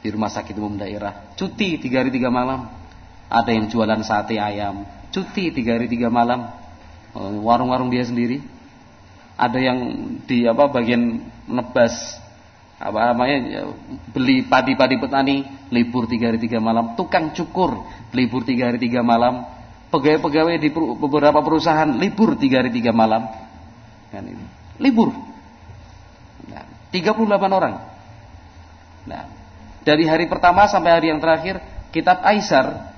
di 0.00 0.08
rumah 0.14 0.30
sakit 0.30 0.54
umum 0.56 0.78
daerah, 0.78 1.34
cuti 1.34 1.76
tiga 1.82 2.00
hari 2.00 2.14
tiga 2.14 2.30
malam 2.30 2.70
ada 3.26 3.50
yang 3.50 3.66
jualan 3.66 3.98
sate 4.06 4.38
ayam, 4.38 4.86
cuti 5.10 5.50
tiga 5.50 5.74
hari 5.74 5.90
tiga 5.90 6.06
malam, 6.06 6.46
warung-warung 7.42 7.90
dia 7.90 8.06
sendiri. 8.06 8.38
Ada 9.36 9.58
yang 9.60 9.78
di 10.24 10.48
apa 10.48 10.68
bagian 10.72 11.20
nebas. 11.46 11.92
Apa 12.76 13.12
namanya 13.12 13.36
ya, 13.48 13.62
beli 14.12 14.44
padi-padi 14.44 15.00
petani 15.00 15.48
libur 15.72 16.04
tiga 16.04 16.28
hari 16.28 16.36
tiga 16.36 16.60
malam, 16.60 16.92
tukang 16.92 17.32
cukur 17.32 17.88
libur 18.12 18.44
tiga 18.44 18.68
hari 18.68 18.76
tiga 18.76 19.00
malam, 19.00 19.48
pegawai-pegawai 19.88 20.60
di 20.60 20.68
beberapa 21.00 21.40
perusahaan 21.40 21.88
libur 21.96 22.36
tiga 22.36 22.60
hari 22.60 22.68
tiga 22.68 22.92
malam, 22.92 23.24
kan 24.12 24.24
ini 24.28 24.44
libur. 24.76 25.08
Nah, 26.52 26.68
38 26.92 27.16
orang. 27.48 27.74
Nah, 29.08 29.22
dari 29.80 30.04
hari 30.04 30.28
pertama 30.28 30.68
sampai 30.68 30.92
hari 30.92 31.06
yang 31.08 31.20
terakhir 31.22 31.62
kitab 31.96 32.20
Aisar 32.28 32.92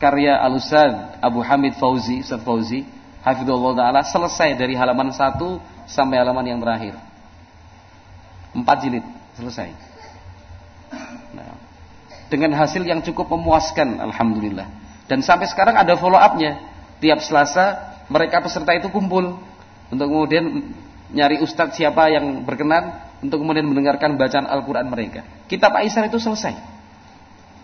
karya 0.00 0.38
Al-Ustaz 0.40 1.20
Abu 1.20 1.44
Hamid 1.44 1.76
Fauzi, 1.76 2.24
Ustaz 2.24 2.40
Fauzi, 2.40 2.86
Hafidhullah 3.28 3.72
Ta'ala, 3.76 4.00
selesai 4.04 4.56
dari 4.56 4.72
halaman 4.72 5.12
1 5.12 5.36
sampai 5.88 6.16
halaman 6.16 6.44
yang 6.44 6.60
terakhir. 6.60 6.96
Empat 8.56 8.76
jilid, 8.80 9.04
selesai. 9.36 9.68
Nah, 11.36 11.52
dengan 12.32 12.56
hasil 12.56 12.84
yang 12.84 13.04
cukup 13.04 13.28
memuaskan, 13.28 14.00
Alhamdulillah. 14.00 14.68
Dan 15.08 15.20
sampai 15.20 15.48
sekarang 15.48 15.76
ada 15.76 15.96
follow 15.96 16.16
up-nya. 16.16 16.60
Tiap 16.98 17.20
Selasa, 17.24 17.96
mereka 18.08 18.40
peserta 18.40 18.72
itu 18.72 18.88
kumpul. 18.88 19.36
Untuk 19.88 20.06
kemudian 20.08 20.72
nyari 21.12 21.40
ustadz 21.40 21.80
siapa 21.80 22.12
yang 22.12 22.44
berkenan 22.44 23.08
untuk 23.24 23.40
kemudian 23.42 23.64
mendengarkan 23.64 24.14
bacaan 24.20 24.46
Al-Quran 24.46 24.86
mereka. 24.92 25.24
Kitab 25.48 25.72
Aisyah 25.74 26.06
itu 26.06 26.20
selesai. 26.20 26.54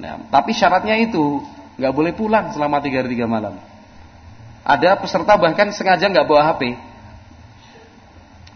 Nah, 0.01 0.27
tapi 0.33 0.51
syaratnya 0.57 0.99
itu 0.99 1.45
nggak 1.79 1.93
boleh 1.95 2.13
pulang 2.15 2.51
selama 2.51 2.83
tiga 2.83 3.03
hari 3.03 3.15
tiga 3.15 3.31
malam. 3.31 3.59
Ada 4.65 4.97
peserta 4.97 5.37
bahkan 5.37 5.69
sengaja 5.77 6.09
nggak 6.09 6.25
bawa 6.25 6.57
HP, 6.57 6.73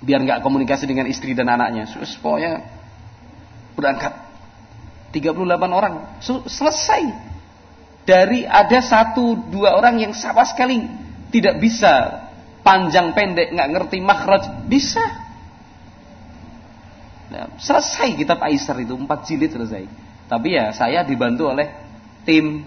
biar 0.01 0.25
nggak 0.25 0.41
komunikasi 0.41 0.89
dengan 0.89 1.05
istri 1.05 1.37
dan 1.37 1.53
anaknya. 1.53 1.85
Sus, 1.85 2.17
pokoknya 2.17 2.65
berangkat. 3.77 4.17
38 5.13 5.37
orang. 5.69 5.95
Selesai. 6.49 7.03
Dari 8.09 8.49
ada 8.49 8.81
satu 8.81 9.37
dua 9.53 9.77
orang 9.77 10.01
yang 10.01 10.17
sama 10.17 10.49
sekali 10.49 10.81
tidak 11.29 11.61
bisa. 11.61 12.25
Panjang 12.65 13.17
pendek 13.17 13.53
nggak 13.53 13.69
ngerti 13.69 13.99
makhraj. 14.01 14.69
Bisa. 14.69 15.05
Nah, 17.29 17.53
selesai 17.61 18.17
kitab 18.17 18.41
Aisyar 18.41 18.81
itu. 18.81 18.97
Empat 18.97 19.29
jilid 19.29 19.53
selesai. 19.53 19.85
Tapi 20.29 20.57
ya 20.57 20.73
saya 20.73 21.05
dibantu 21.05 21.49
oleh 21.53 21.69
tim 22.29 22.65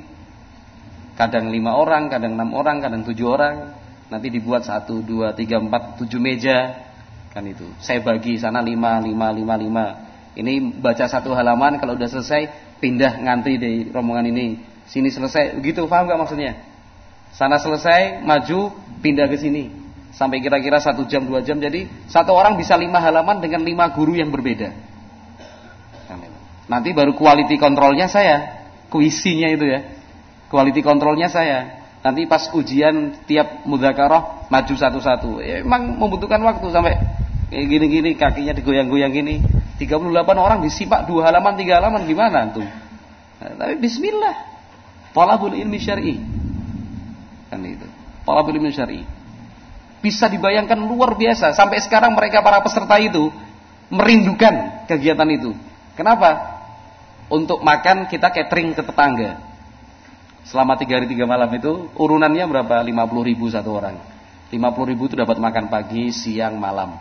kadang 1.21 1.53
lima 1.53 1.77
orang 1.77 2.09
kadang 2.09 2.33
enam 2.33 2.49
orang 2.57 2.81
kadang 2.81 3.05
tujuh 3.05 3.29
orang. 3.29 3.77
Nanti 4.09 4.33
dibuat 4.33 4.65
satu 4.65 5.05
dua 5.05 5.37
tiga 5.37 5.61
empat 5.61 6.01
tujuh 6.01 6.17
meja. 6.17 6.81
Kan 7.29 7.45
itu. 7.45 7.69
Saya 7.77 8.01
bagi 8.01 8.41
sana 8.41 8.59
lima 8.65 8.97
lima 8.97 9.29
lima 9.29 9.55
lima. 9.55 9.85
Ini 10.33 10.81
baca 10.81 11.05
satu 11.05 11.37
halaman 11.37 11.77
kalau 11.77 11.93
udah 11.93 12.09
selesai 12.09 12.49
pindah 12.81 13.21
ngantri 13.21 13.61
di 13.61 13.93
rombongan 13.93 14.33
ini. 14.33 14.57
Sini 14.89 15.13
selesai. 15.13 15.61
Begitu 15.61 15.85
paham 15.85 16.09
gak 16.09 16.19
maksudnya? 16.19 16.57
Sana 17.31 17.61
selesai 17.61 18.25
maju 18.25 18.73
pindah 18.99 19.29
ke 19.29 19.37
sini. 19.37 19.69
Sampai 20.11 20.43
kira-kira 20.43 20.81
satu 20.81 21.07
jam 21.07 21.23
dua 21.23 21.39
jam. 21.45 21.61
Jadi 21.61 21.87
satu 22.09 22.35
orang 22.35 22.59
bisa 22.59 22.75
lima 22.75 22.99
halaman 22.99 23.39
dengan 23.39 23.63
lima 23.63 23.93
guru 23.93 24.17
yang 24.17 24.33
berbeda. 24.33 24.73
Nanti 26.67 26.91
baru 26.91 27.15
quality 27.15 27.55
kontrolnya 27.61 28.11
saya. 28.11 28.59
Kuisinya 28.91 29.47
itu 29.47 29.71
ya 29.71 30.00
quality 30.51 30.83
kontrolnya 30.83 31.31
saya 31.31 31.81
nanti 32.03 32.27
pas 32.27 32.51
ujian 32.51 33.23
tiap 33.23 33.63
mudzakarah 33.63 34.51
maju 34.51 34.73
satu-satu 34.75 35.39
ya, 35.39 35.63
emang 35.63 35.95
membutuhkan 35.95 36.41
waktu 36.43 36.67
sampai 36.67 36.93
gini-gini 37.51 38.19
kakinya 38.19 38.51
digoyang-goyang 38.51 39.15
gini 39.15 39.39
38 39.79 40.11
orang 40.35 40.59
disipak 40.59 41.07
dua 41.07 41.31
halaman 41.31 41.55
tiga 41.55 41.79
halaman 41.79 42.03
gimana 42.03 42.51
tuh 42.51 42.67
nah, 43.39 43.51
tapi 43.55 43.79
Bismillah 43.79 44.35
talabul 45.15 45.55
ilmi 45.55 45.79
syar'i 45.79 46.19
kan 47.47 47.63
itu 47.63 47.87
talabul 48.27 48.53
ilmi 48.59 48.75
syar'i 48.75 49.21
bisa 50.01 50.25
dibayangkan 50.27 50.81
luar 50.81 51.13
biasa. 51.15 51.53
Sampai 51.53 51.79
sekarang 51.79 52.17
mereka 52.17 52.41
para 52.41 52.59
peserta 52.59 52.97
itu 52.97 53.29
merindukan 53.93 54.83
kegiatan 54.89 55.29
itu. 55.29 55.53
Kenapa? 55.93 56.59
Untuk 57.31 57.63
makan 57.63 58.09
kita 58.09 58.33
catering 58.33 58.75
ke 58.75 58.83
tetangga. 58.83 59.50
Selama 60.47 60.77
tiga 60.77 60.97
hari 60.97 61.07
tiga 61.07 61.29
malam 61.29 61.49
itu 61.53 61.89
urunannya 61.95 62.45
berapa? 62.49 62.81
50 62.81 63.29
ribu 63.29 63.45
satu 63.47 63.77
orang. 63.77 63.97
50 64.49 64.89
ribu 64.91 65.07
itu 65.07 65.15
dapat 65.15 65.37
makan 65.37 65.71
pagi, 65.71 66.11
siang, 66.11 66.59
malam. 66.59 66.97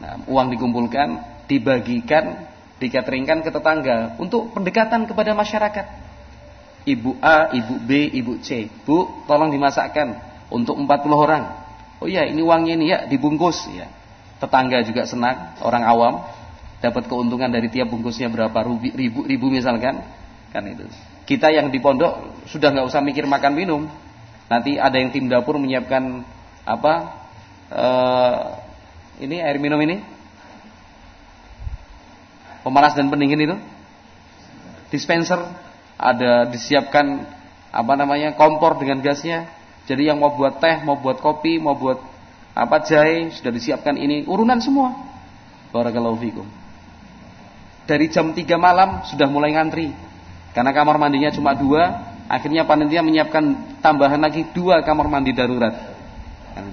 Nah, 0.00 0.24
uang 0.28 0.52
dikumpulkan, 0.56 1.42
dibagikan, 1.50 2.48
dikateringkan 2.80 3.44
ke 3.44 3.50
tetangga 3.52 4.16
untuk 4.16 4.54
pendekatan 4.56 5.04
kepada 5.04 5.36
masyarakat. 5.36 5.86
Ibu 6.86 7.18
A, 7.18 7.50
Ibu 7.50 7.74
B, 7.82 7.90
Ibu 8.14 8.32
C. 8.40 8.70
Bu, 8.86 9.26
tolong 9.26 9.50
dimasakkan 9.50 10.16
untuk 10.48 10.78
40 10.78 10.86
orang 11.12 11.66
Oh 11.96 12.08
iya, 12.08 12.28
ini 12.28 12.44
uangnya 12.44 12.72
ini 12.76 12.86
ya 12.92 12.98
dibungkus 13.08 13.72
ya. 13.72 13.88
Tetangga 14.36 14.84
juga 14.84 15.08
senang, 15.08 15.56
orang 15.64 15.84
awam 15.88 16.14
dapat 16.84 17.08
keuntungan 17.08 17.48
dari 17.48 17.72
tiap 17.72 17.88
bungkusnya 17.88 18.28
berapa 18.28 18.58
ribu, 18.68 18.92
ribu, 18.92 19.20
ribu 19.24 19.46
misalkan, 19.48 20.04
kan 20.52 20.64
itu. 20.68 20.84
Kita 21.26 21.50
yang 21.50 21.74
di 21.74 21.82
pondok 21.82 22.46
sudah 22.46 22.70
nggak 22.70 22.86
usah 22.86 23.02
mikir 23.02 23.26
makan 23.26 23.52
minum. 23.52 23.82
Nanti 24.46 24.78
ada 24.78 24.94
yang 24.94 25.10
tim 25.10 25.26
dapur 25.26 25.58
menyiapkan 25.58 26.22
apa? 26.62 26.94
Uh, 27.66 28.38
ini 29.18 29.42
air 29.42 29.58
minum 29.58 29.82
ini 29.82 29.98
pemanas 32.62 32.94
dan 32.94 33.10
pendingin 33.10 33.42
itu 33.42 33.56
dispenser 34.94 35.42
ada 35.98 36.46
disiapkan 36.46 37.26
apa 37.74 37.92
namanya 37.98 38.38
kompor 38.38 38.78
dengan 38.78 39.02
gasnya 39.02 39.50
jadi 39.86 40.12
yang 40.12 40.18
mau 40.18 40.34
buat 40.34 40.58
teh, 40.58 40.82
mau 40.82 40.98
buat 40.98 41.22
kopi, 41.22 41.62
mau 41.62 41.78
buat 41.78 42.02
apa 42.52 42.82
jahe 42.82 43.30
sudah 43.30 43.54
disiapkan 43.54 43.94
ini 43.94 44.26
urunan 44.26 44.58
semua. 44.58 44.98
Barakallahu 45.70 46.18
fikum. 46.18 46.46
Dari 47.86 48.10
jam 48.10 48.34
3 48.34 48.42
malam 48.58 49.06
sudah 49.06 49.30
mulai 49.30 49.54
ngantri. 49.54 49.94
Karena 50.56 50.72
kamar 50.72 50.96
mandinya 50.96 51.28
cuma 51.28 51.52
dua, 51.52 52.16
akhirnya 52.32 52.64
panitia 52.64 53.04
menyiapkan 53.04 53.76
tambahan 53.84 54.16
lagi 54.16 54.48
dua 54.56 54.80
kamar 54.80 55.04
mandi 55.04 55.36
darurat. 55.36 55.92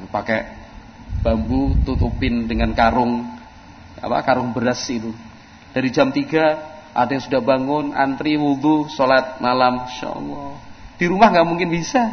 Pakai 0.08 0.56
bambu 1.20 1.76
tutupin 1.84 2.48
dengan 2.48 2.72
karung 2.72 3.28
apa 4.00 4.24
karung 4.24 4.56
beras 4.56 4.80
itu. 4.88 5.12
Dari 5.76 5.92
jam 5.92 6.16
3 6.16 6.96
ada 6.96 7.12
yang 7.12 7.24
sudah 7.26 7.42
bangun 7.44 7.92
antri 7.92 8.40
wudhu 8.40 8.88
sholat 8.88 9.44
malam, 9.44 9.84
Insya. 9.90 10.16
Di 10.96 11.10
rumah 11.10 11.34
nggak 11.34 11.48
mungkin 11.50 11.68
bisa. 11.68 12.08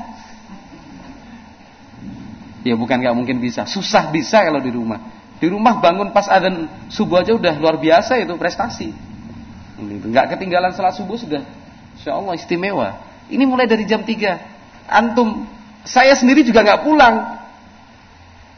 Ya 2.66 2.74
bukan 2.74 2.98
nggak 2.98 3.14
mungkin 3.14 3.38
bisa, 3.38 3.62
susah 3.68 4.10
bisa 4.10 4.42
kalau 4.42 4.58
di 4.58 4.74
rumah. 4.74 4.98
Di 5.38 5.46
rumah 5.46 5.78
bangun 5.78 6.10
pas 6.10 6.26
adzan 6.26 6.66
subuh 6.90 7.22
aja 7.22 7.32
udah 7.32 7.54
luar 7.62 7.78
biasa 7.78 8.18
itu 8.18 8.34
prestasi. 8.34 8.90
Nggak 9.80 10.36
ketinggalan 10.36 10.72
salat 10.76 10.96
subuh 10.96 11.16
sudah, 11.16 11.40
Insya 12.00 12.16
Allah 12.16 12.32
istimewa. 12.32 12.96
Ini 13.28 13.44
mulai 13.44 13.68
dari 13.68 13.84
jam 13.84 14.00
3 14.02 14.88
Antum, 14.90 15.46
saya 15.86 16.16
sendiri 16.18 16.42
juga 16.42 16.66
nggak 16.66 16.82
pulang. 16.82 17.38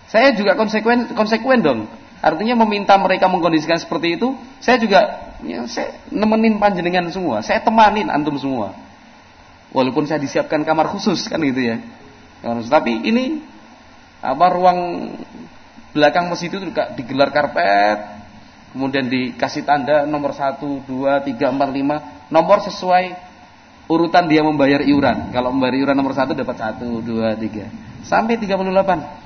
Saya 0.08 0.32
juga 0.32 0.56
konsekuen 0.56 1.12
konsekuen 1.12 1.60
dong. 1.60 1.90
Artinya 2.22 2.54
meminta 2.64 2.94
mereka 2.96 3.26
mengkondisikan 3.26 3.76
seperti 3.82 4.14
itu, 4.14 4.32
saya 4.62 4.78
juga 4.78 5.00
ya, 5.42 5.66
saya 5.66 5.98
nemenin 6.08 6.62
panjenengan 6.62 7.10
semua, 7.10 7.42
saya 7.42 7.58
temanin 7.60 8.08
antum 8.08 8.38
semua. 8.38 8.78
Walaupun 9.74 10.06
saya 10.06 10.22
disiapkan 10.22 10.62
kamar 10.62 10.88
khusus 10.94 11.26
kan 11.26 11.42
gitu 11.42 11.58
ya. 11.58 11.82
Tapi 12.46 13.02
ini 13.10 13.42
apa 14.22 14.46
ruang 14.54 15.10
belakang 15.92 16.30
masjid 16.30 16.48
itu 16.48 16.62
juga 16.62 16.94
digelar 16.94 17.34
karpet, 17.34 17.98
kemudian 18.72 19.10
dikasih 19.10 19.66
tanda 19.66 20.08
nomor 20.08 20.32
1, 20.32 20.62
2, 20.62 20.86
3, 20.86 21.26
4, 21.28 21.58
5, 21.58 22.32
nomor 22.32 22.58
sesuai 22.64 23.31
urutan 23.92 24.24
dia 24.28 24.40
membayar 24.40 24.80
iuran. 24.80 25.30
Kalau 25.30 25.52
membayar 25.52 25.76
iuran 25.76 25.96
nomor 25.96 26.16
1 26.16 26.32
dapat 26.32 26.56
1, 26.56 27.04
2, 27.04 27.36
3, 27.36 27.68
sampai 28.08 28.40
38. 28.40 29.22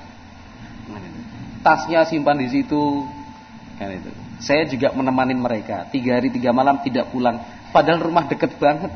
Tasnya 1.66 2.06
simpan 2.06 2.38
di 2.38 2.46
situ. 2.46 3.06
Kan 3.78 3.90
itu. 3.90 4.10
Saya 4.38 4.68
juga 4.70 4.94
menemani 4.94 5.34
mereka. 5.34 5.88
Tiga 5.90 6.20
hari 6.20 6.30
tiga 6.30 6.54
malam 6.54 6.78
tidak 6.84 7.10
pulang. 7.10 7.42
Padahal 7.74 8.06
rumah 8.06 8.30
deket 8.30 8.54
banget. 8.60 8.92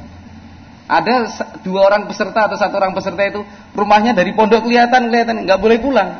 Ada 0.91 1.31
dua 1.63 1.87
orang 1.87 2.07
peserta 2.11 2.51
atau 2.51 2.59
satu 2.59 2.75
orang 2.79 2.95
peserta 2.95 3.23
itu 3.23 3.43
rumahnya 3.75 4.11
dari 4.11 4.35
pondok 4.35 4.67
kelihatan 4.67 5.07
kelihatan 5.11 5.47
nggak 5.47 5.59
boleh 5.59 5.79
pulang. 5.79 6.11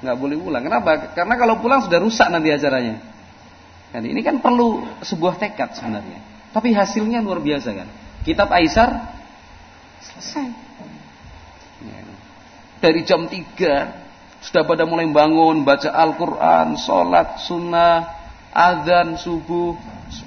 Nggak 0.00 0.16
boleh 0.16 0.36
pulang. 0.40 0.62
Kenapa? 0.64 1.12
Karena 1.12 1.34
kalau 1.36 1.60
pulang 1.60 1.84
sudah 1.84 2.00
rusak 2.00 2.28
nanti 2.32 2.48
acaranya. 2.48 3.00
Kan 3.90 4.06
ini 4.06 4.20
kan 4.22 4.38
perlu 4.38 4.86
sebuah 5.02 5.36
tekad 5.36 5.76
sebenarnya. 5.76 6.29
Tapi 6.50 6.74
hasilnya 6.74 7.22
luar 7.22 7.38
biasa 7.38 7.70
kan. 7.70 7.88
Kitab 8.26 8.50
Aisar 8.50 8.90
selesai. 10.02 10.48
Ya. 11.80 11.98
Dari 12.80 13.00
jam 13.06 13.28
3 13.30 14.44
sudah 14.44 14.64
pada 14.64 14.88
mulai 14.88 15.04
bangun, 15.08 15.62
baca 15.68 15.92
Al-Quran, 15.92 16.80
sholat 16.80 17.44
sunnah, 17.44 18.08
azan 18.50 19.20
subuh, 19.20 19.76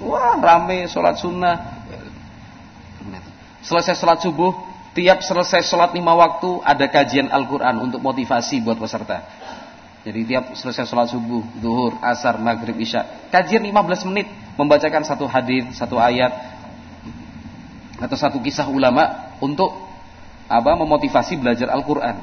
wah 0.00 0.38
rame 0.38 0.86
sholat 0.86 1.18
sunnah, 1.18 1.74
Selesai 3.64 3.96
sholat 3.96 4.20
subuh, 4.20 4.52
tiap 4.92 5.24
selesai 5.24 5.64
sholat 5.64 5.96
lima 5.96 6.12
waktu 6.12 6.60
ada 6.68 6.84
kajian 6.84 7.32
Al-Quran 7.32 7.80
untuk 7.80 8.04
motivasi 8.04 8.60
buat 8.60 8.76
peserta. 8.76 9.24
Jadi 10.04 10.20
tiap 10.28 10.52
selesai 10.52 10.84
sholat 10.84 11.08
subuh, 11.08 11.40
duhur, 11.64 11.96
asar, 12.04 12.36
maghrib, 12.36 12.76
isya. 12.76 13.24
Kajian 13.32 13.64
15 13.64 14.04
menit 14.12 14.28
membacakan 14.60 15.00
satu 15.00 15.24
hadis, 15.24 15.64
satu 15.74 15.96
ayat. 15.96 16.52
atau 17.94 18.18
satu 18.18 18.42
kisah 18.42 18.66
ulama 18.68 19.32
untuk 19.38 19.70
apa 20.50 20.76
memotivasi 20.76 21.40
belajar 21.40 21.72
Al-Qur'an. 21.72 22.20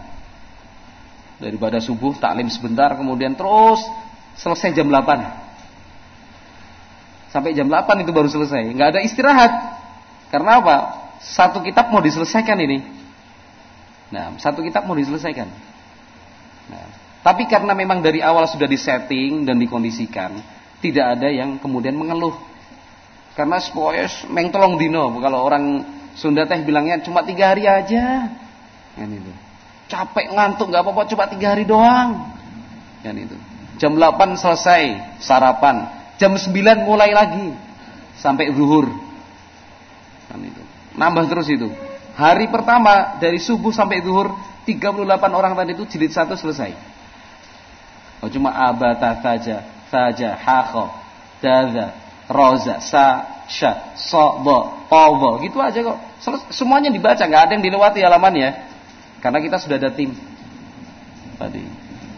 Daripada 1.41 1.81
subuh 1.81 2.13
taklim 2.21 2.45
sebentar 2.53 2.93
kemudian 2.93 3.33
terus 3.33 3.81
selesai 4.37 4.77
jam 4.77 4.91
8. 4.91 7.33
Sampai 7.33 7.57
jam 7.57 7.65
8 7.65 8.03
itu 8.03 8.11
baru 8.13 8.29
selesai, 8.29 8.61
nggak 8.77 8.89
ada 8.93 9.01
istirahat. 9.01 9.51
Karena 10.29 10.61
apa? 10.61 10.77
Satu 11.23 11.65
kitab 11.65 11.89
mau 11.89 12.03
diselesaikan 12.03 12.59
ini. 12.61 12.83
Nah, 14.11 14.35
satu 14.37 14.61
kitab 14.61 14.83
mau 14.83 14.93
diselesaikan. 14.93 15.47
Nah, 16.67 17.00
tapi 17.21 17.45
karena 17.45 17.77
memang 17.77 18.01
dari 18.01 18.17
awal 18.17 18.49
sudah 18.49 18.65
disetting 18.65 19.45
dan 19.45 19.61
dikondisikan, 19.61 20.41
tidak 20.81 21.05
ada 21.17 21.29
yang 21.29 21.61
kemudian 21.61 21.93
mengeluh. 21.93 22.33
Karena 23.37 23.61
spoyes 23.61 24.25
meng 24.27 24.49
tolong 24.49 24.75
dino, 24.81 25.13
kalau 25.21 25.45
orang 25.45 25.85
Sunda 26.17 26.43
teh 26.43 26.59
bilangnya 26.65 26.99
cuma 27.05 27.23
tiga 27.23 27.53
hari 27.53 27.69
aja. 27.69 28.27
Kan 28.97 29.09
itu. 29.13 29.31
Capek 29.87 30.33
ngantuk 30.33 30.67
nggak 30.67 30.83
apa-apa 30.83 31.07
cuma 31.07 31.29
tiga 31.29 31.55
hari 31.55 31.63
doang. 31.63 32.35
Kan 33.05 33.15
itu. 33.15 33.37
Jam 33.79 33.95
8 33.95 34.37
selesai 34.37 35.17
sarapan, 35.23 35.89
jam 36.19 36.35
9 36.35 36.51
mulai 36.83 37.15
lagi 37.15 37.53
sampai 38.19 38.51
zuhur. 38.51 38.89
Kan 40.27 40.41
itu. 40.41 40.61
Nambah 40.97 41.29
terus 41.31 41.47
itu. 41.47 41.71
Hari 42.17 42.51
pertama 42.51 43.17
dari 43.23 43.39
subuh 43.39 43.71
sampai 43.71 44.03
zuhur 44.03 44.35
38 44.67 45.07
orang 45.31 45.53
tadi 45.55 45.71
itu 45.73 45.87
jilid 45.87 46.11
satu 46.11 46.35
selesai. 46.35 47.00
Oh, 48.21 48.29
cuma 48.29 48.53
abata 48.53 49.17
saja, 49.17 49.65
saja, 49.89 50.37
hakho, 50.37 50.93
daza, 51.41 51.97
roza, 52.29 52.77
sa, 52.77 53.25
sya, 53.49 53.97
so, 53.97 54.37
bo, 54.45 54.85
po, 54.85 55.41
gitu 55.41 55.57
aja 55.57 55.81
kok. 55.81 55.97
Semuanya 56.53 56.93
dibaca, 56.93 57.17
nggak 57.25 57.43
ada 57.49 57.51
yang 57.57 57.65
dilewati 57.65 58.05
halamannya. 58.05 58.49
Karena 59.25 59.41
kita 59.41 59.57
sudah 59.57 59.81
ada 59.81 59.89
tim. 59.89 60.13
Tadi. 61.41 61.61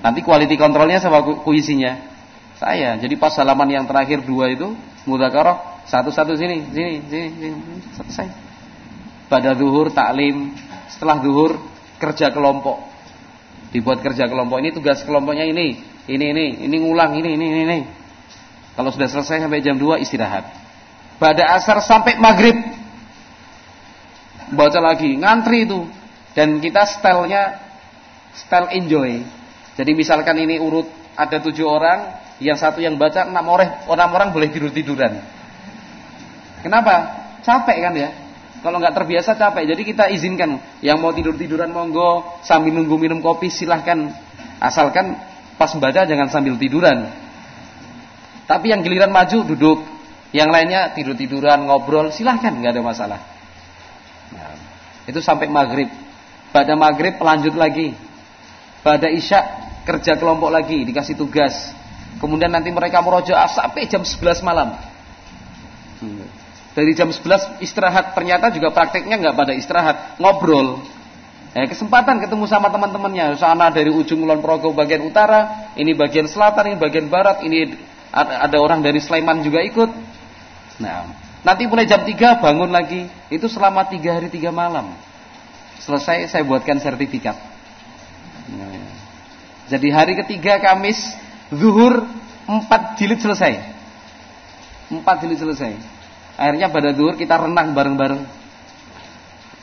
Nanti 0.03 0.19
quality 0.19 0.59
kontrolnya 0.59 0.99
sama 0.99 1.23
kuisinya. 1.23 2.11
Saya. 2.59 2.99
Jadi 2.99 3.15
pas 3.15 3.31
halaman 3.39 3.71
yang 3.71 3.85
terakhir 3.87 4.27
dua 4.27 4.51
itu 4.51 4.75
mudzakarah 5.07 5.87
satu-satu 5.87 6.35
sini, 6.35 6.67
sini, 6.71 7.03
sini, 7.07 7.27
sini, 7.31 7.57
selesai. 7.95 8.27
Pada 9.31 9.55
zuhur 9.55 9.91
taklim, 9.91 10.51
setelah 10.91 11.23
zuhur 11.23 11.59
kerja 11.99 12.31
kelompok. 12.31 12.91
Dibuat 13.71 14.03
kerja 14.03 14.27
kelompok 14.27 14.59
ini 14.59 14.69
tugas 14.75 15.01
kelompoknya 15.01 15.47
ini, 15.47 15.92
ini, 16.09 16.25
ini, 16.35 16.45
ini 16.67 16.75
ngulang, 16.83 17.15
ini, 17.15 17.39
ini, 17.39 17.45
ini, 17.47 17.61
ini. 17.63 17.79
Kalau 18.75 18.89
sudah 18.91 19.07
selesai 19.07 19.45
sampai 19.45 19.63
jam 19.63 19.79
2 19.79 20.01
istirahat. 20.03 20.43
Pada 21.21 21.55
asar 21.55 21.79
sampai 21.79 22.19
maghrib 22.19 22.57
baca 24.51 24.79
lagi, 24.83 25.15
ngantri 25.15 25.63
itu. 25.63 25.87
Dan 26.33 26.57
kita 26.59 26.89
stylenya 26.89 27.61
style 28.33 28.73
enjoy. 28.73 29.21
Jadi 29.77 29.91
misalkan 29.93 30.35
ini 30.41 30.57
urut 30.57 30.89
ada 31.13 31.37
tujuh 31.37 31.69
orang, 31.69 32.17
yang 32.41 32.57
satu 32.57 32.81
yang 32.81 32.97
baca 32.97 33.29
enam 33.29 33.45
orang, 33.45 33.85
enam 33.85 34.09
orang 34.09 34.29
boleh 34.33 34.49
tidur 34.49 34.73
tiduran. 34.73 35.21
Kenapa? 36.65 37.23
Capek 37.45 37.77
kan 37.79 37.93
ya? 37.93 38.09
Kalau 38.63 38.79
nggak 38.79 38.95
terbiasa 38.95 39.35
capek. 39.35 39.75
Jadi 39.75 39.81
kita 39.83 40.07
izinkan 40.07 40.57
yang 40.79 40.97
mau 41.03 41.11
tidur 41.11 41.35
tiduran 41.35 41.69
monggo 41.75 42.39
sambil 42.47 42.71
nunggu 42.71 42.95
minum 42.95 43.19
kopi 43.19 43.51
silahkan. 43.51 44.15
Asalkan 44.63 45.19
pas 45.63 45.71
baca 45.79 46.03
jangan 46.03 46.27
sambil 46.27 46.59
tiduran. 46.59 47.07
Tapi 48.43 48.75
yang 48.75 48.83
giliran 48.83 49.15
maju 49.15 49.47
duduk, 49.47 49.79
yang 50.35 50.51
lainnya 50.51 50.91
tidur 50.91 51.15
tiduran 51.15 51.63
ngobrol 51.63 52.11
silahkan 52.11 52.51
nggak 52.51 52.75
ada 52.75 52.83
masalah. 52.83 53.19
Nah, 54.35 54.59
itu 55.07 55.23
sampai 55.23 55.47
maghrib. 55.47 55.87
Pada 56.51 56.75
maghrib 56.75 57.15
lanjut 57.15 57.55
lagi. 57.55 57.95
Pada 58.83 59.07
isya 59.07 59.39
kerja 59.87 60.19
kelompok 60.19 60.51
lagi, 60.51 60.83
dikasih 60.83 61.15
tugas. 61.15 61.71
Kemudian 62.19 62.51
nanti 62.51 62.67
mereka 62.75 62.99
merojaah 62.99 63.47
sampai 63.47 63.87
jam 63.87 64.03
11 64.03 64.43
malam. 64.43 64.75
Dari 66.75 66.91
jam 66.91 67.07
11 67.07 67.63
istirahat, 67.63 68.11
ternyata 68.11 68.51
juga 68.51 68.75
prakteknya 68.75 69.15
nggak 69.15 69.35
pada 69.39 69.55
istirahat, 69.55 70.19
ngobrol. 70.19 70.83
Eh, 71.53 71.69
kesempatan 71.69 72.17
ketemu 72.17 72.49
sama 72.49 72.73
teman-temannya. 72.73 73.37
Sana 73.37 73.69
dari 73.69 73.93
ujung 73.93 74.25
Kulon 74.25 74.41
Progo 74.41 74.73
bagian 74.73 75.05
utara, 75.05 75.69
ini 75.77 75.93
bagian 75.93 76.25
selatan, 76.25 76.73
ini 76.73 76.77
bagian 76.81 77.13
barat, 77.13 77.45
ini 77.45 77.77
ada 78.09 78.57
orang 78.57 78.81
dari 78.81 78.97
Sleman 78.97 79.45
juga 79.45 79.61
ikut. 79.61 79.89
Nah, 80.81 81.13
nanti 81.45 81.69
mulai 81.69 81.85
jam 81.85 82.01
3 82.01 82.41
bangun 82.41 82.73
lagi. 82.73 83.05
Itu 83.29 83.45
selama 83.45 83.85
3 83.85 84.17
hari 84.17 84.33
3 84.33 84.49
malam. 84.49 84.97
Selesai 85.77 86.25
saya 86.33 86.41
buatkan 86.41 86.81
sertifikat. 86.81 87.37
Nah, 88.49 88.89
jadi 89.69 89.87
hari 89.93 90.17
ketiga 90.25 90.57
Kamis 90.57 90.97
zuhur 91.53 92.01
empat 92.49 92.97
jilid 92.97 93.21
selesai. 93.21 93.61
Empat 94.89 95.21
jilid 95.21 95.37
selesai. 95.37 95.77
Akhirnya 96.33 96.73
pada 96.73 96.97
zuhur 96.97 97.13
kita 97.13 97.37
renang 97.37 97.77
bareng-bareng. 97.77 98.42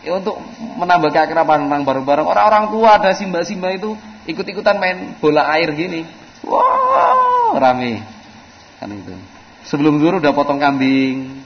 Ya, 0.00 0.16
untuk 0.16 0.40
menambah 0.80 1.12
keakraban 1.12 1.68
renang 1.68 1.84
bareng-bareng. 1.84 2.24
Orang-orang 2.24 2.72
tua 2.72 2.96
ada 2.96 3.12
simba-simba 3.12 3.68
itu 3.76 3.92
ikut-ikutan 4.24 4.80
main 4.80 5.16
bola 5.20 5.44
air 5.52 5.68
gini. 5.76 6.08
Wow, 6.40 7.60
rame. 7.60 8.00
Kan 8.80 8.96
itu. 8.96 9.12
Sebelum 9.68 10.00
zuhur 10.00 10.24
udah 10.24 10.32
potong 10.32 10.56
kambing. 10.56 11.44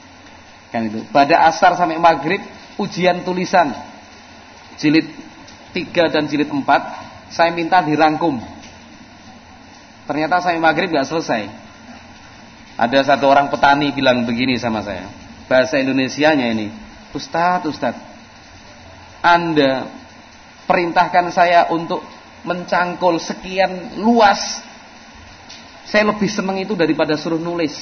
Kan 0.71 0.87
itu. 0.87 1.03
Pada 1.11 1.51
asar 1.51 1.75
sampai 1.75 1.99
maghrib 1.99 2.39
ujian 2.79 3.27
tulisan. 3.27 3.75
Jilid 4.79 5.07
3 5.75 6.15
dan 6.15 6.23
jilid 6.31 6.47
4 6.47 6.63
saya 7.31 7.51
minta 7.51 7.79
dirangkum 7.83 8.39
Ternyata 10.05 10.39
saya 10.39 10.57
maghrib 10.61 10.93
gak 10.93 11.09
selesai. 11.09 11.49
Ada 12.77 13.15
satu 13.15 13.25
orang 13.25 13.49
petani 13.49 13.89
bilang 13.89 14.23
begini 14.23 14.53
sama 14.61 14.85
saya. 14.85 15.09
Bahasa 15.49 15.81
Indonesianya 15.81 16.53
ini. 16.53 16.69
Ustadz, 17.09 17.65
Ustadz. 17.65 18.14
Anda 19.25 19.89
perintahkan 20.69 21.33
saya 21.33 21.65
untuk 21.73 22.05
mencangkul 22.45 23.17
sekian 23.17 23.97
luas. 23.97 24.61
Saya 25.89 26.13
lebih 26.13 26.29
senang 26.29 26.61
itu 26.61 26.77
daripada 26.77 27.17
suruh 27.17 27.41
nulis. 27.41 27.73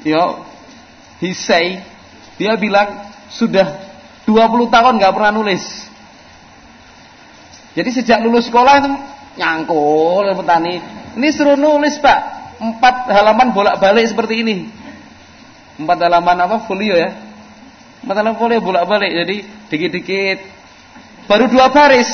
Yo, 0.00 0.40
he 1.20 1.36
say, 1.36 1.84
dia 2.40 2.56
bilang 2.56 3.12
sudah 3.28 3.76
20 4.24 4.72
tahun 4.72 4.96
gak 4.96 5.12
pernah 5.12 5.32
nulis. 5.36 5.64
Jadi 7.76 7.90
sejak 7.92 8.24
lulus 8.24 8.48
sekolah 8.48 8.80
itu 8.80 8.88
nyangkul 9.36 10.32
petani. 10.32 10.80
Ini 11.16 11.28
suruh 11.28 11.60
nulis 11.60 12.00
pak, 12.00 12.18
empat 12.56 13.12
halaman 13.12 13.52
bolak-balik 13.52 14.08
seperti 14.08 14.40
ini. 14.40 14.56
Empat 15.76 16.08
halaman 16.08 16.48
apa 16.48 16.56
folio 16.64 16.96
ya? 16.96 17.25
Halaman 18.06 18.38
folio 18.38 18.62
bolak-balik. 18.62 19.10
Jadi 19.12 19.36
dikit-dikit. 19.70 20.38
Baru 21.26 21.50
dua 21.50 21.74
baris. 21.74 22.08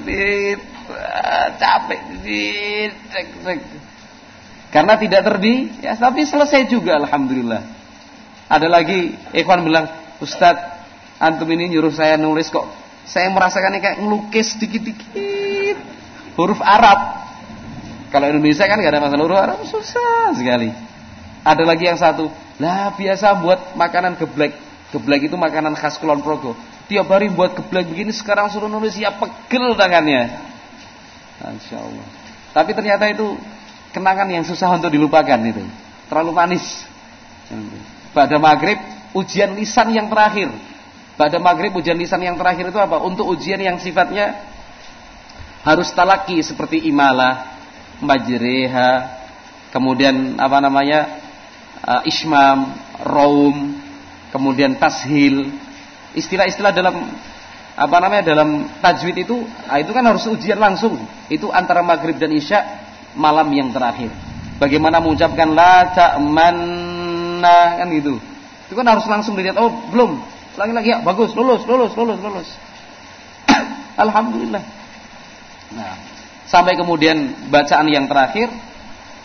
Ini 0.00 0.56
ah, 0.90 1.48
capek. 1.60 2.00
Cek. 3.12 3.60
Karena 4.72 4.98
tidak 5.00 5.24
terdi, 5.24 5.72
ya 5.80 5.96
tapi 5.96 6.26
selesai 6.26 6.68
juga 6.68 7.00
alhamdulillah. 7.00 7.62
Ada 8.50 8.68
lagi 8.68 9.14
Ikhwan 9.32 9.64
bilang, 9.64 9.88
Ustadz, 10.20 10.68
antum 11.22 11.48
ini 11.48 11.70
nyuruh 11.72 11.94
saya 11.94 12.20
nulis 12.20 12.50
kok 12.52 12.66
saya 13.06 13.30
merasakannya 13.30 13.78
kayak 13.78 13.96
ngelukis 14.02 14.58
dikit-dikit 14.58 15.78
huruf 16.34 16.58
Arab. 16.58 17.22
Kalau 18.10 18.26
Indonesia 18.26 18.66
kan 18.66 18.82
gak 18.82 18.92
ada 18.92 19.02
masalah 19.02 19.24
huruf 19.24 19.38
Arab 19.38 19.58
susah 19.62 20.34
sekali. 20.34 20.74
Ada 21.46 21.62
lagi 21.62 21.86
yang 21.86 21.94
satu, 21.94 22.26
lah 22.58 22.90
biasa 22.98 23.38
buat 23.38 23.78
makanan 23.78 24.18
geblek. 24.18 24.58
Geblek 24.94 25.26
itu 25.26 25.34
makanan 25.34 25.74
khas 25.74 25.98
Kulon 25.98 26.22
Progo. 26.22 26.54
Tiap 26.86 27.10
hari 27.10 27.26
buat 27.26 27.58
geblek 27.58 27.90
begini, 27.90 28.14
sekarang 28.14 28.46
suruh 28.46 28.70
nulis 28.70 28.94
ya 28.94 29.10
pegel 29.18 29.74
tangannya. 29.74 30.30
Insya 31.42 31.82
Allah. 31.82 32.06
Tapi 32.54 32.70
ternyata 32.72 33.10
itu 33.10 33.34
kenangan 33.90 34.30
yang 34.30 34.46
susah 34.46 34.70
untuk 34.70 34.94
dilupakan 34.94 35.36
itu. 35.42 35.66
Terlalu 36.06 36.30
manis. 36.30 36.64
Pada 38.14 38.38
maghrib 38.38 38.78
ujian 39.18 39.58
lisan 39.58 39.90
yang 39.90 40.06
terakhir. 40.06 40.54
Pada 41.18 41.42
maghrib 41.42 41.74
ujian 41.74 41.98
lisan 41.98 42.22
yang 42.22 42.38
terakhir 42.38 42.70
itu 42.70 42.78
apa? 42.78 43.02
Untuk 43.02 43.26
ujian 43.26 43.58
yang 43.58 43.82
sifatnya 43.82 44.46
harus 45.66 45.90
talaki 45.90 46.38
seperti 46.46 46.86
imalah, 46.86 47.58
majriha, 47.98 48.90
kemudian 49.74 50.38
apa 50.38 50.62
namanya? 50.62 51.00
Uh, 51.86 52.02
ismam, 52.08 52.72
raum, 53.02 53.85
kemudian 54.30 54.78
tashil. 54.80 55.52
Istilah-istilah 56.16 56.72
dalam 56.72 57.12
apa 57.76 57.96
namanya 58.00 58.32
dalam 58.32 58.72
tajwid 58.80 59.28
itu, 59.28 59.44
ah, 59.68 59.76
itu 59.76 59.92
kan 59.92 60.04
harus 60.06 60.24
ujian 60.26 60.56
langsung. 60.56 60.96
Itu 61.28 61.52
antara 61.52 61.84
maghrib 61.84 62.16
dan 62.16 62.32
isya 62.32 62.64
malam 63.12 63.52
yang 63.52 63.68
terakhir. 63.70 64.08
Bagaimana 64.56 65.04
mengucapkan 65.04 65.52
la 65.52 65.92
ta'man 65.92 66.86
inna 67.36 67.76
kan 67.76 67.86
gitu. 67.92 68.16
Itu 68.66 68.74
kan 68.74 68.88
harus 68.88 69.04
langsung 69.06 69.36
dilihat, 69.36 69.60
oh 69.60 69.70
belum, 69.92 70.18
lagi-lagi 70.56 70.96
ya 70.96 70.98
bagus, 71.04 71.36
lulus, 71.36 71.62
lulus, 71.68 71.92
lulus, 71.94 72.18
lulus. 72.18 72.48
Alhamdulillah. 74.04 74.64
Nah, 75.76 75.94
sampai 76.48 76.74
kemudian 76.74 77.46
bacaan 77.52 77.86
yang 77.86 78.08
terakhir 78.08 78.48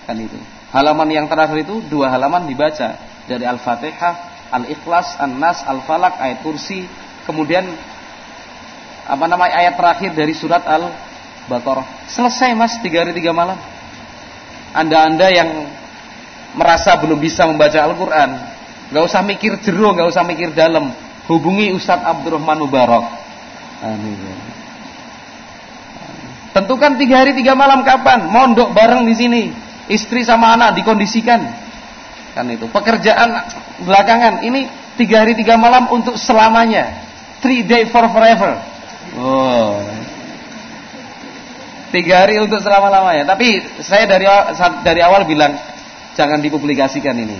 kan 0.06 0.20
itu. 0.20 0.38
Halaman 0.76 1.10
yang 1.10 1.28
terakhir 1.28 1.68
itu 1.68 1.84
dua 1.90 2.14
halaman 2.14 2.48
dibaca 2.48 2.96
dari 3.28 3.44
Al-Fatihah, 3.44 4.31
Al-Ikhlas, 4.52 5.16
An-Nas, 5.18 5.64
Al-Falaq, 5.64 6.20
ayat 6.20 6.44
kursi, 6.44 6.86
kemudian 7.24 7.64
apa 9.08 9.26
nama 9.26 9.48
ayat 9.48 9.80
terakhir 9.80 10.12
dari 10.12 10.36
surat 10.36 10.62
Al-Baqarah. 10.68 12.12
Selesai 12.12 12.52
Mas, 12.54 12.76
tiga 12.84 13.08
hari 13.08 13.16
tiga 13.16 13.32
malam. 13.32 13.58
Anda-anda 14.76 15.28
yang 15.32 15.68
merasa 16.56 17.00
belum 17.00 17.20
bisa 17.20 17.48
membaca 17.48 17.80
Al-Quran, 17.80 18.30
nggak 18.92 19.04
usah 19.08 19.24
mikir 19.24 19.56
jero, 19.64 19.96
nggak 19.96 20.08
usah 20.12 20.24
mikir 20.28 20.52
dalam, 20.52 20.92
hubungi 21.32 21.72
Ustadz 21.72 22.04
Abdurrahman 22.04 22.60
Mubarak. 22.60 23.08
Amin. 23.82 24.20
Tentukan 26.52 27.00
tiga 27.00 27.24
hari 27.24 27.32
tiga 27.32 27.56
malam 27.56 27.88
kapan? 27.88 28.28
Mondok 28.28 28.76
bareng 28.76 29.08
di 29.08 29.16
sini, 29.16 29.42
istri 29.88 30.28
sama 30.28 30.52
anak 30.60 30.76
dikondisikan, 30.76 31.40
kan 32.32 32.48
itu. 32.48 32.68
Pekerjaan 32.72 33.30
belakangan 33.84 34.44
ini 34.46 34.68
tiga 34.96 35.24
hari 35.24 35.36
tiga 35.36 35.56
malam 35.56 35.88
untuk 35.92 36.16
selamanya, 36.16 37.04
three 37.44 37.64
day 37.64 37.88
for 37.90 38.08
forever. 38.12 38.58
Oh. 39.18 39.82
Tiga 41.92 42.24
hari 42.24 42.40
untuk 42.40 42.64
selama-lamanya. 42.64 43.28
Tapi 43.36 43.60
saya 43.84 44.08
dari 44.08 44.24
dari 44.84 45.02
awal 45.04 45.28
bilang 45.28 45.60
jangan 46.16 46.40
dipublikasikan 46.40 47.16
ini. 47.20 47.36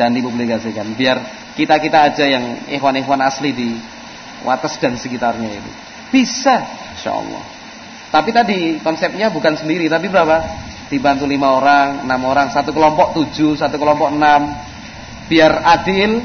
Jangan 0.00 0.12
dipublikasikan. 0.16 0.96
Biar 0.96 1.20
kita-kita 1.56 2.08
aja 2.12 2.24
yang 2.24 2.68
ikhwan-ikhwan 2.72 3.20
asli 3.20 3.52
di 3.52 3.70
Wates 4.44 4.76
dan 4.76 4.96
sekitarnya 5.00 5.48
itu. 5.48 5.70
Bisa, 6.12 6.62
insya 6.96 7.16
Allah. 7.16 7.42
Tapi 8.12 8.30
tadi 8.30 8.58
konsepnya 8.80 9.32
bukan 9.32 9.58
sendiri, 9.58 9.90
tapi 9.90 10.06
berapa? 10.06 10.38
Dibantu 10.86 11.26
lima 11.26 11.50
orang, 11.50 12.06
enam 12.06 12.20
orang, 12.30 12.54
satu 12.54 12.70
kelompok 12.70 13.18
tujuh, 13.18 13.58
satu 13.58 13.74
kelompok 13.74 14.14
enam. 14.14 14.54
Biar 15.26 15.58
adil, 15.66 16.22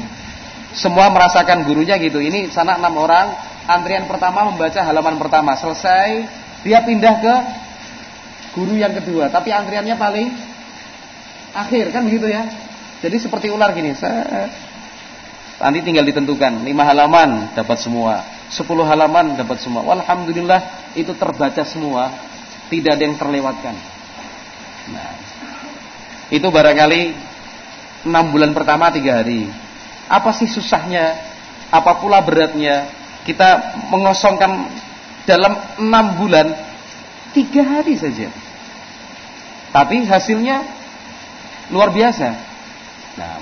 semua 0.70 1.10
merasakan 1.10 1.66
gurunya 1.66 1.98
gitu. 1.98 2.22
Ini 2.22 2.46
sana 2.54 2.78
enam 2.78 2.94
orang, 2.94 3.34
antrian 3.66 4.06
pertama 4.06 4.46
membaca 4.46 4.78
halaman 4.78 5.18
pertama, 5.18 5.58
selesai, 5.58 6.22
dia 6.62 6.78
pindah 6.86 7.14
ke 7.18 7.34
guru 8.54 8.78
yang 8.78 8.94
kedua. 8.94 9.34
Tapi 9.34 9.50
antriannya 9.50 9.98
paling 9.98 10.28
akhir 11.52 11.90
kan 11.90 12.06
begitu 12.06 12.30
ya. 12.30 12.46
Jadi 13.02 13.18
seperti 13.18 13.50
ular 13.50 13.74
gini. 13.74 13.98
Nanti 15.58 15.78
tinggal 15.82 16.06
ditentukan 16.06 16.62
lima 16.62 16.86
halaman 16.86 17.50
dapat 17.58 17.82
semua, 17.82 18.22
sepuluh 18.46 18.86
halaman 18.86 19.34
dapat 19.34 19.58
semua. 19.58 19.82
Alhamdulillah 19.90 20.94
itu 20.94 21.10
terbaca 21.18 21.66
semua, 21.66 22.14
tidak 22.70 22.94
ada 22.94 23.02
yang 23.02 23.18
terlewatkan. 23.18 23.74
Nah, 24.90 25.10
itu 26.32 26.48
barangkali 26.48 27.02
enam 28.08 28.24
bulan 28.34 28.50
pertama 28.50 28.90
tiga 28.90 29.22
hari. 29.22 29.46
Apa 30.10 30.34
sih 30.34 30.50
susahnya? 30.50 31.14
Apa 31.70 32.02
pula 32.02 32.18
beratnya? 32.24 32.90
Kita 33.22 33.78
mengosongkan 33.92 34.66
dalam 35.28 35.54
enam 35.78 36.18
bulan 36.18 36.50
tiga 37.30 37.62
hari 37.62 37.94
saja. 37.94 38.28
Tapi 39.72 40.04
hasilnya 40.04 40.66
luar 41.70 41.94
biasa. 41.94 42.28
Nah, 43.16 43.40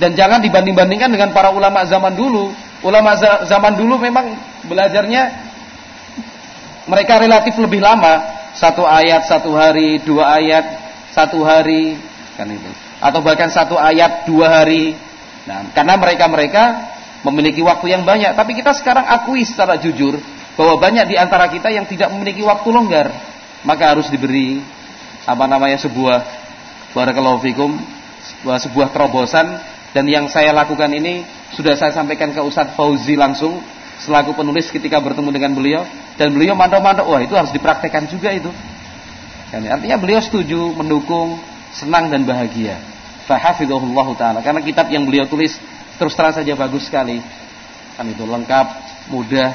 dan 0.00 0.16
jangan 0.16 0.40
dibanding-bandingkan 0.40 1.12
dengan 1.12 1.30
para 1.36 1.52
ulama 1.52 1.84
zaman 1.84 2.16
dulu. 2.16 2.52
Ulama 2.80 3.16
zaman 3.44 3.76
dulu 3.76 4.00
memang 4.00 4.32
belajarnya 4.64 5.50
mereka 6.88 7.20
relatif 7.20 7.54
lebih 7.60 7.84
lama, 7.84 8.24
satu 8.60 8.84
ayat 8.84 9.24
satu 9.24 9.56
hari, 9.56 10.04
dua 10.04 10.36
ayat 10.36 10.64
satu 11.16 11.40
hari, 11.40 11.96
kan 12.36 12.44
itu. 12.44 12.68
Atau 13.00 13.24
bahkan 13.24 13.48
satu 13.48 13.80
ayat 13.80 14.28
dua 14.28 14.60
hari. 14.60 14.92
Nah, 15.48 15.72
karena 15.72 15.96
mereka-mereka 15.96 16.64
memiliki 17.24 17.64
waktu 17.64 17.96
yang 17.96 18.04
banyak. 18.04 18.36
Tapi 18.36 18.52
kita 18.52 18.76
sekarang 18.76 19.08
akui 19.08 19.48
secara 19.48 19.80
jujur 19.80 20.20
bahwa 20.60 20.76
banyak 20.76 21.08
di 21.08 21.16
antara 21.16 21.48
kita 21.48 21.72
yang 21.72 21.88
tidak 21.88 22.12
memiliki 22.12 22.44
waktu 22.44 22.68
longgar. 22.68 23.08
Maka 23.64 23.96
harus 23.96 24.12
diberi 24.12 24.60
apa 25.24 25.44
namanya 25.48 25.80
sebuah 25.80 26.40
Barakallahu 26.90 27.38
fikum 27.46 27.78
sebuah 28.42 28.90
terobosan 28.90 29.46
dan 29.94 30.04
yang 30.10 30.26
saya 30.26 30.50
lakukan 30.50 30.90
ini 30.90 31.22
sudah 31.54 31.78
saya 31.78 31.94
sampaikan 31.94 32.34
ke 32.34 32.42
Ustadz 32.42 32.74
Fauzi 32.74 33.14
langsung 33.14 33.62
selaku 34.04 34.32
penulis 34.32 34.72
ketika 34.72 34.96
bertemu 35.00 35.30
dengan 35.32 35.52
beliau 35.52 35.82
dan 36.16 36.32
beliau 36.32 36.56
mantap-mantap 36.56 37.04
wah 37.04 37.20
itu 37.20 37.36
harus 37.36 37.52
dipraktekkan 37.52 38.08
juga 38.08 38.32
itu. 38.32 38.48
Yani, 39.50 39.66
artinya 39.66 39.98
beliau 39.98 40.20
setuju, 40.22 40.72
mendukung, 40.78 41.42
senang 41.74 42.08
dan 42.08 42.22
bahagia. 42.22 42.78
Fahafidhullah 43.26 44.08
taala 44.18 44.40
karena 44.42 44.62
kitab 44.62 44.90
yang 44.90 45.06
beliau 45.06 45.26
tulis 45.26 45.54
terus 45.98 46.14
terang 46.16 46.34
saja 46.34 46.54
bagus 46.56 46.86
sekali. 46.88 47.20
Kan 47.98 48.08
itu 48.08 48.24
lengkap, 48.24 48.66
mudah. 49.12 49.50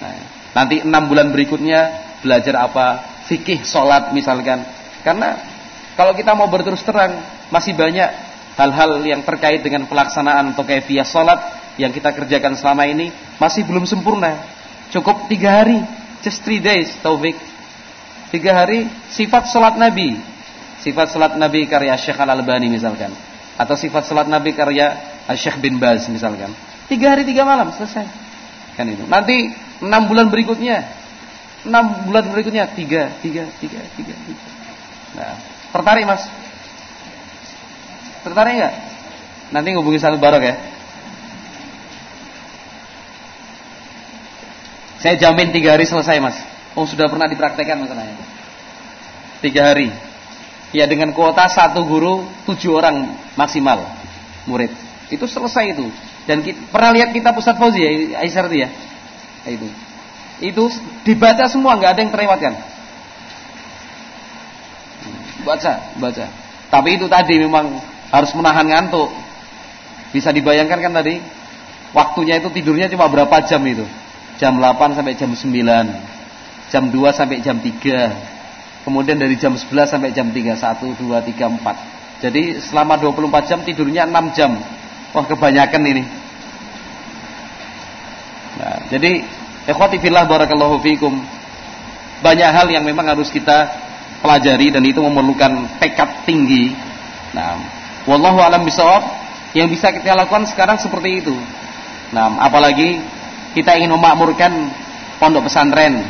Nah, 0.00 0.14
nanti 0.56 0.80
enam 0.80 1.04
bulan 1.10 1.28
berikutnya 1.34 1.80
belajar 2.24 2.56
apa? 2.64 2.86
Fikih, 3.28 3.66
sholat 3.66 4.14
misalkan. 4.16 4.64
Karena 5.04 5.36
kalau 5.98 6.16
kita 6.16 6.32
mau 6.32 6.48
berterus 6.48 6.80
terang, 6.86 7.20
masih 7.52 7.76
banyak 7.76 8.08
hal-hal 8.56 9.04
yang 9.04 9.20
terkait 9.20 9.60
dengan 9.60 9.84
pelaksanaan 9.84 10.56
atau 10.56 10.64
via 10.64 11.04
sholat 11.04 11.65
yang 11.76 11.92
kita 11.92 12.12
kerjakan 12.12 12.56
selama 12.56 12.88
ini 12.88 13.12
masih 13.40 13.64
belum 13.64 13.84
sempurna. 13.88 14.36
Cukup 14.92 15.28
tiga 15.28 15.62
hari, 15.62 15.82
just 16.24 16.40
three 16.42 16.60
days, 16.60 16.92
taufik. 17.00 17.36
Tiga 18.32 18.52
hari 18.52 18.90
sifat 19.14 19.48
sholat 19.48 19.78
Nabi, 19.78 20.18
sifat 20.82 21.14
sholat 21.14 21.38
Nabi 21.38 21.70
karya 21.70 21.94
Syekh 21.94 22.18
Al 22.18 22.34
Albani 22.34 22.66
misalkan, 22.66 23.14
atau 23.54 23.74
sifat 23.78 24.02
sholat 24.10 24.26
Nabi 24.26 24.50
karya 24.50 24.98
Syekh 25.38 25.62
bin 25.62 25.78
Baz 25.78 26.10
misalkan. 26.10 26.50
Tiga 26.90 27.14
hari 27.14 27.22
tiga 27.22 27.46
malam 27.46 27.70
selesai. 27.70 28.06
Kan 28.74 28.90
itu. 28.90 29.06
Nanti 29.06 29.54
enam 29.78 30.10
bulan 30.10 30.26
berikutnya, 30.26 30.90
enam 31.70 32.02
bulan 32.10 32.26
berikutnya 32.34 32.66
tiga, 32.74 33.14
tiga, 33.22 33.46
tiga, 33.62 33.80
tiga, 33.94 34.14
tiga. 34.26 34.44
Nah, 35.16 35.38
Tertarik 35.76 36.08
mas? 36.08 36.24
Tertarik 38.24 38.52
nggak? 38.56 38.74
Nanti 39.52 39.68
ngubungi 39.76 40.00
satu 40.00 40.16
barok 40.16 40.40
ya. 40.40 40.54
Saya 45.06 45.22
jamin 45.22 45.54
tiga 45.54 45.78
hari 45.78 45.86
selesai 45.86 46.18
mas. 46.18 46.34
Oh 46.74 46.82
sudah 46.82 47.06
pernah 47.06 47.30
dipraktekkan 47.30 47.78
masalahnya. 47.78 48.18
Tiga 49.38 49.70
hari. 49.70 49.94
Ya 50.74 50.90
dengan 50.90 51.14
kuota 51.14 51.46
satu 51.46 51.86
guru 51.86 52.26
tujuh 52.42 52.74
orang 52.74 53.14
maksimal 53.38 53.86
murid. 54.50 54.74
Itu 55.06 55.30
selesai 55.30 55.78
itu. 55.78 55.86
Dan 56.26 56.42
kita, 56.42 56.58
pernah 56.74 56.90
lihat 56.90 57.14
kita 57.14 57.30
pusat 57.30 57.54
Fauzi 57.54 57.86
ya, 57.86 58.18
Aisyah 58.18 58.50
ya. 58.50 58.68
Itu. 59.46 59.70
Itu 60.42 60.62
dibaca 61.06 61.46
semua 61.46 61.78
nggak 61.78 61.90
ada 61.94 62.00
yang 62.02 62.10
terlewatkan 62.10 62.58
baca, 65.46 65.72
baca. 66.02 66.26
Tapi 66.66 66.98
itu 66.98 67.06
tadi 67.06 67.38
memang 67.38 67.78
harus 68.10 68.34
menahan 68.34 68.66
ngantuk. 68.66 69.14
Bisa 70.10 70.34
dibayangkan 70.34 70.82
kan 70.82 70.92
tadi 70.98 71.22
waktunya 71.94 72.42
itu 72.42 72.50
tidurnya 72.50 72.90
cuma 72.90 73.06
berapa 73.06 73.46
jam 73.46 73.62
itu? 73.62 73.86
Jam 74.36 74.60
8 74.60 74.96
sampai 74.96 75.16
jam 75.16 75.32
9. 75.32 76.68
Jam 76.68 76.84
2 76.92 77.18
sampai 77.18 77.40
jam 77.40 77.56
3. 77.56 78.84
Kemudian 78.84 79.16
dari 79.16 79.34
jam 79.40 79.56
11 79.56 79.88
sampai 79.88 80.12
jam 80.12 80.28
3. 80.28 80.54
1 80.54 80.82
2 80.96 81.00
3 81.00 81.56
4. 81.56 82.22
Jadi 82.24 82.60
selama 82.60 82.96
24 83.00 83.48
jam 83.48 83.60
tidurnya 83.64 84.04
6 84.08 84.36
jam. 84.36 84.56
Wah, 85.16 85.24
kebanyakan 85.24 85.82
ini. 85.88 86.04
Nah, 88.56 88.76
jadi 88.88 89.24
ikhwati 89.68 90.00
fillah 90.00 90.24
barakallahu 90.24 90.80
fikum. 90.80 91.12
Banyak 92.24 92.50
hal 92.52 92.66
yang 92.72 92.84
memang 92.84 93.04
harus 93.12 93.28
kita 93.28 93.68
pelajari 94.24 94.72
dan 94.72 94.80
itu 94.84 95.00
memerlukan 95.00 95.76
tekad 95.76 96.24
tinggi. 96.24 96.72
Nah, 97.36 97.60
wallahu 98.08 98.40
alam 98.40 98.64
bisawab 98.64 99.04
yang 99.52 99.68
bisa 99.68 99.92
kita 99.92 100.16
lakukan 100.16 100.48
sekarang 100.48 100.80
seperti 100.80 101.24
itu. 101.24 101.36
Nah, 102.16 102.40
apalagi 102.40 103.00
kita 103.56 103.72
ingin 103.80 103.88
memakmurkan 103.96 104.52
pondok 105.16 105.48
pesantren, 105.48 106.04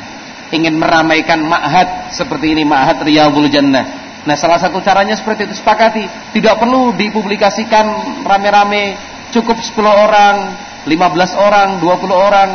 ingin 0.51 0.75
meramaikan 0.75 1.39
ma'had 1.47 2.11
seperti 2.11 2.59
ini 2.59 2.67
ma'had 2.67 3.07
Riyadhul 3.07 3.47
Jannah. 3.47 3.87
Nah, 4.27 4.35
salah 4.35 4.59
satu 4.59 4.83
caranya 4.83 5.15
seperti 5.15 5.47
itu 5.47 5.55
sepakati, 5.55 6.35
tidak 6.35 6.59
perlu 6.59 6.91
dipublikasikan 6.99 7.87
rame-rame, 8.27 8.99
cukup 9.31 9.63
10 9.63 9.79
orang, 9.87 10.37
15 10.83 11.39
orang, 11.39 11.69
20 11.79 12.11
orang. 12.11 12.51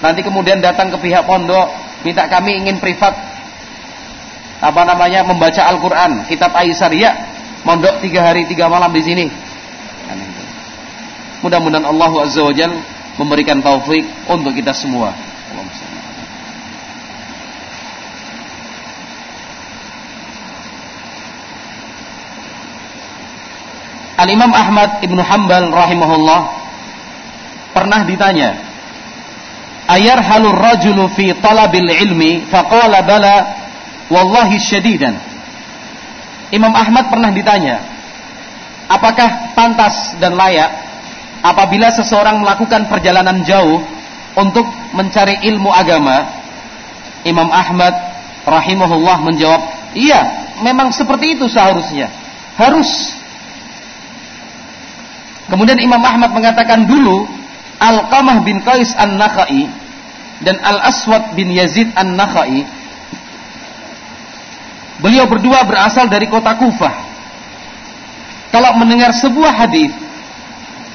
Nanti 0.00 0.24
kemudian 0.24 0.64
datang 0.64 0.88
ke 0.88 0.96
pihak 0.96 1.28
pondok, 1.28 1.68
minta 2.00 2.24
kami 2.32 2.64
ingin 2.64 2.80
privat 2.80 3.12
apa 4.62 4.82
namanya 4.88 5.20
membaca 5.28 5.68
Al-Quran, 5.68 6.24
kitab 6.24 6.56
Aisar 6.56 6.88
ya, 6.96 7.12
mondok 7.68 8.00
tiga 8.00 8.32
hari 8.32 8.48
tiga 8.48 8.72
malam 8.72 8.88
di 8.96 9.04
sini. 9.04 9.26
Mudah-mudahan 11.44 11.84
Allah 11.84 12.12
Azza 12.22 12.40
wa 12.40 12.54
memberikan 13.20 13.60
taufik 13.60 14.04
untuk 14.28 14.56
kita 14.56 14.72
semua. 14.72 15.12
Al-Imam 24.22 24.54
Ahmad 24.54 25.02
Ibn 25.02 25.18
Hanbal 25.18 25.66
rahimahullah 25.74 26.40
pernah 27.74 28.06
ditanya, 28.06 28.54
"Ayar 29.90 30.22
halur 30.22 30.54
rajulu 30.54 31.10
fi 31.10 31.34
talabil 31.34 31.90
ilmi?" 31.90 32.46
Faqala 32.46 33.02
bala 33.02 33.36
wallahi 34.06 34.62
syadidan. 34.62 35.18
Imam 36.54 36.70
Ahmad 36.70 37.08
pernah 37.10 37.34
ditanya, 37.34 37.82
apakah 38.86 39.56
pantas 39.56 40.14
dan 40.20 40.36
layak 40.36 40.91
apabila 41.42 41.90
seseorang 41.90 42.38
melakukan 42.40 42.86
perjalanan 42.86 43.42
jauh 43.42 43.82
untuk 44.38 44.64
mencari 44.94 45.42
ilmu 45.50 45.68
agama? 45.68 46.40
Imam 47.22 47.50
Ahmad 47.50 47.94
rahimahullah 48.46 49.18
menjawab, 49.22 49.60
"Iya, 49.94 50.20
memang 50.62 50.90
seperti 50.90 51.38
itu 51.38 51.46
seharusnya. 51.46 52.10
Harus 52.58 53.18
Kemudian 55.52 55.76
Imam 55.84 56.00
Ahmad 56.00 56.32
mengatakan 56.32 56.88
dulu 56.88 57.28
Al-Qamah 57.76 58.40
bin 58.40 58.64
Qais 58.64 58.96
An-Nakhai 58.96 59.68
dan 60.40 60.56
Al-Aswad 60.64 61.36
bin 61.36 61.52
Yazid 61.52 61.92
An-Nakhai 61.92 62.64
beliau 65.04 65.28
berdua 65.28 65.66
berasal 65.68 66.08
dari 66.08 66.24
kota 66.30 66.56
Kufah. 66.56 66.94
Kalau 68.48 68.80
mendengar 68.80 69.12
sebuah 69.12 69.52
hadis 69.66 69.92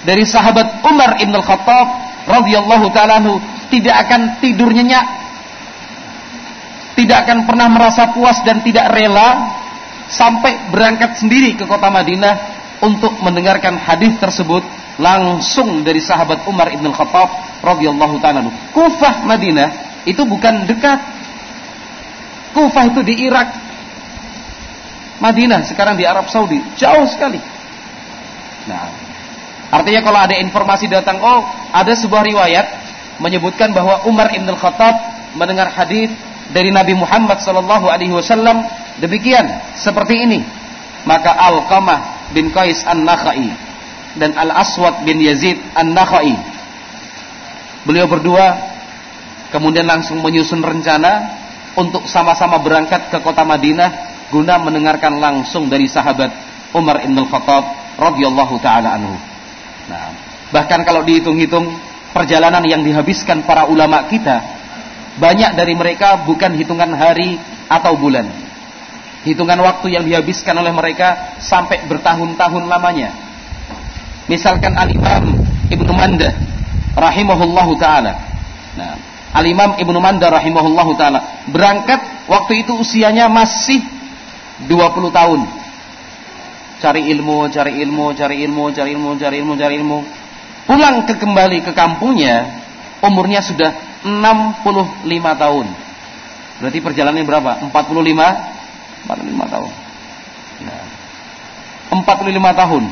dari 0.07 0.23
sahabat 0.23 0.87
Umar 0.87 1.19
Ibn 1.19 1.33
Al-Khattab 1.35 1.87
radhiyallahu 2.31 2.87
taala 2.95 3.19
tidak 3.67 3.95
akan 4.07 4.39
tidur 4.39 4.71
nyenyak 4.71 5.03
tidak 6.95 7.27
akan 7.27 7.45
pernah 7.45 7.67
merasa 7.67 8.09
puas 8.15 8.39
dan 8.41 8.63
tidak 8.63 8.89
rela 8.89 9.53
sampai 10.07 10.71
berangkat 10.71 11.19
sendiri 11.19 11.53
ke 11.59 11.67
kota 11.67 11.91
Madinah 11.91 12.35
untuk 12.81 13.19
mendengarkan 13.21 13.77
hadis 13.77 14.15
tersebut 14.17 14.63
langsung 14.97 15.85
dari 15.85 16.01
sahabat 16.01 16.47
Umar 16.49 16.73
ibn 16.73 16.89
Khattab 16.89 17.61
radhiyallahu 17.61 18.17
taala. 18.17 18.49
Kufah 18.73 19.27
Madinah 19.29 20.01
itu 20.09 20.25
bukan 20.25 20.65
dekat. 20.65 20.99
Kufah 22.57 22.89
itu 22.89 23.01
di 23.05 23.29
Irak. 23.29 23.49
Madinah 25.21 25.65
sekarang 25.65 25.97
di 25.97 26.05
Arab 26.05 26.29
Saudi, 26.29 26.61
jauh 26.77 27.05
sekali. 27.09 27.41
Nah, 28.69 29.06
artinya 29.73 30.01
kalau 30.03 30.19
ada 30.19 30.35
informasi 30.37 30.87
datang, 30.87 31.19
oh 31.19 31.43
ada 31.73 31.91
sebuah 31.93 32.23
riwayat 32.23 32.65
menyebutkan 33.21 33.73
bahwa 33.73 34.05
Umar 34.05 34.31
ibn 34.33 34.49
Khattab 34.53 34.95
mendengar 35.33 35.69
hadis 35.73 36.13
dari 36.53 36.71
Nabi 36.71 36.95
Muhammad 36.95 37.43
sallallahu 37.43 37.91
alaihi 37.91 38.13
wasallam 38.13 38.63
demikian 39.01 39.45
seperti 39.75 40.23
ini. 40.23 40.39
Maka 41.07 41.31
Al-Qamah 41.31 42.31
bin 42.35 42.51
Qais 42.51 42.83
An-Nakhai 42.83 43.47
dan 44.19 44.35
Al-Aswad 44.35 45.07
bin 45.07 45.23
Yazid 45.23 45.55
An-Nakhai. 45.71 46.35
Beliau 47.87 48.11
berdua 48.11 48.59
kemudian 49.55 49.87
langsung 49.87 50.19
menyusun 50.19 50.59
rencana 50.59 51.39
untuk 51.79 52.03
sama-sama 52.09 52.59
berangkat 52.59 53.07
ke 53.07 53.17
kota 53.23 53.47
Madinah 53.47 53.89
guna 54.27 54.59
mendengarkan 54.59 55.23
langsung 55.23 55.71
dari 55.71 55.87
sahabat 55.87 56.33
Umar 56.75 56.99
bin 56.99 57.15
Khattab 57.15 57.63
radhiyallahu 57.95 58.55
taala 58.59 58.99
anhu. 58.99 59.15
Nah, 59.87 60.11
bahkan 60.51 60.83
kalau 60.83 61.03
dihitung-hitung 61.07 61.71
perjalanan 62.11 62.63
yang 62.67 62.83
dihabiskan 62.83 63.47
para 63.47 63.67
ulama 63.67 64.07
kita 64.11 64.43
banyak 65.17 65.57
dari 65.57 65.73
mereka 65.73 66.27
bukan 66.27 66.53
hitungan 66.53 66.93
hari 66.93 67.39
atau 67.67 67.97
bulan 67.97 68.47
hitungan 69.27 69.59
waktu 69.59 69.99
yang 69.99 70.07
dihabiskan 70.07 70.55
oleh 70.55 70.71
mereka 70.71 71.35
sampai 71.43 71.83
bertahun-tahun 71.83 72.63
lamanya. 72.71 73.11
Misalkan 74.31 74.75
Al-Imam 74.75 75.43
Ibnu 75.67 75.91
Mandah 75.91 76.31
rahimahullahu 76.95 77.73
taala. 77.75 78.15
Nah, 78.79 78.95
Al-Imam 79.35 79.75
Ibnu 79.75 79.99
Mandah 79.99 80.31
rahimahullahu 80.31 80.91
taala 80.95 81.47
berangkat 81.51 82.27
waktu 82.31 82.63
itu 82.63 82.79
usianya 82.79 83.27
masih 83.27 83.83
20 84.67 85.11
tahun. 85.11 85.39
Cari 86.77 87.09
ilmu, 87.09 87.49
cari 87.49 87.81
ilmu, 87.81 88.13
cari 88.13 88.45
ilmu, 88.45 88.69
cari 88.69 88.89
ilmu, 88.93 89.09
cari 89.17 89.35
ilmu, 89.41 89.53
cari 89.57 89.73
ilmu. 89.81 89.99
Pulang 90.69 91.07
ke 91.09 91.17
kembali 91.17 91.63
ke 91.65 91.71
kampungnya, 91.73 92.61
umurnya 93.01 93.41
sudah 93.41 94.03
65 94.05 94.63
tahun. 95.41 95.65
Berarti 96.61 96.79
perjalanannya 96.81 97.25
berapa? 97.25 97.51
45 97.69 98.57
45 99.07 99.53
tahun. 99.53 99.71
Nah, 100.67 100.83
45 101.93 102.59
tahun. 102.59 102.83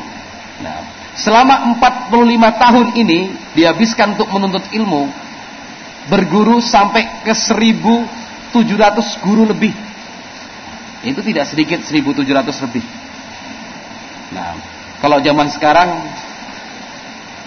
Nah, 0.64 0.80
selama 1.20 1.56
45 1.76 2.62
tahun 2.62 2.88
ini 2.96 3.20
dihabiskan 3.54 4.16
untuk 4.16 4.32
menuntut 4.32 4.64
ilmu, 4.72 5.12
berguru 6.08 6.64
sampai 6.64 7.26
ke 7.26 7.34
1700 7.36 9.26
guru 9.26 9.44
lebih. 9.50 9.74
Itu 11.06 11.22
tidak 11.22 11.46
sedikit 11.50 11.84
1700 11.86 12.66
lebih. 12.66 13.05
Nah, 14.34 14.58
kalau 15.04 15.22
zaman 15.22 15.52
sekarang 15.54 15.90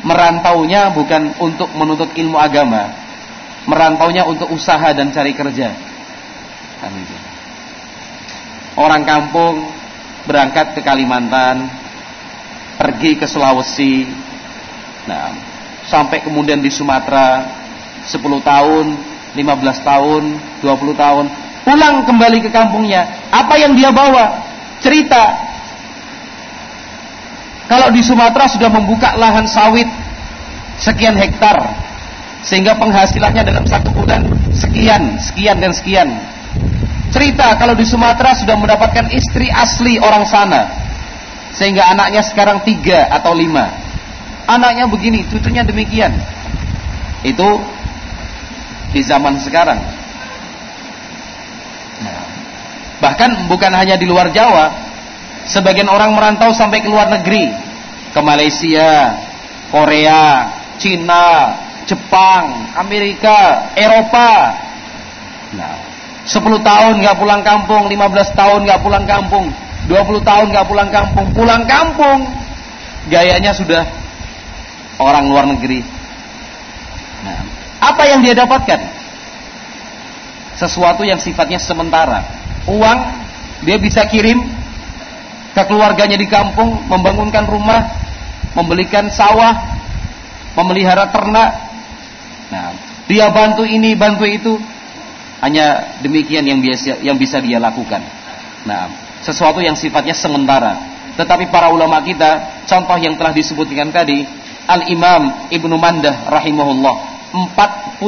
merantaunya 0.06 0.94
bukan 0.94 1.34
untuk 1.42 1.70
menuntut 1.74 2.14
ilmu 2.14 2.38
agama, 2.38 2.94
merantaunya 3.66 4.22
untuk 4.22 4.50
usaha 4.55 4.94
dan 4.94 5.10
cari 5.10 5.34
kerja. 5.34 5.74
Kan 6.78 6.94
itu 6.94 7.28
orang 8.78 9.02
kampung 9.02 9.66
berangkat 10.24 10.78
ke 10.78 10.80
Kalimantan, 10.86 11.66
pergi 12.78 13.18
ke 13.18 13.26
Sulawesi, 13.26 14.06
nah, 15.10 15.34
sampai 15.90 16.22
kemudian 16.22 16.62
di 16.62 16.70
Sumatera 16.70 17.42
10 18.06 18.38
tahun, 18.38 18.86
15 19.34 19.78
tahun, 19.82 20.22
20 20.62 20.94
tahun, 20.94 21.24
pulang 21.66 22.06
kembali 22.06 22.38
ke 22.46 22.50
kampungnya. 22.55 23.28
Apa 23.34 23.59
yang 23.59 23.74
dia 23.74 23.90
bawa? 23.90 24.46
Cerita. 24.78 25.48
Kalau 27.69 27.93
di 27.93 28.01
Sumatera 28.01 28.49
sudah 28.49 28.73
membuka 28.73 29.12
lahan 29.12 29.45
sawit 29.45 29.86
sekian 30.81 31.15
hektar, 31.20 31.61
sehingga 32.40 32.81
penghasilannya 32.81 33.45
dalam 33.45 33.69
satu 33.69 33.93
bulan 33.93 34.24
sekian, 34.57 35.20
sekian 35.20 35.61
dan 35.61 35.73
sekian. 35.77 36.09
Cerita 37.12 37.57
kalau 37.61 37.77
di 37.77 37.85
Sumatera 37.85 38.36
sudah 38.36 38.57
mendapatkan 38.57 39.12
istri 39.12 39.49
asli 39.49 39.97
orang 40.01 40.24
sana 40.28 40.69
sehingga 41.57 41.89
anaknya 41.89 42.20
sekarang 42.24 42.65
tiga 42.65 43.09
atau 43.09 43.32
lima. 43.32 43.69
Anaknya 44.49 44.89
begini 44.89 45.24
cucunya 45.28 45.65
demikian. 45.65 46.12
Itu 47.20 47.61
di 48.93 49.01
zaman 49.05 49.36
sekarang. 49.40 49.77
Nah, 52.01 52.20
bahkan 53.05 53.36
bukan 53.49 53.73
hanya 53.77 54.01
di 54.01 54.09
luar 54.09 54.32
Jawa 54.32 54.88
sebagian 55.47 55.86
orang 55.86 56.16
merantau 56.16 56.51
sampai 56.51 56.82
ke 56.82 56.89
luar 56.90 57.12
negeri 57.12 57.52
ke 58.10 58.20
Malaysia 58.24 59.15
Korea 59.70 60.51
Cina 60.81 61.55
Jepang 61.85 62.74
Amerika 62.74 63.70
Eropa 63.77 64.31
nah 65.55 65.89
10 66.28 66.44
tahun 66.60 67.01
nggak 67.01 67.16
pulang 67.16 67.40
kampung, 67.40 67.89
15 67.89 68.36
tahun 68.36 68.60
nggak 68.69 68.81
pulang 68.85 69.09
kampung, 69.09 69.48
20 69.89 70.20
tahun 70.28 70.47
nggak 70.52 70.66
pulang 70.69 70.90
kampung, 70.93 71.27
pulang 71.32 71.65
kampung 71.65 72.28
gayanya 73.09 73.56
sudah 73.56 73.89
orang 75.01 75.24
luar 75.32 75.48
negeri. 75.48 75.81
Nah, 77.24 77.40
apa 77.81 78.02
yang 78.05 78.20
dia 78.20 78.36
dapatkan? 78.36 78.77
Sesuatu 80.60 81.09
yang 81.09 81.16
sifatnya 81.16 81.56
sementara. 81.56 82.20
Uang 82.69 82.98
dia 83.65 83.81
bisa 83.81 84.05
kirim 84.05 84.44
ke 85.59 85.74
keluarganya 85.74 86.14
di 86.14 86.30
kampung, 86.30 86.86
membangunkan 86.86 87.43
rumah, 87.51 87.90
membelikan 88.55 89.10
sawah, 89.10 89.59
memelihara 90.55 91.10
ternak. 91.10 91.51
Nah, 92.55 92.70
dia 93.10 93.26
bantu 93.35 93.66
ini, 93.66 93.98
bantu 93.98 94.22
itu, 94.22 94.55
hanya 95.43 95.98
demikian 95.98 96.47
yang 96.47 96.62
biasa 96.62 97.02
yang 97.02 97.18
bisa 97.18 97.43
dia 97.43 97.59
lakukan. 97.59 98.02
Nah, 98.62 98.86
sesuatu 99.26 99.59
yang 99.59 99.74
sifatnya 99.74 100.14
sementara. 100.14 100.78
Tetapi 101.18 101.51
para 101.51 101.74
ulama 101.74 101.98
kita, 102.06 102.62
contoh 102.70 102.94
yang 102.94 103.18
telah 103.18 103.35
disebutkan 103.35 103.90
tadi, 103.90 104.22
Al-Imam 104.70 105.51
Ibnu 105.51 105.74
Mandah 105.74 106.30
rahimahullah, 106.30 106.94
45 107.35 107.98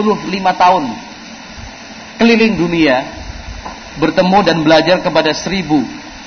tahun 0.54 0.84
keliling 2.20 2.54
dunia 2.54 3.00
bertemu 3.96 4.38
dan 4.44 4.56
belajar 4.62 5.02
kepada 5.02 5.32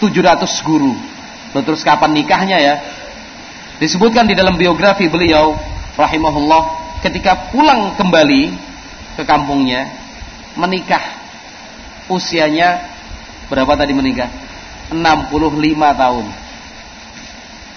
1700 0.09 0.67
guru. 0.67 0.93
Terus 1.53 1.85
kapan 1.85 2.11
nikahnya 2.11 2.57
ya? 2.59 2.75
Disebutkan 3.77 4.25
di 4.25 4.33
dalam 4.33 4.57
biografi 4.57 5.07
beliau 5.07 5.55
rahimahullah 5.95 6.63
ketika 7.05 7.53
pulang 7.53 7.93
kembali 7.95 8.51
ke 9.19 9.23
kampungnya 9.23 9.87
menikah. 10.57 11.21
Usianya 12.11 12.83
berapa 13.47 13.79
tadi 13.79 13.95
menikah? 13.95 14.27
65 14.91 14.99
tahun. 15.95 16.25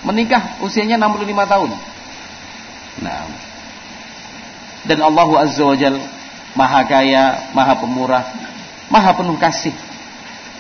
Menikah 0.07 0.43
usianya 0.63 0.99
65 0.99 1.53
tahun. 1.53 1.71
Nah. 3.03 3.27
Dan 4.87 5.03
Allah 5.03 5.29
Azza 5.43 5.67
wa 5.67 5.75
Jal 5.75 5.99
maha 6.57 6.81
kaya 6.89 7.53
maha 7.53 7.75
pemurah 7.77 8.25
maha 8.89 9.13
penuh 9.13 9.37
kasih 9.37 9.75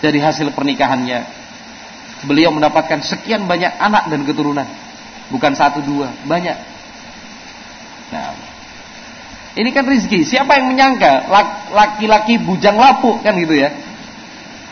dari 0.04 0.20
hasil 0.20 0.52
pernikahannya 0.52 1.24
beliau 2.24 2.48
mendapatkan 2.54 3.04
sekian 3.04 3.44
banyak 3.44 3.76
anak 3.76 4.08
dan 4.08 4.24
keturunan 4.24 4.64
bukan 5.28 5.52
satu 5.52 5.84
dua 5.84 6.14
banyak 6.24 6.56
nah 8.08 8.46
ini 9.56 9.72
kan 9.72 9.88
rizki. 9.88 10.20
Siapa 10.20 10.60
yang 10.60 10.68
menyangka 10.68 11.32
laki-laki 11.72 12.36
bujang 12.36 12.76
lapuk 12.76 13.24
kan 13.24 13.32
gitu 13.40 13.56
ya? 13.56 13.72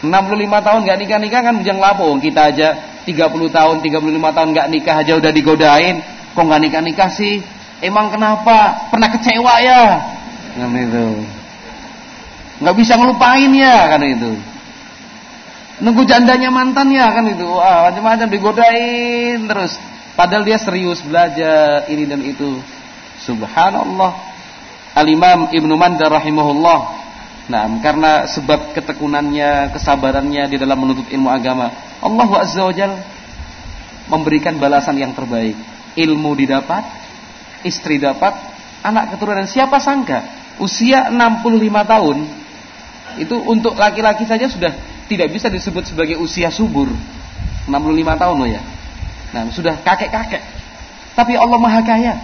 65 0.04 0.12
tahun 0.60 0.78
nggak 0.84 0.98
nikah 1.00 1.18
nikah 1.24 1.40
kan 1.40 1.56
bujang 1.56 1.80
lapuk. 1.80 2.20
Kita 2.20 2.52
aja 2.52 2.68
30 3.08 3.48
tahun, 3.48 3.76
35 3.80 4.36
tahun 4.36 4.48
nggak 4.52 4.68
nikah 4.68 4.96
aja 5.00 5.12
udah 5.16 5.32
digodain. 5.32 6.04
Kok 6.36 6.44
nggak 6.44 6.62
nikah 6.68 6.82
nikah 6.84 7.08
sih? 7.08 7.40
Emang 7.80 8.12
kenapa? 8.12 8.92
Pernah 8.92 9.08
kecewa 9.08 9.54
ya? 9.64 9.82
Kan 10.52 10.76
itu. 10.76 11.08
Nggak 12.60 12.76
bisa 12.76 12.92
ngelupain 13.00 13.50
ya 13.56 13.88
kan 13.88 14.04
itu. 14.04 14.36
Nunggu 15.82 16.06
jandanya 16.06 16.54
mantan 16.54 16.94
ya 16.94 17.10
kan 17.10 17.26
itu. 17.26 17.42
Wah 17.42 17.90
macam-macam 17.90 18.28
digodain 18.30 19.40
terus. 19.50 19.74
Padahal 20.14 20.46
dia 20.46 20.58
serius 20.58 21.02
belajar 21.02 21.90
ini 21.90 22.06
dan 22.06 22.22
itu. 22.22 22.62
Subhanallah. 23.26 24.14
Al-Imam 24.94 25.50
Ibnu 25.50 25.74
Mandar 25.74 26.14
rahimahullah. 26.14 27.02
Nah, 27.44 27.66
karena 27.82 28.24
sebab 28.30 28.72
ketekunannya, 28.72 29.74
kesabarannya 29.74 30.48
di 30.48 30.56
dalam 30.56 30.80
menuntut 30.80 31.10
ilmu 31.12 31.28
agama, 31.28 31.68
Allah 32.00 32.30
Azza 32.40 32.62
wa 32.62 32.72
memberikan 34.08 34.56
balasan 34.56 34.96
yang 34.96 35.12
terbaik. 35.12 35.58
Ilmu 35.98 36.30
didapat, 36.38 36.86
istri 37.66 37.98
dapat, 37.98 38.38
anak 38.86 39.18
keturunan. 39.18 39.44
Siapa 39.50 39.82
sangka 39.82 40.44
usia 40.62 41.10
65 41.10 41.82
tahun 41.82 42.16
itu 43.18 43.36
untuk 43.46 43.74
laki-laki 43.74 44.26
saja 44.26 44.46
sudah 44.46 44.74
tidak 45.08 45.28
bisa 45.32 45.52
disebut 45.52 45.84
sebagai 45.88 46.16
usia 46.20 46.48
subur. 46.48 46.88
65 47.68 48.20
tahun 48.20 48.36
loh 48.36 48.50
ya. 48.50 48.62
Nah, 49.32 49.48
sudah 49.50 49.80
kakek-kakek. 49.80 50.42
Tapi 51.14 51.32
Allah 51.38 51.58
Maha 51.58 51.80
Kaya. 51.82 52.14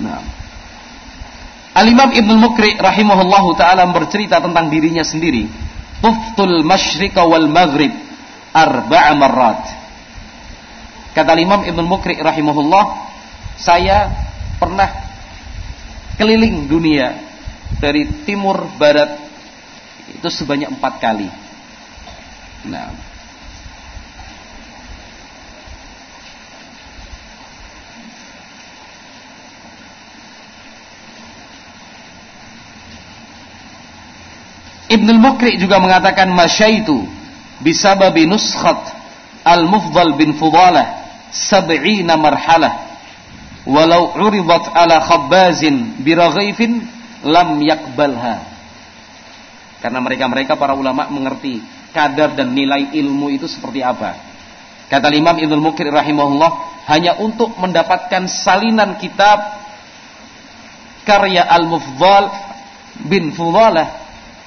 Nah, 0.00 0.22
Al-Imam 1.74 2.14
Ibnu 2.14 2.38
Mukri 2.38 2.78
rahimahullahu 2.78 3.58
taala 3.58 3.82
bercerita 3.90 4.38
tentang 4.38 4.70
dirinya 4.70 5.02
sendiri. 5.02 5.50
Tuftul 5.98 6.62
masyriqa 6.62 7.26
wal 7.26 7.50
maghrib 7.50 7.90
arba'a 8.54 9.12
marrat. 9.18 9.62
Kata 11.18 11.34
Imam 11.34 11.66
Ibnu 11.66 11.82
Mukri 11.82 12.14
rahimahullah, 12.18 12.84
saya 13.58 14.10
pernah 14.62 14.86
keliling 16.14 16.70
dunia 16.70 17.18
dari 17.82 18.06
timur 18.22 18.70
barat 18.78 19.23
itu 20.14 20.28
sebanyak 20.30 20.70
empat 20.70 21.02
kali. 21.02 21.28
Nah, 22.64 22.94
Ibn 34.94 35.08
al-Mukri 35.10 35.58
juga 35.58 35.82
mengatakan 35.82 36.30
masyaitu 36.30 37.02
bisababi 37.58 38.30
nuskhat 38.30 38.78
al-mufdal 39.42 40.14
bin 40.14 40.38
Fudalah 40.38 41.02
sab'ina 41.34 42.14
marhalah. 42.14 42.94
Walau 43.66 44.14
uridat 44.14 44.70
ala 44.76 45.00
khabbazin 45.02 45.98
biraghifin 46.04 46.84
lam 47.26 47.58
yakbalha 47.64 48.53
karena 49.84 50.00
mereka-mereka 50.00 50.56
para 50.56 50.72
ulama 50.72 51.12
mengerti 51.12 51.60
kadar 51.92 52.32
dan 52.32 52.56
nilai 52.56 52.96
ilmu 52.96 53.28
itu 53.36 53.44
seperti 53.44 53.84
apa 53.84 54.16
kata 54.88 55.12
Imam 55.12 55.36
Ibnu 55.36 55.60
Mukri 55.60 55.92
rahimahullah 55.92 56.50
hanya 56.88 57.20
untuk 57.20 57.52
mendapatkan 57.60 58.24
salinan 58.24 58.96
kitab 58.96 59.44
karya 61.04 61.44
al-mufdal 61.44 62.32
bin 63.04 63.36
Fudalah 63.36 64.04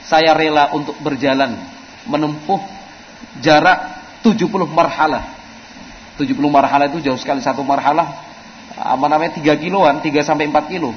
saya 0.08 0.34
rela 0.34 0.74
untuk 0.74 0.98
berjalan 1.04 1.54
menempuh 2.08 2.64
jarak 3.44 4.00
70 4.24 4.48
marhalah. 4.72 5.36
70 6.18 6.34
marhalah 6.50 6.90
itu 6.90 7.04
jauh 7.04 7.20
sekali 7.20 7.44
satu 7.44 7.62
marhalah 7.62 8.26
apa 8.74 9.06
namanya 9.06 9.38
3 9.38 9.44
kiloan, 9.60 10.00
3 10.02 10.24
sampai 10.24 10.50
4 10.50 10.72
kilo. 10.72 10.96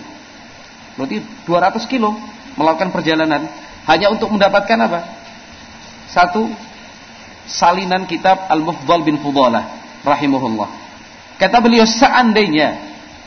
Berarti 0.96 1.20
200 1.44 1.90
kilo 1.90 2.16
melakukan 2.54 2.94
perjalanan 2.94 3.50
hanya 3.89 4.12
untuk 4.12 4.28
mendapatkan 4.32 4.78
apa? 4.81 5.01
Satu 6.11 6.51
salinan 7.47 8.05
kitab 8.05 8.51
Al-Mufdal 8.51 9.07
bin 9.07 9.19
Fudalah 9.23 9.65
rahimahullah. 10.05 10.69
Kata 11.40 11.57
beliau 11.65 11.89
seandainya 11.89 12.77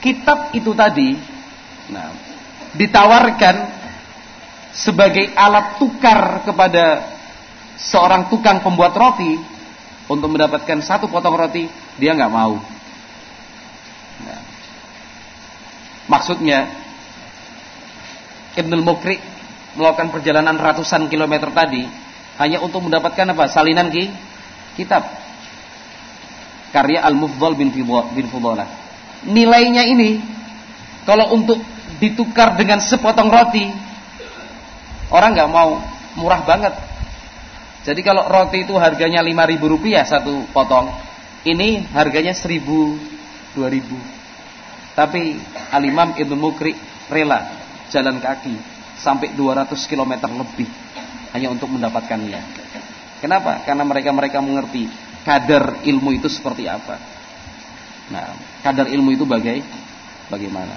kitab 0.04 0.54
itu 0.54 0.76
tadi 0.78 1.18
nah, 1.90 2.14
ditawarkan 2.78 3.56
sebagai 4.74 5.34
alat 5.34 5.78
tukar 5.82 6.46
kepada 6.46 7.14
seorang 7.78 8.30
tukang 8.30 8.62
pembuat 8.62 8.94
roti 8.94 9.38
untuk 10.10 10.30
mendapatkan 10.30 10.84
satu 10.84 11.08
potong 11.08 11.38
roti, 11.38 11.66
dia 11.98 12.14
nggak 12.14 12.34
mau. 12.34 12.60
Nah. 14.24 14.42
Maksudnya 16.10 16.68
Ibnul 18.54 18.84
Mukri 18.86 19.18
melakukan 19.74 20.14
perjalanan 20.14 20.58
ratusan 20.58 21.10
kilometer 21.10 21.50
tadi 21.50 21.86
hanya 22.42 22.62
untuk 22.62 22.86
mendapatkan 22.86 23.34
apa? 23.34 23.46
Salinan 23.50 23.94
ki 23.94 24.10
kitab 24.78 25.06
karya 26.74 27.06
Al-Mufdal 27.06 27.54
bin 27.54 27.70
bin 28.14 28.26
Fudalah. 28.30 28.66
Nilainya 29.24 29.86
ini 29.86 30.20
kalau 31.06 31.32
untuk 31.34 31.62
ditukar 32.02 32.58
dengan 32.58 32.82
sepotong 32.82 33.30
roti 33.30 33.84
Orang 35.14 35.38
nggak 35.38 35.52
mau 35.54 35.78
murah 36.18 36.42
banget. 36.42 36.74
Jadi 37.86 38.02
kalau 38.02 38.26
roti 38.26 38.66
itu 38.66 38.74
harganya 38.82 39.22
lima 39.22 39.46
ribu 39.46 39.70
rupiah 39.70 40.02
satu 40.02 40.50
potong, 40.50 40.90
ini 41.46 41.86
harganya 41.94 42.34
seribu 42.34 42.98
dua 43.54 43.70
ribu. 43.70 43.94
Tapi 44.98 45.38
Alimam 45.70 46.18
Ibnu 46.18 46.34
Mukri 46.34 46.74
rela 47.14 47.46
jalan 47.94 48.18
kaki 48.18 48.58
sampai 49.04 49.36
200 49.36 49.76
km 49.92 50.14
lebih 50.32 50.72
hanya 51.36 51.52
untuk 51.52 51.68
mendapatkannya. 51.68 52.42
Kenapa? 53.20 53.68
Karena 53.68 53.84
mereka-mereka 53.84 54.40
mengerti 54.40 54.88
kadar 55.28 55.84
ilmu 55.84 56.16
itu 56.16 56.32
seperti 56.32 56.68
apa. 56.72 57.00
Nah, 58.12 58.36
kadar 58.64 58.88
ilmu 58.88 59.12
itu 59.12 59.28
bagai 59.28 59.64
bagaimana. 60.28 60.76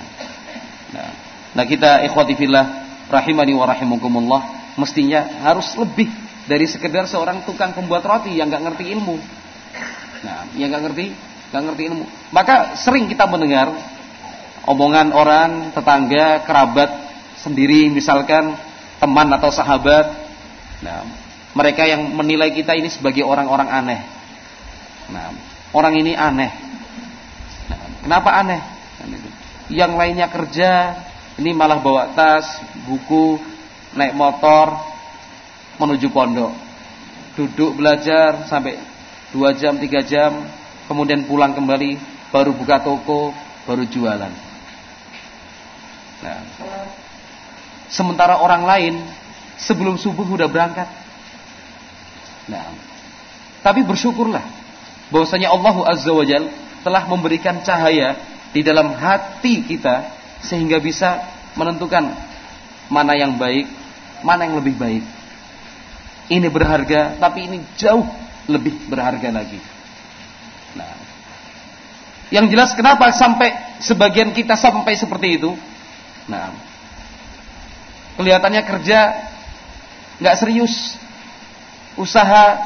Nah, 0.94 1.10
nah 1.54 1.64
kita 1.66 2.06
ikhwati 2.06 2.34
fillah 2.38 2.66
rahimani 3.10 3.54
wa 3.54 3.66
rahimakumullah 3.66 4.42
mestinya 4.78 5.42
harus 5.42 5.74
lebih 5.74 6.10
dari 6.46 6.66
sekedar 6.70 7.10
seorang 7.10 7.42
tukang 7.42 7.74
pembuat 7.74 8.06
roti 8.06 8.34
yang 8.38 8.46
nggak 8.50 8.62
ngerti 8.70 8.84
ilmu. 8.94 9.18
Nah, 10.22 10.46
yang 10.54 10.70
nggak 10.70 10.82
ngerti, 10.90 11.06
nggak 11.50 11.62
ngerti 11.66 11.82
ilmu. 11.90 12.04
Maka 12.30 12.78
sering 12.78 13.10
kita 13.10 13.26
mendengar 13.26 13.74
omongan 14.66 15.10
orang, 15.10 15.50
tetangga, 15.74 16.46
kerabat 16.46 17.05
sendiri, 17.46 17.86
misalkan 17.94 18.58
teman 18.98 19.30
atau 19.30 19.54
sahabat. 19.54 20.10
Nah, 20.82 21.06
mereka 21.54 21.86
yang 21.86 22.10
menilai 22.10 22.50
kita 22.50 22.74
ini 22.74 22.90
sebagai 22.90 23.22
orang-orang 23.22 23.70
aneh. 23.70 24.00
Nah, 25.14 25.30
orang 25.70 25.94
ini 25.94 26.18
aneh. 26.18 26.50
Nah, 27.70 27.78
kenapa 28.02 28.30
aneh? 28.42 28.60
Yang 29.70 29.92
lainnya 29.94 30.26
kerja, 30.30 30.70
ini 31.38 31.54
malah 31.54 31.78
bawa 31.78 32.14
tas, 32.14 32.58
buku, 32.86 33.38
naik 33.94 34.14
motor 34.14 34.78
menuju 35.78 36.10
pondok. 36.10 36.52
Duduk 37.36 37.76
belajar 37.76 38.48
sampai 38.48 38.80
2 39.34 39.58
jam, 39.58 39.76
3 39.76 40.00
jam, 40.06 40.32
kemudian 40.88 41.26
pulang 41.28 41.52
kembali, 41.52 41.98
baru 42.32 42.56
buka 42.56 42.80
toko, 42.80 43.34
baru 43.68 43.84
jualan. 43.84 44.32
Nah, 46.24 46.38
sementara 47.88 48.38
orang 48.40 48.62
lain 48.66 48.94
sebelum 49.60 49.96
subuh 49.96 50.26
sudah 50.26 50.48
berangkat. 50.50 50.88
Nah, 52.46 52.70
tapi 53.64 53.82
bersyukurlah 53.82 54.42
bahwasanya 55.10 55.50
Allah 55.50 55.76
Azza 55.90 56.12
wa 56.12 56.22
Jal 56.22 56.46
telah 56.86 57.02
memberikan 57.10 57.62
cahaya 57.66 58.14
di 58.54 58.62
dalam 58.62 58.94
hati 58.94 59.66
kita 59.66 60.06
sehingga 60.46 60.78
bisa 60.78 61.18
menentukan 61.58 62.14
mana 62.86 63.18
yang 63.18 63.34
baik, 63.34 63.66
mana 64.22 64.46
yang 64.46 64.62
lebih 64.62 64.78
baik. 64.78 65.02
Ini 66.26 66.46
berharga, 66.50 67.18
tapi 67.18 67.46
ini 67.46 67.62
jauh 67.78 68.06
lebih 68.46 68.86
berharga 68.86 69.30
lagi. 69.30 69.58
Nah, 70.74 70.94
yang 72.30 72.46
jelas 72.50 72.74
kenapa 72.74 73.10
sampai 73.14 73.78
sebagian 73.78 74.34
kita 74.34 74.58
sampai 74.58 74.98
seperti 74.98 75.38
itu? 75.38 75.54
Nah, 76.26 76.50
kelihatannya 78.16 78.62
kerja 78.64 78.98
nggak 80.16 80.36
serius, 80.40 80.96
usaha 82.00 82.58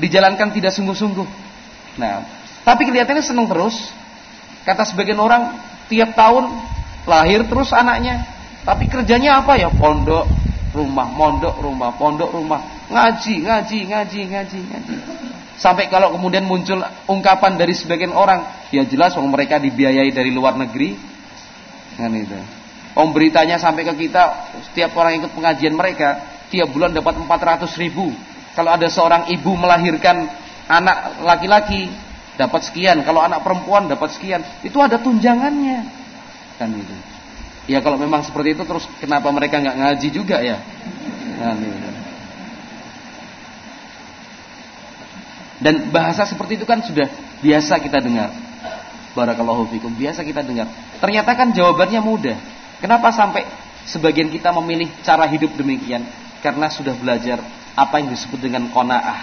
dijalankan 0.00 0.50
tidak 0.50 0.72
sungguh-sungguh. 0.72 1.28
Nah, 2.00 2.26
tapi 2.64 2.88
kelihatannya 2.88 3.24
senang 3.24 3.46
terus. 3.46 3.76
Kata 4.64 4.88
sebagian 4.88 5.20
orang, 5.20 5.60
tiap 5.92 6.16
tahun 6.16 6.48
lahir 7.04 7.44
terus 7.44 7.68
anaknya. 7.76 8.24
Tapi 8.64 8.88
kerjanya 8.88 9.44
apa 9.44 9.60
ya? 9.60 9.68
Pondok, 9.68 10.24
rumah, 10.72 11.04
mondok, 11.04 11.60
rumah, 11.60 11.92
pondok, 12.00 12.32
rumah. 12.32 12.88
Ngaji, 12.88 13.44
ngaji, 13.44 13.78
ngaji, 13.92 14.20
ngaji, 14.32 14.60
ngaji. 14.72 14.94
Sampai 15.60 15.86
kalau 15.92 16.16
kemudian 16.16 16.48
muncul 16.48 16.80
ungkapan 17.06 17.60
dari 17.60 17.76
sebagian 17.76 18.16
orang, 18.16 18.42
ya 18.72 18.82
jelas 18.88 19.14
orang 19.14 19.30
mereka 19.30 19.60
dibiayai 19.60 20.10
dari 20.10 20.32
luar 20.32 20.56
negeri. 20.56 20.96
Kan 21.94 22.16
itu. 22.16 22.63
Om 22.94 23.10
beritanya 23.10 23.58
sampai 23.58 23.82
ke 23.82 24.06
kita, 24.06 24.54
setiap 24.70 24.94
orang 24.94 25.18
ikut 25.18 25.34
pengajian 25.34 25.74
mereka, 25.74 26.22
tiap 26.46 26.70
bulan 26.70 26.94
dapat 26.94 27.18
400 27.18 27.66
ribu. 27.82 28.14
Kalau 28.54 28.70
ada 28.70 28.86
seorang 28.86 29.26
ibu 29.34 29.50
melahirkan 29.58 30.30
anak 30.70 31.18
laki-laki, 31.26 31.90
dapat 32.38 32.60
sekian. 32.66 33.02
Kalau 33.02 33.22
anak 33.22 33.42
perempuan 33.42 33.90
dapat 33.90 34.14
sekian. 34.14 34.42
Itu 34.62 34.78
ada 34.82 34.98
tunjangannya. 34.98 35.78
Kan 36.58 36.70
itu. 36.74 36.94
Ya 37.64 37.80
kalau 37.80 37.96
memang 37.96 38.20
seperti 38.20 38.52
itu 38.52 38.62
terus 38.68 38.84
kenapa 39.00 39.32
mereka 39.32 39.56
nggak 39.58 39.76
ngaji 39.80 40.08
juga 40.12 40.38
ya? 40.38 40.60
Kan 41.40 41.58
itu. 41.64 41.88
Dan 45.64 45.74
bahasa 45.88 46.28
seperti 46.28 46.60
itu 46.60 46.66
kan 46.68 46.84
sudah 46.84 47.08
biasa 47.40 47.80
kita 47.80 48.02
dengar. 48.02 48.34
Barakallahu 49.14 49.70
fikum, 49.70 49.94
biasa 49.94 50.26
kita 50.26 50.42
dengar. 50.44 50.68
Ternyata 50.98 51.30
kan 51.38 51.54
jawabannya 51.54 52.00
mudah. 52.02 52.36
Kenapa 52.82 53.10
sampai 53.14 53.46
sebagian 53.86 54.30
kita 54.30 54.50
memilih 54.54 54.90
cara 55.06 55.26
hidup 55.28 55.54
demikian? 55.54 56.06
Karena 56.40 56.68
sudah 56.68 56.92
belajar 56.96 57.40
apa 57.74 57.94
yang 57.98 58.10
disebut 58.14 58.38
dengan 58.38 58.70
kona'ah. 58.70 59.20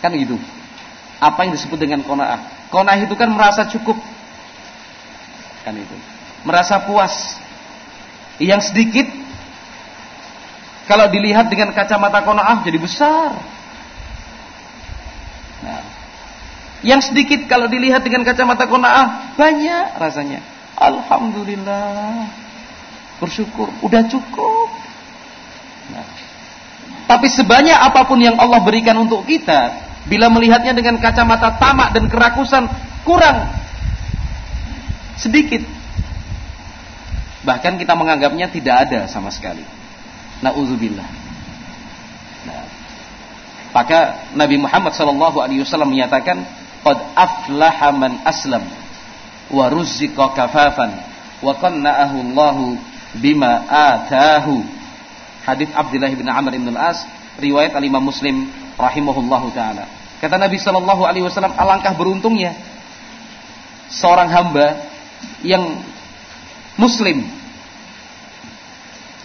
Kan 0.00 0.16
gitu. 0.16 0.36
Apa 1.20 1.44
yang 1.44 1.52
disebut 1.52 1.76
dengan 1.76 2.00
kona'ah? 2.02 2.70
Kona'ah 2.72 2.98
itu 3.04 3.14
kan 3.14 3.28
merasa 3.30 3.68
cukup. 3.68 3.98
Kan 5.62 5.76
itu. 5.76 5.96
Merasa 6.42 6.80
puas. 6.82 7.36
Yang 8.40 8.72
sedikit 8.72 9.06
kalau 10.88 11.06
dilihat 11.06 11.46
dengan 11.46 11.70
kacamata 11.70 12.24
kona'ah 12.24 12.66
jadi 12.66 12.78
besar. 12.80 13.36
Nah, 15.60 15.84
yang 16.80 17.04
sedikit 17.04 17.44
kalau 17.44 17.68
dilihat 17.68 18.00
dengan 18.00 18.24
kacamata 18.24 18.64
kona'ah 18.64 19.36
banyak 19.36 20.00
rasanya. 20.00 20.40
Alhamdulillah. 20.80 22.32
Bersyukur, 23.20 23.68
udah 23.84 24.02
cukup. 24.08 24.68
Nah, 25.92 26.08
tapi 27.04 27.28
sebanyak 27.28 27.76
apa 27.76 28.08
pun 28.08 28.16
yang 28.16 28.40
Allah 28.40 28.64
berikan 28.64 28.96
untuk 28.96 29.28
kita, 29.28 29.76
bila 30.08 30.32
melihatnya 30.32 30.72
dengan 30.72 30.96
kacamata 30.96 31.60
tamak 31.60 31.92
dan 31.92 32.08
kerakusan, 32.08 32.64
kurang 33.04 33.52
sedikit. 35.20 35.60
Bahkan 37.44 37.76
kita 37.76 37.92
menganggapnya 37.92 38.48
tidak 38.48 38.88
ada 38.88 39.04
sama 39.04 39.28
sekali. 39.28 39.64
Nauzubillah. 40.40 41.20
Maka 43.70 44.26
Nabi 44.34 44.56
Muhammad 44.58 44.96
wasallam 45.62 45.94
menyatakan, 45.94 46.42
"Qad 46.82 46.98
aflaha 47.14 47.88
man 47.94 48.18
aslam 48.26 48.66
wa 49.50 49.66
ruzziqa 49.68 50.34
kafafan 50.34 50.90
wa 51.42 51.52
qanna'ahu 51.58 52.16
Allah 52.30 52.56
bima 53.18 53.52
atahu." 53.68 54.62
Hadis 55.44 55.68
Abdullah 55.74 56.12
bin 56.14 56.28
Amr 56.28 56.52
bin 56.54 56.70
Al-As, 56.76 57.02
riwayat 57.40 57.74
Al-Imam 57.74 58.04
Muslim 58.04 58.48
rahimahullahu 58.78 59.50
taala. 59.56 59.88
Kata 60.20 60.36
Nabi 60.36 60.60
sallallahu 60.60 61.02
alaihi 61.08 61.24
wasallam, 61.24 61.56
alangkah 61.56 61.96
beruntungnya 61.96 62.52
seorang 63.88 64.28
hamba 64.28 64.86
yang 65.40 65.80
muslim 66.76 67.24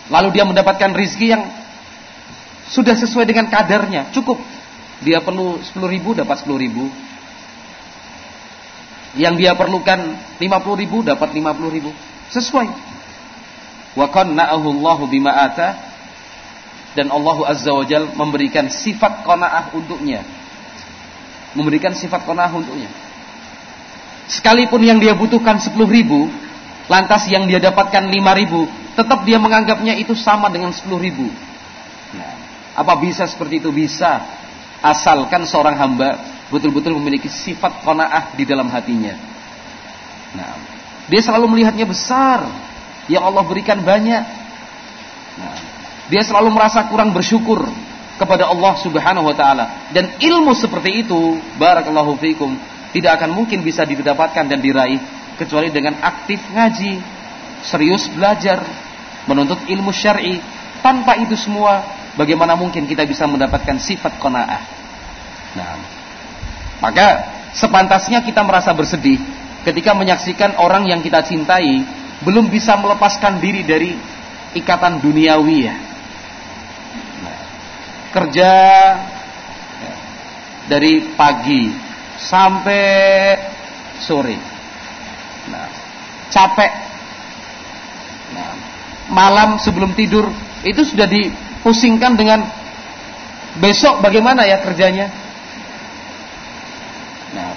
lalu 0.10 0.30
dia 0.38 0.46
mendapatkan 0.46 0.92
rizki 0.96 1.34
yang 1.34 1.46
sudah 2.70 2.98
sesuai 2.98 3.30
dengan 3.30 3.46
kadarnya, 3.50 4.10
cukup. 4.10 4.42
Dia 5.06 5.22
perlu 5.22 5.62
10 5.62 5.86
ribu, 5.86 6.18
dapat 6.18 6.42
10 6.42 6.58
ribu. 6.58 6.90
Yang 9.16 9.34
dia 9.40 9.52
perlukan 9.56 10.00
50 10.40 10.82
ribu, 10.82 11.04
dapat 11.04 11.32
50 11.32 11.72
ribu. 11.72 11.92
Sesuai. 12.32 12.68
Wa 13.96 14.12
qanna'ahu 14.12 15.08
dan 16.96 17.12
Allah 17.12 17.38
Azza 17.52 17.76
wa 17.76 17.84
Jal 17.84 18.12
memberikan 18.16 18.72
sifat 18.72 19.28
qanaah 19.28 19.76
untuknya. 19.76 20.24
Memberikan 21.56 21.92
sifat 21.92 22.24
qanaah 22.24 22.52
untuknya. 22.56 22.88
Sekalipun 24.32 24.82
yang 24.82 24.98
dia 24.98 25.14
butuhkan 25.14 25.60
10 25.60 25.76
ribu, 25.86 26.32
lantas 26.88 27.28
yang 27.28 27.46
dia 27.46 27.60
dapatkan 27.60 28.10
5 28.10 28.40
ribu, 28.40 28.68
tetap 28.96 29.28
dia 29.28 29.38
menganggapnya 29.38 29.96
itu 30.00 30.16
sama 30.16 30.48
dengan 30.48 30.72
10 30.72 30.88
ribu. 30.98 31.28
Apa 32.76 32.96
bisa 33.00 33.28
seperti 33.28 33.60
itu? 33.60 33.72
Bisa. 33.72 34.24
Asalkan 34.80 35.48
seorang 35.48 35.76
hamba 35.80 36.35
betul-betul 36.50 36.94
memiliki 37.02 37.30
sifat 37.32 37.82
kona'ah 37.82 38.34
di 38.38 38.44
dalam 38.46 38.70
hatinya. 38.70 39.14
Nah, 40.36 40.54
dia 41.10 41.22
selalu 41.22 41.46
melihatnya 41.50 41.86
besar. 41.88 42.46
Yang 43.06 43.24
Allah 43.26 43.44
berikan 43.46 43.80
banyak. 43.86 44.24
Nah, 45.38 45.58
dia 46.10 46.22
selalu 46.26 46.50
merasa 46.54 46.86
kurang 46.90 47.14
bersyukur 47.14 47.66
kepada 48.18 48.50
Allah 48.50 48.74
Subhanahu 48.82 49.30
wa 49.30 49.36
taala. 49.38 49.90
Dan 49.94 50.18
ilmu 50.18 50.54
seperti 50.58 51.06
itu, 51.06 51.38
barakallahu 51.62 52.18
fikum, 52.18 52.58
tidak 52.96 53.22
akan 53.22 53.36
mungkin 53.36 53.62
bisa 53.62 53.86
didapatkan 53.86 54.46
dan 54.48 54.60
diraih 54.62 55.02
kecuali 55.36 55.70
dengan 55.70 56.00
aktif 56.02 56.40
ngaji, 56.50 57.04
serius 57.62 58.08
belajar, 58.10 58.64
menuntut 59.30 59.60
ilmu 59.68 59.92
syar'i. 59.92 60.40
Tanpa 60.82 61.18
itu 61.18 61.34
semua 61.34 61.82
bagaimana 62.14 62.54
mungkin 62.54 62.86
kita 62.86 63.04
bisa 63.06 63.26
mendapatkan 63.26 63.78
sifat 63.82 64.18
kona'ah? 64.22 64.62
Nah, 65.56 65.95
maka 66.84 67.08
sepantasnya 67.56 68.24
kita 68.24 68.44
merasa 68.44 68.76
bersedih 68.76 69.20
ketika 69.66 69.96
menyaksikan 69.98 70.60
orang 70.62 70.86
yang 70.86 71.02
kita 71.02 71.24
cintai 71.26 71.82
belum 72.22 72.48
bisa 72.48 72.78
melepaskan 72.80 73.42
diri 73.44 73.66
dari 73.66 73.98
ikatan 74.56 75.04
duniawi 75.04 75.60
ya. 75.68 75.76
Kerja 78.16 78.52
ya, 79.76 79.96
dari 80.72 81.04
pagi 81.20 81.68
sampai 82.16 83.36
sore. 84.00 84.40
Nah, 85.52 85.68
capek. 86.32 86.72
Nah, 88.32 88.52
malam 89.12 89.60
sebelum 89.60 89.92
tidur 90.00 90.32
itu 90.64 90.82
sudah 90.88 91.12
di 91.12 91.28
pusingkan 91.60 92.16
dengan 92.16 92.48
besok 93.60 94.00
bagaimana 94.00 94.48
ya 94.48 94.64
kerjanya. 94.64 95.12
Nah, 97.36 97.52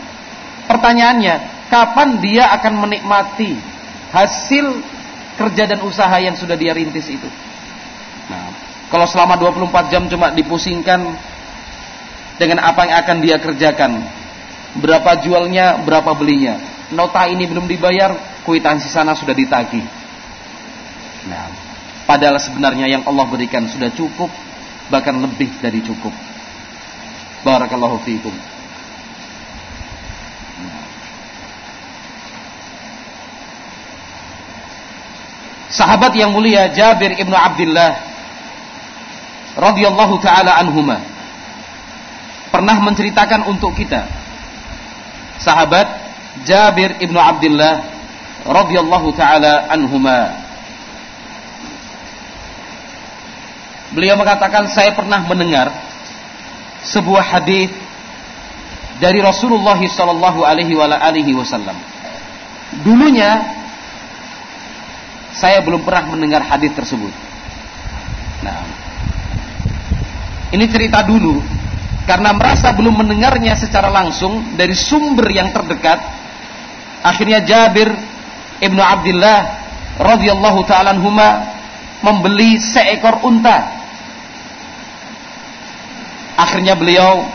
pertanyaannya, 0.68 1.66
kapan 1.72 2.20
dia 2.20 2.52
akan 2.54 2.86
menikmati 2.86 3.56
hasil 4.12 4.78
kerja 5.40 5.64
dan 5.64 5.80
usaha 5.82 6.14
yang 6.20 6.36
sudah 6.36 6.54
dia 6.54 6.76
rintis 6.76 7.08
itu? 7.08 7.28
Nah, 8.28 8.52
kalau 8.92 9.08
selama 9.08 9.40
24 9.40 9.92
jam 9.92 10.04
cuma 10.06 10.28
dipusingkan 10.30 11.00
dengan 12.36 12.58
apa 12.62 12.86
yang 12.86 12.96
akan 13.02 13.16
dia 13.24 13.36
kerjakan, 13.40 14.04
berapa 14.78 15.24
jualnya, 15.24 15.80
berapa 15.82 16.12
belinya, 16.12 16.60
nota 16.92 17.24
ini 17.26 17.48
belum 17.48 17.66
dibayar, 17.66 18.14
kuitansi 18.44 18.92
sana 18.92 19.16
sudah 19.16 19.32
ditagih. 19.32 19.84
Nah, 21.28 21.68
Padahal 22.08 22.40
sebenarnya 22.40 22.88
yang 22.88 23.04
Allah 23.04 23.28
berikan 23.28 23.68
sudah 23.68 23.92
cukup, 23.92 24.32
bahkan 24.88 25.12
lebih 25.20 25.52
dari 25.60 25.84
cukup. 25.84 26.08
Barakallahu 27.44 28.00
fiikum. 28.00 28.32
Sahabat 35.68 36.16
yang 36.16 36.32
mulia 36.32 36.72
Jabir 36.72 37.12
ibnu 37.20 37.36
Abdullah 37.36 38.00
radhiyallahu 39.58 40.16
taala 40.22 40.56
anhuma 40.56 41.02
pernah 42.48 42.80
menceritakan 42.80 43.44
untuk 43.50 43.76
kita 43.76 44.08
sahabat 45.36 45.86
Jabir 46.48 46.96
ibnu 47.02 47.18
Abdullah 47.18 47.84
radhiyallahu 48.46 49.12
taala 49.12 49.68
anhuma. 49.68 50.46
Beliau 53.92 54.16
mengatakan 54.20 54.68
saya 54.72 54.92
pernah 54.92 55.24
mendengar 55.24 55.72
sebuah 56.84 57.24
hadis 57.24 57.72
dari 59.02 59.18
Rasulullah 59.20 59.76
sallallahu 59.76 60.44
alaihi 60.44 61.34
wasallam. 61.34 61.74
Dulunya 62.84 63.57
saya 65.38 65.62
belum 65.62 65.86
pernah 65.86 66.10
mendengar 66.10 66.42
hadis 66.42 66.74
tersebut. 66.74 67.14
Nah, 68.42 68.58
ini 70.50 70.66
cerita 70.66 71.06
dulu 71.06 71.38
karena 72.08 72.34
merasa 72.34 72.74
belum 72.74 73.06
mendengarnya 73.06 73.54
secara 73.54 73.92
langsung 73.92 74.58
dari 74.58 74.74
sumber 74.74 75.30
yang 75.30 75.54
terdekat. 75.54 76.00
Akhirnya 77.06 77.38
Jabir 77.46 77.94
ibnu 78.58 78.82
Abdullah 78.82 79.38
radhiyallahu 79.98 80.60
taala 80.66 80.98
membeli 82.02 82.58
seekor 82.58 83.22
unta. 83.22 83.78
Akhirnya 86.38 86.78
beliau 86.78 87.26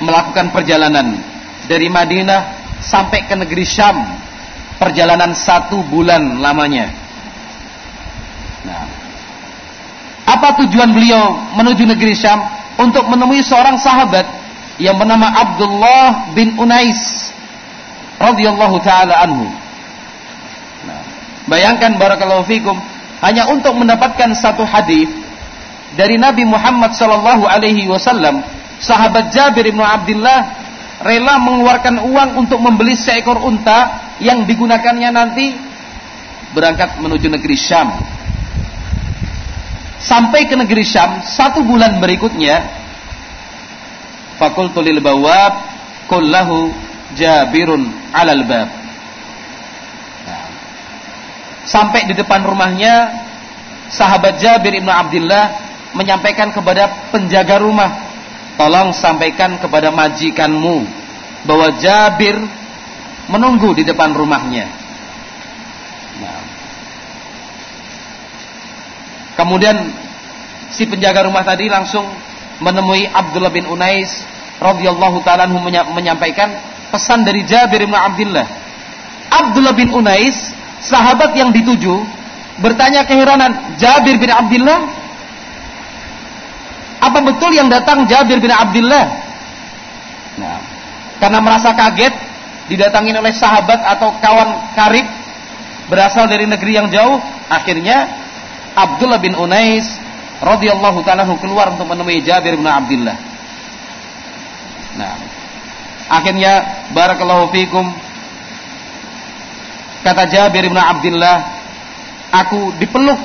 melakukan 0.00 0.52
perjalanan 0.52 1.16
dari 1.64 1.88
Madinah 1.88 2.40
sampai 2.84 3.24
ke 3.24 3.34
negeri 3.34 3.64
Syam. 3.64 4.25
Perjalanan 4.76 5.32
satu 5.32 5.80
bulan 5.88 6.40
lamanya. 6.40 6.92
Nah, 8.66 8.84
apa 10.26 10.58
tujuan 10.64 10.92
beliau 10.92 11.32
menuju 11.56 11.86
negeri 11.86 12.12
Syam? 12.12 12.42
Untuk 12.76 13.08
menemui 13.08 13.40
seorang 13.40 13.80
sahabat 13.80 14.28
yang 14.76 15.00
bernama 15.00 15.32
Abdullah 15.32 16.36
bin 16.36 16.60
Unais 16.60 17.32
radhiyallahu 18.20 18.76
taala 18.84 19.16
anhu. 19.24 19.48
Nah, 20.84 21.00
bayangkan 21.48 21.96
barakallahu 21.96 22.44
fikum 22.44 22.76
hanya 23.24 23.48
untuk 23.48 23.72
mendapatkan 23.80 24.36
satu 24.36 24.68
hadis 24.68 25.08
dari 25.96 26.20
Nabi 26.20 26.44
Muhammad 26.44 26.92
sallallahu 26.92 27.48
alaihi 27.48 27.88
wasallam, 27.88 28.44
sahabat 28.76 29.32
Jabir 29.32 29.72
bin 29.72 29.80
Abdullah 29.80 30.65
rela 31.02 31.36
mengeluarkan 31.40 32.00
uang 32.08 32.30
untuk 32.40 32.60
membeli 32.60 32.96
seekor 32.96 33.40
unta 33.44 34.12
yang 34.22 34.48
digunakannya 34.48 35.10
nanti 35.12 35.52
berangkat 36.56 36.96
menuju 37.00 37.28
negeri 37.28 37.56
Syam. 37.56 37.92
Sampai 40.00 40.48
ke 40.48 40.56
negeri 40.56 40.84
Syam 40.84 41.24
satu 41.24 41.64
bulan 41.64 42.00
berikutnya 42.00 42.64
fakultu 44.40 44.80
lil 44.80 45.00
bawab 45.00 45.52
kullahu 46.08 46.72
jabirun 47.16 47.92
alal 48.12 48.44
bab. 48.48 48.68
Nah, 50.24 50.46
sampai 51.68 52.08
di 52.08 52.14
depan 52.16 52.44
rumahnya 52.44 53.26
sahabat 53.92 54.40
Jabir 54.42 54.76
ibnu 54.80 54.90
Abdullah 54.90 55.66
menyampaikan 55.94 56.52
kepada 56.52 57.08
penjaga 57.14 57.62
rumah 57.62 58.15
tolong 58.56 58.92
sampaikan 58.96 59.60
kepada 59.60 59.92
majikanmu 59.92 60.84
bahwa 61.46 61.68
Jabir 61.78 62.36
menunggu 63.30 63.76
di 63.76 63.84
depan 63.86 64.16
rumahnya 64.16 64.86
Kemudian 69.36 69.76
si 70.72 70.88
penjaga 70.88 71.28
rumah 71.28 71.44
tadi 71.44 71.68
langsung 71.68 72.08
menemui 72.64 73.04
Abdullah 73.04 73.52
bin 73.52 73.68
Unais 73.68 74.24
radhiyallahu 74.56 75.20
taala 75.20 75.44
menyampaikan 75.92 76.56
pesan 76.88 77.20
dari 77.20 77.44
Jabir 77.44 77.84
bin 77.84 77.92
Abdullah. 77.92 78.48
Abdullah 79.28 79.76
bin 79.76 79.92
Unais, 79.92 80.56
sahabat 80.80 81.36
yang 81.36 81.52
dituju, 81.52 82.00
bertanya 82.64 83.04
keheranan, 83.04 83.76
"Jabir 83.76 84.16
bin 84.16 84.32
Abdullah? 84.32 84.88
Apa 87.06 87.18
betul 87.22 87.54
yang 87.54 87.70
datang 87.70 88.04
Jabir 88.10 88.42
bin 88.42 88.50
Abdullah?" 88.50 89.04
Nah, 90.36 90.58
karena 91.22 91.38
merasa 91.40 91.72
kaget 91.72 92.12
didatangi 92.68 93.14
oleh 93.14 93.32
sahabat 93.32 93.80
atau 93.96 94.18
kawan 94.20 94.74
karib 94.74 95.06
berasal 95.86 96.26
dari 96.26 96.44
negeri 96.44 96.72
yang 96.76 96.88
jauh, 96.90 97.22
akhirnya 97.46 98.10
Abdullah 98.76 99.22
bin 99.22 99.32
Unais 99.38 99.86
radhiyallahu 100.42 101.00
taala 101.06 101.24
keluar 101.40 101.72
untuk 101.72 101.88
menemui 101.88 102.20
Jabir 102.20 102.58
bin 102.58 102.68
Abdullah. 102.68 103.16
Nah, 105.00 105.14
akhirnya 106.10 106.52
barakallahu 106.92 107.48
fikum 107.54 107.88
kata 110.04 110.28
Jabir 110.28 110.68
bin 110.68 110.76
Abdullah, 110.76 111.36
aku 112.34 112.76
dipeluk 112.76 113.18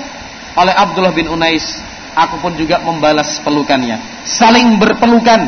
oleh 0.55 0.73
Abdullah 0.73 1.11
bin 1.11 1.27
Unais, 1.27 1.81
aku 2.15 2.35
pun 2.41 2.53
juga 2.55 2.81
membalas 2.83 3.39
pelukannya. 3.43 3.99
Saling 4.27 4.77
berpelukan 4.77 5.41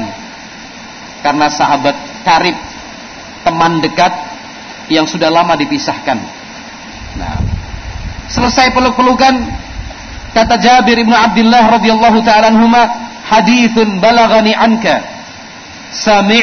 karena 1.23 1.48
sahabat 1.48 1.95
karib, 2.27 2.56
teman 3.48 3.80
dekat 3.80 4.11
yang 4.91 5.07
sudah 5.07 5.31
lama 5.31 5.56
dipisahkan. 5.56 6.19
Nah, 7.15 7.38
selesai 8.27 8.76
peluk-pelukan, 8.76 9.64
Kata 10.34 10.57
Jabir 10.57 10.98
ibnu 10.98 11.14
Abdullah 11.14 11.77
radhiyallahu 11.77 12.26
taala 12.26 12.49
anhuma, 12.49 12.90
haditsun 13.30 14.02
balagani 14.02 14.57
anka. 14.57 15.06
Sami' 15.94 16.41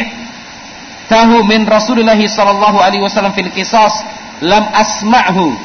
tahu 1.10 1.42
min 1.42 1.66
Rasulullah 1.66 2.14
sallallahu 2.14 2.78
alaihi 2.78 3.02
wasallam 3.02 3.34
fil 3.34 3.50
qisas 3.50 4.06
lam 4.46 4.62
asma'hu 4.70 5.58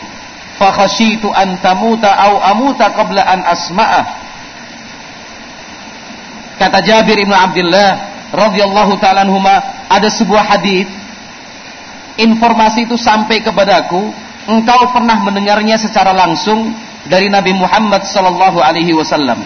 fa 0.58 0.74
khasyitu 0.74 1.30
an 1.30 1.62
tamuta 1.62 2.18
au 2.18 2.42
amuta 2.42 2.90
qabla 2.98 3.22
an 3.22 3.46
asma'ah. 3.46 4.25
Kata 6.56 6.80
Jabir 6.80 7.20
ibnu 7.20 7.36
Abdullah 7.36 7.90
radhiyallahu 8.32 8.96
taala 9.00 9.28
anhuma, 9.28 9.60
ada 9.92 10.08
sebuah 10.08 10.44
hadis 10.56 10.88
informasi 12.16 12.88
itu 12.88 12.96
sampai 12.96 13.44
kepadaku, 13.44 14.12
engkau 14.48 14.82
pernah 14.96 15.20
mendengarnya 15.20 15.76
secara 15.76 16.16
langsung 16.16 16.72
dari 17.06 17.28
Nabi 17.28 17.54
Muhammad 17.54 18.08
sallallahu 18.08 18.60
alaihi 18.64 18.96
wasallam. 18.96 19.44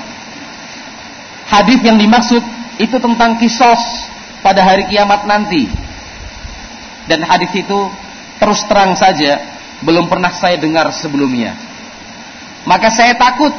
Hadis 1.49 1.81
yang 1.81 1.97
dimaksud 1.97 2.45
itu 2.77 2.95
tentang 3.01 3.41
kisos 3.41 3.81
pada 4.45 4.61
hari 4.61 4.85
kiamat 4.85 5.25
nanti. 5.25 5.65
Dan 7.09 7.25
hadis 7.25 7.49
itu 7.57 7.89
terus 8.37 8.61
terang 8.69 8.93
saja 8.93 9.41
belum 9.81 10.05
pernah 10.05 10.29
saya 10.29 10.61
dengar 10.61 10.93
sebelumnya. 10.93 11.57
Maka 12.69 12.93
saya 12.93 13.17
takut 13.17 13.51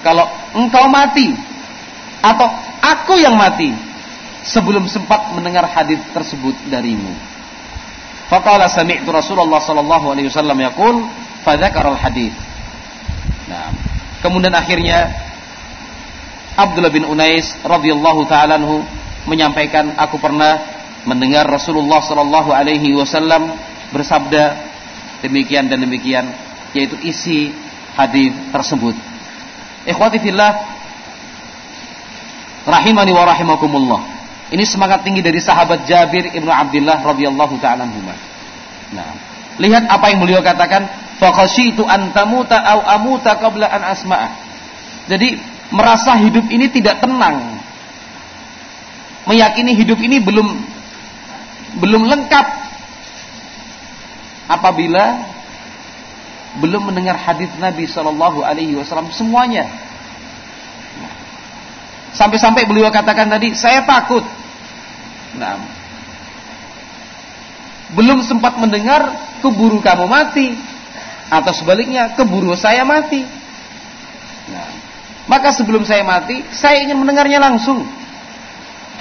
kalau 0.00 0.24
engkau 0.56 0.88
mati 0.88 1.36
atau 2.24 2.48
aku 2.80 3.20
yang 3.20 3.36
mati 3.36 3.76
sebelum 4.48 4.88
sempat 4.88 5.36
mendengar 5.36 5.68
hadis 5.68 6.00
tersebut 6.16 6.56
darimu. 6.72 7.12
Faqala 8.32 8.64
sami'tu 8.72 9.12
Rasulullah 9.12 9.60
sallallahu 9.60 10.16
alaihi 10.16 10.32
wasallam 10.32 10.56
yaqul 10.56 11.04
fadzakara 11.44 11.92
al-hadits 11.92 12.54
Nah, 13.44 13.68
kemudian 14.24 14.56
akhirnya 14.56 15.12
Abdullah 16.56 16.88
bin 16.88 17.04
Unais 17.04 17.44
radhiyallahu 17.60 18.24
taala 18.24 18.56
menyampaikan 19.28 19.92
aku 20.00 20.16
pernah 20.16 20.60
mendengar 21.04 21.44
Rasulullah 21.44 22.00
sallallahu 22.00 22.48
alaihi 22.48 22.96
wasallam 22.96 23.52
bersabda 23.92 24.56
demikian 25.20 25.68
dan 25.68 25.84
demikian 25.84 26.24
yaitu 26.72 26.96
isi 27.04 27.52
hadis 27.94 28.32
tersebut. 28.48 28.96
Ikhwati 29.84 30.16
fillah 30.24 30.56
rahimani 32.64 33.12
wa 33.12 33.24
rahimakumullah. 33.28 34.00
Ini 34.52 34.64
semangat 34.68 35.04
tinggi 35.04 35.24
dari 35.24 35.40
sahabat 35.40 35.88
Jabir 35.88 36.32
ibnu 36.32 36.52
Abdullah 36.52 37.00
radhiyallahu 37.00 37.56
taala 37.60 37.88
Nah, 38.94 39.10
lihat 39.58 39.88
apa 39.88 40.12
yang 40.12 40.20
beliau 40.22 40.44
katakan 40.44 40.86
itu 41.56 41.82
antamuta 41.88 42.60
au 42.60 42.80
amuta 42.84 43.34
qabla 43.40 43.66
an 43.70 43.82
asma'ah. 43.96 44.30
Jadi 45.08 45.40
merasa 45.72 46.16
hidup 46.20 46.44
ini 46.52 46.68
tidak 46.68 47.00
tenang. 47.00 47.60
Meyakini 49.24 49.72
hidup 49.72 49.96
ini 50.04 50.20
belum 50.20 50.48
belum 51.80 52.02
lengkap 52.06 52.46
apabila 54.52 55.34
belum 56.60 56.92
mendengar 56.92 57.18
hadis 57.18 57.50
Nabi 57.58 57.88
Shallallahu 57.88 58.44
Alaihi 58.44 58.76
Wasallam 58.78 59.10
semuanya. 59.10 59.66
Sampai-sampai 62.14 62.62
beliau 62.64 62.94
katakan 62.94 63.26
tadi, 63.26 63.58
saya 63.58 63.82
takut. 63.82 64.22
Nah, 65.34 65.58
belum 67.94 68.22
sempat 68.22 68.54
mendengar, 68.58 69.10
keburu 69.42 69.82
kamu 69.82 70.06
mati 70.06 70.54
atau 71.28 71.52
sebaliknya 71.52 72.14
keburu 72.14 72.54
saya 72.54 72.86
mati. 72.86 73.26
Nah, 74.48 74.68
maka 75.26 75.50
sebelum 75.50 75.82
saya 75.82 76.06
mati, 76.06 76.46
saya 76.54 76.80
ingin 76.86 77.02
mendengarnya 77.02 77.42
langsung. 77.42 77.82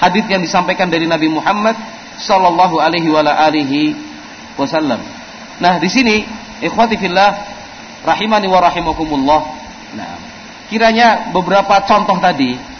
Hadis 0.01 0.25
yang 0.27 0.41
disampaikan 0.41 0.89
dari 0.89 1.05
Nabi 1.05 1.29
Muhammad 1.29 1.77
sallallahu 2.17 2.81
alaihi 2.81 3.93
wasallam. 4.57 4.99
Nah, 5.61 5.77
di 5.77 5.87
sini 5.87 6.25
ikhwati 6.65 6.97
fillah 6.97 7.29
rahimani 8.01 8.49
wa 8.49 8.59
rahimakumullah. 8.59 9.41
Nah, 9.93 10.11
kiranya 10.67 11.29
beberapa 11.29 11.85
contoh 11.85 12.17
tadi 12.17 12.72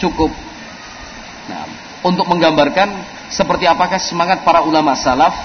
cukup 0.00 0.32
nah, 1.46 1.64
untuk 2.02 2.26
menggambarkan 2.26 2.88
seperti 3.30 3.68
apakah 3.68 4.00
semangat 4.00 4.42
para 4.42 4.64
ulama 4.66 4.96
salaf 4.98 5.36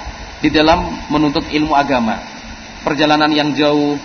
di 0.41 0.49
dalam 0.49 1.06
menuntut 1.11 1.45
ilmu 1.52 1.77
agama. 1.77 2.18
Perjalanan 2.82 3.30
yang 3.34 3.53
jauh, 3.53 3.98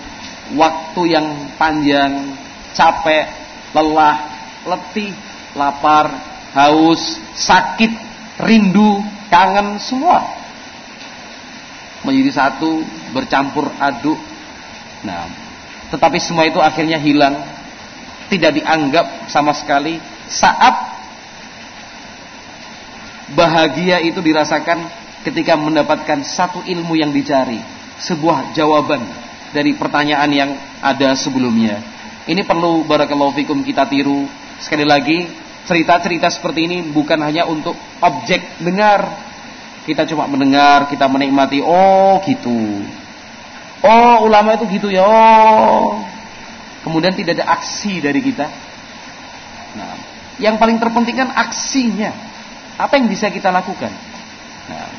waktu 0.57 1.03
yang 1.17 1.27
panjang, 1.57 2.33
capek, 2.73 3.29
lelah, 3.73 4.17
letih, 4.65 5.13
lapar, 5.57 6.13
haus, 6.57 7.21
sakit, 7.37 7.93
rindu, 8.41 9.01
kangen, 9.29 9.77
semua 9.81 10.41
menjadi 12.05 12.33
satu, 12.33 12.81
bercampur 13.13 13.69
aduk. 13.77 14.17
Nah, 15.05 15.29
tetapi 15.93 16.17
semua 16.21 16.49
itu 16.49 16.57
akhirnya 16.57 16.97
hilang, 16.97 17.37
tidak 18.33 18.57
dianggap 18.57 19.29
sama 19.29 19.53
sekali 19.53 20.01
saat 20.31 20.75
bahagia 23.35 23.99
itu 24.03 24.23
dirasakan 24.23 24.87
ketika 25.27 25.59
mendapatkan 25.59 26.23
satu 26.23 26.63
ilmu 26.65 26.97
yang 26.97 27.11
dicari, 27.11 27.61
sebuah 28.01 28.55
jawaban 28.57 29.05
dari 29.51 29.75
pertanyaan 29.75 30.31
yang 30.31 30.51
ada 30.81 31.13
sebelumnya. 31.19 31.83
Ini 32.31 32.47
perlu 32.47 32.87
barakallahu 32.87 33.35
fikum 33.35 33.67
kita 33.67 33.91
tiru. 33.91 34.25
Sekali 34.63 34.87
lagi, 34.87 35.27
cerita-cerita 35.67 36.31
seperti 36.31 36.69
ini 36.69 36.79
bukan 36.95 37.19
hanya 37.21 37.49
untuk 37.49 37.75
objek 38.01 38.61
dengar, 38.63 39.09
kita 39.85 40.07
cuma 40.07 40.29
mendengar, 40.31 40.87
kita 40.87 41.11
menikmati. 41.11 41.59
Oh, 41.65 42.21
gitu. 42.23 42.85
Oh, 43.81 44.17
ulama 44.29 44.55
itu 44.55 44.69
gitu 44.71 44.89
ya. 44.93 45.03
Oh. 45.03 46.05
Kemudian 46.85 47.17
tidak 47.17 47.41
ada 47.41 47.57
aksi 47.57 48.01
dari 48.01 48.21
kita. 48.21 48.47
Nah, 49.77 50.10
yang 50.41 50.57
paling 50.57 50.81
terpenting 50.81 51.17
kan 51.21 51.31
aksinya. 51.37 52.11
Apa 52.81 52.97
yang 52.97 53.07
bisa 53.13 53.29
kita 53.29 53.53
lakukan? 53.53 53.93
Nah, 54.73 54.91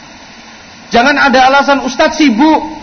jangan 0.94 1.18
ada 1.18 1.50
alasan 1.50 1.82
Ustadz 1.82 2.22
sibuk. 2.22 2.80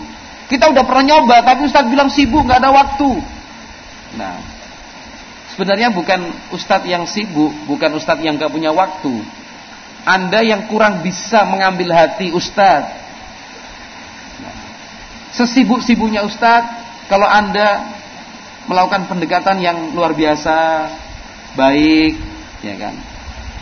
Kita 0.51 0.67
udah 0.67 0.83
pernah 0.83 1.15
nyoba, 1.15 1.45
tapi 1.45 1.65
Ustadz 1.65 1.87
bilang 1.87 2.11
sibuk, 2.11 2.43
nggak 2.43 2.59
ada 2.59 2.71
waktu. 2.75 3.09
Nah, 4.19 4.37
sebenarnya 5.55 5.89
bukan 5.95 6.51
Ustadz 6.51 6.89
yang 6.89 7.07
sibuk, 7.07 7.55
bukan 7.63 7.95
Ustadz 7.95 8.21
yang 8.21 8.35
nggak 8.35 8.51
punya 8.51 8.75
waktu 8.75 9.39
anda 10.07 10.39
yang 10.41 10.65
kurang 10.71 11.03
bisa 11.03 11.43
mengambil 11.43 11.91
hati 11.91 12.31
Ustadz. 12.31 12.97
Sesibuk-sibuknya 15.35 16.25
Ustadz, 16.25 17.05
kalau 17.11 17.27
Anda 17.27 17.85
melakukan 18.65 19.05
pendekatan 19.05 19.61
yang 19.61 19.93
luar 19.93 20.17
biasa, 20.17 20.89
baik, 21.53 22.17
ya 22.65 22.75
kan. 22.77 22.95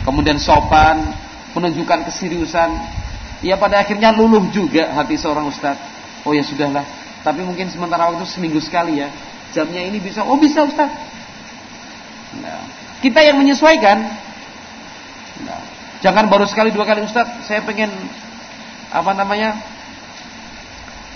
Kemudian 0.06 0.38
sopan, 0.40 1.12
menunjukkan 1.52 2.08
keseriusan, 2.08 2.70
ya 3.44 3.58
pada 3.58 3.82
akhirnya 3.82 4.14
luluh 4.14 4.48
juga 4.54 4.94
hati 4.94 5.18
seorang 5.18 5.50
Ustadz. 5.50 6.24
Oh 6.26 6.34
ya 6.34 6.42
sudahlah, 6.42 6.84
tapi 7.22 7.44
mungkin 7.44 7.70
sementara 7.70 8.10
waktu 8.10 8.24
seminggu 8.26 8.58
sekali 8.62 9.02
ya. 9.02 9.10
Jamnya 9.52 9.80
ini 9.84 9.98
bisa, 9.98 10.22
oh 10.24 10.36
bisa 10.36 10.64
Ustadz. 10.64 10.96
Nah, 12.40 12.62
kita 13.00 13.20
yang 13.24 13.40
menyesuaikan. 13.40 13.98
Nah, 15.44 15.78
Jangan 15.98 16.30
baru 16.30 16.46
sekali 16.46 16.70
dua 16.70 16.86
kali 16.86 17.02
Ustaz, 17.02 17.26
saya 17.50 17.62
pengen 17.66 17.90
apa 18.94 19.12
namanya? 19.14 19.58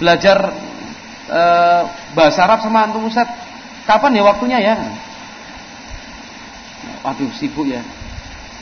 belajar 0.03 0.51
e, 1.31 1.43
bahasa 2.19 2.43
Arab 2.43 2.59
sama 2.59 2.83
antum 2.83 3.07
Ustaz. 3.07 3.31
Kapan 3.87 4.19
ya 4.19 4.23
waktunya 4.27 4.59
ya? 4.59 4.75
Waduh, 7.03 7.31
sibuk 7.35 7.67
ya. 7.67 7.83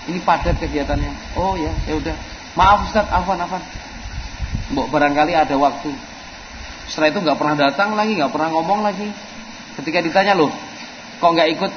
Ini 0.09 0.19
padat 0.25 0.57
kegiatannya. 0.57 1.37
Oh 1.37 1.55
ya, 1.61 1.73
ya 1.85 1.95
udah. 2.01 2.17
Maaf 2.57 2.89
Ustaz, 2.89 3.07
afan 3.07 3.39
afan. 3.39 3.63
Mbok 4.73 4.89
barangkali 4.89 5.37
ada 5.37 5.55
waktu. 5.61 5.93
Setelah 6.89 7.15
itu 7.15 7.19
nggak 7.23 7.39
pernah 7.39 7.57
datang 7.69 7.95
lagi, 7.95 8.19
nggak 8.19 8.33
pernah 8.33 8.49
ngomong 8.51 8.81
lagi. 8.83 9.07
Ketika 9.79 10.03
ditanya 10.03 10.35
loh, 10.35 10.51
kok 11.23 11.31
nggak 11.31 11.49
ikut 11.55 11.73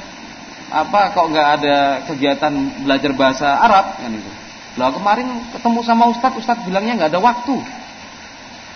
apa 0.74 1.14
kok 1.14 1.28
nggak 1.30 1.48
ada 1.62 1.76
kegiatan 2.10 2.54
belajar 2.82 3.12
bahasa 3.14 3.48
Arab 3.62 4.00
kan 4.02 4.10
itu. 4.10 4.32
Lah 4.74 4.90
kemarin 4.90 5.54
ketemu 5.54 5.80
sama 5.86 6.10
Ustadz, 6.10 6.40
Ustadz 6.42 6.66
bilangnya 6.66 6.98
nggak 6.98 7.12
ada 7.14 7.22
waktu. 7.22 7.62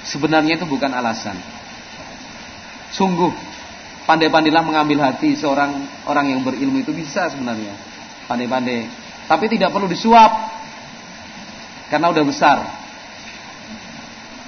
Sebenarnya 0.06 0.62
itu 0.62 0.70
bukan 0.70 0.94
alasan. 0.94 1.42
Sungguh 2.94 3.34
pandai-pandailah 4.08 4.64
mengambil 4.64 5.04
hati 5.04 5.36
seorang 5.36 5.84
orang 6.08 6.32
yang 6.32 6.40
berilmu 6.42 6.80
itu 6.80 6.96
bisa 6.96 7.28
sebenarnya. 7.28 7.76
Pandai-pandai. 8.32 8.88
Tapi 9.28 9.46
tidak 9.52 9.76
perlu 9.76 9.92
disuap. 9.92 10.32
Karena 11.92 12.08
udah 12.12 12.24
besar. 12.24 12.58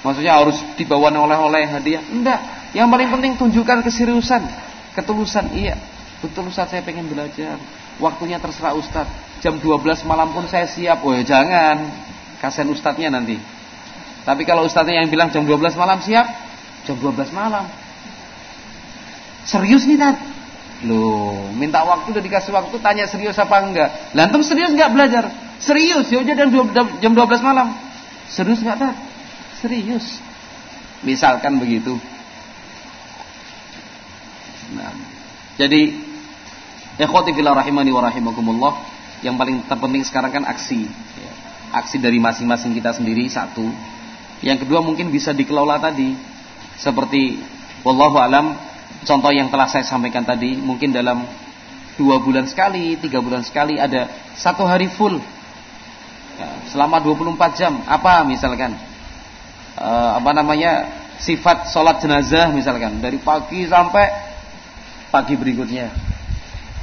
Maksudnya 0.00 0.40
harus 0.40 0.56
dibawa 0.80 1.12
oleh-oleh 1.12 1.68
hadiah. 1.68 2.00
Enggak. 2.08 2.40
Yang 2.72 2.88
paling 2.88 3.08
penting 3.12 3.32
tunjukkan 3.36 3.78
keseriusan, 3.84 4.42
ketulusan. 4.96 5.52
Iya. 5.52 5.76
Betul 6.24 6.48
Ustaz 6.48 6.72
saya 6.72 6.80
pengen 6.80 7.08
belajar. 7.08 7.60
Waktunya 8.00 8.40
terserah 8.40 8.72
Ustaz. 8.76 9.08
Jam 9.44 9.60
12 9.60 10.04
malam 10.08 10.32
pun 10.32 10.48
saya 10.48 10.64
siap. 10.68 11.04
Oh 11.04 11.12
ya 11.12 11.24
jangan. 11.24 11.88
Kasihan 12.40 12.68
Ustaznya 12.72 13.12
nanti. 13.12 13.36
Tapi 14.24 14.44
kalau 14.48 14.64
Ustaznya 14.64 15.00
yang 15.00 15.08
bilang 15.12 15.32
jam 15.32 15.44
12 15.44 15.76
malam 15.76 16.00
siap. 16.00 16.28
Jam 16.88 16.96
12 16.96 17.32
malam. 17.32 17.79
Serius 19.44 19.88
nih 19.88 19.96
Tat? 19.96 20.16
Loh, 20.84 21.52
minta 21.52 21.84
waktu 21.84 22.08
udah 22.08 22.24
dikasih 22.24 22.56
waktu 22.56 22.76
tanya 22.80 23.04
serius 23.04 23.36
apa 23.36 23.60
enggak. 23.60 24.16
Lantum 24.16 24.40
serius 24.40 24.72
enggak 24.72 24.92
belajar? 24.96 25.28
Serius, 25.60 26.08
ya 26.08 26.24
udah 26.24 26.34
jam 27.04 27.12
12 27.12 27.44
malam. 27.44 27.76
Serius 28.32 28.64
enggak 28.64 28.80
Tat? 28.80 28.96
Serius. 29.60 30.20
Misalkan 31.04 31.60
begitu. 31.60 32.00
Nah, 34.70 34.92
jadi 35.60 35.92
Ikhwati 37.00 37.32
fillah 37.32 37.56
rahimani 37.56 37.90
wa 37.92 38.04
rahimakumullah. 38.04 38.72
Yang 39.24 39.34
paling 39.36 39.56
terpenting 39.68 40.04
sekarang 40.04 40.32
kan 40.32 40.44
aksi. 40.48 40.84
Aksi 41.72 41.96
dari 41.96 42.20
masing-masing 42.20 42.76
kita 42.76 42.92
sendiri 42.96 43.24
satu. 43.28 43.64
Yang 44.44 44.64
kedua 44.64 44.84
mungkin 44.84 45.08
bisa 45.12 45.32
dikelola 45.32 45.80
tadi. 45.80 46.12
Seperti 46.80 47.40
wallahu 47.84 48.16
alam 48.20 48.56
contoh 49.04 49.32
yang 49.32 49.48
telah 49.48 49.68
saya 49.68 49.84
sampaikan 49.86 50.24
tadi 50.24 50.58
mungkin 50.60 50.92
dalam 50.92 51.24
dua 52.00 52.16
bulan 52.16 52.48
sekali, 52.48 52.96
tiga 52.96 53.20
bulan 53.20 53.44
sekali 53.44 53.76
ada 53.76 54.08
satu 54.32 54.64
hari 54.64 54.88
full. 54.88 55.20
Ya, 56.40 56.48
selama 56.72 57.04
24 57.04 57.60
jam. 57.60 57.84
Apa 57.84 58.24
misalkan? 58.24 58.72
E, 59.76 59.88
apa 60.16 60.30
namanya? 60.32 60.88
Sifat 61.20 61.68
sholat 61.68 62.00
jenazah 62.00 62.48
misalkan. 62.48 62.96
Dari 63.04 63.20
pagi 63.20 63.68
sampai 63.68 64.08
pagi 65.12 65.36
berikutnya. 65.36 65.92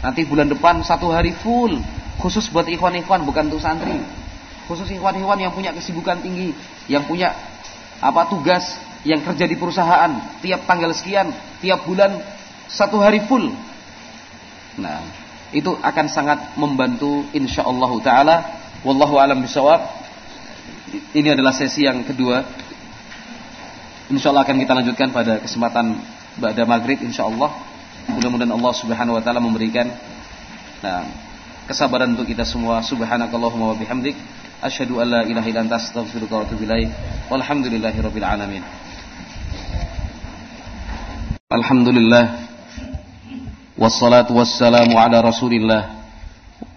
Nanti 0.06 0.22
bulan 0.30 0.46
depan 0.54 0.86
satu 0.86 1.10
hari 1.10 1.34
full. 1.34 1.82
Khusus 2.22 2.46
buat 2.54 2.70
ikhwan-ikhwan 2.70 3.26
bukan 3.26 3.50
untuk 3.50 3.62
santri. 3.62 3.98
Khusus 4.70 4.94
ikhwan-ikhwan 4.94 5.42
yang 5.42 5.54
punya 5.54 5.74
kesibukan 5.74 6.22
tinggi, 6.22 6.54
yang 6.86 7.06
punya 7.10 7.34
apa 7.98 8.30
tugas, 8.30 8.78
yang 9.08 9.24
kerja 9.24 9.48
di 9.48 9.56
perusahaan 9.56 10.12
tiap 10.44 10.68
tanggal 10.68 10.92
sekian, 10.92 11.32
tiap 11.64 11.88
bulan 11.88 12.20
satu 12.68 13.00
hari 13.00 13.24
full. 13.24 13.48
Nah, 14.78 15.00
itu 15.56 15.72
akan 15.80 16.06
sangat 16.12 16.60
membantu 16.60 17.24
insyaallah 17.32 17.92
taala. 18.04 18.36
Wallahu 18.84 19.16
alam 19.16 19.40
bisawab. 19.40 19.80
Ini 21.16 21.40
adalah 21.40 21.56
sesi 21.56 21.88
yang 21.88 22.04
kedua. 22.04 22.44
Insyaallah 24.12 24.44
akan 24.44 24.58
kita 24.60 24.74
lanjutkan 24.76 25.08
pada 25.16 25.40
kesempatan 25.40 25.96
pada 26.40 26.64
maghrib 26.68 27.00
insyaallah. 27.00 27.52
Mudah-mudahan 28.12 28.52
Allah 28.52 28.74
Subhanahu 28.76 29.16
wa 29.20 29.24
taala 29.24 29.40
memberikan 29.40 29.88
nah, 30.84 31.08
kesabaran 31.68 32.12
untuk 32.12 32.28
kita 32.28 32.44
semua. 32.44 32.84
Subhanakallahumma 32.84 33.72
wa 33.72 33.76
bihamdik 33.76 34.20
asyhadu 34.64 35.00
an 35.00 35.08
la 35.12 35.22
ilaha 35.24 35.48
illa 35.48 35.64
anta 35.64 35.80
astaghfiruka 35.80 36.34
wa 36.40 36.44
atubu 36.44 36.64
ilaik. 36.68 36.92
Walhamdulillahirabbil 37.32 38.28
alamin. 38.28 38.87
Alhamdulillah. 41.51 42.25
Wassalatu 43.79 44.37
wassalamu 44.37 44.97
ala 44.99 45.23
Rasulillah 45.23 45.83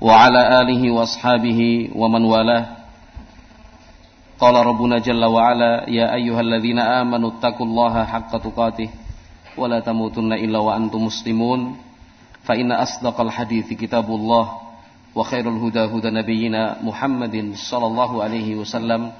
wa 0.01 0.11
ala 0.25 0.59
alihi 0.63 0.89
wa 0.91 1.03
ashabihi 1.05 1.91
wa 1.95 2.09
man 2.09 2.23
walah. 2.25 2.61
Qala 4.39 4.63
Rabbuna 4.67 4.99
jalla 4.99 5.29
wa 5.31 5.47
ala 5.47 5.85
ya 5.87 6.11
ayyuhalladzina 6.11 6.99
amanu 7.01 7.37
taqullaha 7.39 8.03
haqqa 8.05 8.39
tuqatih 8.39 8.89
ولا 9.55 9.79
تموتن 9.79 10.33
إلا 10.35 10.59
وأنتم 10.59 10.99
مسلمون 11.07 11.79
فإن 12.43 12.71
أصدق 12.75 13.15
الحديث 13.21 13.73
كتاب 13.79 14.03
الله 14.03 14.45
وخير 15.15 15.45
الهدى 15.49 15.79
هدى 15.95 16.09
نبينا 16.11 16.83
محمد 16.83 17.55
صلى 17.55 17.85
الله 17.87 18.11
عليه 18.23 18.55
وسلم 18.59 19.11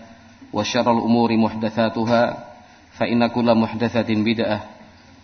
وشر 0.53 0.87
الأمور 0.91 1.29
محدثاتها 1.37 2.23
فإن 2.99 3.27
كل 3.31 3.47
محدثة 3.55 4.09
بدعة 4.11 4.59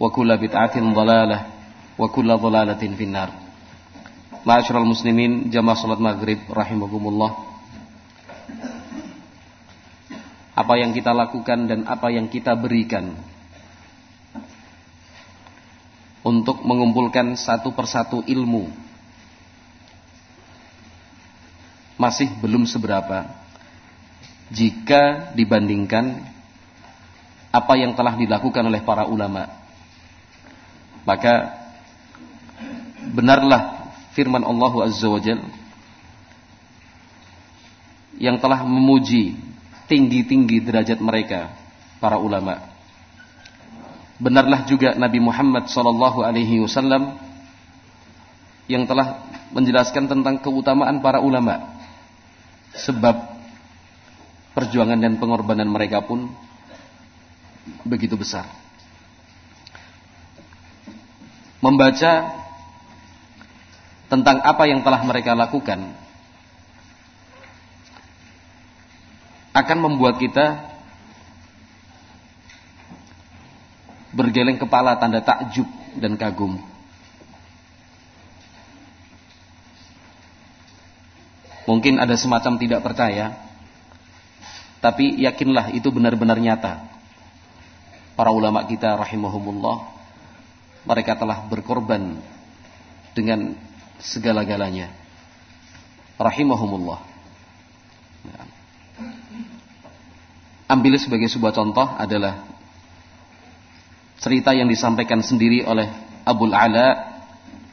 وكل 0.01 0.29
بدعة 0.37 0.75
ضلالة 0.81 1.39
وكل 1.99 2.29
ضلالة 2.37 2.81
في 2.97 3.03
النار 3.03 3.29
معاشر 4.45 4.75
المسلمين 4.81 5.53
جماعة 5.53 5.77
صلاة 5.77 6.01
maghrib 6.01 6.41
rahimakumullah 6.49 7.31
apa 10.57 10.73
yang 10.77 10.91
kita 10.91 11.13
lakukan 11.13 11.69
dan 11.69 11.79
apa 11.85 12.09
yang 12.09 12.25
kita 12.27 12.57
berikan 12.57 13.13
untuk 16.25 16.61
mengumpulkan 16.65 17.37
satu 17.37 17.73
persatu 17.73 18.25
ilmu 18.25 18.69
masih 22.01 22.29
belum 22.41 22.65
seberapa 22.65 23.29
jika 24.49 25.31
dibandingkan 25.37 26.19
apa 27.51 27.73
yang 27.75 27.91
telah 27.93 28.15
dilakukan 28.15 28.63
oleh 28.63 28.81
para 28.83 29.07
ulama. 29.07 29.47
maka 31.06 31.54
benarlah 33.14 33.94
firman 34.12 34.42
Allah 34.42 34.72
Azza 34.82 35.06
wa 35.06 35.22
Jal 35.22 35.38
yang 38.18 38.40
telah 38.42 38.66
memuji 38.66 39.38
tinggi-tinggi 39.86 40.66
derajat 40.66 40.98
mereka 40.98 41.54
para 42.02 42.18
ulama. 42.18 42.58
Benarlah 44.16 44.64
juga 44.64 44.96
Nabi 44.96 45.20
Muhammad 45.20 45.68
sallallahu 45.68 46.24
alaihi 46.24 46.64
wasallam 46.64 47.20
yang 48.66 48.88
telah 48.88 49.22
menjelaskan 49.54 50.10
tentang 50.10 50.42
keutamaan 50.42 50.98
para 51.04 51.22
ulama. 51.22 51.76
Sebab 52.74 53.14
perjuangan 54.56 54.98
dan 54.98 55.20
pengorbanan 55.20 55.68
mereka 55.68 56.02
pun 56.02 56.32
begitu 57.84 58.16
besar. 58.16 58.65
Membaca 61.64 62.12
tentang 64.06 64.38
apa 64.44 64.64
yang 64.70 64.86
telah 64.86 65.02
mereka 65.02 65.34
lakukan 65.34 65.82
akan 69.56 69.78
membuat 69.80 70.20
kita 70.20 70.62
bergeleng 74.12 74.60
kepala 74.60 75.00
tanda 75.00 75.24
takjub 75.24 75.66
dan 75.96 76.14
kagum. 76.20 76.60
Mungkin 81.66 81.98
ada 81.98 82.14
semacam 82.14 82.60
tidak 82.62 82.80
percaya 82.84 83.34
tapi 84.78 85.18
yakinlah 85.18 85.74
itu 85.74 85.88
benar-benar 85.90 86.38
nyata. 86.38 86.84
Para 88.14 88.30
ulama 88.30 88.62
kita 88.68 88.94
rahimahumullah 88.96 89.95
mereka 90.86 91.18
telah 91.18 91.44
berkorban 91.50 92.22
dengan 93.12 93.58
segala-galanya. 93.98 94.94
Rahimahumullah. 96.16 97.00
Ya. 98.24 98.42
Ambil 100.66 100.98
sebagai 100.98 101.30
sebuah 101.30 101.54
contoh 101.54 101.84
adalah 101.84 102.42
cerita 104.18 104.50
yang 104.56 104.66
disampaikan 104.66 105.20
sendiri 105.22 105.62
oleh 105.62 105.86
Abul 106.26 106.50
Ala 106.54 107.18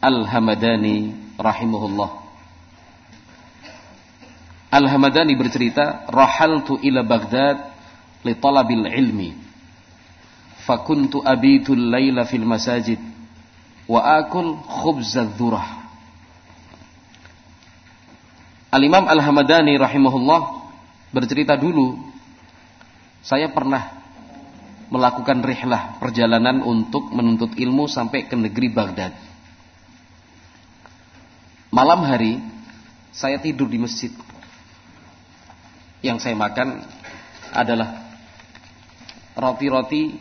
Al-Hamadani 0.03 1.15
rahimahullah. 1.39 2.11
Al-Hamadani 4.73 5.33
bercerita, 5.37 6.09
"Rahaltu 6.09 6.81
ila 6.81 7.05
Baghdad 7.05 7.73
li 8.25 8.33
talabil 8.37 8.87
ilmi. 8.89 9.42
Fakuntu 10.63 11.19
abitu 11.19 11.75
laila 11.75 12.23
fil 12.23 12.47
masajid 12.47 12.99
wa 13.87 13.99
akul 13.99 14.57
khubza 14.63 15.27
dzurah." 15.27 15.83
Al-Imam 18.73 19.05
Al-Hamadani 19.05 19.77
rahimahullah 19.77 20.41
bercerita 21.13 21.53
dulu 21.53 21.93
saya 23.21 23.53
pernah 23.53 24.03
melakukan 24.89 25.45
rihlah 25.45 26.01
perjalanan 26.01 26.61
untuk 26.61 27.09
menuntut 27.13 27.53
ilmu 27.57 27.85
sampai 27.85 28.25
ke 28.25 28.35
negeri 28.37 28.69
Baghdad. 28.73 29.13
Malam 31.73 32.05
hari 32.05 32.37
saya 33.09 33.41
tidur 33.41 33.65
di 33.69 33.81
masjid 33.81 34.13
yang 36.05 36.21
saya 36.21 36.37
makan 36.37 36.85
adalah 37.53 38.05
roti-roti 39.33 40.13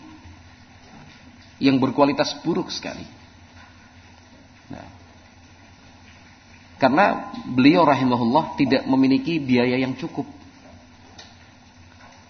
yang 1.63 1.79
berkualitas 1.79 2.35
buruk 2.43 2.75
sekali. 2.75 3.07
Nah, 4.67 4.89
karena 6.83 7.31
beliau 7.47 7.87
rahimahullah 7.87 8.59
tidak 8.59 8.83
memiliki 8.91 9.39
biaya 9.39 9.79
yang 9.79 9.95
cukup 9.95 10.27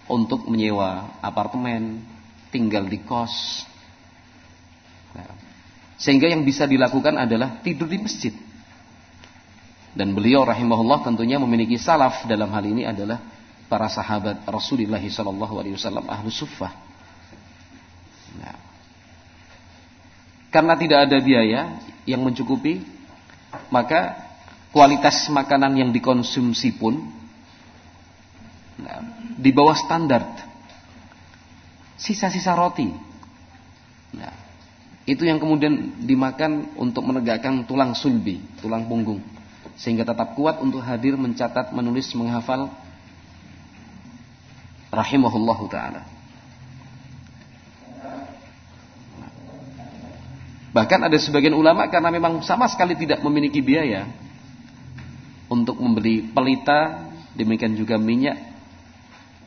untuk 0.05 0.45
menyewa 0.45 1.17
apartemen, 1.25 2.05
tinggal 2.53 2.85
di 2.85 3.01
kos. 3.01 3.65
Nah, 5.17 5.33
sehingga 5.97 6.29
yang 6.29 6.45
bisa 6.45 6.69
dilakukan 6.69 7.17
adalah 7.17 7.57
tidur 7.65 7.89
di 7.89 7.97
masjid. 7.97 8.33
Dan 9.97 10.13
beliau 10.13 10.45
rahimahullah 10.45 11.05
tentunya 11.05 11.41
memiliki 11.41 11.81
salaf 11.81 12.29
dalam 12.29 12.53
hal 12.53 12.65
ini 12.65 12.85
adalah 12.85 13.17
para 13.65 13.89
sahabat 13.89 14.45
Rasulullah 14.45 15.01
sallallahu 15.01 15.57
alaihi 15.57 15.73
wasallam 15.73 16.05
ahlu 16.05 16.29
suffah. 16.29 16.73
Nah. 18.37 18.72
Karena 20.53 20.77
tidak 20.77 21.09
ada 21.09 21.17
biaya 21.17 21.81
yang 22.05 22.21
mencukupi, 22.21 22.85
maka 23.73 24.13
kualitas 24.69 25.25
makanan 25.33 25.73
yang 25.73 25.89
dikonsumsi 25.89 26.77
pun 26.77 27.01
nah, 28.77 29.01
di 29.33 29.49
bawah 29.49 29.73
standar. 29.73 30.21
Sisa-sisa 31.97 32.53
roti. 32.53 32.85
Nah, 34.13 34.33
itu 35.09 35.25
yang 35.25 35.41
kemudian 35.41 36.05
dimakan 36.05 36.77
untuk 36.77 37.01
menegakkan 37.01 37.65
tulang 37.65 37.97
sulbi, 37.97 38.37
tulang 38.61 38.85
punggung. 38.85 39.25
Sehingga 39.73 40.05
tetap 40.05 40.37
kuat 40.37 40.61
untuk 40.61 40.85
hadir 40.85 41.17
mencatat, 41.17 41.73
menulis, 41.73 42.13
menghafal 42.13 42.69
rahimahullahu 44.93 45.65
taala. 45.65 46.05
Bahkan 50.73 51.05
ada 51.05 51.17
sebagian 51.21 51.53
ulama 51.53 51.85
karena 51.87 52.09
memang 52.09 52.41
sama 52.41 52.65
sekali 52.65 52.97
tidak 52.97 53.21
memiliki 53.21 53.61
biaya 53.61 54.09
untuk 55.45 55.77
membeli 55.77 56.25
pelita, 56.25 57.13
demikian 57.37 57.77
juga 57.77 58.01
minyak 58.01 58.41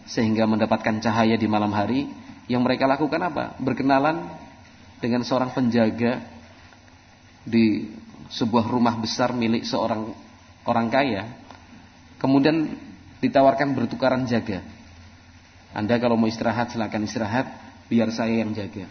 sehingga 0.07 0.47
mendapatkan 0.47 1.03
cahaya 1.03 1.35
di 1.35 1.51
malam 1.51 1.75
hari, 1.75 2.07
yang 2.47 2.63
mereka 2.63 2.87
lakukan 2.87 3.19
apa? 3.19 3.59
Berkenalan 3.59 4.31
dengan 5.03 5.27
seorang 5.27 5.51
penjaga 5.51 6.23
di 7.43 7.91
sebuah 8.31 8.71
rumah 8.71 8.95
besar 9.03 9.35
milik 9.35 9.67
seorang 9.67 10.15
orang 10.63 10.87
kaya. 10.95 11.27
Kemudian 12.23 12.71
ditawarkan 13.19 13.75
bertukaran 13.75 14.31
jaga. 14.31 14.63
Anda 15.75 15.99
kalau 15.99 16.15
mau 16.15 16.31
istirahat 16.31 16.71
silakan 16.71 17.03
istirahat, 17.03 17.47
biar 17.91 18.09
saya 18.15 18.47
yang 18.47 18.55
jaga. 18.55 18.87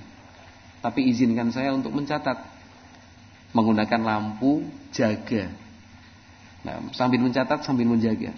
Tapi 0.86 1.10
izinkan 1.10 1.50
saya 1.50 1.74
untuk 1.74 1.90
mencatat 1.98 2.46
menggunakan 3.58 4.02
lampu 4.06 4.70
jaga. 4.94 5.50
Nah, 6.62 6.94
sambil 6.94 7.26
mencatat 7.26 7.66
sambil 7.66 7.90
menjaga. 7.90 8.38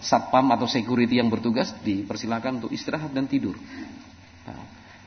Satpam 0.00 0.48
atau 0.48 0.64
security 0.64 1.20
yang 1.20 1.28
bertugas 1.28 1.76
dipersilakan 1.84 2.64
untuk 2.64 2.72
istirahat 2.72 3.12
dan 3.12 3.28
tidur. 3.28 3.52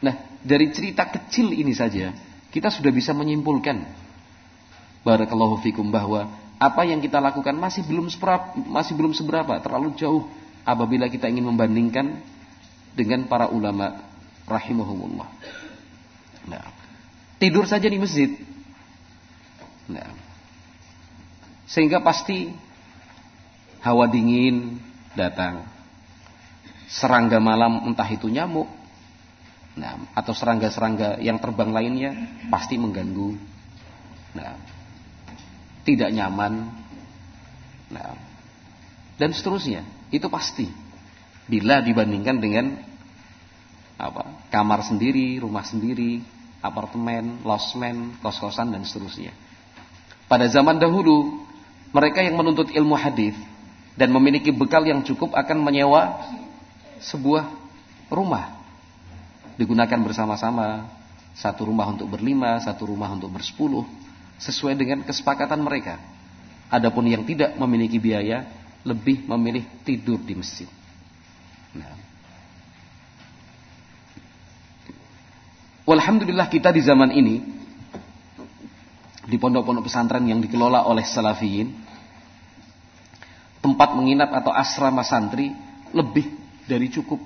Nah, 0.05 0.13
dari 0.45 0.69
cerita 0.69 1.09
kecil 1.09 1.49
ini 1.49 1.73
saja 1.73 2.13
kita 2.53 2.69
sudah 2.69 2.93
bisa 2.93 3.15
menyimpulkan 3.15 3.81
barakallahu 5.01 5.61
fikum 5.65 5.89
bahwa 5.89 6.29
apa 6.61 6.81
yang 6.85 7.01
kita 7.01 7.17
lakukan 7.17 7.57
masih 7.57 7.81
belum 7.89 8.05
seberapa, 8.05 8.53
masih 8.69 8.93
belum 8.93 9.17
seberapa, 9.17 9.57
terlalu 9.65 9.97
jauh 9.97 10.29
apabila 10.61 11.09
kita 11.09 11.25
ingin 11.25 11.49
membandingkan 11.49 12.21
dengan 12.93 13.25
para 13.25 13.49
ulama 13.49 13.97
rahimahumullah. 14.45 15.25
Nah, 16.47 16.63
tidur 17.37 17.65
saja 17.69 17.85
di 17.85 17.97
masjid. 18.01 18.31
Nah, 19.91 20.09
sehingga 21.67 22.01
pasti 22.01 22.53
hawa 23.81 24.07
dingin 24.09 24.79
datang. 25.13 25.67
Serangga 26.91 27.39
malam 27.39 27.87
entah 27.87 28.07
itu 28.11 28.27
nyamuk 28.27 28.67
nah, 29.79 29.95
atau 30.11 30.35
serangga-serangga 30.35 31.23
yang 31.23 31.39
terbang 31.39 31.71
lainnya 31.71 32.11
pasti 32.51 32.75
mengganggu. 32.75 33.39
Nah, 34.35 34.59
tidak 35.87 36.11
nyaman. 36.11 36.67
Nah, 37.91 38.15
dan 39.15 39.31
seterusnya, 39.31 39.83
itu 40.11 40.27
pasti 40.27 40.67
Bila 41.51 41.83
dibandingkan 41.83 42.39
dengan 42.39 42.79
apa? 43.99 44.23
Kamar 44.51 44.83
sendiri, 44.83 45.39
rumah 45.39 45.63
sendiri, 45.63 46.21
apartemen, 46.59 47.41
losmen, 47.41 48.19
kos-kosan 48.19 48.69
dan 48.75 48.83
seterusnya. 48.83 49.31
Pada 50.27 50.45
zaman 50.51 50.77
dahulu, 50.77 51.47
mereka 51.95 52.19
yang 52.21 52.35
menuntut 52.35 52.69
ilmu 52.69 52.93
hadis 52.99 53.33
dan 53.95 54.11
memiliki 54.11 54.51
bekal 54.51 54.83
yang 54.83 55.01
cukup 55.03 55.33
akan 55.35 55.57
menyewa 55.59 56.19
sebuah 57.01 57.47
rumah 58.11 58.61
digunakan 59.55 59.99
bersama-sama 60.03 60.87
satu 61.35 61.67
rumah 61.67 61.87
untuk 61.87 62.11
berlima, 62.11 62.59
satu 62.59 62.91
rumah 62.91 63.11
untuk 63.11 63.31
bersepuluh 63.31 63.87
sesuai 64.39 64.75
dengan 64.75 64.99
kesepakatan 65.07 65.59
mereka. 65.59 65.99
Adapun 66.71 67.07
yang 67.07 67.23
tidak 67.27 67.55
memiliki 67.59 67.99
biaya 67.99 68.47
lebih 68.87 69.27
memilih 69.27 69.63
tidur 69.83 70.19
di 70.23 70.33
masjid. 70.35 70.69
Nah. 71.75 72.10
Walhamdulillah 75.85 76.47
kita 76.47 76.69
di 76.69 76.81
zaman 76.85 77.09
ini 77.13 77.35
di 79.25 79.37
pondok-pondok 79.37 79.85
pesantren 79.85 80.25
yang 80.27 80.41
dikelola 80.41 80.85
oleh 80.85 81.05
salafiyin 81.05 81.71
tempat 83.61 83.93
menginap 83.93 84.33
atau 84.33 84.51
asrama 84.51 85.05
santri 85.05 85.53
lebih 85.93 86.27
dari 86.65 86.89
cukup. 86.89 87.21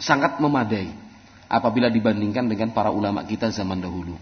Sangat 0.00 0.40
memadai 0.40 0.88
apabila 1.50 1.92
dibandingkan 1.92 2.46
dengan 2.48 2.72
para 2.72 2.88
ulama 2.88 3.26
kita 3.26 3.52
zaman 3.52 3.82
dahulu. 3.82 4.16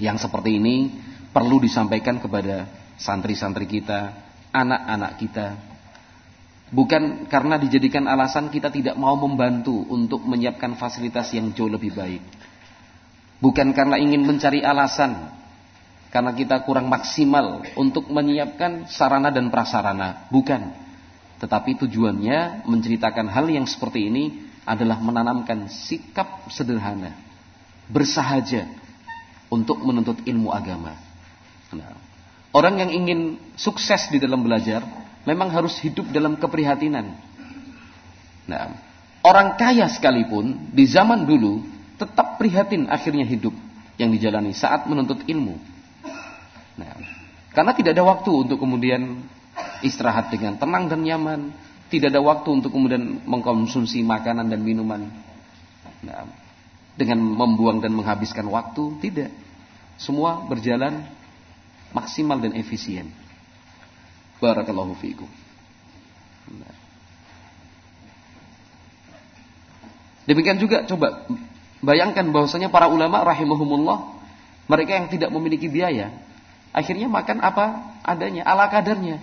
Yang 0.00 0.28
seperti 0.28 0.56
ini 0.56 0.92
perlu 1.34 1.60
disampaikan 1.60 2.16
kepada 2.22 2.64
santri-santri 2.96 3.68
kita, 3.68 4.14
anak-anak 4.54 5.12
kita. 5.20 5.46
Bukan 6.66 7.30
karena 7.30 7.62
dijadikan 7.62 8.10
alasan 8.10 8.50
kita 8.50 8.74
tidak 8.74 8.98
mau 8.98 9.14
membantu 9.14 9.86
untuk 9.86 10.26
menyiapkan 10.26 10.74
fasilitas 10.74 11.30
yang 11.30 11.54
jauh 11.54 11.70
lebih 11.70 11.94
baik. 11.94 12.22
Bukan 13.38 13.70
karena 13.70 14.00
ingin 14.02 14.26
mencari 14.26 14.66
alasan 14.66 15.30
karena 16.10 16.34
kita 16.34 16.66
kurang 16.66 16.90
maksimal 16.90 17.62
untuk 17.78 18.10
menyiapkan 18.10 18.90
sarana 18.90 19.30
dan 19.30 19.46
prasarana, 19.52 20.26
bukan. 20.32 20.74
Tetapi 21.38 21.76
tujuannya 21.86 22.64
menceritakan 22.64 23.28
hal 23.28 23.46
yang 23.52 23.68
seperti 23.68 24.08
ini 24.08 24.24
adalah 24.66 24.98
menanamkan 24.98 25.70
sikap 25.70 26.50
sederhana, 26.50 27.14
bersahaja 27.86 28.66
untuk 29.52 29.78
menuntut 29.86 30.18
ilmu 30.26 30.50
agama. 30.50 30.98
Nah, 31.70 31.94
orang 32.50 32.82
yang 32.82 32.90
ingin 32.90 33.20
sukses 33.54 34.10
di 34.10 34.18
dalam 34.18 34.42
belajar 34.42 34.82
memang 35.26 35.50
harus 35.50 35.76
hidup 35.82 36.08
dalam 36.14 36.38
keprihatinan. 36.38 37.12
Nah, 38.46 38.78
orang 39.26 39.58
kaya 39.58 39.90
sekalipun 39.90 40.70
di 40.70 40.86
zaman 40.86 41.26
dulu 41.26 41.66
tetap 41.98 42.38
prihatin 42.38 42.86
akhirnya 42.86 43.26
hidup 43.26 43.52
yang 43.98 44.14
dijalani 44.14 44.54
saat 44.54 44.86
menuntut 44.86 45.26
ilmu. 45.26 45.58
Nah, 46.78 46.94
karena 47.50 47.72
tidak 47.74 47.98
ada 47.98 48.04
waktu 48.06 48.30
untuk 48.30 48.62
kemudian 48.62 49.26
istirahat 49.82 50.30
dengan 50.30 50.54
tenang 50.56 50.86
dan 50.86 51.02
nyaman, 51.02 51.40
tidak 51.90 52.14
ada 52.14 52.22
waktu 52.22 52.48
untuk 52.52 52.70
kemudian 52.70 53.24
mengkonsumsi 53.26 54.06
makanan 54.06 54.46
dan 54.46 54.60
minuman. 54.62 55.10
Nah, 56.06 56.28
dengan 56.94 57.18
membuang 57.20 57.82
dan 57.82 57.92
menghabiskan 57.92 58.46
waktu, 58.46 59.00
tidak. 59.02 59.30
Semua 59.96 60.44
berjalan 60.44 61.08
maksimal 61.96 62.36
dan 62.36 62.52
efisien. 62.52 63.08
Barakallahu 64.42 64.94
fiikum. 65.00 65.28
Demikian 70.26 70.58
juga 70.58 70.82
coba 70.84 71.22
bayangkan 71.78 72.26
bahwasanya 72.34 72.68
para 72.68 72.90
ulama 72.90 73.22
rahimahumullah 73.22 74.18
mereka 74.66 74.98
yang 74.98 75.06
tidak 75.06 75.30
memiliki 75.30 75.70
biaya 75.70 76.10
Akhirnya 76.76 77.08
makan 77.08 77.40
apa 77.40 77.96
adanya, 78.04 78.44
ala 78.44 78.68
kadarnya. 78.68 79.16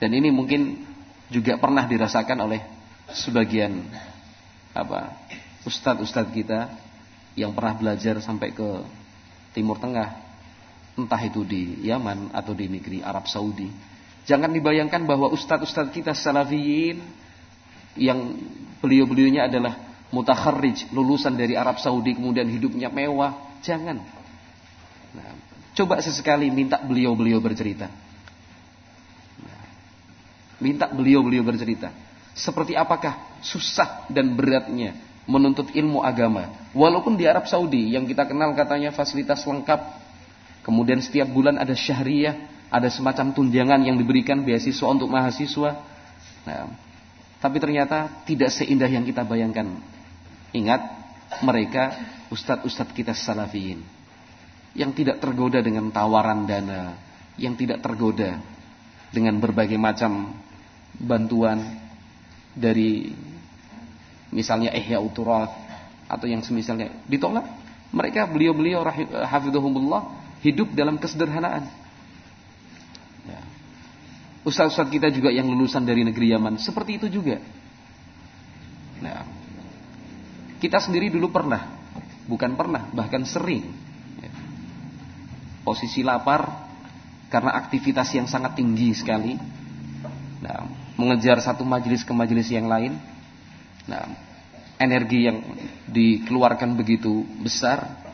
Dan 0.00 0.16
ini 0.16 0.32
mungkin 0.32 0.80
juga 1.28 1.60
pernah 1.60 1.84
dirasakan 1.84 2.48
oleh 2.48 2.64
sebagian 3.12 3.84
apa 4.72 5.12
ustadz-ustadz 5.68 6.32
kita 6.32 6.72
yang 7.36 7.52
pernah 7.52 7.76
belajar 7.76 8.24
sampai 8.24 8.56
ke 8.56 8.88
Timur 9.52 9.76
Tengah, 9.76 10.23
entah 10.94 11.20
itu 11.22 11.42
di 11.42 11.86
Yaman 11.86 12.30
atau 12.30 12.54
di 12.54 12.70
negeri 12.70 13.02
Arab 13.02 13.26
Saudi. 13.26 13.66
Jangan 14.24 14.50
dibayangkan 14.54 15.04
bahwa 15.04 15.28
ustadz-ustadz 15.34 15.92
kita 15.92 16.16
salafiyin 16.16 17.02
yang 18.00 18.34
beliau-beliaunya 18.80 19.46
adalah 19.46 19.76
mutakharrij, 20.14 20.94
lulusan 20.94 21.34
dari 21.34 21.58
Arab 21.58 21.82
Saudi 21.82 22.16
kemudian 22.16 22.46
hidupnya 22.48 22.88
mewah. 22.88 23.58
Jangan. 23.60 24.00
Nah, 25.14 25.30
coba 25.76 26.00
sesekali 26.00 26.48
minta 26.48 26.80
beliau-beliau 26.80 27.42
bercerita. 27.42 27.90
Nah, 29.42 29.64
minta 30.62 30.86
beliau-beliau 30.88 31.42
bercerita. 31.44 31.90
Seperti 32.34 32.74
apakah 32.74 33.38
susah 33.42 34.10
dan 34.10 34.34
beratnya 34.34 34.96
menuntut 35.24 35.72
ilmu 35.72 36.04
agama. 36.04 36.68
Walaupun 36.76 37.16
di 37.16 37.24
Arab 37.24 37.48
Saudi 37.48 37.94
yang 37.94 38.04
kita 38.04 38.28
kenal 38.28 38.52
katanya 38.52 38.92
fasilitas 38.92 39.44
lengkap. 39.44 40.03
Kemudian 40.64 40.98
setiap 41.04 41.28
bulan 41.28 41.60
ada 41.60 41.76
syahriah, 41.76 42.48
ada 42.72 42.88
semacam 42.88 43.36
tunjangan 43.36 43.84
yang 43.84 44.00
diberikan 44.00 44.40
beasiswa 44.40 44.86
untuk 44.88 45.12
mahasiswa. 45.12 45.70
Nah, 46.48 46.72
tapi 47.38 47.60
ternyata 47.60 48.24
tidak 48.24 48.48
seindah 48.48 48.88
yang 48.88 49.04
kita 49.04 49.20
bayangkan. 49.28 49.76
Ingat, 50.56 50.80
mereka 51.44 51.92
ustadz-ustadz 52.32 52.96
kita 52.96 53.12
salafiyin 53.12 53.84
yang 54.74 54.90
tidak 54.96 55.20
tergoda 55.20 55.60
dengan 55.60 55.92
tawaran 55.92 56.48
dana, 56.48 56.96
yang 57.36 57.54
tidak 57.54 57.84
tergoda 57.84 58.40
dengan 59.14 59.38
berbagai 59.38 59.78
macam 59.78 60.34
bantuan 60.98 61.62
dari 62.56 63.14
misalnya 64.34 64.74
ihya 64.74 64.98
uturat 64.98 65.52
atau 66.10 66.26
yang 66.26 66.42
semisalnya 66.42 66.90
ditolak. 67.06 67.46
Mereka 67.94 68.26
beliau-beliau 68.26 68.82
hafizahumullah 69.30 70.23
hidup 70.44 70.76
dalam 70.76 71.00
kesederhanaan. 71.00 71.66
Ya. 73.24 73.40
Ustaz-ustaz 74.44 74.92
kita 74.92 75.08
juga 75.08 75.32
yang 75.32 75.48
lulusan 75.48 75.82
dari 75.88 76.04
negeri 76.04 76.36
Yaman 76.36 76.60
seperti 76.60 77.00
itu 77.00 77.08
juga. 77.08 77.40
Nah, 79.00 79.24
kita 80.60 80.78
sendiri 80.78 81.08
dulu 81.08 81.32
pernah, 81.32 81.80
bukan 82.28 82.52
pernah, 82.54 82.92
bahkan 82.92 83.24
sering 83.24 83.84
posisi 85.64 86.04
lapar 86.04 86.44
karena 87.32 87.56
aktivitas 87.56 88.12
yang 88.12 88.28
sangat 88.28 88.60
tinggi 88.60 88.92
sekali. 88.92 89.34
Nah, 90.44 90.68
mengejar 91.00 91.40
satu 91.40 91.64
majelis 91.64 92.04
ke 92.04 92.12
majelis 92.12 92.52
yang 92.52 92.68
lain. 92.68 93.00
Nah, 93.88 94.04
energi 94.76 95.24
yang 95.26 95.40
dikeluarkan 95.88 96.76
begitu 96.76 97.24
besar. 97.40 98.04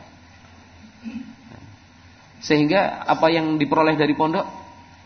Sehingga 2.41 3.05
apa 3.05 3.29
yang 3.29 3.55
diperoleh 3.61 3.93
dari 3.93 4.17
pondok 4.17 4.45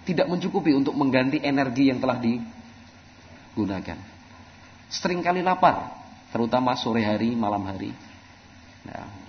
tidak 0.07 0.31
mencukupi 0.31 0.71
untuk 0.71 0.95
mengganti 0.95 1.43
energi 1.43 1.91
yang 1.91 1.99
telah 1.99 2.15
digunakan. 2.21 3.99
Seringkali 4.87 5.43
lapar, 5.43 5.91
terutama 6.31 6.77
sore 6.79 7.03
hari, 7.03 7.35
malam 7.35 7.65
hari. 7.67 7.91
Nah, 8.85 9.25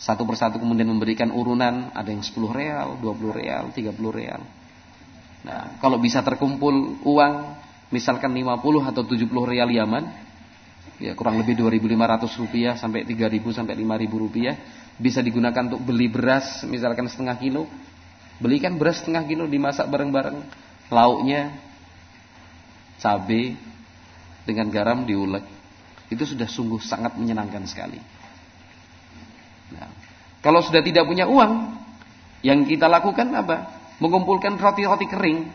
satu 0.00 0.24
persatu 0.24 0.62
kemudian 0.62 0.88
memberikan 0.88 1.28
urunan, 1.34 1.90
ada 1.90 2.08
yang 2.08 2.24
10 2.24 2.34
real, 2.54 2.96
20 3.02 3.38
real, 3.38 3.70
30 3.74 3.92
real. 4.14 4.40
Nah, 5.42 5.78
kalau 5.78 5.98
bisa 5.98 6.24
terkumpul 6.24 7.02
uang, 7.02 7.34
misalkan 7.90 8.30
50 8.30 8.88
atau 8.88 9.02
70 9.02 9.26
real 9.46 9.68
Yaman, 9.68 10.04
ya 10.98 11.18
kurang 11.18 11.38
lebih 11.38 11.54
2.500 11.58 12.40
rupiah 12.42 12.74
sampai 12.74 13.06
3.000 13.06 13.58
sampai 13.58 13.74
5.000 13.74 14.22
rupiah, 14.22 14.54
bisa 14.98 15.22
digunakan 15.22 15.70
untuk 15.70 15.82
beli 15.86 16.10
beras, 16.10 16.66
misalkan 16.66 17.06
setengah 17.06 17.38
kilo. 17.38 17.70
Belikan 18.38 18.78
beras 18.78 19.02
setengah 19.02 19.26
kilo 19.26 19.50
dimasak 19.50 19.86
bareng-bareng, 19.90 20.38
lauknya 20.90 21.54
cabai 23.02 23.54
dengan 24.46 24.70
garam 24.70 25.02
diulek. 25.06 25.42
Itu 26.10 26.26
sudah 26.26 26.46
sungguh 26.46 26.78
sangat 26.82 27.18
menyenangkan 27.18 27.66
sekali. 27.66 27.98
Nah, 29.74 29.90
kalau 30.42 30.62
sudah 30.62 30.82
tidak 30.82 31.06
punya 31.06 31.26
uang, 31.26 31.78
yang 32.42 32.62
kita 32.66 32.86
lakukan 32.86 33.26
apa? 33.34 33.56
Mengumpulkan 33.98 34.54
roti-roti 34.54 35.06
kering. 35.10 35.50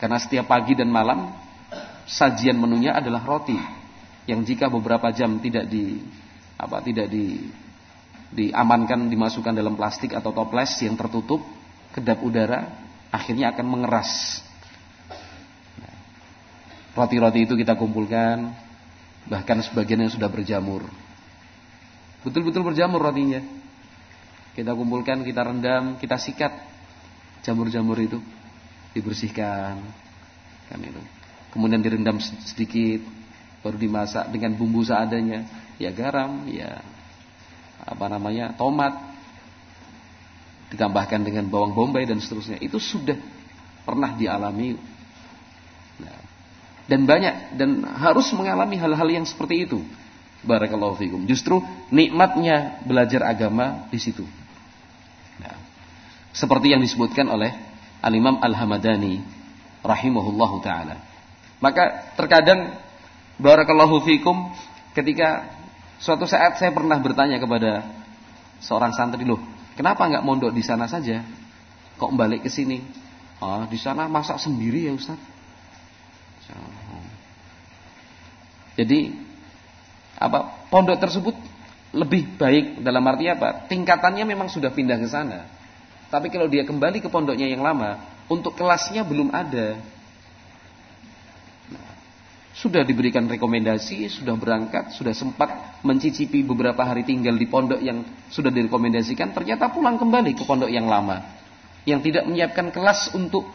Karena 0.00 0.16
setiap 0.16 0.48
pagi 0.48 0.72
dan 0.72 0.88
malam 0.88 1.32
sajian 2.04 2.56
menunya 2.56 2.96
adalah 2.96 3.24
roti 3.24 3.56
yang 4.24 4.44
jika 4.44 4.68
beberapa 4.68 5.12
jam 5.12 5.40
tidak 5.40 5.68
di 5.68 6.00
apa 6.56 6.80
tidak 6.80 7.08
di 7.12 7.40
diamankan 8.34 9.06
dimasukkan 9.06 9.54
dalam 9.54 9.78
plastik 9.78 10.12
atau 10.12 10.34
toples 10.34 10.74
yang 10.82 10.98
tertutup 10.98 11.40
kedap 11.94 12.18
udara 12.20 12.66
akhirnya 13.14 13.54
akan 13.54 13.66
mengeras 13.66 14.42
Roti-roti 16.94 17.42
itu 17.42 17.58
kita 17.58 17.74
kumpulkan, 17.74 18.54
bahkan 19.26 19.58
sebagian 19.66 20.06
yang 20.06 20.12
sudah 20.14 20.30
berjamur. 20.30 20.86
Betul-betul 22.22 22.62
berjamur 22.62 23.02
rotinya. 23.02 23.42
Kita 24.54 24.70
kumpulkan, 24.70 25.26
kita 25.26 25.42
rendam, 25.42 25.98
kita 25.98 26.14
sikat 26.14 26.54
jamur-jamur 27.42 27.98
itu, 27.98 28.22
dibersihkan, 28.94 29.74
kan 30.70 30.78
itu. 30.78 31.02
Kemudian 31.50 31.82
direndam 31.82 32.22
sedikit, 32.22 33.02
baru 33.66 33.74
dimasak 33.74 34.30
dengan 34.30 34.54
bumbu 34.54 34.86
seadanya, 34.86 35.42
ya 35.82 35.90
garam, 35.90 36.46
ya 36.46 36.78
apa 37.84 38.04
namanya 38.08 38.56
tomat, 38.56 38.96
ditambahkan 40.74 41.20
dengan 41.22 41.46
bawang 41.46 41.76
bombay 41.76 42.08
dan 42.08 42.18
seterusnya. 42.18 42.58
Itu 42.58 42.82
sudah 42.82 43.14
pernah 43.84 44.16
dialami. 44.16 44.74
Nah, 46.00 46.18
dan 46.90 47.00
banyak 47.06 47.34
dan 47.56 47.84
harus 47.84 48.28
mengalami 48.34 48.76
hal-hal 48.80 49.08
yang 49.08 49.24
seperti 49.28 49.68
itu. 49.68 49.80
Barakallahu 50.44 51.00
fikum. 51.00 51.24
Justru 51.24 51.62
nikmatnya 51.88 52.84
belajar 52.84 53.24
agama 53.24 53.88
di 53.88 53.96
situ. 53.96 54.26
Nah, 55.40 55.56
seperti 56.36 56.76
yang 56.76 56.84
disebutkan 56.84 57.24
oleh 57.32 57.54
Al-Imam 58.04 58.36
Al-Hamadani 58.36 59.24
rahimahullahu 59.80 60.60
taala. 60.60 61.00
Maka 61.64 62.12
terkadang 62.20 62.76
barakallahu 63.40 64.04
fikum 64.04 64.52
ketika 64.92 65.48
suatu 65.98 66.26
saat 66.26 66.58
saya 66.58 66.70
pernah 66.74 66.98
bertanya 66.98 67.38
kepada 67.38 67.84
seorang 68.62 68.94
santri 68.94 69.26
loh, 69.26 69.40
Kenapa 69.74 70.06
nggak 70.06 70.24
mondok 70.24 70.54
di 70.54 70.62
sana 70.62 70.86
saja? 70.86 71.22
Kok 71.98 72.14
balik 72.14 72.46
ke 72.46 72.50
sini? 72.50 72.78
Oh, 73.42 73.66
di 73.66 73.78
sana 73.78 74.06
masak 74.06 74.38
sendiri 74.38 74.86
ya 74.86 74.94
Ustaz. 74.94 75.18
Jadi 78.74 79.14
apa 80.18 80.66
pondok 80.70 80.98
tersebut 80.98 81.34
lebih 81.94 82.38
baik 82.38 82.82
dalam 82.82 83.02
arti 83.06 83.26
apa? 83.30 83.66
Tingkatannya 83.66 84.22
memang 84.26 84.46
sudah 84.50 84.70
pindah 84.70 84.98
ke 84.98 85.10
sana. 85.10 85.46
Tapi 86.10 86.30
kalau 86.30 86.46
dia 86.46 86.62
kembali 86.62 87.02
ke 87.02 87.10
pondoknya 87.10 87.50
yang 87.50 87.62
lama, 87.62 87.98
untuk 88.30 88.54
kelasnya 88.54 89.02
belum 89.02 89.34
ada. 89.34 89.78
Sudah 92.54 92.86
diberikan 92.86 93.26
rekomendasi, 93.26 94.06
sudah 94.06 94.38
berangkat, 94.38 94.94
sudah 94.94 95.10
sempat 95.10 95.82
mencicipi 95.82 96.46
beberapa 96.46 96.86
hari 96.86 97.02
tinggal 97.02 97.34
di 97.34 97.50
pondok 97.50 97.82
yang 97.82 98.06
sudah 98.30 98.54
direkomendasikan, 98.54 99.34
ternyata 99.34 99.74
pulang 99.74 99.98
kembali 99.98 100.38
ke 100.38 100.46
pondok 100.46 100.70
yang 100.70 100.86
lama. 100.86 101.18
Yang 101.82 102.10
tidak 102.10 102.30
menyiapkan 102.30 102.70
kelas 102.70 103.10
untuk 103.18 103.50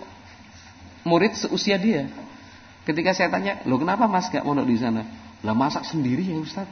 murid 1.08 1.32
seusia 1.32 1.80
dia. 1.80 2.12
Ketika 2.84 3.16
saya 3.16 3.32
tanya, 3.32 3.64
lo 3.64 3.80
kenapa 3.80 4.04
mas 4.04 4.28
gak 4.28 4.44
pondok 4.44 4.68
di 4.68 4.76
sana? 4.76 5.08
Lah 5.48 5.56
masak 5.56 5.88
sendiri 5.88 6.36
ya 6.36 6.38
Ustaz. 6.44 6.68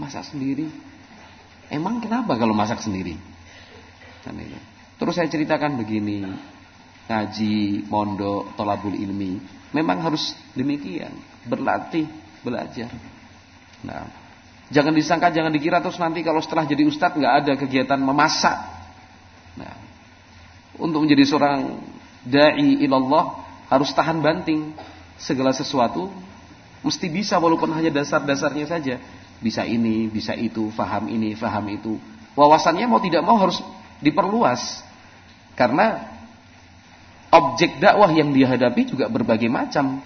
Masak 0.00 0.24
sendiri. 0.24 0.72
Emang 1.68 2.00
kenapa 2.00 2.32
kalau 2.40 2.56
masak 2.56 2.80
sendiri? 2.80 3.20
Kan 4.24 4.40
Terus 4.96 5.14
saya 5.20 5.28
ceritakan 5.28 5.76
begini, 5.76 6.24
ngaji, 7.12 7.84
mondok, 7.92 8.56
tolabul 8.56 8.96
ilmi 8.96 9.38
Memang 9.76 10.00
harus 10.00 10.32
demikian, 10.56 11.12
berlatih, 11.44 12.08
belajar. 12.40 12.88
Nah, 13.84 14.08
jangan 14.72 14.96
disangka, 14.96 15.28
jangan 15.28 15.52
dikira 15.52 15.84
terus 15.84 16.00
nanti 16.00 16.24
kalau 16.24 16.40
setelah 16.40 16.64
jadi 16.64 16.88
ustadz 16.88 17.20
nggak 17.20 17.34
ada 17.44 17.52
kegiatan 17.60 18.00
memasak. 18.00 18.56
Nah, 19.60 19.76
untuk 20.80 21.04
menjadi 21.04 21.28
seorang 21.28 21.76
dai 22.24 22.80
ilallah 22.88 23.44
harus 23.68 23.92
tahan 23.92 24.24
banting 24.24 24.72
segala 25.20 25.52
sesuatu 25.52 26.08
mesti 26.80 27.06
bisa 27.12 27.36
walaupun 27.36 27.68
hanya 27.76 27.92
dasar-dasarnya 27.92 28.64
saja. 28.64 28.96
Bisa 29.36 29.68
ini, 29.68 30.08
bisa 30.08 30.32
itu, 30.32 30.72
faham 30.72 31.12
ini, 31.12 31.36
faham 31.36 31.68
itu. 31.68 32.00
Wawasannya 32.32 32.88
mau 32.88 32.96
tidak 33.04 33.20
mau 33.20 33.36
harus 33.36 33.60
diperluas. 34.00 34.80
Karena 35.52 36.15
objek 37.30 37.78
dakwah 37.82 38.10
yang 38.12 38.30
dihadapi 38.30 38.82
juga 38.88 39.06
berbagai 39.10 39.50
macam. 39.50 40.02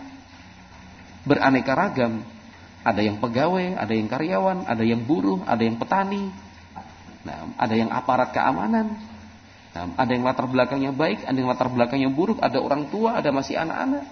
Beraneka 1.25 1.73
ragam. 1.77 2.25
Ada 2.81 3.05
yang 3.05 3.21
pegawai, 3.21 3.77
ada 3.77 3.93
yang 3.93 4.09
karyawan, 4.09 4.65
ada 4.65 4.81
yang 4.81 5.05
buruh, 5.05 5.45
ada 5.45 5.61
yang 5.61 5.77
petani. 5.77 6.33
Nah, 7.21 7.53
ada 7.61 7.75
yang 7.77 7.93
aparat 7.93 8.33
keamanan. 8.33 8.97
Nah, 9.71 9.85
ada 9.95 10.11
yang 10.11 10.25
latar 10.27 10.49
belakangnya 10.51 10.91
baik, 10.91 11.23
ada 11.29 11.37
yang 11.37 11.47
latar 11.53 11.69
belakangnya 11.71 12.11
buruk, 12.11 12.43
ada 12.43 12.59
orang 12.59 12.91
tua, 12.91 13.21
ada 13.21 13.31
masih 13.31 13.55
anak-anak. 13.55 14.03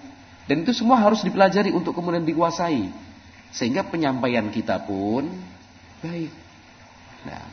Dan 0.47 0.63
itu 0.63 0.71
semua 0.71 1.01
harus 1.01 1.19
dipelajari 1.25 1.75
untuk 1.75 1.97
kemudian 1.97 2.23
dikuasai. 2.23 2.89
Sehingga 3.51 3.83
penyampaian 3.85 4.47
kita 4.53 4.85
pun 4.85 5.27
baik. 5.99 6.31
Nah, 7.27 7.43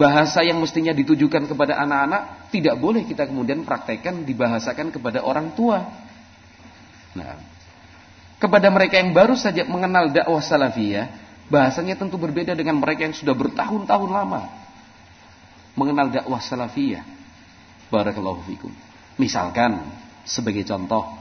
bahasa 0.00 0.40
yang 0.40 0.56
mestinya 0.56 0.96
ditujukan 0.96 1.44
kepada 1.44 1.76
anak-anak 1.76 2.48
tidak 2.48 2.80
boleh 2.80 3.04
kita 3.04 3.28
kemudian 3.28 3.68
praktekkan 3.68 4.24
dibahasakan 4.24 4.88
kepada 4.88 5.20
orang 5.20 5.52
tua. 5.52 5.84
Nah, 7.12 7.36
kepada 8.40 8.72
mereka 8.72 8.96
yang 8.96 9.12
baru 9.12 9.36
saja 9.36 9.68
mengenal 9.68 10.08
dakwah 10.08 10.40
salafiyah, 10.40 11.12
bahasanya 11.52 12.00
tentu 12.00 12.16
berbeda 12.16 12.56
dengan 12.56 12.80
mereka 12.80 13.04
yang 13.04 13.12
sudah 13.12 13.36
bertahun-tahun 13.36 14.08
lama 14.08 14.48
mengenal 15.76 16.08
dakwah 16.08 16.40
salafiyah. 16.40 17.04
Barakallahu 17.92 18.40
fikum. 18.48 18.72
Misalkan 19.20 19.84
sebagai 20.24 20.64
contoh, 20.64 21.12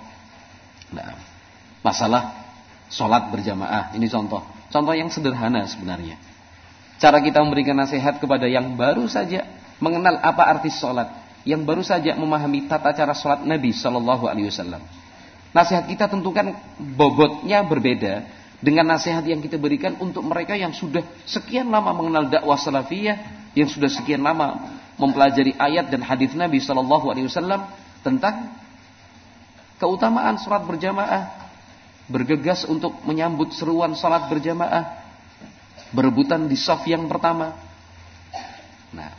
nah, 0.95 1.19
masalah 1.83 2.47
sholat 2.87 3.27
berjamaah. 3.27 3.91
Ini 3.91 4.07
contoh, 4.07 4.39
contoh 4.71 4.95
yang 4.95 5.11
sederhana 5.11 5.67
sebenarnya. 5.67 6.28
Cara 6.99 7.23
kita 7.23 7.39
memberikan 7.39 7.79
nasihat 7.79 8.19
kepada 8.19 8.43
yang 8.43 8.75
baru 8.75 9.07
saja 9.07 9.47
mengenal 9.79 10.19
apa 10.19 10.51
arti 10.51 10.67
sholat, 10.67 11.07
yang 11.47 11.63
baru 11.63 11.79
saja 11.79 12.11
memahami 12.19 12.67
tata 12.67 12.91
cara 12.91 13.15
sholat 13.15 13.47
Nabi 13.47 13.71
Shallallahu 13.71 14.27
Alaihi 14.27 14.51
Wasallam. 14.51 14.83
Nasihat 15.55 15.87
kita 15.87 16.11
tentukan 16.11 16.51
bobotnya 16.77 17.63
berbeda 17.63 18.27
dengan 18.59 18.91
nasihat 18.91 19.23
yang 19.23 19.39
kita 19.39 19.55
berikan 19.55 19.95
untuk 20.03 20.27
mereka 20.27 20.59
yang 20.59 20.75
sudah 20.75 21.01
sekian 21.23 21.71
lama 21.71 21.95
mengenal 21.95 22.27
dakwah 22.27 22.59
salafiyah, 22.59 23.15
yang 23.55 23.71
sudah 23.71 23.87
sekian 23.87 24.19
lama 24.19 24.75
mempelajari 24.99 25.55
ayat 25.55 25.87
dan 25.87 26.03
hadis 26.03 26.35
Nabi 26.35 26.59
Shallallahu 26.59 27.07
Alaihi 27.07 27.31
Wasallam 27.31 27.63
tentang 28.03 28.51
keutamaan 29.79 30.35
sholat 30.35 30.67
berjamaah, 30.67 31.31
bergegas 32.11 32.67
untuk 32.67 32.99
menyambut 33.07 33.55
seruan 33.55 33.95
sholat 33.95 34.27
berjamaah, 34.27 34.98
berebutan 35.93 36.45
di 36.45 36.57
soft 36.57 36.85
yang 36.85 37.05
pertama. 37.09 37.55
Nah, 38.93 39.13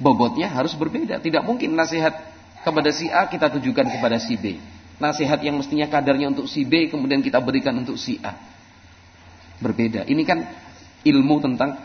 bobotnya 0.00 0.48
harus 0.52 0.72
berbeda. 0.76 1.20
Tidak 1.20 1.42
mungkin 1.44 1.76
nasihat 1.76 2.14
kepada 2.64 2.90
si 2.92 3.08
A 3.08 3.28
kita 3.28 3.52
tujukan 3.58 3.86
kepada 3.88 4.16
si 4.20 4.36
B. 4.36 4.56
Nasihat 4.98 5.38
yang 5.46 5.56
mestinya 5.56 5.86
kadarnya 5.86 6.34
untuk 6.34 6.50
si 6.50 6.66
B 6.66 6.90
kemudian 6.90 7.22
kita 7.22 7.38
berikan 7.38 7.76
untuk 7.78 7.96
si 7.96 8.18
A. 8.20 8.34
Berbeda. 9.58 10.06
Ini 10.06 10.22
kan 10.26 10.38
ilmu 11.06 11.36
tentang 11.42 11.82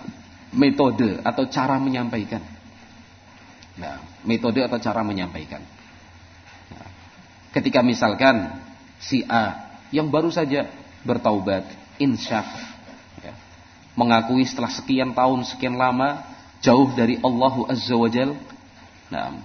metode 0.53 1.21
atau 1.21 1.45
cara 1.49 1.77
menyampaikan. 1.81 2.41
Nah, 3.73 4.01
metode 4.21 4.61
atau 4.61 4.77
cara 4.77 5.01
menyampaikan. 5.01 5.61
Nah, 6.69 6.87
ketika 7.53 7.81
misalkan 7.81 8.61
si 9.01 9.25
A 9.25 9.73
yang 9.89 10.09
baru 10.13 10.29
saja 10.29 10.69
bertaubat, 11.01 11.65
insya 11.97 12.45
mengakui 13.93 14.45
setelah 14.45 14.73
sekian 14.73 15.13
tahun 15.13 15.45
sekian 15.45 15.77
lama 15.77 16.25
jauh 16.63 16.89
dari 16.95 17.19
Allah 17.21 17.53
Azza 17.69 17.93
wa 17.93 18.09
Jal. 18.09 18.33
Nah, 19.13 19.37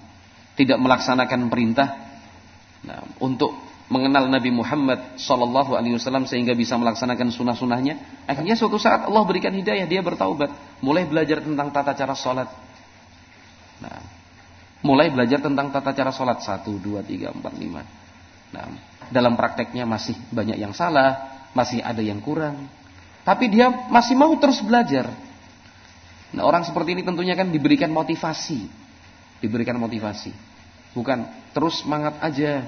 tidak 0.56 0.78
melaksanakan 0.80 1.52
perintah. 1.52 1.88
Nah, 2.86 3.04
untuk 3.20 3.52
mengenal 3.88 4.28
Nabi 4.28 4.52
Muhammad 4.52 5.18
Sallallahu 5.20 5.74
Alaihi 5.74 5.96
Wasallam 5.96 6.28
sehingga 6.28 6.52
bisa 6.52 6.76
melaksanakan 6.76 7.28
sunnah-sunnahnya. 7.32 8.24
Akhirnya 8.28 8.54
suatu 8.54 8.76
saat 8.76 9.04
Allah 9.08 9.22
berikan 9.24 9.52
hidayah 9.52 9.84
dia 9.84 10.00
bertaubat. 10.00 10.52
Mulai 10.80 11.08
belajar 11.08 11.42
tentang 11.42 11.68
tata 11.74 11.92
cara 11.92 12.14
sholat. 12.14 12.48
Nah, 13.82 14.00
mulai 14.80 15.12
belajar 15.12 15.42
tentang 15.42 15.68
tata 15.74 15.90
cara 15.92 16.12
sholat. 16.14 16.38
Satu 16.40 16.78
dua 16.78 17.04
tiga 17.04 17.34
empat 17.34 17.54
lima. 17.58 17.82
Dalam 19.12 19.36
prakteknya 19.36 19.84
masih 19.84 20.16
banyak 20.32 20.56
yang 20.56 20.72
salah 20.72 21.36
masih 21.56 21.80
ada 21.80 22.00
yang 22.04 22.20
kurang 22.20 22.68
tapi 23.28 23.52
dia 23.52 23.68
masih 23.92 24.16
mau 24.16 24.32
terus 24.40 24.56
belajar. 24.64 25.12
Nah, 26.32 26.48
orang 26.48 26.64
seperti 26.64 26.96
ini 26.96 27.04
tentunya 27.04 27.36
kan 27.36 27.52
diberikan 27.52 27.92
motivasi. 27.92 28.64
Diberikan 29.44 29.76
motivasi. 29.76 30.32
Bukan 30.96 31.52
terus 31.52 31.84
semangat 31.84 32.16
aja. 32.24 32.64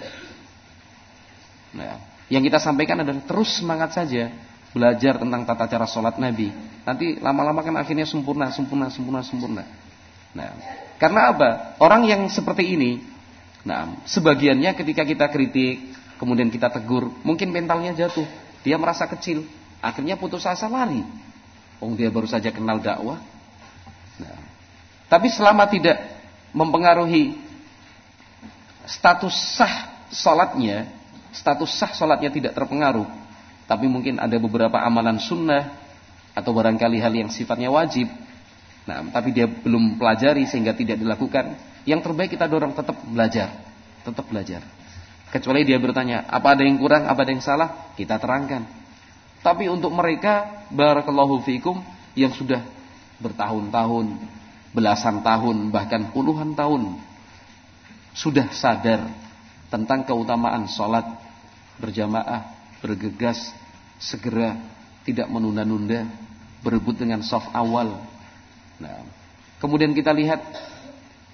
Nah, 1.73 1.97
yang 2.29 2.45
kita 2.45 2.61
sampaikan 2.61 3.01
adalah 3.01 3.25
terus 3.25 3.57
semangat 3.57 3.97
saja 3.97 4.29
belajar 4.77 5.17
tentang 5.17 5.49
tata 5.49 5.65
cara 5.65 5.89
sholat 5.89 6.21
Nabi. 6.21 6.53
Nanti 6.85 7.17
lama-lama 7.17 7.65
kan 7.65 7.81
akhirnya 7.81 8.05
sempurna, 8.05 8.53
sempurna, 8.53 8.93
sempurna, 8.93 9.25
sempurna. 9.25 9.65
Nah, 10.37 10.51
karena 11.01 11.33
apa? 11.33 11.49
Orang 11.81 12.05
yang 12.05 12.29
seperti 12.29 12.77
ini, 12.77 13.01
nah, 13.65 13.97
sebagiannya 14.05 14.77
ketika 14.77 15.09
kita 15.09 15.27
kritik, 15.33 15.97
kemudian 16.21 16.53
kita 16.53 16.69
tegur, 16.69 17.09
mungkin 17.25 17.49
mentalnya 17.49 17.97
jatuh, 17.97 18.29
dia 18.61 18.77
merasa 18.77 19.09
kecil, 19.09 19.49
akhirnya 19.81 20.17
putus 20.17 20.45
asa 20.45 20.69
lari. 20.69 21.03
Oh 21.81 21.93
dia 21.97 22.13
baru 22.13 22.29
saja 22.29 22.53
kenal 22.53 22.81
dakwah. 22.81 23.21
Nah, 24.21 24.41
tapi 25.09 25.33
selama 25.33 25.67
tidak 25.67 25.97
mempengaruhi 26.53 27.35
status 28.85 29.57
sah 29.57 30.07
salatnya, 30.13 30.87
status 31.33 31.73
sah 31.73 31.91
salatnya 31.97 32.29
tidak 32.31 32.53
terpengaruh, 32.53 33.09
tapi 33.65 33.89
mungkin 33.89 34.21
ada 34.21 34.37
beberapa 34.37 34.77
amalan 34.79 35.19
sunnah 35.19 35.73
atau 36.37 36.53
barangkali 36.55 36.99
hal 37.01 37.13
yang 37.15 37.31
sifatnya 37.33 37.73
wajib. 37.73 38.07
Nah, 38.85 39.07
tapi 39.13 39.31
dia 39.31 39.47
belum 39.47 40.01
pelajari 40.01 40.47
sehingga 40.49 40.75
tidak 40.75 40.99
dilakukan. 40.99 41.55
Yang 41.87 42.01
terbaik 42.11 42.35
kita 42.35 42.45
dorong 42.51 42.77
tetap 42.77 42.97
belajar, 43.07 43.49
tetap 44.05 44.25
belajar. 44.29 44.61
Kecuali 45.31 45.63
dia 45.63 45.79
bertanya, 45.79 46.27
apa 46.27 46.59
ada 46.59 46.67
yang 46.67 46.77
kurang, 46.77 47.07
apa 47.07 47.23
ada 47.23 47.31
yang 47.31 47.45
salah, 47.45 47.95
kita 47.95 48.19
terangkan. 48.19 48.80
Tapi 49.41 49.73
untuk 49.73 49.93
mereka, 49.93 50.67
barakallahu 50.69 51.41
fikum, 51.45 51.81
yang 52.13 52.33
sudah 52.37 52.61
bertahun-tahun, 53.21 54.07
belasan 54.77 55.25
tahun, 55.25 55.73
bahkan 55.73 56.13
puluhan 56.13 56.53
tahun, 56.53 57.01
sudah 58.13 58.53
sadar 58.53 59.09
tentang 59.73 60.05
keutamaan 60.05 60.69
sholat 60.69 61.07
berjamaah, 61.81 62.53
bergegas, 62.85 63.41
segera, 63.97 64.61
tidak 65.09 65.31
menunda-nunda, 65.33 66.05
berebut 66.61 67.01
dengan 67.01 67.25
soft 67.25 67.49
awal. 67.57 67.97
Nah, 68.77 69.01
kemudian 69.57 69.97
kita 69.97 70.13
lihat, 70.13 70.45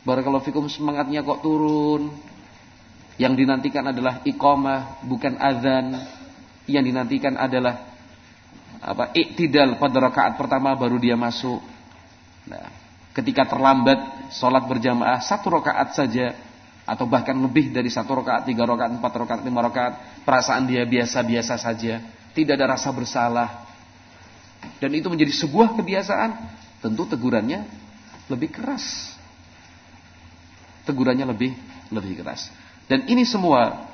barakallahu 0.07 0.47
fikum 0.47 0.71
semangatnya 0.71 1.27
kok 1.27 1.43
turun, 1.43 2.15
yang 3.17 3.33
dinantikan 3.33 3.89
adalah 3.89 4.21
iqamah, 4.29 5.01
bukan 5.09 5.41
azan. 5.41 6.05
Yang 6.69 6.85
dinantikan 6.93 7.35
adalah 7.41 7.96
apa? 8.81 9.13
Iktidal 9.17 9.77
pada 9.81 9.99
rakaat 10.03 10.35
pertama 10.37 10.73
baru 10.77 10.97
dia 11.01 11.17
masuk. 11.17 11.61
Nah, 12.47 12.71
ketika 13.17 13.49
terlambat 13.49 14.31
sholat 14.37 14.65
berjamaah 14.69 15.19
satu 15.25 15.49
rakaat 15.49 15.97
saja 15.97 16.37
atau 16.87 17.09
bahkan 17.09 17.35
lebih 17.35 17.75
dari 17.75 17.91
satu 17.91 18.23
rakaat, 18.23 18.47
tiga 18.47 18.63
rakaat, 18.63 18.95
empat 18.95 19.13
rakaat, 19.27 19.41
lima 19.43 19.65
rakaat, 19.67 20.23
perasaan 20.23 20.71
dia 20.71 20.87
biasa-biasa 20.87 21.59
saja, 21.59 21.99
tidak 22.31 22.55
ada 22.61 22.79
rasa 22.79 22.95
bersalah. 22.95 23.67
Dan 24.79 24.95
itu 24.95 25.11
menjadi 25.11 25.35
sebuah 25.35 25.75
kebiasaan, 25.75 26.31
tentu 26.85 27.03
tegurannya 27.11 27.67
lebih 28.31 28.55
keras. 28.55 29.15
Tegurannya 30.87 31.27
lebih 31.27 31.59
lebih 31.91 32.23
keras. 32.23 32.51
Dan 32.87 33.11
ini 33.11 33.27
semua 33.27 33.91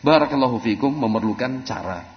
barakallahu 0.00 0.56
fikum 0.64 0.88
memerlukan 0.88 1.60
cara. 1.68 2.08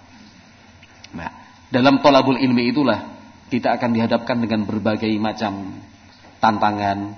Nah, 1.12 1.43
dalam 1.72 2.00
tolabul 2.00 2.40
ilmi 2.40 2.72
itulah 2.72 3.14
kita 3.48 3.76
akan 3.76 3.90
dihadapkan 3.92 4.40
dengan 4.40 4.64
berbagai 4.64 5.10
macam 5.20 5.78
tantangan 6.40 7.14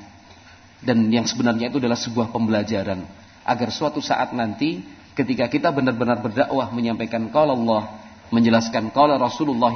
dan 0.82 0.98
yang 1.10 1.24
sebenarnya 1.24 1.72
itu 1.72 1.80
adalah 1.80 1.98
sebuah 1.98 2.30
pembelajaran 2.30 3.02
agar 3.46 3.68
suatu 3.70 4.02
saat 4.02 4.34
nanti 4.34 4.82
ketika 5.16 5.48
kita 5.48 5.72
benar-benar 5.72 6.20
berdakwah 6.20 6.68
menyampaikan 6.74 7.30
kalau 7.32 7.56
Allah 7.56 8.04
menjelaskan 8.28 8.90
kalau 8.90 9.16
Rasulullah 9.16 9.72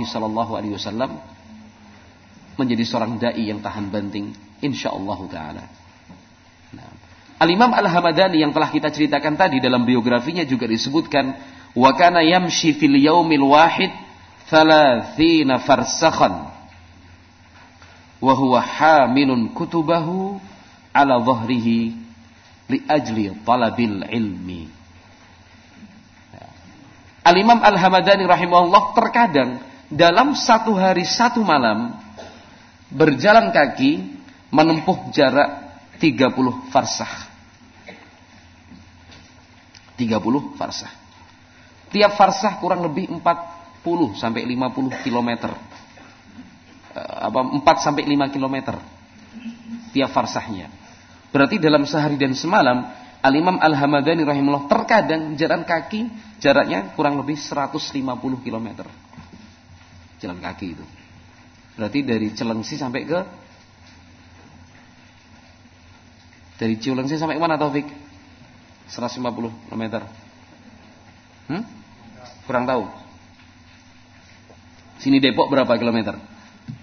wasallam 0.74 1.16
menjadi 2.58 2.84
seorang 2.84 3.16
dai 3.16 3.48
yang 3.48 3.64
tahan 3.64 3.88
banting 3.88 4.36
insyaallah 4.60 5.18
taala. 5.32 5.64
Nah, 6.76 6.90
Al-Imam 7.40 7.72
Al-Hamadani 7.72 8.44
yang 8.44 8.52
telah 8.52 8.68
kita 8.68 8.92
ceritakan 8.92 9.40
tadi 9.40 9.64
dalam 9.64 9.88
biografinya 9.88 10.44
juga 10.44 10.68
disebutkan 10.68 11.32
wa 11.72 11.90
kana 11.96 12.20
yamshi 12.20 12.76
fil 12.76 13.00
yaumil 13.00 13.48
wahid 13.48 13.88
30 14.50 15.46
farsakhan 15.62 16.50
wa 18.18 18.34
huwa 18.34 18.58
hamilun 18.58 19.54
kutubahu 19.54 20.42
ala 20.90 21.22
dhahrihi 21.22 21.94
li 22.66 22.78
ajli 22.90 23.30
talabil 23.46 24.02
ilmi. 24.10 24.66
Al-Imam 27.22 27.62
Al-Hamadani 27.62 28.26
rahimahullah 28.26 28.84
terkadang 28.98 29.62
dalam 29.86 30.34
satu 30.34 30.74
hari 30.74 31.06
satu 31.06 31.46
malam 31.46 31.94
berjalan 32.90 33.54
kaki 33.54 34.02
menempuh 34.50 35.14
jarak 35.14 35.78
30 36.02 36.74
farsah. 36.74 37.30
30 39.94 40.58
farsah. 40.58 40.90
Tiap 41.92 42.16
farsah 42.16 42.56
kurang 42.58 42.82
lebih 42.88 43.12
40 43.14 43.59
sampai 44.16 44.44
50 44.44 45.04
km. 45.04 45.30
Apa 46.96 47.40
4 47.40 47.86
sampai 47.86 48.02
5 48.04 48.34
km 48.34 48.56
tiap 49.94 50.10
farsahnya. 50.10 50.70
Berarti 51.30 51.62
dalam 51.62 51.86
sehari 51.86 52.18
dan 52.18 52.34
semalam 52.34 52.82
Al-Imam 53.20 53.60
Al-Hamadani 53.60 54.24
rahimahullah 54.24 54.66
terkadang 54.66 55.36
jalan 55.36 55.62
kaki 55.68 56.08
jaraknya 56.40 56.96
kurang 56.96 57.20
lebih 57.20 57.36
150 57.36 58.00
km. 58.40 58.68
Jalan 60.18 60.38
kaki 60.40 60.66
itu. 60.72 60.84
Berarti 61.76 62.00
dari 62.00 62.32
Celengsi 62.32 62.80
sampai 62.80 63.04
ke 63.04 63.20
dari 66.56 66.76
Cilengsi 66.80 67.16
sampai 67.20 67.36
mana 67.36 67.60
Taufik? 67.60 67.88
150 68.88 69.70
km. 69.70 69.84
Hmm? 71.46 71.62
Kurang 72.48 72.64
tahu. 72.66 72.84
Sini 75.00 75.16
Depok 75.16 75.48
berapa 75.48 75.80
kilometer? 75.80 76.12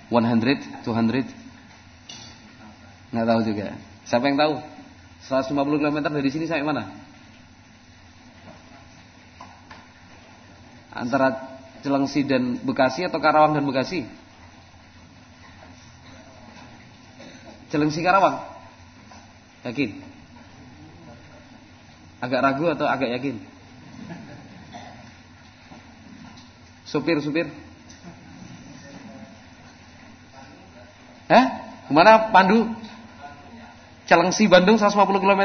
100, 0.09 0.81
200? 0.81 3.13
Nggak 3.13 3.27
tahu 3.29 3.41
juga. 3.45 3.77
Siapa 4.09 4.25
yang 4.25 4.41
tahu? 4.41 4.57
150 5.29 5.53
km 5.53 5.97
dari 6.09 6.29
sini 6.33 6.49
sampai 6.49 6.65
mana? 6.65 6.89
Antara 10.97 11.45
Celengsi 11.85 12.25
dan 12.25 12.57
Bekasi 12.65 13.05
atau 13.05 13.21
Karawang 13.21 13.53
dan 13.53 13.61
Bekasi? 13.61 14.01
Celengsi 17.69 18.01
Karawang? 18.01 18.41
Yakin? 19.61 19.93
Agak 22.17 22.41
ragu 22.41 22.65
atau 22.73 22.89
agak 22.89 23.13
yakin? 23.13 23.37
Supir-supir? 26.87 27.66
Eh? 31.27 31.45
Ke 31.87 31.91
mana 31.91 32.31
Pandu? 32.31 32.71
Celengsi 34.07 34.47
Bandung 34.47 34.79
150 34.79 34.95
km? 35.19 35.43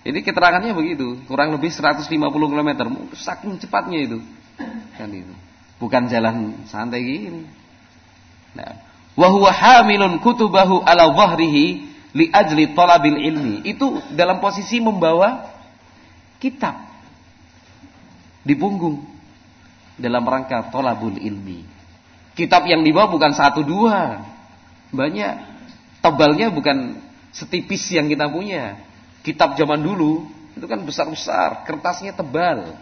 Ini 0.00 0.18
keterangannya 0.24 0.72
begitu, 0.72 1.20
kurang 1.28 1.52
lebih 1.52 1.68
150 1.68 2.08
km, 2.32 2.70
saking 3.16 3.60
cepatnya 3.60 3.98
itu. 4.00 4.18
Kan 4.96 5.12
itu. 5.12 5.32
Bukan 5.80 6.08
jalan 6.08 6.64
santai 6.68 7.04
gini. 7.04 7.44
Nah, 8.56 8.80
wa 9.16 9.28
huwa 9.28 9.52
hamilun 9.52 10.20
kutubahu 10.20 10.84
ala 10.84 11.08
dhahrihi 11.08 11.64
li 12.16 12.26
ajli 12.32 12.74
talabil 12.74 13.16
ilmi 13.16 13.54
itu 13.64 14.02
dalam 14.12 14.42
posisi 14.42 14.82
membawa 14.82 15.46
kitab 16.42 16.80
di 18.42 18.56
punggung 18.56 19.04
dalam 20.00 20.24
rangka 20.24 20.72
tolabul 20.72 21.14
ilmi 21.20 21.79
kitab 22.40 22.64
yang 22.64 22.80
dibawa 22.80 23.12
bukan 23.12 23.36
satu 23.36 23.60
dua. 23.60 24.24
Banyak. 24.88 25.34
Tebalnya 26.00 26.48
bukan 26.48 26.96
setipis 27.36 27.92
yang 27.92 28.08
kita 28.08 28.32
punya. 28.32 28.80
Kitab 29.20 29.60
zaman 29.60 29.84
dulu 29.84 30.24
itu 30.56 30.64
kan 30.64 30.80
besar-besar. 30.80 31.68
Kertasnya 31.68 32.16
tebal. 32.16 32.72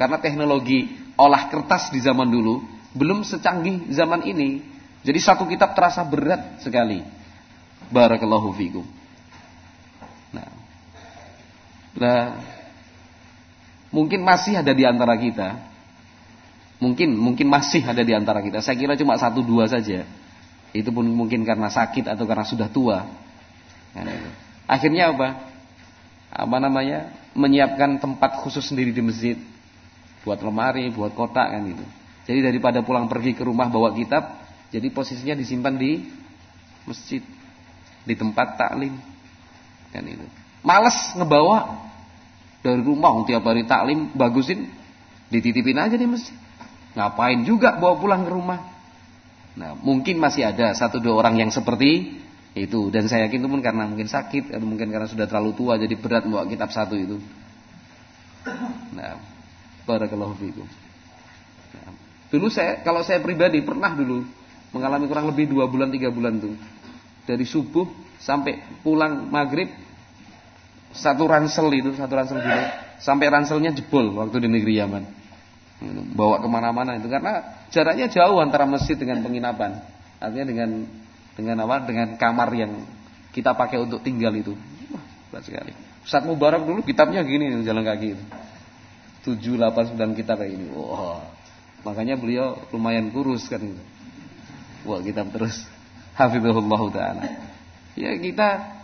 Karena 0.00 0.16
teknologi 0.16 0.88
olah 1.20 1.52
kertas 1.52 1.92
di 1.92 2.00
zaman 2.00 2.28
dulu 2.32 2.64
belum 2.96 3.20
secanggih 3.28 3.92
zaman 3.92 4.24
ini. 4.24 4.64
Jadi 5.04 5.18
satu 5.20 5.44
kitab 5.44 5.76
terasa 5.76 6.00
berat 6.02 6.64
sekali. 6.64 7.04
Barakallahu 7.92 8.50
fikum. 8.56 8.82
Nah, 10.34 10.50
nah, 11.94 12.24
mungkin 13.94 14.24
masih 14.26 14.58
ada 14.58 14.72
di 14.74 14.82
antara 14.82 15.14
kita. 15.14 15.75
Mungkin, 16.76 17.16
mungkin 17.16 17.48
masih 17.48 17.80
ada 17.84 18.04
di 18.04 18.12
antara 18.12 18.44
kita. 18.44 18.60
Saya 18.60 18.76
kira 18.76 18.94
cuma 19.00 19.16
satu 19.16 19.40
dua 19.40 19.64
saja. 19.64 20.04
Itu 20.76 20.92
pun 20.92 21.08
mungkin 21.08 21.46
karena 21.48 21.72
sakit 21.72 22.04
atau 22.04 22.28
karena 22.28 22.44
sudah 22.44 22.68
tua. 22.68 23.08
Nah, 23.96 24.44
Akhirnya 24.66 25.14
apa? 25.14 25.28
Apa 26.28 26.56
namanya? 26.60 27.12
Menyiapkan 27.32 27.96
tempat 28.02 28.44
khusus 28.44 28.66
sendiri 28.66 28.92
di 28.92 29.00
masjid. 29.00 29.38
Buat 30.26 30.42
lemari, 30.42 30.90
buat 30.92 31.16
kotak 31.16 31.54
kan 31.54 31.62
itu. 31.64 31.86
Jadi 32.26 32.42
daripada 32.42 32.82
pulang 32.82 33.06
pergi 33.06 33.38
ke 33.38 33.46
rumah 33.46 33.70
bawa 33.70 33.94
kitab, 33.94 34.26
jadi 34.74 34.90
posisinya 34.90 35.38
disimpan 35.38 35.78
di 35.78 36.02
masjid 36.86 37.22
di 38.06 38.14
tempat 38.14 38.54
taklim 38.54 38.94
kan 39.90 40.06
itu 40.06 40.26
males 40.62 40.94
ngebawa 41.18 41.84
Dari 42.62 42.82
rumah 42.82 43.22
tiap 43.22 43.46
hari 43.46 43.62
taklim 43.62 44.10
bagusin 44.10 44.66
dititipin 45.30 45.78
aja 45.78 45.94
di 45.94 46.02
masjid. 46.02 46.34
Ngapain 46.96 47.44
juga 47.44 47.76
bawa 47.76 48.00
pulang 48.00 48.24
ke 48.24 48.32
rumah? 48.32 48.60
Nah, 49.56 49.76
mungkin 49.76 50.16
masih 50.16 50.48
ada 50.48 50.72
satu 50.72 50.96
dua 50.96 51.20
orang 51.20 51.36
yang 51.36 51.52
seperti 51.52 52.24
itu 52.56 52.88
dan 52.88 53.04
saya 53.04 53.28
yakin 53.28 53.44
itu 53.44 53.48
pun 53.52 53.60
karena 53.60 53.84
mungkin 53.84 54.08
sakit 54.08 54.48
atau 54.48 54.64
mungkin 54.64 54.88
karena 54.88 55.04
sudah 55.04 55.28
terlalu 55.28 55.52
tua 55.52 55.76
jadi 55.76 55.92
berat 55.92 56.24
bawa 56.24 56.48
kitab 56.48 56.72
satu 56.72 56.96
itu. 56.96 57.20
Nah, 58.96 59.20
barakallahu 59.84 60.40
fikum. 60.40 60.64
Nah, 61.76 61.92
dulu 62.32 62.48
saya 62.48 62.80
kalau 62.80 63.04
saya 63.04 63.20
pribadi 63.20 63.60
pernah 63.60 63.92
dulu 63.92 64.24
mengalami 64.72 65.04
kurang 65.04 65.28
lebih 65.28 65.52
dua 65.52 65.68
bulan 65.68 65.92
tiga 65.92 66.08
bulan 66.08 66.40
tuh 66.40 66.56
dari 67.28 67.44
subuh 67.44 67.84
sampai 68.16 68.80
pulang 68.80 69.28
maghrib 69.28 69.68
satu 70.96 71.28
ransel 71.28 71.68
itu 71.76 71.92
satu 71.92 72.12
ransel 72.16 72.40
dulu 72.40 72.60
sampai 72.96 73.26
ranselnya 73.28 73.76
jebol 73.76 74.16
waktu 74.16 74.40
di 74.44 74.48
negeri 74.48 74.80
Yaman 74.80 75.25
bawa 76.16 76.40
ke 76.40 76.48
mana-mana 76.48 76.96
itu. 76.96 77.08
Karena 77.08 77.64
jaraknya 77.68 78.08
jauh 78.08 78.40
antara 78.40 78.64
masjid 78.64 78.96
dengan 78.96 79.20
penginapan. 79.20 79.80
Artinya 80.20 80.46
dengan 80.48 80.70
dengan 81.36 81.56
apa? 81.68 81.84
Dengan 81.84 82.08
kamar 82.16 82.48
yang 82.56 82.72
kita 83.36 83.52
pakai 83.52 83.76
untuk 83.84 84.00
tinggal 84.00 84.32
itu. 84.32 84.56
Wah 85.28 85.42
sekali. 85.44 85.76
Ustaz 86.00 86.24
Mubarak 86.24 86.64
dulu 86.64 86.80
kitabnya 86.86 87.20
gini 87.26 87.52
jalan 87.66 87.84
kaki 87.84 88.08
itu. 88.16 88.24
Tujuh 89.26 89.58
delapan 89.58 89.90
sembilan 89.90 90.12
kitab 90.14 90.38
kayak 90.38 90.54
ini 90.54 90.66
wah 90.70 91.18
makanya 91.82 92.14
beliau 92.14 92.56
lumayan 92.72 93.12
kurus 93.12 93.50
kan 93.50 93.60
itu. 93.60 93.82
Wah 94.86 95.02
kitab 95.02 95.28
terus. 95.34 95.66
Hafizahullah 96.16 96.82
taala. 96.94 97.22
Ya 97.98 98.16
kita 98.16 98.76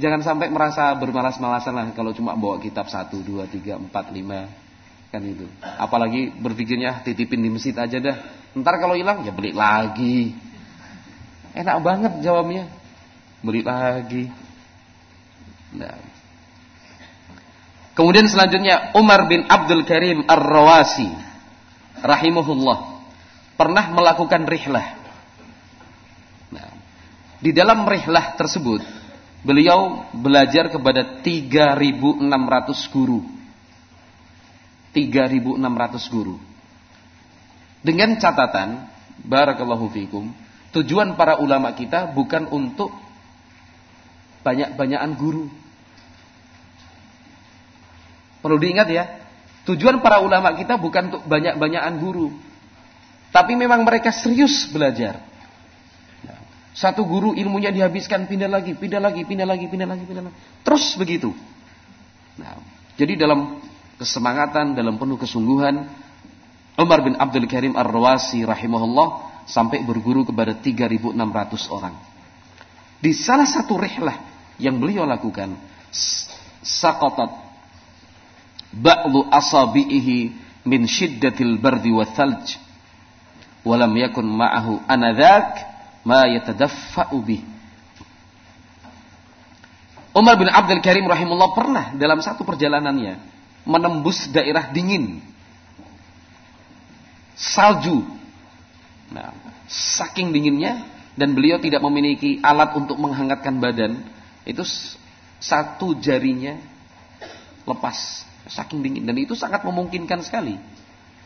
jangan 0.00 0.24
sampai 0.24 0.48
merasa 0.48 0.96
bermalas-malasan 0.96 1.74
lah 1.76 1.86
kalau 1.92 2.16
cuma 2.16 2.32
bawa 2.32 2.56
kitab 2.62 2.88
satu 2.88 3.20
dua 3.20 3.44
tiga 3.44 3.76
empat 3.76 4.08
lima 4.08 4.61
kan 5.12 5.20
itu. 5.20 5.44
Apalagi 5.60 6.32
berpikirnya 6.32 7.04
titipin 7.04 7.44
di 7.44 7.52
masjid 7.52 7.76
aja 7.76 8.00
dah. 8.00 8.16
Ntar 8.56 8.80
kalau 8.80 8.96
hilang 8.96 9.20
ya 9.28 9.30
beli 9.36 9.52
lagi. 9.52 10.32
Enak 11.52 11.76
banget 11.84 12.12
jawabnya. 12.24 12.64
Beli 13.44 13.60
lagi. 13.60 14.32
Nah. 15.72 16.00
kemudian 17.96 18.28
selanjutnya 18.28 18.92
Umar 18.92 19.24
bin 19.24 19.48
Abdul 19.48 19.88
Karim 19.88 20.24
Ar-Rawasi 20.28 21.08
rahimahullah 22.00 23.00
pernah 23.56 23.88
melakukan 23.88 24.44
rihlah. 24.44 25.00
Nah, 26.52 26.68
di 27.40 27.56
dalam 27.56 27.88
rihlah 27.88 28.36
tersebut 28.36 28.84
beliau 29.44 30.08
belajar 30.12 30.68
kepada 30.68 31.24
3600 31.24 32.20
guru 32.92 33.41
3.600 34.92 36.12
guru. 36.12 36.36
Dengan 37.82 38.14
catatan, 38.20 38.86
barakallahu 39.26 39.90
fikum, 39.90 40.30
tujuan 40.70 41.18
para 41.18 41.40
ulama 41.42 41.74
kita 41.74 42.12
bukan 42.14 42.46
untuk 42.52 42.94
banyak-banyakan 44.46 45.12
guru. 45.18 45.50
Perlu 48.42 48.58
diingat 48.58 48.88
ya, 48.90 49.04
tujuan 49.66 50.02
para 50.02 50.22
ulama 50.22 50.54
kita 50.54 50.78
bukan 50.78 51.10
untuk 51.10 51.22
banyak-banyakan 51.26 51.94
guru. 51.98 52.30
Tapi 53.32 53.56
memang 53.56 53.82
mereka 53.82 54.12
serius 54.12 54.68
belajar. 54.68 55.32
Satu 56.72 57.04
guru 57.04 57.36
ilmunya 57.36 57.68
dihabiskan, 57.68 58.24
pindah 58.24 58.48
lagi, 58.48 58.72
pindah 58.72 58.96
lagi, 58.96 59.28
pindah 59.28 59.44
lagi, 59.44 59.68
pindah 59.68 59.88
lagi, 59.88 60.04
pindah 60.08 60.24
lagi. 60.24 60.36
Terus 60.64 60.96
begitu. 60.96 61.36
Nah, 62.40 62.56
jadi 62.96 63.20
dalam 63.20 63.60
kesemangatan, 64.00 64.76
dalam 64.76 64.96
penuh 64.96 65.18
kesungguhan. 65.20 65.88
Umar 66.80 67.04
bin 67.04 67.18
Abdul 67.20 67.44
Karim 67.50 67.76
Ar-Rawasi 67.76 68.44
rahimahullah 68.48 69.08
sampai 69.44 69.84
berguru 69.84 70.24
kepada 70.24 70.56
3.600 70.56 71.12
orang. 71.68 71.94
Di 73.02 73.12
salah 73.12 73.44
satu 73.44 73.76
rihlah 73.76 74.16
yang 74.56 74.78
beliau 74.78 75.02
lakukan, 75.04 75.58
saqatat 76.62 77.30
ba'lu 78.72 79.26
asabihi 79.28 80.32
min 80.64 80.86
shiddatil 80.86 81.58
bardi 81.58 81.90
wa 81.92 82.06
thalj. 82.06 82.56
Walam 83.62 83.94
yakun 83.94 84.26
ma'ahu 84.26 84.86
anadhak 84.86 85.54
ma 86.06 86.26
yatadaffa'u 86.26 87.18
bih. 87.22 87.42
Umar 90.12 90.36
bin 90.36 90.48
Abdul 90.50 90.84
Karim 90.84 91.08
rahimahullah 91.08 91.52
pernah 91.56 91.84
dalam 91.96 92.20
satu 92.20 92.44
perjalanannya 92.44 93.16
menembus 93.62 94.26
daerah 94.30 94.70
dingin. 94.70 95.22
Salju. 97.38 98.04
Nah, 99.12 99.34
saking 99.68 100.30
dinginnya 100.30 100.86
dan 101.18 101.36
beliau 101.36 101.60
tidak 101.60 101.82
memiliki 101.84 102.40
alat 102.40 102.72
untuk 102.76 102.96
menghangatkan 102.96 103.60
badan, 103.60 104.00
itu 104.48 104.64
satu 105.42 105.98
jarinya 105.98 106.56
lepas 107.66 108.26
saking 108.50 108.82
dingin 108.82 109.04
dan 109.06 109.16
itu 109.18 109.34
sangat 109.38 109.62
memungkinkan 109.62 110.22
sekali. 110.24 110.58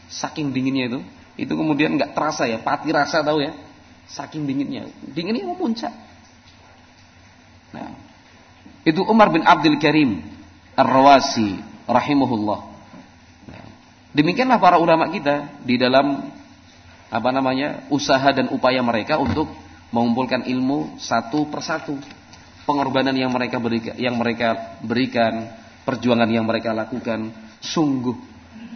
Saking 0.06 0.54
dinginnya 0.54 0.84
itu, 0.86 1.00
itu 1.36 1.52
kemudian 1.52 1.98
nggak 1.98 2.14
terasa 2.14 2.46
ya, 2.46 2.62
pati 2.62 2.94
rasa 2.94 3.22
tahu 3.24 3.42
ya. 3.42 3.52
Saking 4.06 4.46
dinginnya, 4.46 4.86
dinginnya 5.02 5.42
memuncak. 5.50 5.90
Nah, 7.74 7.90
itu 8.86 9.02
Umar 9.02 9.34
bin 9.34 9.42
Abdul 9.42 9.82
Karim 9.82 10.22
Ar-Rawasi 10.78 11.58
rahimahullah. 11.86 12.76
Demikianlah 14.16 14.56
para 14.56 14.80
ulama 14.80 15.12
kita 15.12 15.60
di 15.60 15.76
dalam 15.76 16.32
apa 17.12 17.30
namanya 17.30 17.84
usaha 17.92 18.32
dan 18.32 18.48
upaya 18.48 18.80
mereka 18.80 19.20
untuk 19.20 19.46
mengumpulkan 19.92 20.48
ilmu 20.48 20.96
satu 20.96 21.46
persatu. 21.52 22.00
Pengorbanan 22.66 23.14
yang 23.14 23.30
mereka 23.30 23.62
berikan, 23.62 23.94
yang 23.94 24.18
mereka 24.18 24.78
berikan, 24.82 25.54
perjuangan 25.86 26.26
yang 26.26 26.42
mereka 26.42 26.74
lakukan 26.74 27.30
sungguh 27.62 28.18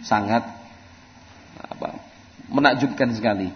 sangat 0.05 0.47
apa, 1.59 1.99
menakjubkan 2.47 3.11
sekali. 3.11 3.51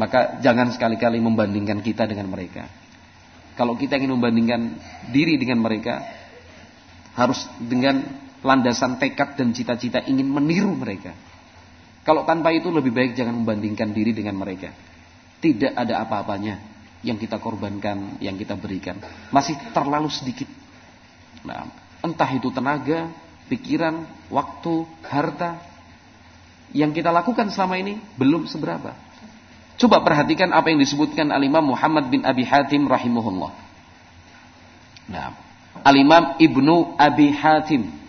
Maka 0.00 0.40
jangan 0.40 0.72
sekali-kali 0.72 1.20
membandingkan 1.20 1.84
kita 1.84 2.08
dengan 2.08 2.32
mereka. 2.32 2.64
Kalau 3.58 3.76
kita 3.76 4.00
ingin 4.00 4.16
membandingkan 4.16 4.80
diri 5.12 5.36
dengan 5.36 5.60
mereka, 5.60 6.00
harus 7.12 7.44
dengan 7.60 8.00
landasan 8.40 8.96
tekad 8.96 9.36
dan 9.36 9.52
cita-cita 9.52 10.00
ingin 10.04 10.28
meniru 10.28 10.72
mereka. 10.72 11.12
Kalau 12.00 12.24
tanpa 12.24 12.50
itu 12.50 12.72
lebih 12.72 12.90
baik 12.90 13.12
jangan 13.12 13.36
membandingkan 13.36 13.92
diri 13.92 14.16
dengan 14.16 14.40
mereka. 14.40 14.72
Tidak 15.40 15.76
ada 15.76 16.04
apa-apanya 16.04 16.60
yang 17.04 17.16
kita 17.16 17.40
korbankan, 17.40 18.20
yang 18.20 18.36
kita 18.36 18.56
berikan. 18.56 18.96
Masih 19.32 19.56
terlalu 19.72 20.08
sedikit. 20.08 20.48
Nah, 21.44 21.68
entah 22.04 22.28
itu 22.32 22.48
tenaga, 22.52 23.08
pikiran, 23.48 24.04
waktu, 24.32 24.84
harta 25.04 25.60
yang 26.72 26.92
kita 26.96 27.12
lakukan 27.12 27.52
selama 27.52 27.76
ini 27.80 28.00
belum 28.16 28.48
seberapa. 28.48 28.96
Coba 29.80 30.04
perhatikan 30.04 30.52
apa 30.52 30.68
yang 30.68 30.80
disebutkan 30.80 31.32
Al-Imam 31.32 31.72
Muhammad 31.72 32.12
bin 32.12 32.20
Abi 32.24 32.44
Hatim 32.44 32.84
rahimahullah. 32.84 33.52
Nah, 35.08 35.32
Al-Imam 35.80 36.36
Ibnu 36.36 37.00
Abi 37.00 37.32
Hatim 37.32 37.99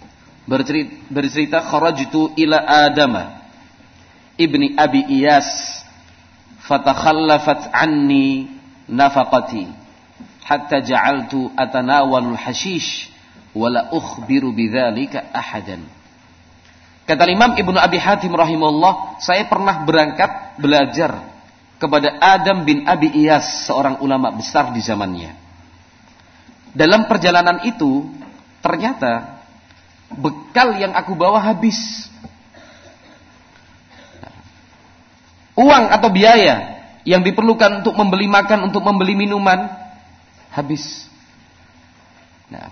bercerita, 0.52 0.91
bercerita 1.07 1.57
kharajtu 1.64 2.36
ila 2.36 2.60
Adama 2.60 3.40
ibni 4.36 4.76
Abi 4.76 5.07
Iyas 5.07 5.48
fatakhallafat 6.68 7.72
anni 7.72 8.52
nafaqati 8.91 9.72
hatta 10.44 10.84
ja'altu 10.84 11.56
atanawalul 11.56 12.36
hashish 12.36 13.07
wala 13.56 13.88
ukhbiru 13.95 14.52
bidzalika 14.52 15.32
ahadan 15.32 15.88
Kata 17.02 17.28
Imam 17.28 17.57
Ibnu 17.57 17.76
Abi 17.76 17.99
Hatim 17.99 18.32
rahimahullah, 18.32 19.19
saya 19.19 19.44
pernah 19.49 19.84
berangkat 19.84 20.56
belajar 20.61 21.19
kepada 21.76 22.14
Adam 22.22 22.64
bin 22.64 22.88
Abi 22.88 23.11
Iyas, 23.11 23.68
seorang 23.68 23.99
ulama 23.99 24.32
besar 24.32 24.72
di 24.72 24.80
zamannya. 24.80 25.34
Dalam 26.72 27.10
perjalanan 27.11 27.68
itu, 27.68 28.07
ternyata 28.64 29.41
bekal 30.18 30.76
yang 30.80 30.92
aku 30.96 31.16
bawa 31.16 31.40
habis. 31.40 32.08
Uang 35.56 35.92
atau 35.92 36.10
biaya 36.10 36.82
yang 37.04 37.22
diperlukan 37.22 37.84
untuk 37.84 37.94
membeli 37.98 38.26
makan, 38.30 38.72
untuk 38.72 38.82
membeli 38.82 39.14
minuman 39.14 39.68
habis. 40.54 41.06
Nah, 42.52 42.72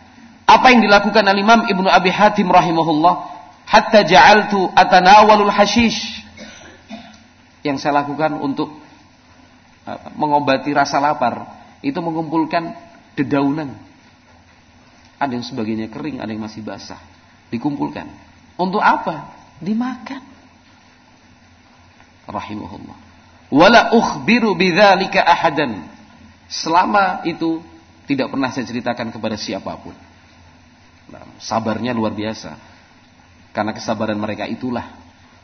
apa 0.49 0.66
yang 0.74 0.82
dilakukan 0.82 1.24
al-Imam 1.24 1.70
Ibnu 1.70 1.88
Abi 1.88 2.10
Hatim 2.10 2.49
rahimahullah 2.49 3.16
hatta 3.70 4.02
ja'altu 4.02 4.74
atanawalul 4.74 5.53
hashish 5.53 6.26
yang 7.61 7.78
saya 7.78 8.02
lakukan 8.02 8.34
untuk 8.41 8.74
mengobati 10.18 10.74
rasa 10.74 10.98
lapar 10.98 11.45
itu 11.86 11.98
mengumpulkan 12.02 12.76
dedaunan 13.14 13.74
ada 15.20 15.32
yang 15.32 15.45
sebagainya 15.45 15.91
kering 15.91 16.22
ada 16.22 16.30
yang 16.30 16.44
masih 16.44 16.61
basah 16.61 16.99
Dikumpulkan. 17.49 18.07
Untuk 18.57 18.81
apa? 18.81 19.34
Dimakan. 19.59 20.21
Rahimahullah. 22.30 22.97
Wala 23.49 23.81
ukhbiru 23.97 24.53
bidzalika 24.53 25.26
ahadan. 25.26 25.81
Selama 26.45 27.26
itu 27.26 27.61
tidak 28.05 28.30
pernah 28.30 28.49
saya 28.53 28.65
ceritakan 28.65 29.09
kepada 29.09 29.38
siapa 29.38 29.73
pun. 29.81 29.93
Nah, 31.09 31.26
sabarnya 31.41 31.93
luar 31.93 32.13
biasa. 32.13 32.53
Karena 33.49 33.73
kesabaran 33.73 34.17
mereka 34.17 34.45
itulah 34.45 34.85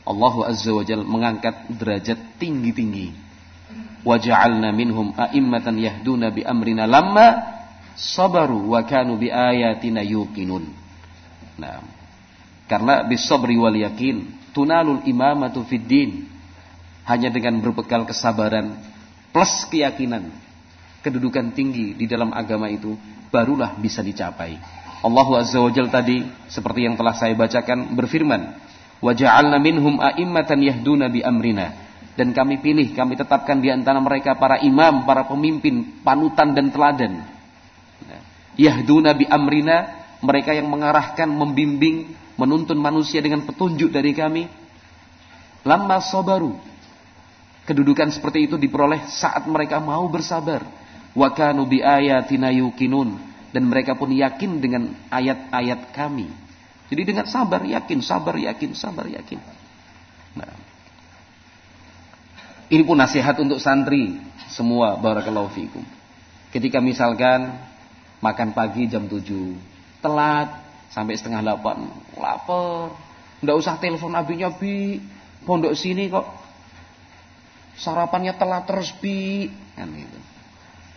Allah 0.06 0.34
Azza 0.46 0.70
wa 0.70 0.86
Jal 0.86 1.02
mengangkat 1.02 1.66
derajat 1.66 2.38
tinggi-tinggi. 2.38 3.10
Waja'alna 4.06 4.70
minhum 4.70 5.10
a'immatan 5.18 5.82
yahduna 5.82 6.30
bi 6.30 6.46
amrina 6.46 6.86
lamma 6.86 7.42
sabaru 7.98 8.70
wa 8.70 8.86
kanu 8.86 9.18
bi 9.18 9.34
ayatina 9.34 10.06
yuqinun. 10.06 10.70
Nah, 11.58 11.82
karena 12.66 13.06
bisabri 13.06 13.54
wal 13.54 13.74
yakin 13.74 14.26
tunalul 14.50 15.02
imamatu 15.06 15.62
fid 15.66 15.86
din. 15.86 16.10
Hanya 17.06 17.30
dengan 17.30 17.62
berbekal 17.62 18.02
kesabaran 18.02 18.82
plus 19.30 19.62
keyakinan 19.70 20.26
kedudukan 21.06 21.54
tinggi 21.54 21.94
di 21.94 22.10
dalam 22.10 22.34
agama 22.34 22.66
itu 22.66 22.98
barulah 23.30 23.78
bisa 23.78 24.02
dicapai. 24.02 24.58
Allah 25.06 25.28
Azza 25.38 25.62
wa 25.62 25.70
Jal 25.70 25.86
tadi 25.86 26.26
seperti 26.50 26.82
yang 26.82 26.98
telah 26.98 27.14
saya 27.14 27.38
bacakan 27.38 27.94
berfirman, 27.94 28.58
"Wa 28.98 29.14
ja'alna 29.14 29.62
minhum 29.62 30.02
a'immatan 30.02 30.58
yahduna 30.66 31.06
bi 31.06 31.22
amrina." 31.22 31.86
Dan 32.16 32.32
kami 32.32 32.58
pilih, 32.64 32.96
kami 32.96 33.14
tetapkan 33.14 33.60
di 33.60 33.68
antara 33.68 34.00
mereka 34.00 34.34
para 34.34 34.56
imam, 34.64 35.04
para 35.04 35.28
pemimpin, 35.28 36.00
panutan 36.00 36.56
dan 36.56 36.72
teladan. 36.72 37.12
Yahduna 38.56 39.12
bi 39.12 39.28
amrina, 39.28 40.05
mereka 40.26 40.50
yang 40.50 40.66
mengarahkan, 40.66 41.30
membimbing, 41.30 42.10
menuntun 42.34 42.74
manusia 42.82 43.22
dengan 43.22 43.46
petunjuk 43.46 43.94
dari 43.94 44.10
kami. 44.10 44.50
Lama 45.62 46.02
sobaru. 46.02 46.58
Kedudukan 47.66 48.10
seperti 48.10 48.50
itu 48.50 48.58
diperoleh 48.58 49.06
saat 49.06 49.46
mereka 49.46 49.78
mau 49.78 50.06
bersabar. 50.10 50.66
Wa 51.14 51.30
kanu 51.30 51.66
bi 51.66 51.82
ayatina 51.82 52.50
dan 53.54 53.62
mereka 53.66 53.94
pun 53.94 54.10
yakin 54.10 54.58
dengan 54.58 54.92
ayat-ayat 55.10 55.94
kami. 55.94 56.28
Jadi 56.86 57.02
dengan 57.02 57.26
sabar 57.26 57.62
yakin, 57.66 57.98
sabar 58.02 58.36
yakin, 58.38 58.70
sabar 58.76 59.06
yakin. 59.10 59.40
Nah. 60.38 60.54
Ini 62.66 62.82
pun 62.82 62.98
nasihat 62.98 63.38
untuk 63.38 63.62
santri 63.62 64.18
semua 64.50 64.98
barakallahu 64.98 65.50
fikum. 65.54 65.82
Ketika 66.50 66.82
misalkan 66.82 67.58
makan 68.22 68.54
pagi 68.54 68.86
jam 68.90 69.06
7, 69.06 69.22
telat 70.00 70.48
sampai 70.92 71.14
setengah 71.16 71.42
8, 71.44 72.20
lapar. 72.20 72.94
Enggak 73.44 73.56
usah 73.56 73.74
telepon 73.76 74.16
abinya 74.16 74.48
bi, 74.48 75.00
pondok 75.44 75.76
sini 75.76 76.08
kok 76.08 76.24
sarapannya 77.76 78.32
telat 78.40 78.64
terus 78.64 78.90
bi, 78.96 79.52
kan 79.76 79.92
gitu. 79.92 80.18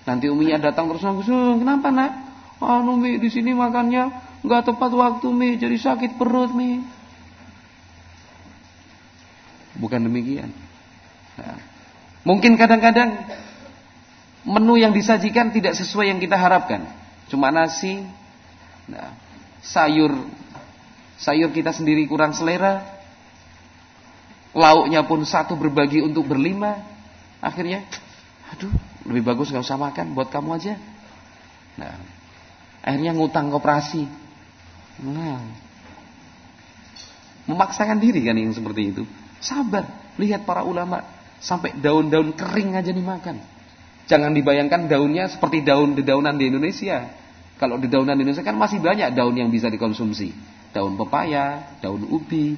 Nanti 0.08 0.26
uminya 0.32 0.72
datang 0.72 0.90
terus 0.90 1.04
nangis, 1.04 1.28
kenapa 1.30 1.92
nak? 1.92 2.12
Anu 2.60 3.00
Mi, 3.00 3.20
di 3.20 3.32
sini 3.32 3.56
makannya 3.56 4.12
nggak 4.44 4.72
tepat 4.72 4.92
waktu 4.92 5.28
Mi, 5.32 5.60
jadi 5.60 5.76
sakit 5.76 6.16
perut 6.16 6.52
Mi. 6.56 6.80
Bukan 9.80 10.00
demikian. 10.04 10.52
Nah, 11.40 11.60
mungkin 12.28 12.60
kadang-kadang 12.60 13.16
menu 14.44 14.76
yang 14.76 14.92
disajikan 14.92 15.56
tidak 15.56 15.76
sesuai 15.76 16.12
yang 16.12 16.20
kita 16.20 16.36
harapkan. 16.36 16.84
Cuma 17.32 17.52
nasi, 17.52 18.04
nah, 18.90 19.14
sayur, 19.62 20.12
sayur 21.22 21.54
kita 21.54 21.70
sendiri 21.70 22.10
kurang 22.10 22.34
selera, 22.34 22.82
lauknya 24.58 25.06
pun 25.06 25.22
satu 25.24 25.54
berbagi 25.54 26.02
untuk 26.02 26.26
berlima. 26.26 26.82
Akhirnya, 27.40 27.86
aduh, 28.52 28.74
lebih 29.08 29.24
bagus 29.24 29.54
nggak 29.54 29.64
usah 29.64 29.80
makan, 29.80 30.12
buat 30.12 30.28
kamu 30.28 30.60
aja. 30.60 30.76
Nah, 31.80 31.96
Akhirnya 32.84 33.12
ngutang 33.16 33.52
koperasi. 33.52 34.08
Nah. 35.04 35.44
Memaksakan 37.50 37.98
diri 37.98 38.22
kan 38.24 38.38
yang 38.38 38.54
seperti 38.54 38.94
itu. 38.94 39.04
Sabar. 39.42 39.86
Lihat 40.16 40.46
para 40.46 40.64
ulama. 40.64 41.04
Sampai 41.40 41.76
daun-daun 41.76 42.36
kering 42.36 42.76
aja 42.76 42.92
dimakan. 42.92 43.40
Jangan 44.10 44.34
dibayangkan 44.34 44.90
daunnya 44.90 45.32
seperti 45.32 45.64
daun 45.64 45.96
dedaunan 45.96 46.36
di 46.36 46.52
Indonesia. 46.52 47.10
Kalau 47.60 47.76
di 47.76 47.92
Indonesia 47.92 48.40
kan 48.40 48.56
masih 48.56 48.80
banyak 48.80 49.12
daun 49.12 49.36
yang 49.36 49.52
bisa 49.52 49.68
dikonsumsi. 49.68 50.32
Daun 50.72 50.96
pepaya, 50.96 51.76
daun 51.84 52.08
ubi, 52.08 52.56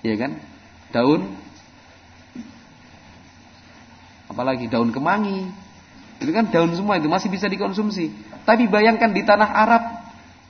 ya 0.00 0.16
kan? 0.16 0.40
Daun 0.88 1.28
apalagi 4.32 4.72
daun 4.72 4.96
kemangi. 4.96 5.44
Itu 6.24 6.32
kan 6.32 6.48
daun 6.48 6.72
semua 6.72 6.96
itu 6.96 7.04
masih 7.04 7.28
bisa 7.28 7.52
dikonsumsi. 7.52 8.16
Tapi 8.48 8.64
bayangkan 8.64 9.12
di 9.12 9.28
tanah 9.28 9.50
Arab 9.50 9.82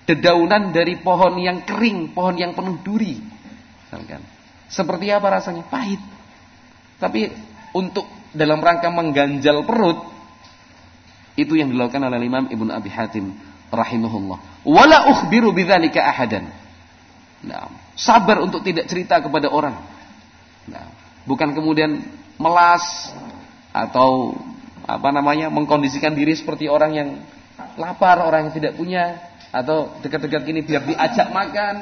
dedaunan 0.06 0.70
dari 0.70 0.94
pohon 1.02 1.34
yang 1.42 1.66
kering, 1.66 2.14
pohon 2.14 2.38
yang 2.38 2.54
penuh 2.54 2.78
duri. 2.78 3.18
Misalkan. 3.90 4.22
Seperti 4.70 5.10
apa 5.10 5.34
rasanya? 5.34 5.66
Pahit. 5.66 5.98
Tapi 7.02 7.26
untuk 7.74 8.06
dalam 8.30 8.62
rangka 8.62 8.86
mengganjal 8.86 9.66
perut 9.66 9.98
itu 11.34 11.58
yang 11.58 11.74
dilakukan 11.74 12.06
oleh 12.06 12.22
Imam 12.22 12.46
Ibnu 12.46 12.70
Abi 12.70 12.90
Hatim 12.94 13.34
rahimahullah. 13.74 14.64
Wala 14.64 15.10
ukhbiru 15.10 15.50
bidzalika 15.50 16.00
ahadan. 16.00 16.48
Nah, 17.44 17.68
sabar 17.98 18.40
untuk 18.40 18.64
tidak 18.64 18.88
cerita 18.88 19.20
kepada 19.20 19.52
orang. 19.52 19.76
Nah, 20.64 20.88
bukan 21.28 21.52
kemudian 21.52 22.00
melas 22.40 23.12
atau 23.74 24.38
apa 24.84 25.08
namanya 25.12 25.48
mengkondisikan 25.52 26.12
diri 26.12 26.32
seperti 26.36 26.68
orang 26.68 26.92
yang 26.96 27.08
lapar, 27.76 28.20
orang 28.24 28.48
yang 28.48 28.54
tidak 28.54 28.72
punya 28.76 29.20
atau 29.54 29.98
dekat-dekat 30.02 30.42
gini 30.44 30.60
biar 30.64 30.82
diajak 30.82 31.28
makan. 31.30 31.74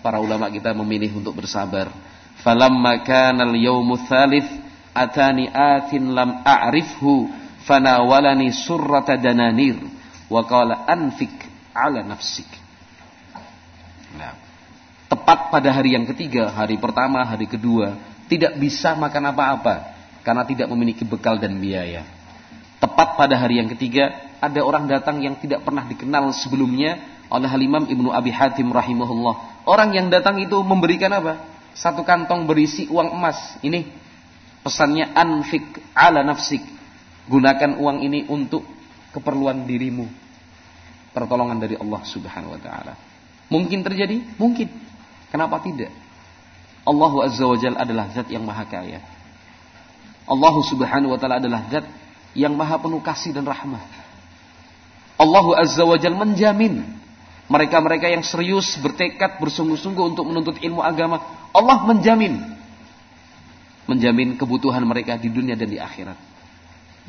Para 0.00 0.16
ulama 0.16 0.48
kita 0.48 0.72
memilih 0.72 1.20
untuk 1.20 1.36
bersabar. 1.36 1.92
Falamma 2.40 3.04
kana 3.04 3.44
al-yawmu 3.44 4.00
atani 4.90 5.46
atin 5.52 6.16
lam 6.16 6.40
a'rifhu 6.40 7.28
fanawalani 7.70 8.50
surrata 8.50 9.14
dananir 9.14 9.78
wa 10.26 10.42
qala 10.42 10.90
anfik 10.90 11.30
ala 11.70 12.02
nafsik. 12.02 12.50
Nah, 14.18 14.34
tepat 15.06 15.54
pada 15.54 15.70
hari 15.70 15.94
yang 15.94 16.02
ketiga, 16.10 16.50
hari 16.50 16.74
pertama, 16.82 17.22
hari 17.22 17.46
kedua, 17.46 17.94
tidak 18.26 18.58
bisa 18.58 18.98
makan 18.98 19.30
apa-apa 19.30 19.94
karena 20.26 20.42
tidak 20.42 20.66
memiliki 20.66 21.06
bekal 21.06 21.38
dan 21.38 21.54
biaya. 21.62 22.02
Tepat 22.82 23.14
pada 23.14 23.38
hari 23.38 23.62
yang 23.62 23.70
ketiga, 23.70 24.10
ada 24.42 24.66
orang 24.66 24.90
datang 24.90 25.22
yang 25.22 25.38
tidak 25.38 25.62
pernah 25.62 25.86
dikenal 25.86 26.34
sebelumnya 26.34 26.98
oleh 27.30 27.46
Halimam 27.46 27.86
Ibnu 27.86 28.10
Abi 28.10 28.34
Hatim 28.34 28.74
rahimahullah. 28.74 29.62
Orang 29.62 29.94
yang 29.94 30.10
datang 30.10 30.42
itu 30.42 30.58
memberikan 30.66 31.12
apa? 31.14 31.38
Satu 31.76 32.02
kantong 32.02 32.50
berisi 32.50 32.90
uang 32.90 33.14
emas. 33.14 33.38
Ini 33.62 33.86
pesannya 34.66 35.14
anfik 35.14 35.78
ala 35.94 36.26
nafsik. 36.26 36.79
Gunakan 37.30 37.78
uang 37.78 38.02
ini 38.02 38.26
untuk 38.26 38.66
keperluan 39.14 39.62
dirimu. 39.62 40.10
Pertolongan 41.14 41.62
dari 41.62 41.78
Allah 41.78 42.02
Subhanahu 42.02 42.58
wa 42.58 42.60
taala. 42.60 42.94
Mungkin 43.46 43.86
terjadi? 43.86 44.18
Mungkin. 44.34 44.66
Kenapa 45.30 45.62
tidak? 45.62 45.94
Allah 46.82 47.12
Azza 47.22 47.46
wa 47.46 47.54
Jalla 47.54 47.86
adalah 47.86 48.10
zat 48.10 48.26
yang 48.34 48.42
maha 48.42 48.66
kaya. 48.66 48.98
Allah 50.26 50.54
Subhanahu 50.66 51.14
wa 51.14 51.18
taala 51.22 51.38
adalah 51.38 51.70
zat 51.70 51.86
yang 52.34 52.54
maha 52.54 52.78
penuh 52.82 53.02
kasih 53.02 53.30
dan 53.30 53.46
rahmah. 53.46 53.82
Allah 55.18 55.46
Azza 55.58 55.86
wa 55.86 55.98
Jal 55.98 56.18
menjamin 56.18 56.82
mereka-mereka 57.50 58.06
yang 58.06 58.22
serius 58.22 58.78
bertekad 58.78 59.42
bersungguh-sungguh 59.42 60.14
untuk 60.14 60.26
menuntut 60.30 60.62
ilmu 60.62 60.82
agama. 60.82 61.18
Allah 61.50 61.82
menjamin 61.82 62.38
menjamin 63.90 64.38
kebutuhan 64.38 64.86
mereka 64.86 65.18
di 65.18 65.26
dunia 65.26 65.58
dan 65.58 65.66
di 65.66 65.82
akhirat. 65.82 66.29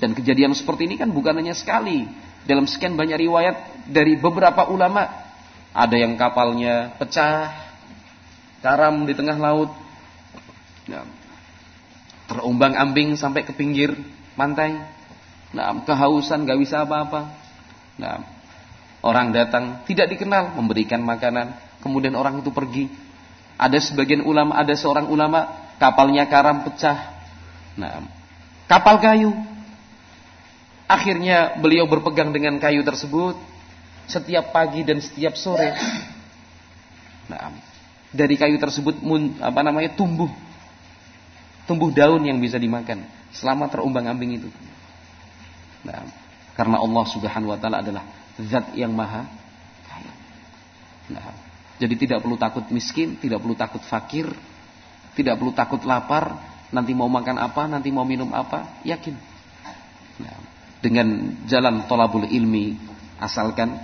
Dan 0.01 0.17
kejadian 0.17 0.57
seperti 0.57 0.89
ini 0.89 0.97
kan 0.97 1.13
bukan 1.13 1.37
hanya 1.37 1.53
sekali. 1.53 2.09
Dalam 2.49 2.65
sekian 2.65 2.97
banyak 2.97 3.21
riwayat 3.21 3.85
dari 3.85 4.17
beberapa 4.17 4.65
ulama. 4.73 5.05
Ada 5.71 5.95
yang 5.95 6.17
kapalnya 6.17 6.97
pecah, 6.97 7.53
karam 8.65 9.05
di 9.05 9.13
tengah 9.13 9.37
laut. 9.37 9.69
Ya. 10.89 11.05
Terumbang 12.25 12.73
ambing 12.73 13.13
sampai 13.13 13.45
ke 13.45 13.53
pinggir 13.53 13.93
pantai. 14.33 14.73
Nah, 15.53 15.85
kehausan 15.85 16.49
gak 16.49 16.59
bisa 16.59 16.81
apa-apa. 16.81 17.29
Nah, 18.01 18.25
orang 19.05 19.29
datang 19.35 19.85
tidak 19.85 20.09
dikenal 20.17 20.57
memberikan 20.57 21.03
makanan, 21.05 21.53
kemudian 21.85 22.17
orang 22.17 22.41
itu 22.41 22.49
pergi. 22.49 22.89
Ada 23.61 23.77
sebagian 23.77 24.25
ulama, 24.25 24.57
ada 24.57 24.73
seorang 24.73 25.05
ulama 25.11 25.45
kapalnya 25.77 26.25
karam 26.25 26.65
pecah. 26.65 26.97
Nah, 27.77 28.01
kapal 28.65 28.97
kayu. 28.97 29.50
Akhirnya 30.91 31.55
beliau 31.55 31.87
berpegang 31.87 32.35
dengan 32.35 32.59
kayu 32.59 32.83
tersebut 32.83 33.39
setiap 34.11 34.51
pagi 34.51 34.83
dan 34.83 34.99
setiap 34.99 35.39
sore 35.39 35.71
Nah, 37.31 37.55
dari 38.11 38.35
kayu 38.35 38.59
tersebut 38.59 38.99
mun, 38.99 39.39
apa 39.39 39.63
namanya 39.63 39.95
tumbuh 39.95 40.27
tumbuh 41.63 41.87
daun 41.95 42.27
yang 42.27 42.35
bisa 42.43 42.59
dimakan 42.59 43.07
selama 43.31 43.71
terumbang-ambing 43.71 44.43
itu. 44.43 44.49
Nah, 45.87 46.03
karena 46.59 46.83
Allah 46.83 47.05
Subhanahu 47.07 47.55
wa 47.55 47.59
taala 47.59 47.79
adalah 47.79 48.03
zat 48.35 48.75
yang 48.75 48.91
maha 48.91 49.23
kaya. 49.87 50.13
Nah, 51.15 51.23
jadi 51.79 51.95
tidak 51.95 52.19
perlu 52.19 52.35
takut 52.35 52.67
miskin, 52.67 53.15
tidak 53.15 53.39
perlu 53.39 53.55
takut 53.55 53.79
fakir, 53.87 54.27
tidak 55.15 55.39
perlu 55.39 55.55
takut 55.55 55.79
lapar, 55.87 56.35
nanti 56.75 56.91
mau 56.91 57.07
makan 57.07 57.39
apa, 57.39 57.71
nanti 57.71 57.87
mau 57.95 58.03
minum 58.03 58.27
apa, 58.35 58.83
yakin. 58.83 59.15
Nah, 60.19 60.35
dengan 60.81 61.37
jalan 61.45 61.85
tolabul 61.85 62.25
ilmi, 62.25 62.75
asalkan 63.21 63.77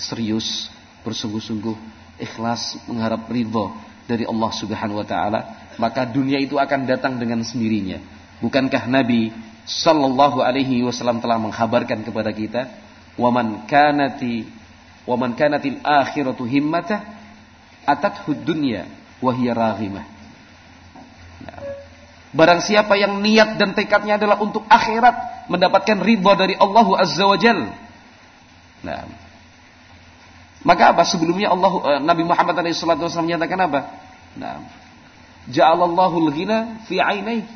serius, 0.00 0.72
bersungguh-sungguh, 1.04 1.76
ikhlas, 2.18 2.80
mengharap 2.88 3.28
ridho 3.28 3.70
dari 4.08 4.24
Allah 4.24 4.50
Subhanahu 4.56 4.98
wa 4.98 5.06
taala, 5.06 5.40
maka 5.76 6.08
dunia 6.08 6.40
itu 6.40 6.56
akan 6.56 6.88
datang 6.88 7.20
dengan 7.20 7.44
sendirinya. 7.44 8.00
Bukankah 8.40 8.88
Nabi 8.88 9.30
sallallahu 9.68 10.40
alaihi 10.40 10.80
wasallam 10.82 11.20
telah 11.20 11.36
menghabarkan 11.36 12.00
kepada 12.02 12.32
kita, 12.32 12.62
"Waman 13.20 13.68
kanati 13.68 14.48
waman 15.04 15.36
kanatil 15.36 15.80
akhiratu 15.84 16.44
himmata 16.48 17.04
atathu 17.84 18.32
dunya 18.32 18.88
wa 19.20 19.30
hiya 19.36 19.52
raghimah." 19.52 20.17
Barang 22.28 22.60
siapa 22.60 22.92
yang 23.00 23.24
niat 23.24 23.56
dan 23.56 23.72
tekadnya 23.72 24.20
adalah 24.20 24.36
untuk 24.44 24.60
akhirat, 24.68 25.48
mendapatkan 25.48 25.96
ridha 26.04 26.32
dari 26.36 26.54
Allah 26.60 26.86
Azza 27.00 27.24
wa 27.24 27.38
Jalla. 27.40 27.72
Nah, 28.84 29.08
maka 30.60 30.92
apa 30.92 31.02
sebelumnya 31.08 31.48
Allah 31.48 31.72
eh, 31.96 32.00
Nabi 32.04 32.22
Muhammad 32.28 32.60
SAW 32.68 33.24
menyatakan 33.24 33.58
apa? 33.64 33.80
Nah, 34.36 34.60
Ja'alallahu 35.48 36.28
al-ghina 36.28 36.84
fi 36.84 37.00
'ainai. 37.00 37.48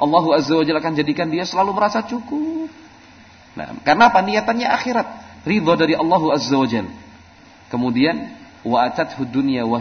Allah 0.00 0.24
Azza 0.34 0.58
wa 0.58 0.64
Jalla 0.66 0.82
akan 0.82 0.94
jadikan 0.98 1.30
dia 1.30 1.46
selalu 1.46 1.70
merasa 1.70 2.02
cukup. 2.02 2.66
Nah, 3.54 3.78
karena 3.86 4.10
apa? 4.10 4.26
Niatannya 4.26 4.66
akhirat, 4.66 5.06
ridha 5.46 5.72
dari 5.78 5.94
Allah 5.94 6.22
Azza 6.34 6.58
wa 6.58 6.66
Jalla. 6.66 6.90
Kemudian 7.70 8.26
wa 8.66 8.90
atathu 8.90 9.22
dunya 9.22 9.62
wa 9.62 9.78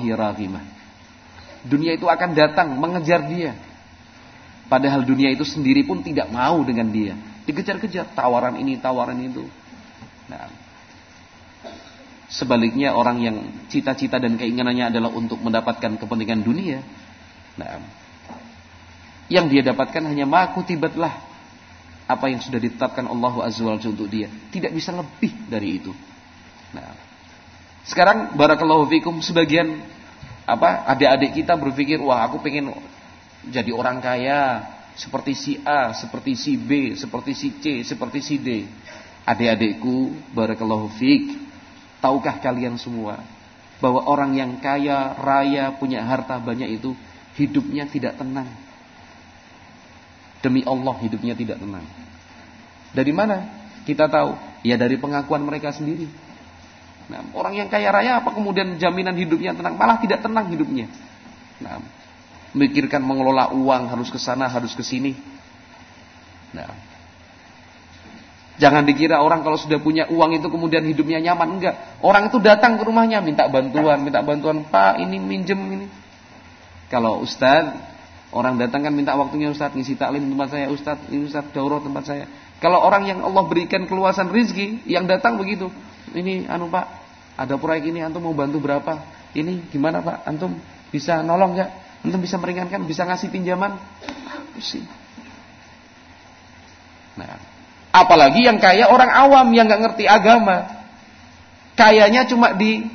Dunia 1.60 1.91
itu 1.97 2.06
akan 2.07 2.30
datang 2.38 2.77
mengejar 2.77 3.26
dia. 3.26 3.57
Padahal 4.70 5.02
dunia 5.02 5.34
itu 5.34 5.41
sendiri 5.41 5.82
pun 5.84 6.06
tidak 6.06 6.30
mau 6.30 6.62
dengan 6.62 6.94
dia. 6.94 7.18
Dikejar-kejar 7.50 8.14
tawaran 8.14 8.62
ini, 8.62 8.78
tawaran 8.78 9.18
itu. 9.18 9.50
Nah, 10.30 10.46
Sebaliknya 12.30 12.94
orang 12.94 13.18
yang 13.26 13.38
cita-cita 13.74 14.22
dan 14.22 14.38
keinginannya 14.38 14.94
adalah 14.94 15.10
untuk 15.10 15.41
mendapatkan 15.41 15.98
kepentingan 15.98 16.46
dunia. 16.46 16.86
Nah, 17.58 17.82
yang 19.34 19.50
dia 19.50 19.66
dapatkan 19.66 20.06
hanya 20.06 20.30
makutibatlah 20.30 21.10
apa 22.06 22.26
yang 22.30 22.38
sudah 22.38 22.62
ditetapkan 22.62 23.10
Allah 23.10 23.34
Azza 23.50 23.66
untuk 23.66 24.06
dia. 24.06 24.30
Tidak 24.54 24.70
bisa 24.70 24.94
lebih 24.94 25.34
dari 25.50 25.82
itu. 25.82 25.90
Nah, 26.70 26.94
sekarang 27.90 28.38
barakallahu 28.38 28.86
fikum 28.94 29.26
sebagian 29.26 29.82
apa 30.46 30.86
adik-adik 30.86 31.34
kita 31.34 31.58
berpikir 31.58 31.98
wah 31.98 32.30
aku 32.30 32.46
pengen 32.46 32.78
jadi 33.47 33.71
orang 33.71 34.03
kaya 34.03 34.68
seperti 34.99 35.31
si 35.31 35.53
A, 35.63 35.95
seperti 35.95 36.35
si 36.35 36.59
B, 36.59 36.99
seperti 36.99 37.31
si 37.31 37.55
C, 37.55 37.87
seperti 37.87 38.19
si 38.19 38.35
D. 38.35 38.68
Adik-adikku 39.23 40.34
barakallahu 40.34 40.89
fik 40.97 41.49
Tahukah 41.99 42.39
kalian 42.39 42.79
semua 42.79 43.19
bahwa 43.84 44.03
orang 44.07 44.31
yang 44.35 44.51
kaya, 44.63 45.15
raya, 45.19 45.76
punya 45.76 46.03
harta 46.03 46.39
banyak 46.39 46.79
itu 46.79 46.95
hidupnya 47.35 47.87
tidak 47.91 48.15
tenang. 48.15 48.47
Demi 50.39 50.63
Allah 50.63 50.95
hidupnya 51.03 51.35
tidak 51.35 51.59
tenang. 51.59 51.84
Dari 52.95 53.11
mana? 53.11 53.68
Kita 53.84 54.07
tahu, 54.07 54.35
ya 54.63 54.79
dari 54.79 54.95
pengakuan 54.95 55.43
mereka 55.43 55.76
sendiri. 55.76 56.07
Nah, 57.11 57.19
orang 57.35 57.59
yang 57.59 57.68
kaya 57.68 57.91
raya 57.91 58.23
apa 58.23 58.31
kemudian 58.31 58.79
jaminan 58.79 59.15
hidupnya 59.19 59.51
tenang? 59.51 59.76
Malah 59.76 59.99
tidak 59.99 60.23
tenang 60.23 60.47
hidupnya. 60.47 60.87
Nah, 61.59 61.84
memikirkan 62.53 63.02
mengelola 63.02 63.53
uang 63.53 63.94
harus 63.94 64.10
ke 64.10 64.18
sana, 64.18 64.49
harus 64.49 64.73
ke 64.73 64.81
sini. 64.81 65.13
Nah, 66.49 66.89
Jangan 68.60 68.84
dikira 68.84 69.23
orang 69.23 69.39
kalau 69.39 69.55
sudah 69.55 69.79
punya 69.79 70.11
uang 70.11 70.36
itu 70.36 70.52
kemudian 70.52 70.84
hidupnya 70.84 71.23
nyaman. 71.23 71.57
Enggak. 71.57 72.03
Orang 72.03 72.28
itu 72.28 72.44
datang 72.44 72.76
ke 72.76 72.84
rumahnya 72.84 73.23
minta 73.23 73.47
bantuan. 73.47 74.03
Minta 74.03 74.19
bantuan. 74.19 74.68
Pak 74.68 74.99
ini 74.99 75.15
minjem 75.15 75.57
ini. 75.79 75.87
Kalau 76.91 77.23
Ustaz. 77.23 77.71
Orang 78.29 78.60
datang 78.60 78.84
kan 78.84 78.91
minta 78.91 79.15
waktunya 79.15 79.47
Ustaz. 79.47 79.71
Ngisi 79.71 79.95
taklim 79.95 80.28
tempat 80.28 80.52
saya. 80.52 80.68
Ustaz 80.68 80.99
ini 81.07 81.31
Ustaz 81.31 81.47
daurah 81.55 81.79
tempat 81.79 82.03
saya. 82.03 82.28
Kalau 82.60 82.84
orang 82.84 83.07
yang 83.07 83.23
Allah 83.23 83.47
berikan 83.47 83.87
keluasan 83.87 84.28
rizki. 84.28 84.84
Yang 84.84 85.18
datang 85.18 85.39
begitu. 85.39 85.71
Ini 86.11 86.52
anu 86.52 86.68
Pak. 86.68 86.86
Ada 87.39 87.55
proyek 87.55 87.95
ini 87.95 88.03
antum 88.03 88.28
mau 88.28 88.36
bantu 88.36 88.60
berapa. 88.60 88.99
Ini 89.39 89.71
gimana 89.71 90.03
Pak. 90.03 90.28
Antum 90.28 90.60
bisa 90.91 91.23
nolong 91.23 91.55
enggak? 91.55 91.71
Antum 92.05 92.21
bisa 92.23 92.39
meringankan. 92.39 92.84
Bisa 92.87 93.03
ngasih 93.03 93.31
pinjaman. 93.31 93.76
Pusing. 94.55 94.87
Nah 97.19 97.49
Apalagi 97.89 98.45
yang 98.45 98.61
kaya 98.61 98.86
orang 98.86 99.10
awam 99.10 99.49
yang 99.49 99.65
nggak 99.65 99.81
ngerti 99.81 100.05
agama. 100.05 100.86
Kayanya 101.73 102.29
cuma 102.29 102.53
di 102.53 102.86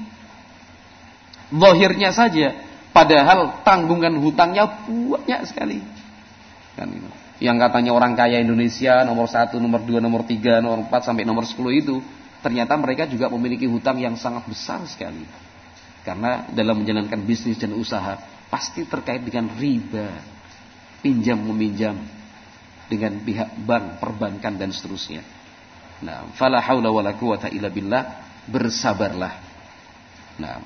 lohirnya 1.51 2.15
saja. 2.15 2.55
Padahal 2.95 3.67
tanggungan 3.67 4.15
hutangnya 4.23 4.71
banyak 4.87 5.41
sekali. 5.51 5.83
Kan 6.79 6.95
Yang 7.43 7.57
katanya 7.67 7.91
orang 7.91 8.15
kaya 8.15 8.39
Indonesia 8.39 9.03
nomor 9.03 9.27
satu, 9.27 9.59
nomor 9.59 9.83
dua, 9.83 9.99
nomor 9.99 10.23
tiga, 10.31 10.63
nomor 10.63 10.87
empat 10.87 11.11
sampai 11.11 11.27
nomor 11.27 11.43
sepuluh 11.43 11.75
itu. 11.75 11.99
Ternyata 12.39 12.79
mereka 12.79 13.11
juga 13.11 13.27
memiliki 13.27 13.67
hutang 13.67 13.99
yang 13.99 14.15
sangat 14.15 14.47
besar 14.47 14.79
sekali. 14.87 15.27
Karena 16.07 16.47
dalam 16.55 16.85
menjalankan 16.85 17.19
bisnis 17.27 17.59
dan 17.59 17.75
usaha 17.75 18.15
pasti 18.49 18.85
terkait 18.87 19.23
dengan 19.25 19.51
riba. 19.55 20.09
Pinjam 21.05 21.37
meminjam 21.37 22.01
dengan 22.89 23.21
pihak 23.21 23.61
bank, 23.65 24.01
perbankan 24.01 24.57
dan 24.57 24.73
seterusnya. 24.73 25.21
Nah, 26.05 26.33
fala 26.37 26.61
haula 26.61 26.89
wala 26.93 27.13
quwata 27.17 27.53
illa 27.53 27.69
billah, 27.69 28.03
bersabarlah. 28.49 29.35
Nah. 30.41 30.59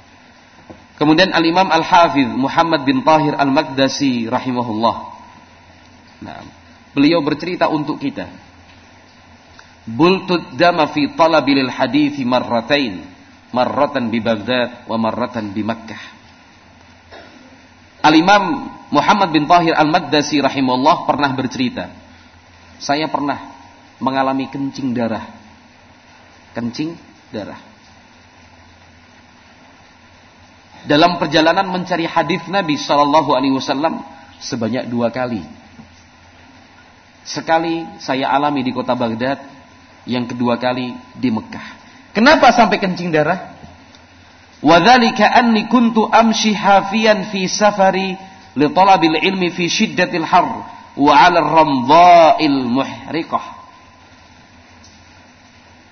Kemudian 0.99 1.31
Al-Imam 1.31 1.71
Al-Hafiz 1.71 2.27
Muhammad 2.27 2.83
bin 2.83 3.07
Tahir 3.07 3.39
Al-Maqdasi 3.39 4.27
rahimahullah. 4.27 4.97
Nah, 6.27 6.43
beliau 6.91 7.23
bercerita 7.23 7.71
untuk 7.71 8.03
kita. 8.03 8.27
Bultud 9.87 10.59
dama 10.59 10.91
fi 10.91 11.07
talabil 11.15 11.71
hadithi 11.71 12.27
marratain. 12.27 13.07
Marratan 13.49 14.13
di 14.13 14.21
Baghdad 14.21 14.85
wa 14.85 15.01
marratan 15.01 15.57
di 15.57 15.63
Makkah. 15.65 16.18
Al-Imam 18.09 18.73
Muhammad 18.89 19.29
bin 19.37 19.45
Tahir 19.45 19.77
Al-Maqdasi 19.77 20.41
rahimahullah 20.41 21.05
pernah 21.05 21.31
bercerita 21.37 22.09
saya 22.79 23.11
pernah 23.11 23.59
mengalami 23.99 24.47
kencing 24.47 24.95
darah. 24.95 25.27
Kencing 26.55 26.95
darah. 27.35 27.59
Dalam 30.87 31.19
perjalanan 31.19 31.67
mencari 31.69 32.07
hadis 32.07 32.47
Nabi 32.47 32.79
Shallallahu 32.79 33.35
Alaihi 33.35 33.59
Wasallam 33.59 33.99
sebanyak 34.39 34.87
dua 34.87 35.11
kali. 35.11 35.43
Sekali 37.27 37.85
saya 37.99 38.31
alami 38.31 38.63
di 38.63 38.71
kota 38.73 38.95
Baghdad, 38.95 39.43
yang 40.07 40.25
kedua 40.25 40.57
kali 40.57 40.95
di 41.19 41.29
Mekah. 41.29 41.77
Kenapa 42.15 42.55
sampai 42.55 42.79
kencing 42.79 43.11
darah? 43.11 43.58
Kuntu 44.61 46.03
amshi 46.11 46.51
hafiyan 46.51 47.31
fi 47.31 47.47
safari 47.47 48.19
li 48.59 48.67
talabil 48.75 49.23
ilmi 49.23 49.55
fi 49.55 49.71
shiddatil 49.71 50.27
har 50.27 50.47
wa 50.99 51.13
'ala 51.15 51.39
ramdha'il 51.39 52.67
muhriqah. 52.67 53.45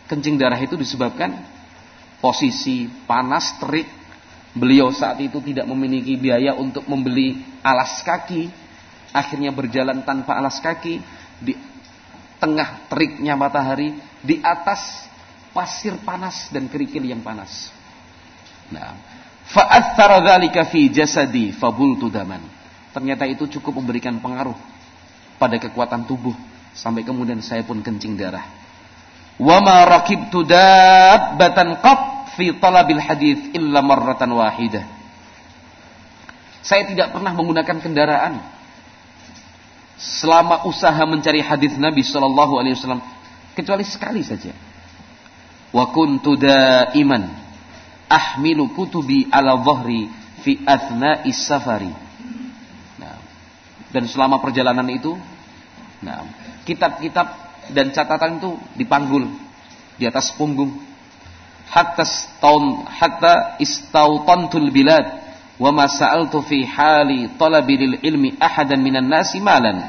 Kencing 0.07 0.39
darah 0.39 0.59
itu 0.59 0.75
disebabkan 0.75 1.35
posisi 2.19 2.91
panas 3.07 3.55
terik. 3.59 3.87
Beliau 4.57 4.89
saat 4.89 5.21
itu 5.21 5.37
tidak 5.45 5.69
memiliki 5.69 6.17
biaya 6.17 6.57
untuk 6.57 6.89
membeli 6.89 7.45
alas 7.61 8.01
kaki. 8.01 8.49
Akhirnya 9.13 9.53
berjalan 9.53 10.01
tanpa 10.03 10.39
alas 10.39 10.59
kaki 10.65 11.03
di 11.45 11.53
tengah 12.41 12.89
teriknya 12.89 13.37
matahari 13.37 13.95
di 14.25 14.41
atas 14.41 15.07
pasir 15.53 15.97
panas 16.01 16.49
dan 16.49 16.73
kerikil 16.73 17.05
yang 17.05 17.21
panas. 17.21 17.76
Nah, 18.71 18.99
fa'athara 19.47 20.23
dzalika 20.23 20.67
fi 20.67 20.91
jasadi 20.91 21.55
fabultu 21.55 22.11
daman. 22.11 22.43
Ternyata 22.91 23.29
itu 23.29 23.47
cukup 23.59 23.79
memberikan 23.79 24.19
pengaruh 24.19 24.57
pada 25.37 25.61
kekuatan 25.61 26.09
tubuh 26.09 26.35
sampai 26.73 27.05
kemudian 27.05 27.39
saya 27.45 27.63
pun 27.63 27.85
kencing 27.85 28.17
darah. 28.17 28.45
Wa 29.37 29.61
ma 29.61 29.85
raqibtu 29.85 30.49
dabbatan 30.49 31.85
qat 31.85 32.01
fi 32.35 32.57
talabil 32.57 33.01
hadis 33.01 33.53
illa 33.53 33.85
marratan 33.85 34.33
wahidah. 34.33 34.85
Saya 36.65 36.89
tidak 36.89 37.15
pernah 37.15 37.31
menggunakan 37.37 37.79
kendaraan. 37.79 38.43
Selama 39.97 40.69
usaha 40.69 41.01
mencari 41.09 41.41
hadis 41.41 41.79
Nabi 41.81 42.05
Shallallahu 42.05 42.61
Alaihi 42.61 42.77
Wasallam, 42.77 43.01
kecuali 43.57 43.85
sekali 43.87 44.21
saja. 44.21 44.53
Wa 45.73 45.89
kuntu 45.93 46.37
iman 46.97 47.46
ahmilu 48.09 48.73
kutubi 48.75 49.27
ala 49.31 49.59
dhahri 49.61 50.09
fi 50.43 50.63
athna 50.67 51.27
safari. 51.35 51.91
Nah, 53.03 53.19
dan 53.91 54.05
selama 54.07 54.39
perjalanan 54.39 54.87
itu, 54.91 55.19
nah, 56.03 56.27
kitab-kitab 56.63 57.27
dan 57.75 57.91
catatan 57.91 58.39
itu 58.39 58.51
dipanggul 58.79 59.27
di 59.99 60.07
atas 60.07 60.31
punggung. 60.39 60.71
Hatta 61.67 62.07
tahun 62.39 62.87
hatta 62.87 63.59
istautantul 63.59 64.71
bilad 64.71 65.03
wa 65.59 65.75
ma 65.75 65.91
sa'altu 65.91 66.39
fi 66.47 66.63
hali 66.63 67.35
talabil 67.35 67.99
ilmi 68.07 68.39
ahadan 68.39 68.79
minan 68.79 69.11
nasi 69.11 69.43
malan 69.43 69.83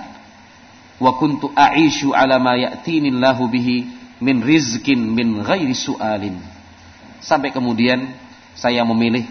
wa 0.97 1.11
kuntu 1.21 1.53
a'ishu 1.53 2.17
ala 2.17 2.41
ma 2.41 2.57
ya'tini 2.57 3.13
Allahu 3.13 3.45
bihi 3.53 3.85
min 4.25 4.41
rizkin 4.41 4.97
min 5.13 5.45
ghairi 5.45 5.77
su'alin 5.77 6.56
sampai 7.27 7.51
kemudian 7.51 8.15
saya 8.55 8.87
memilih 8.87 9.27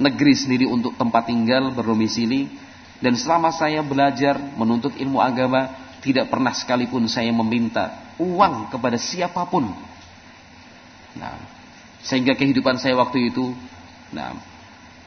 negeri 0.00 0.32
sendiri 0.32 0.64
untuk 0.64 0.96
tempat 0.96 1.28
tinggal 1.28 1.70
berdomisili 1.76 2.48
dan 3.04 3.12
selama 3.14 3.52
saya 3.52 3.84
belajar 3.84 4.40
menuntut 4.56 4.96
ilmu 4.96 5.20
agama 5.20 5.68
tidak 6.00 6.32
pernah 6.32 6.56
sekalipun 6.56 7.04
saya 7.06 7.28
meminta 7.30 8.16
uang 8.16 8.72
kepada 8.72 8.96
siapa 8.96 9.44
pun 9.44 9.68
nah 11.14 11.36
sehingga 12.00 12.32
kehidupan 12.32 12.80
saya 12.80 12.96
waktu 12.96 13.28
itu 13.28 13.52
nah 14.10 14.54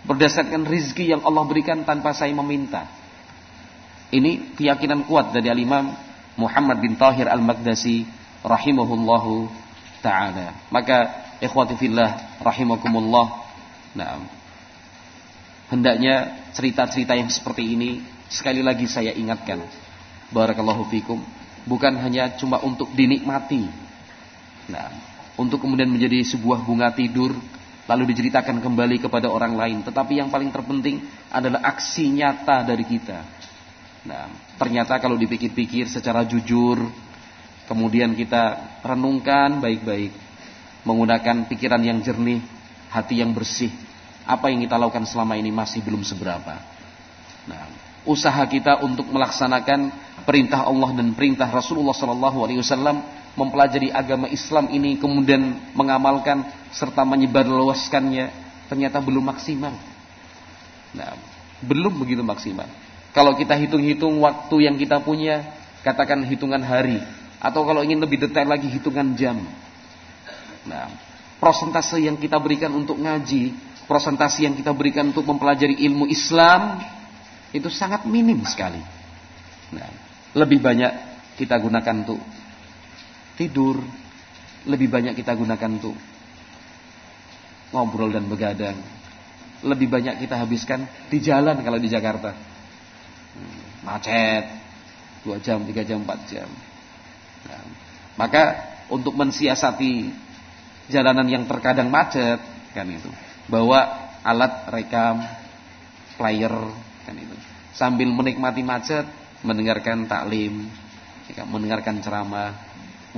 berdasarkan 0.07 0.63
rizki 0.63 1.11
yang 1.11 1.19
Allah 1.27 1.43
berikan 1.43 1.83
tanpa 1.83 2.15
saya 2.15 2.31
meminta. 2.31 2.87
Ini 4.07 4.55
keyakinan 4.55 5.03
kuat 5.03 5.35
dari 5.35 5.51
Al-Imam 5.51 5.91
Muhammad 6.39 6.79
bin 6.79 6.95
Tahir 6.95 7.27
Al-Magdasi 7.27 8.07
rahimahullahu 8.39 9.51
taala. 10.07 10.55
Maka 10.71 10.97
ikhwati 11.43 11.75
fillah 11.75 12.39
rahimakumullah. 12.39 13.27
Nah, 13.99 14.23
hendaknya 15.67 16.47
cerita-cerita 16.55 17.19
yang 17.19 17.27
seperti 17.27 17.75
ini 17.75 17.99
sekali 18.31 18.63
lagi 18.63 18.87
saya 18.87 19.11
ingatkan. 19.11 19.59
Barakallahu 20.31 20.87
fikum. 20.87 21.19
Bukan 21.67 21.99
hanya 21.99 22.31
cuma 22.39 22.63
untuk 22.63 22.87
dinikmati. 22.95 23.67
Nah, 24.71 24.87
untuk 25.35 25.59
kemudian 25.59 25.91
menjadi 25.91 26.23
sebuah 26.23 26.63
bunga 26.63 26.95
tidur 26.95 27.35
lalu 27.87 28.11
diceritakan 28.11 28.59
kembali 28.59 29.03
kepada 29.03 29.27
orang 29.31 29.55
lain. 29.55 29.77
Tetapi 29.83 30.19
yang 30.19 30.31
paling 30.31 30.51
terpenting 30.51 31.03
adalah 31.31 31.63
aksi 31.63 32.11
nyata 32.11 32.63
dari 32.63 32.83
kita. 32.83 33.19
Nah, 34.07 34.31
ternyata 34.55 34.95
kalau 35.03 35.19
dipikir-pikir 35.19 35.91
secara 35.91 36.23
jujur, 36.23 36.79
kemudian 37.67 38.15
kita 38.15 38.79
renungkan 38.81 39.59
baik-baik, 39.59 40.15
menggunakan 40.87 41.45
pikiran 41.51 41.83
yang 41.83 41.99
jernih, 41.99 42.39
hati 42.89 43.19
yang 43.19 43.35
bersih, 43.35 43.69
apa 44.23 44.47
yang 44.49 44.63
kita 44.63 44.79
lakukan 44.79 45.03
selama 45.03 45.35
ini 45.35 45.51
masih 45.51 45.83
belum 45.83 46.01
seberapa. 46.01 46.57
Nah, 47.47 47.63
usaha 48.07 48.39
kita 48.47 48.79
untuk 48.83 49.07
melaksanakan 49.11 49.91
perintah 50.23 50.63
Allah 50.63 50.95
dan 50.95 51.11
perintah 51.11 51.47
Rasulullah 51.51 51.95
Wasallam 51.95 53.03
mempelajari 53.37 53.91
agama 53.93 54.31
Islam 54.31 54.71
ini 54.71 54.97
kemudian 54.97 55.71
mengamalkan 55.77 56.47
serta 56.73 57.03
menyebarluaskannya 57.03 58.31
ternyata 58.71 58.97
belum 59.03 59.27
maksimal. 59.27 59.75
Nah, 60.95 61.13
belum 61.61 61.99
begitu 61.99 62.23
maksimal. 62.23 62.67
Kalau 63.11 63.35
kita 63.35 63.55
hitung-hitung 63.59 64.23
waktu 64.23 64.55
yang 64.67 64.75
kita 64.77 65.01
punya, 65.01 65.41
katakan 65.81 66.21
hitungan 66.25 66.61
hari 66.61 66.99
atau 67.37 67.61
kalau 67.65 67.85
ingin 67.85 68.01
lebih 68.01 68.21
detail 68.27 68.49
lagi 68.49 68.67
hitungan 68.69 69.13
jam. 69.13 69.37
Nah, 70.65 70.89
prosentase 71.37 72.01
yang 72.01 72.17
kita 72.17 72.41
berikan 72.41 72.73
untuk 72.73 72.97
ngaji, 72.97 73.53
prosentase 73.85 74.45
yang 74.45 74.57
kita 74.57 74.73
berikan 74.73 75.09
untuk 75.13 75.23
mempelajari 75.23 75.79
ilmu 75.85 76.09
Islam 76.09 76.81
itu 77.53 77.69
sangat 77.71 78.03
minim 78.09 78.41
sekali. 78.43 78.81
Nah, 79.71 79.89
lebih 80.35 80.59
banyak 80.59 80.91
kita 81.37 81.55
gunakan 81.61 81.95
untuk 82.03 82.19
tidur 83.37 83.79
lebih 84.67 84.91
banyak 84.91 85.15
kita 85.15 85.31
gunakan 85.33 85.69
untuk 85.79 85.95
ngobrol 87.71 88.11
dan 88.11 88.27
begadang. 88.27 88.77
Lebih 89.63 89.89
banyak 89.89 90.21
kita 90.21 90.37
habiskan 90.37 90.85
di 91.09 91.17
jalan 91.23 91.57
kalau 91.63 91.79
di 91.81 91.89
Jakarta. 91.89 92.35
Hmm, 93.33 93.87
macet. 93.87 94.45
dua 95.25 95.43
jam, 95.43 95.65
tiga 95.67 95.83
jam, 95.83 96.05
empat 96.05 96.19
jam. 96.29 96.47
Nah, 97.45 97.61
maka 98.17 98.43
untuk 98.89 99.13
mensiasati 99.13 100.09
jalanan 100.89 101.27
yang 101.29 101.43
terkadang 101.45 101.91
macet 101.91 102.41
kan 102.73 102.87
itu, 102.89 103.11
bawa 103.45 104.09
alat 104.25 104.71
rekam 104.73 105.21
player 106.17 106.53
kan 107.05 107.15
itu. 107.15 107.35
Sambil 107.77 108.09
menikmati 108.09 108.65
macet, 108.65 109.05
mendengarkan 109.45 110.09
taklim, 110.09 110.65
ya 111.29 111.43
kan, 111.43 111.45
mendengarkan 111.45 112.01
ceramah, 112.01 112.57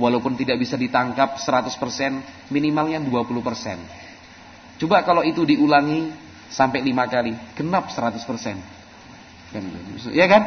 Walaupun 0.00 0.32
tidak 0.38 0.56
bisa 0.62 0.80
ditangkap 0.80 1.36
100%, 1.36 2.48
minimalnya 2.48 3.04
20%. 3.04 4.80
Coba 4.80 5.04
kalau 5.04 5.20
itu 5.20 5.44
diulangi 5.44 6.08
sampai 6.48 6.80
lima 6.80 7.04
kali, 7.04 7.36
genap 7.52 7.92
100%. 7.92 8.24
Kan, 9.52 9.64
ya 10.16 10.24
kan? 10.24 10.42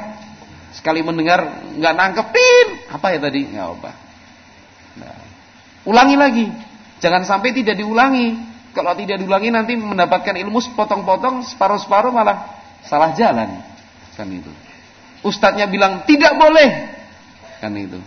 Sekali 0.74 1.06
mendengar 1.06 1.70
nggak 1.78 1.94
nangkepin, 1.94 2.68
apa 2.90 3.08
ya 3.14 3.20
tadi? 3.22 3.42
Nggak 3.46 3.68
apa. 3.78 3.92
Nah, 4.98 5.18
ulangi 5.86 6.16
lagi. 6.18 6.46
Jangan 6.98 7.24
sampai 7.26 7.54
tidak 7.54 7.78
diulangi. 7.78 8.34
Kalau 8.74 8.98
tidak 8.98 9.22
diulangi 9.22 9.54
nanti 9.54 9.78
mendapatkan 9.78 10.34
ilmu 10.34 10.58
sepotong-potong, 10.58 11.46
separuh-separuh 11.46 12.10
malah 12.10 12.58
salah 12.82 13.14
jalan. 13.14 13.62
Kan 14.18 14.34
itu. 14.34 14.50
Ustadznya 15.22 15.70
bilang 15.70 16.10
tidak 16.10 16.34
boleh. 16.42 16.70
Kan 17.62 17.78
itu. 17.78 18.02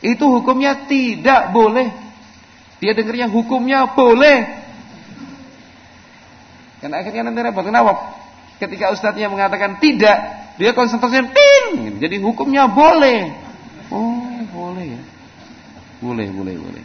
Itu 0.00 0.24
hukumnya 0.28 0.88
tidak 0.88 1.52
boleh. 1.52 1.92
Dia 2.80 2.92
dengarnya 2.96 3.28
hukumnya 3.28 3.92
boleh. 3.92 4.64
Karena 6.84 7.00
akhirnya 7.00 7.28
nanti 7.28 7.40
repot. 7.40 7.64
Kenapa? 7.64 7.92
Ketika 8.60 8.92
ustadznya 8.92 9.32
mengatakan 9.32 9.80
tidak, 9.80 10.43
dia 10.54 10.70
konsentrasinya 10.72 11.34
tin. 11.34 11.98
Jadi 11.98 12.22
hukumnya 12.22 12.70
boleh. 12.70 13.34
Oh, 13.90 14.42
boleh 14.54 14.98
ya. 14.98 15.02
Boleh, 15.98 16.28
boleh, 16.30 16.54
boleh. 16.58 16.84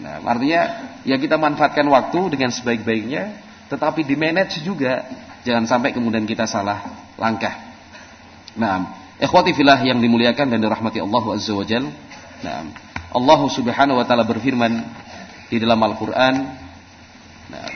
Nah, 0.00 0.24
artinya 0.24 0.62
ya 1.04 1.20
kita 1.20 1.36
manfaatkan 1.36 1.84
waktu 1.84 2.32
dengan 2.32 2.50
sebaik-baiknya, 2.50 3.36
tetapi 3.68 4.02
di 4.02 4.16
manage 4.16 4.64
juga. 4.64 5.06
Jangan 5.40 5.64
sampai 5.64 5.96
kemudian 5.96 6.28
kita 6.28 6.44
salah 6.44 6.84
langkah. 7.16 7.56
Nah, 8.56 8.92
ikhwati 9.16 9.56
filah 9.56 9.80
yang 9.80 10.00
dimuliakan 10.04 10.52
dan 10.52 10.60
dirahmati 10.60 11.00
Allah 11.00 11.24
Azza 11.32 11.52
wa 11.56 11.64
Jalla. 11.64 11.88
Nah, 12.44 12.60
Allah 13.10 13.40
Subhanahu 13.48 13.98
wa 14.00 14.04
taala 14.04 14.28
berfirman 14.28 14.84
di 15.50 15.58
dalam 15.58 15.82
Al-Qur'an 15.82 16.34
nah, 17.50 17.68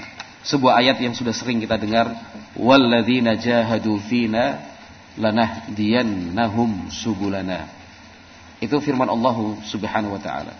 sebuah 0.46 0.78
ayat 0.78 1.02
yang 1.02 1.10
sudah 1.10 1.34
sering 1.34 1.58
kita 1.58 1.74
dengar 1.74 2.06
walladzina 2.54 3.34
jahadu 3.34 3.98
fina 3.98 4.73
lanahdiyannahum 5.18 6.90
subulana 6.90 7.70
itu 8.58 8.74
firman 8.80 9.06
Allah 9.06 9.36
Subhanahu 9.66 10.16
wa 10.16 10.22
taala 10.22 10.52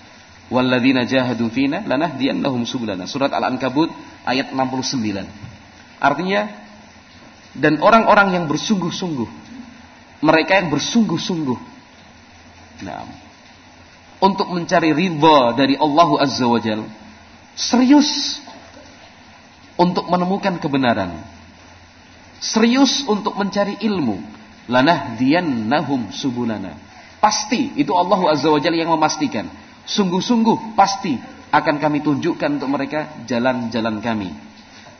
walladzina 0.53 1.09
jahadu 1.09 1.51
fina 1.51 1.83
lanahdiyannahum 1.83 2.69
subulana 2.69 3.09
surat 3.09 3.33
Al-Ankabut 3.33 3.91
ayat 4.29 4.53
69 4.53 5.27
artinya 5.99 6.43
dan 7.55 7.79
orang-orang 7.81 8.35
yang 8.35 8.45
bersungguh-sungguh 8.51 9.29
mereka 10.23 10.63
yang 10.63 10.69
bersungguh-sungguh 10.71 11.59
nah 12.85 13.25
untuk 14.25 14.49
mencari 14.49 14.97
ridha 14.97 15.53
dari 15.53 15.77
Allah 15.77 16.09
Azza 16.25 16.49
wa 16.49 16.57
Jal. 16.57 16.81
Serius 17.53 18.41
untuk 19.77 20.09
menemukan 20.09 20.57
kebenaran. 20.57 21.13
Serius 22.41 23.05
untuk 23.05 23.37
mencari 23.37 23.77
ilmu. 23.85 24.17
Lanah 24.69 25.17
nahum 25.69 26.09
subulana. 26.09 26.77
Pasti 27.21 27.73
itu 27.77 27.93
Allah 27.93 28.21
Azza 28.33 28.49
wa 28.49 28.61
Jalla 28.61 28.77
yang 28.77 28.93
memastikan. 28.93 29.49
Sungguh-sungguh 29.85 30.77
pasti 30.77 31.17
akan 31.53 31.77
kami 31.77 32.01
tunjukkan 32.01 32.61
untuk 32.61 32.71
mereka 32.73 33.25
jalan-jalan 33.29 34.01
kami. 34.01 34.31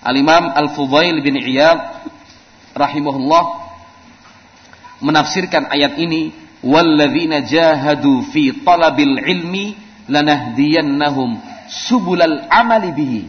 Al-Imam 0.05 0.53
Al-Fudail 0.53 1.17
bin 1.25 1.41
Iyad 1.41 2.05
rahimahullah 2.77 3.45
menafsirkan 5.01 5.73
ayat 5.73 5.97
ini 5.97 6.37
walladzina 6.61 7.41
jahadu 7.45 8.29
fi 8.29 8.53
talabil 8.61 9.17
ilmi 9.21 9.77
lanahdiyannahum 10.09 11.41
subulal 11.69 12.45
amali 12.53 12.93
bihi 12.93 13.23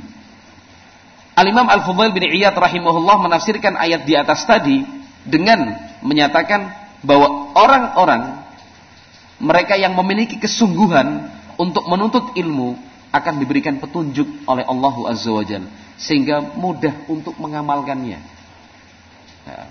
Al-Imam 1.35 1.67
Al-Fudail 1.67 2.15
bin 2.15 2.23
Iyad 2.31 2.55
rahimahullah 2.55 3.27
menafsirkan 3.27 3.75
ayat 3.75 4.07
di 4.07 4.15
atas 4.15 4.47
tadi 4.47 4.88
dengan 5.27 5.75
menyatakan 6.06 6.69
bahwa 7.01 7.51
orang-orang 7.58 8.45
mereka 9.42 9.75
yang 9.75 9.98
memiliki 9.98 10.40
kesungguhan 10.40 11.27
untuk 11.58 11.84
menuntut 11.90 12.38
ilmu 12.38 12.77
akan 13.11 13.34
diberikan 13.42 13.82
petunjuk 13.82 14.48
oleh 14.48 14.64
Allah 14.64 14.95
Azza 15.09 15.32
wa 15.32 15.43
Jal 15.43 15.66
sehingga 15.98 16.56
mudah 16.56 17.08
untuk 17.08 17.35
mengamalkannya. 17.40 18.19
Nah, 19.48 19.67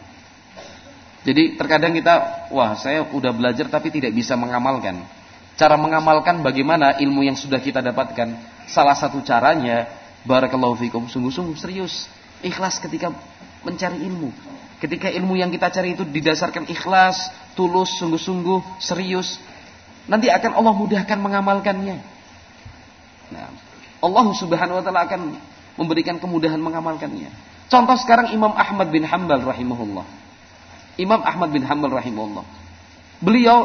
jadi 1.25 1.57
terkadang 1.57 1.97
kita, 1.97 2.49
wah 2.53 2.77
saya 2.77 3.05
udah 3.09 3.33
belajar 3.33 3.69
tapi 3.73 3.89
tidak 3.89 4.13
bisa 4.13 4.37
mengamalkan. 4.37 5.01
Cara 5.55 5.79
mengamalkan 5.79 6.43
bagaimana 6.43 6.99
ilmu 7.01 7.25
yang 7.25 7.39
sudah 7.39 7.63
kita 7.63 7.81
dapatkan? 7.81 8.37
Salah 8.67 8.97
satu 8.97 9.23
caranya 9.23 9.87
Barakallahu 10.25 10.81
fikum, 10.81 11.05
sungguh-sungguh 11.05 11.53
serius, 11.53 12.09
ikhlas 12.41 12.81
ketika 12.81 13.13
mencari 13.61 14.01
ilmu. 14.09 14.33
Ketika 14.85 15.09
ilmu 15.09 15.41
yang 15.41 15.49
kita 15.49 15.73
cari 15.73 15.97
itu 15.97 16.05
didasarkan 16.05 16.69
ikhlas, 16.69 17.17
tulus, 17.57 17.89
sungguh-sungguh, 17.97 18.85
serius, 18.85 19.41
nanti 20.05 20.29
akan 20.29 20.61
Allah 20.61 20.77
mudahkan 20.77 21.17
mengamalkannya. 21.25 21.97
Nah, 23.33 23.49
Allah 24.05 24.27
Subhanahu 24.37 24.77
wa 24.77 24.85
taala 24.85 25.09
akan 25.09 25.41
memberikan 25.81 26.21
kemudahan 26.21 26.61
mengamalkannya. 26.61 27.33
Contoh 27.73 27.97
sekarang 27.97 28.37
Imam 28.37 28.53
Ahmad 28.53 28.93
bin 28.93 29.09
Hambal 29.09 29.41
rahimahullah. 29.41 30.05
Imam 31.01 31.25
Ahmad 31.25 31.49
bin 31.49 31.65
Hambal 31.65 31.97
rahimahullah. 31.97 32.45
Beliau 33.25 33.65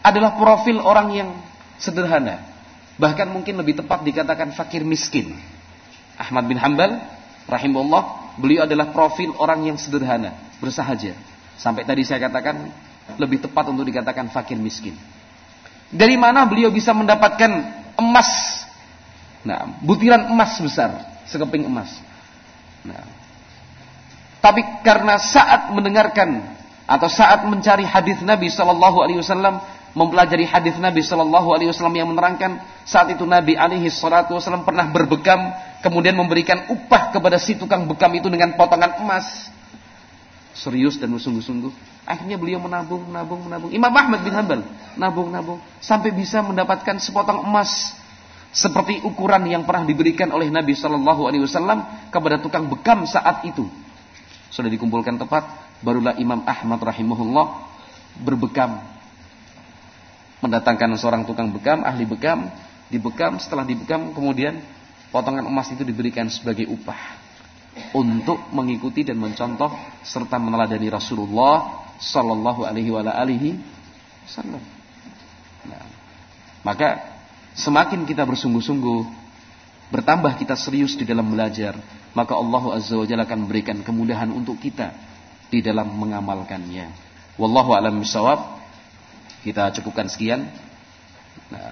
adalah 0.00 0.40
profil 0.40 0.80
orang 0.80 1.12
yang 1.12 1.28
sederhana. 1.76 2.40
Bahkan 2.96 3.28
mungkin 3.28 3.60
lebih 3.60 3.76
tepat 3.84 4.00
dikatakan 4.08 4.56
fakir 4.56 4.88
miskin. 4.88 5.36
Ahmad 6.16 6.48
bin 6.48 6.56
Hambal 6.56 6.96
rahimahullah, 7.44 8.25
beliau 8.36 8.64
adalah 8.68 8.92
profil 8.92 9.34
orang 9.40 9.68
yang 9.68 9.76
sederhana, 9.80 10.36
bersahaja. 10.60 11.16
Sampai 11.56 11.88
tadi 11.88 12.04
saya 12.04 12.28
katakan 12.28 12.68
lebih 13.16 13.40
tepat 13.44 13.72
untuk 13.72 13.88
dikatakan 13.88 14.28
fakir 14.28 14.60
miskin. 14.60 14.96
Dari 15.88 16.18
mana 16.18 16.44
beliau 16.44 16.68
bisa 16.68 16.90
mendapatkan 16.92 17.50
emas? 17.96 18.30
Nah, 19.46 19.78
butiran 19.80 20.26
emas 20.26 20.58
besar, 20.58 21.22
sekeping 21.30 21.64
emas. 21.64 21.88
Nah, 22.82 23.06
tapi 24.42 24.62
karena 24.82 25.18
saat 25.18 25.70
mendengarkan 25.74 26.42
atau 26.86 27.10
saat 27.10 27.42
mencari 27.46 27.82
hadis 27.82 28.22
Nabi 28.22 28.46
Shallallahu 28.46 28.98
Alaihi 29.02 29.18
Wasallam, 29.22 29.58
mempelajari 29.96 30.44
hadis 30.44 30.76
Nabi 30.76 31.00
Shallallahu 31.00 31.56
Alaihi 31.56 31.72
Wasallam 31.72 31.96
yang 31.96 32.12
menerangkan 32.12 32.60
saat 32.84 33.08
itu 33.08 33.24
Nabi 33.24 33.56
Alaihi 33.56 33.88
Wasallam 33.88 34.68
pernah 34.68 34.92
berbekam 34.92 35.40
kemudian 35.80 36.12
memberikan 36.12 36.68
upah 36.68 37.16
kepada 37.16 37.40
si 37.40 37.56
tukang 37.56 37.88
bekam 37.88 38.12
itu 38.12 38.28
dengan 38.28 38.52
potongan 38.60 39.00
emas. 39.00 39.48
Serius 40.52 41.00
dan 41.00 41.12
sungguh-sungguh 41.16 41.96
akhirnya 42.06 42.36
beliau 42.38 42.60
menabung 42.60 43.08
menabung 43.08 43.40
menabung. 43.48 43.70
Imam 43.72 43.90
Ahmad 43.90 44.20
bin 44.22 44.32
Hanbal 44.36 44.60
nabung 44.94 45.32
nabung. 45.32 45.58
Sampai 45.80 46.12
bisa 46.12 46.44
mendapatkan 46.44 47.00
sepotong 47.00 47.42
emas 47.42 47.96
seperti 48.54 49.04
ukuran 49.04 49.44
yang 49.48 49.64
pernah 49.64 49.84
diberikan 49.84 50.28
oleh 50.32 50.48
Nabi 50.48 50.72
Shallallahu 50.76 51.28
Alaihi 51.28 51.44
Wasallam 51.48 52.12
kepada 52.12 52.36
tukang 52.40 52.68
bekam 52.68 53.04
saat 53.08 53.44
itu. 53.48 53.64
Sudah 54.52 54.68
dikumpulkan 54.68 55.20
tepat 55.20 55.44
barulah 55.84 56.16
Imam 56.16 56.40
Ahmad 56.44 56.80
rahimahullah 56.80 57.46
berbekam 58.24 58.95
mendatangkan 60.44 60.96
seorang 61.00 61.22
tukang 61.24 61.48
bekam, 61.52 61.82
ahli 61.82 62.04
bekam, 62.04 62.48
dibekam, 62.92 63.40
setelah 63.40 63.64
dibekam 63.64 64.12
kemudian 64.12 64.60
potongan 65.10 65.46
emas 65.48 65.70
itu 65.72 65.82
diberikan 65.82 66.28
sebagai 66.28 66.68
upah 66.68 66.98
untuk 67.92 68.40
mengikuti 68.52 69.04
dan 69.04 69.20
mencontoh 69.20 69.68
serta 70.00 70.40
meneladani 70.40 70.88
Rasulullah 70.88 71.88
sallallahu 72.00 72.64
alaihi 72.64 72.92
wasallam. 72.92 74.62
Nah, 75.66 75.84
maka 76.64 77.00
semakin 77.56 78.04
kita 78.08 78.24
bersungguh-sungguh, 78.24 79.00
bertambah 79.92 80.36
kita 80.40 80.56
serius 80.56 80.96
di 80.96 81.04
dalam 81.04 81.28
belajar, 81.28 81.76
maka 82.16 82.32
Allah 82.32 82.80
Azza 82.80 82.96
wa 82.96 83.04
Jalla 83.04 83.28
akan 83.28 83.44
memberikan 83.44 83.80
kemudahan 83.84 84.32
untuk 84.32 84.56
kita 84.56 84.92
di 85.52 85.60
dalam 85.60 85.92
mengamalkannya. 85.96 86.88
Wallahu 87.36 87.76
a'lam 87.76 88.00
bishawab. 88.00 88.55
Kita 89.46 89.70
cukupkan 89.78 90.10
sekian. 90.10 90.42
Nah, 91.54 91.70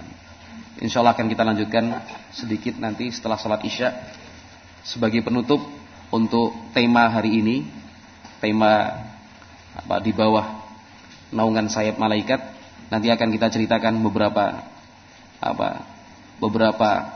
insya 0.79 1.03
Allah 1.03 1.11
akan 1.11 1.27
kita 1.27 1.43
lanjutkan 1.43 1.91
sedikit 2.31 2.79
nanti 2.79 3.11
setelah 3.11 3.35
sholat 3.35 3.67
isya 3.67 3.91
sebagai 4.87 5.19
penutup 5.19 5.59
untuk 6.07 6.55
tema 6.71 7.11
hari 7.11 7.43
ini, 7.43 7.67
tema 8.39 9.03
apa 9.75 9.99
di 9.99 10.15
bawah 10.15 10.63
naungan 11.35 11.67
sayap 11.67 11.99
malaikat. 11.99 12.39
Nanti 12.87 13.11
akan 13.11 13.27
kita 13.35 13.51
ceritakan 13.51 13.99
beberapa 13.99 14.63
apa 15.43 15.83
beberapa 16.39 17.11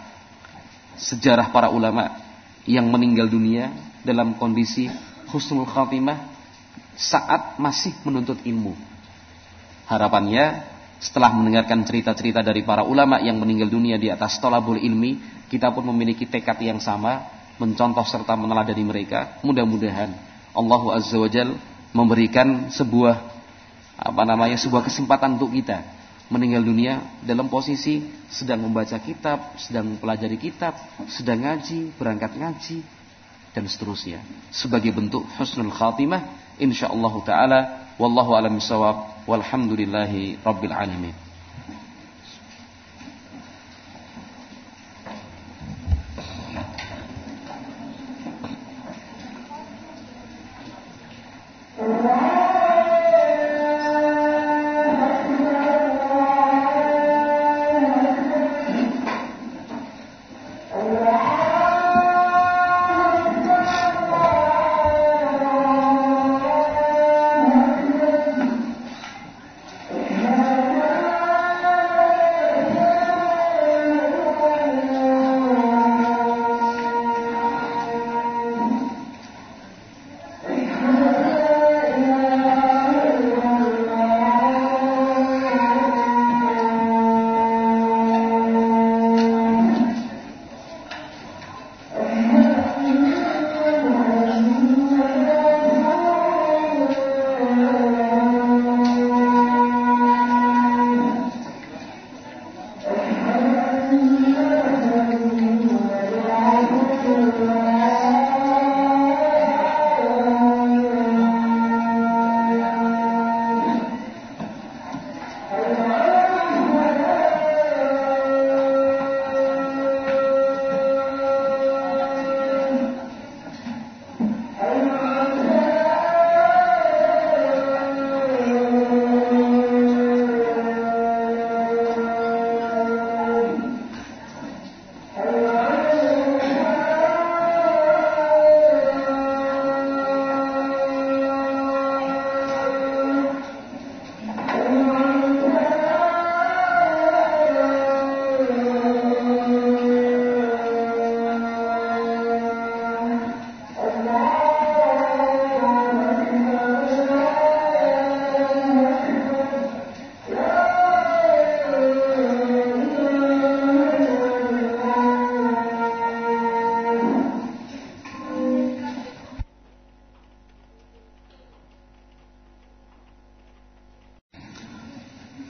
sejarah 1.00 1.56
para 1.56 1.72
ulama 1.72 2.20
yang 2.68 2.84
meninggal 2.92 3.32
dunia 3.32 3.72
dalam 4.04 4.36
kondisi 4.36 4.92
husnul 5.32 5.64
khatimah 5.64 6.20
saat 7.00 7.56
masih 7.56 7.96
menuntut 8.04 8.44
ilmu. 8.44 8.89
Harapannya 9.90 10.70
setelah 11.02 11.34
mendengarkan 11.34 11.82
cerita-cerita 11.82 12.46
dari 12.46 12.62
para 12.62 12.86
ulama 12.86 13.18
yang 13.18 13.42
meninggal 13.42 13.74
dunia 13.74 13.98
di 13.98 14.14
atas 14.14 14.38
tolabul 14.38 14.78
ilmi, 14.78 15.18
kita 15.50 15.74
pun 15.74 15.82
memiliki 15.90 16.30
tekad 16.30 16.62
yang 16.62 16.78
sama, 16.78 17.26
mencontoh 17.58 18.06
serta 18.06 18.38
meneladani 18.38 18.86
mereka. 18.86 19.42
Mudah-mudahan 19.42 20.14
Allah 20.54 20.82
Azza 20.94 21.18
wa 21.18 21.26
Jal 21.26 21.58
memberikan 21.90 22.70
sebuah 22.70 23.18
apa 24.00 24.24
namanya 24.24 24.56
sebuah 24.62 24.86
kesempatan 24.86 25.42
untuk 25.42 25.52
kita 25.58 25.82
meninggal 26.30 26.62
dunia 26.62 27.02
dalam 27.26 27.50
posisi 27.50 28.06
sedang 28.30 28.62
membaca 28.62 28.96
kitab, 29.02 29.58
sedang 29.58 29.98
mempelajari 29.98 30.38
kitab, 30.38 30.78
sedang 31.10 31.42
ngaji, 31.42 31.98
berangkat 31.98 32.38
ngaji 32.38 32.86
dan 33.58 33.66
seterusnya. 33.66 34.22
Sebagai 34.54 34.94
bentuk 34.94 35.26
husnul 35.42 35.74
khatimah 35.74 36.54
insyaallah 36.62 37.14
taala 37.26 37.60
wallahu 38.00 38.32
alam 38.40 38.56
bisawab 38.58 39.28
walhamdulillahi 39.28 40.40
rabbil 40.46 40.72
alamin 40.74 41.14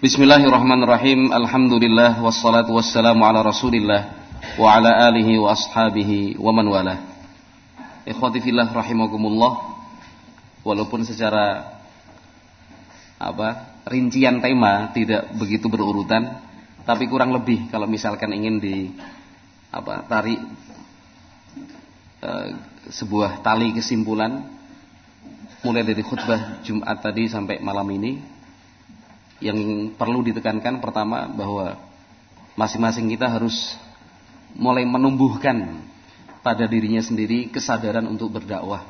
Bismillahirrahmanirrahim. 0.10 1.30
Alhamdulillah 1.30 2.18
wassalatu 2.26 2.74
wassalamu 2.74 3.30
ala 3.30 3.46
Rasulillah 3.46 4.10
wa 4.58 4.74
ala 4.74 5.06
alihi 5.06 5.38
wa 5.38 5.54
ashabihi 5.54 6.34
wa 6.34 6.50
man 6.50 6.66
wala. 6.66 6.98
Ikhwati 8.10 8.42
fillah 8.42 8.74
rahimakumullah. 8.74 9.70
Walaupun 10.66 11.06
secara 11.06 11.62
apa? 13.22 13.78
rincian 13.86 14.42
tema 14.42 14.90
tidak 14.98 15.30
begitu 15.38 15.70
berurutan, 15.70 16.42
tapi 16.90 17.06
kurang 17.06 17.30
lebih 17.30 17.70
kalau 17.70 17.86
misalkan 17.86 18.34
ingin 18.34 18.58
di 18.58 18.90
apa? 19.70 20.10
tarik 20.10 20.42
e, 22.18 22.32
sebuah 22.90 23.46
tali 23.46 23.78
kesimpulan 23.78 24.42
mulai 25.62 25.86
dari 25.86 26.02
khutbah 26.02 26.66
Jumat 26.66 26.98
tadi 26.98 27.30
sampai 27.30 27.62
malam 27.62 27.86
ini 27.94 28.39
yang 29.40 29.92
perlu 29.96 30.24
ditekankan 30.24 30.84
pertama 30.84 31.28
bahwa 31.32 31.80
masing-masing 32.60 33.08
kita 33.12 33.32
harus 33.32 33.76
mulai 34.56 34.84
menumbuhkan 34.84 35.80
pada 36.44 36.68
dirinya 36.68 37.00
sendiri 37.00 37.52
kesadaran 37.52 38.04
untuk 38.08 38.40
berdakwah 38.40 38.84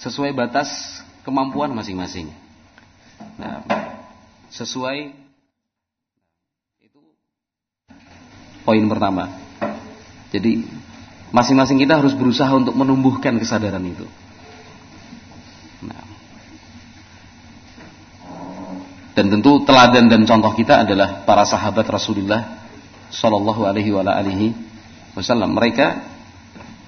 sesuai 0.00 0.34
batas 0.34 1.00
kemampuan 1.22 1.70
masing-masing. 1.70 2.26
Nah, 3.38 3.62
sesuai 4.50 5.14
itu 6.82 7.00
poin 8.66 8.84
pertama. 8.90 9.30
Jadi 10.34 10.66
masing-masing 11.30 11.78
kita 11.78 12.02
harus 12.02 12.16
berusaha 12.16 12.50
untuk 12.50 12.74
menumbuhkan 12.74 13.38
kesadaran 13.38 13.84
itu. 13.86 14.04
Dan 19.12 19.28
tentu 19.28 19.60
teladan 19.68 20.08
dan 20.08 20.24
contoh 20.24 20.52
kita 20.56 20.88
adalah 20.88 21.24
para 21.28 21.44
sahabat 21.44 21.84
Rasulullah 21.84 22.64
Shallallahu 23.12 23.68
Alaihi 23.68 23.92
Wasallam. 25.12 25.52
Mereka 25.52 25.86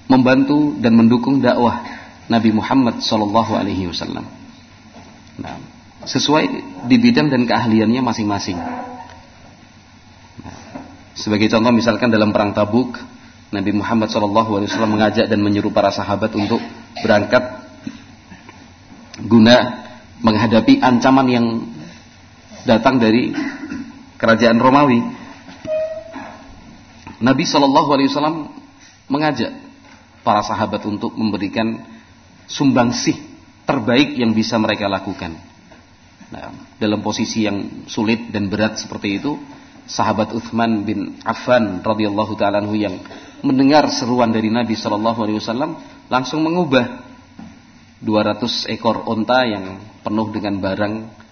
membantu 0.09 0.73
dan 0.81 0.97
mendukung 0.97 1.37
dakwah 1.37 1.85
Nabi 2.25 2.49
Muhammad 2.49 3.05
Shallallahu 3.05 3.53
Alaihi 3.53 3.85
Wasallam. 3.85 4.25
Nah, 5.37 5.55
sesuai 6.01 6.45
di 6.89 6.97
bidang 6.97 7.29
dan 7.29 7.45
keahliannya 7.45 8.01
masing-masing. 8.01 8.57
Nah, 10.41 10.57
sebagai 11.13 11.45
contoh 11.53 11.69
misalkan 11.69 12.09
dalam 12.09 12.33
perang 12.33 12.57
Tabuk, 12.57 12.97
Nabi 13.53 13.69
Muhammad 13.69 14.09
Wasallam 14.09 14.97
mengajak 14.97 15.29
dan 15.29 15.45
menyuruh 15.45 15.69
para 15.69 15.93
sahabat 15.93 16.33
untuk 16.33 16.57
berangkat 17.05 17.61
guna 19.21 19.85
menghadapi 20.25 20.81
ancaman 20.81 21.27
yang 21.29 21.45
datang 22.65 22.97
dari 22.97 23.31
kerajaan 24.17 24.57
Romawi. 24.57 24.99
Nabi 27.21 27.43
Shallallahu 27.45 27.89
Alaihi 27.95 28.09
Wasallam 28.11 28.51
mengajak 29.07 29.53
para 30.25 30.41
sahabat 30.41 30.83
untuk 30.89 31.13
memberikan 31.15 31.79
sumbangsih 32.49 33.15
terbaik 33.63 34.17
yang 34.17 34.33
bisa 34.33 34.57
mereka 34.57 34.89
lakukan. 34.89 35.37
Nah, 36.33 36.51
dalam 36.81 37.05
posisi 37.05 37.45
yang 37.45 37.85
sulit 37.85 38.33
dan 38.33 38.49
berat 38.49 38.81
seperti 38.81 39.21
itu, 39.21 39.37
sahabat 39.85 40.33
Uthman 40.33 40.81
bin 40.81 41.21
Affan 41.21 41.85
radhiyallahu 41.85 42.33
taala 42.33 42.65
yang 42.73 42.97
mendengar 43.45 43.85
seruan 43.93 44.33
dari 44.33 44.49
Nabi 44.49 44.73
Shallallahu 44.73 45.19
alaihi 45.21 45.37
wasallam 45.37 45.77
langsung 46.09 46.41
mengubah 46.41 47.05
200 48.01 48.73
ekor 48.73 49.05
onta 49.05 49.45
yang 49.45 49.77
penuh 50.01 50.27
dengan 50.33 50.57
barang 50.57 51.24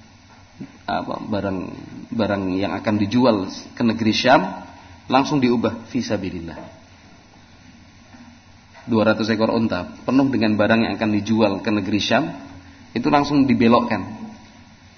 apa, 0.83 1.15
barang 1.23 1.59
barang 2.13 2.43
yang 2.53 2.75
akan 2.77 2.95
dijual 3.01 3.49
ke 3.73 3.81
negeri 3.81 4.13
Syam 4.13 4.41
langsung 5.07 5.39
diubah 5.39 5.89
visabilillah. 5.89 6.59
200 8.83 9.23
ekor 9.31 9.55
unta 9.55 9.87
penuh 10.03 10.27
dengan 10.27 10.59
barang 10.59 10.79
yang 10.83 10.93
akan 10.99 11.09
dijual 11.15 11.63
ke 11.63 11.71
negeri 11.71 11.99
Syam 12.03 12.27
itu 12.91 13.07
langsung 13.07 13.47
dibelokkan. 13.47 14.03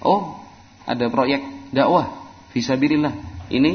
Oh, 0.02 0.36
ada 0.84 1.06
proyek 1.08 1.70
dakwah 1.70 2.10
visabilillah. 2.50 3.14
Ini 3.46 3.72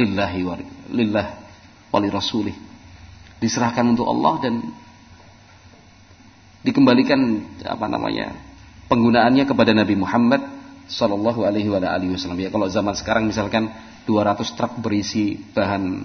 lillahi 0.00 0.40
wa 0.42 0.56
lillah 0.90 1.26
wali 1.92 2.08
rasulih. 2.08 2.56
Diserahkan 3.38 3.92
untuk 3.92 4.08
Allah 4.08 4.34
dan 4.40 4.54
dikembalikan 6.64 7.44
apa 7.68 7.86
namanya 7.92 8.32
penggunaannya 8.88 9.44
kepada 9.48 9.72
Nabi 9.72 9.94
Muhammad 9.96 10.42
Sallallahu 10.84 11.48
Alaihi 11.48 11.68
Wasallam. 11.70 12.40
Ya 12.40 12.52
kalau 12.52 12.68
zaman 12.68 12.92
sekarang 12.92 13.28
misalkan 13.28 13.72
200 14.04 14.44
truk 14.56 14.72
berisi 14.84 15.40
bahan 15.56 16.04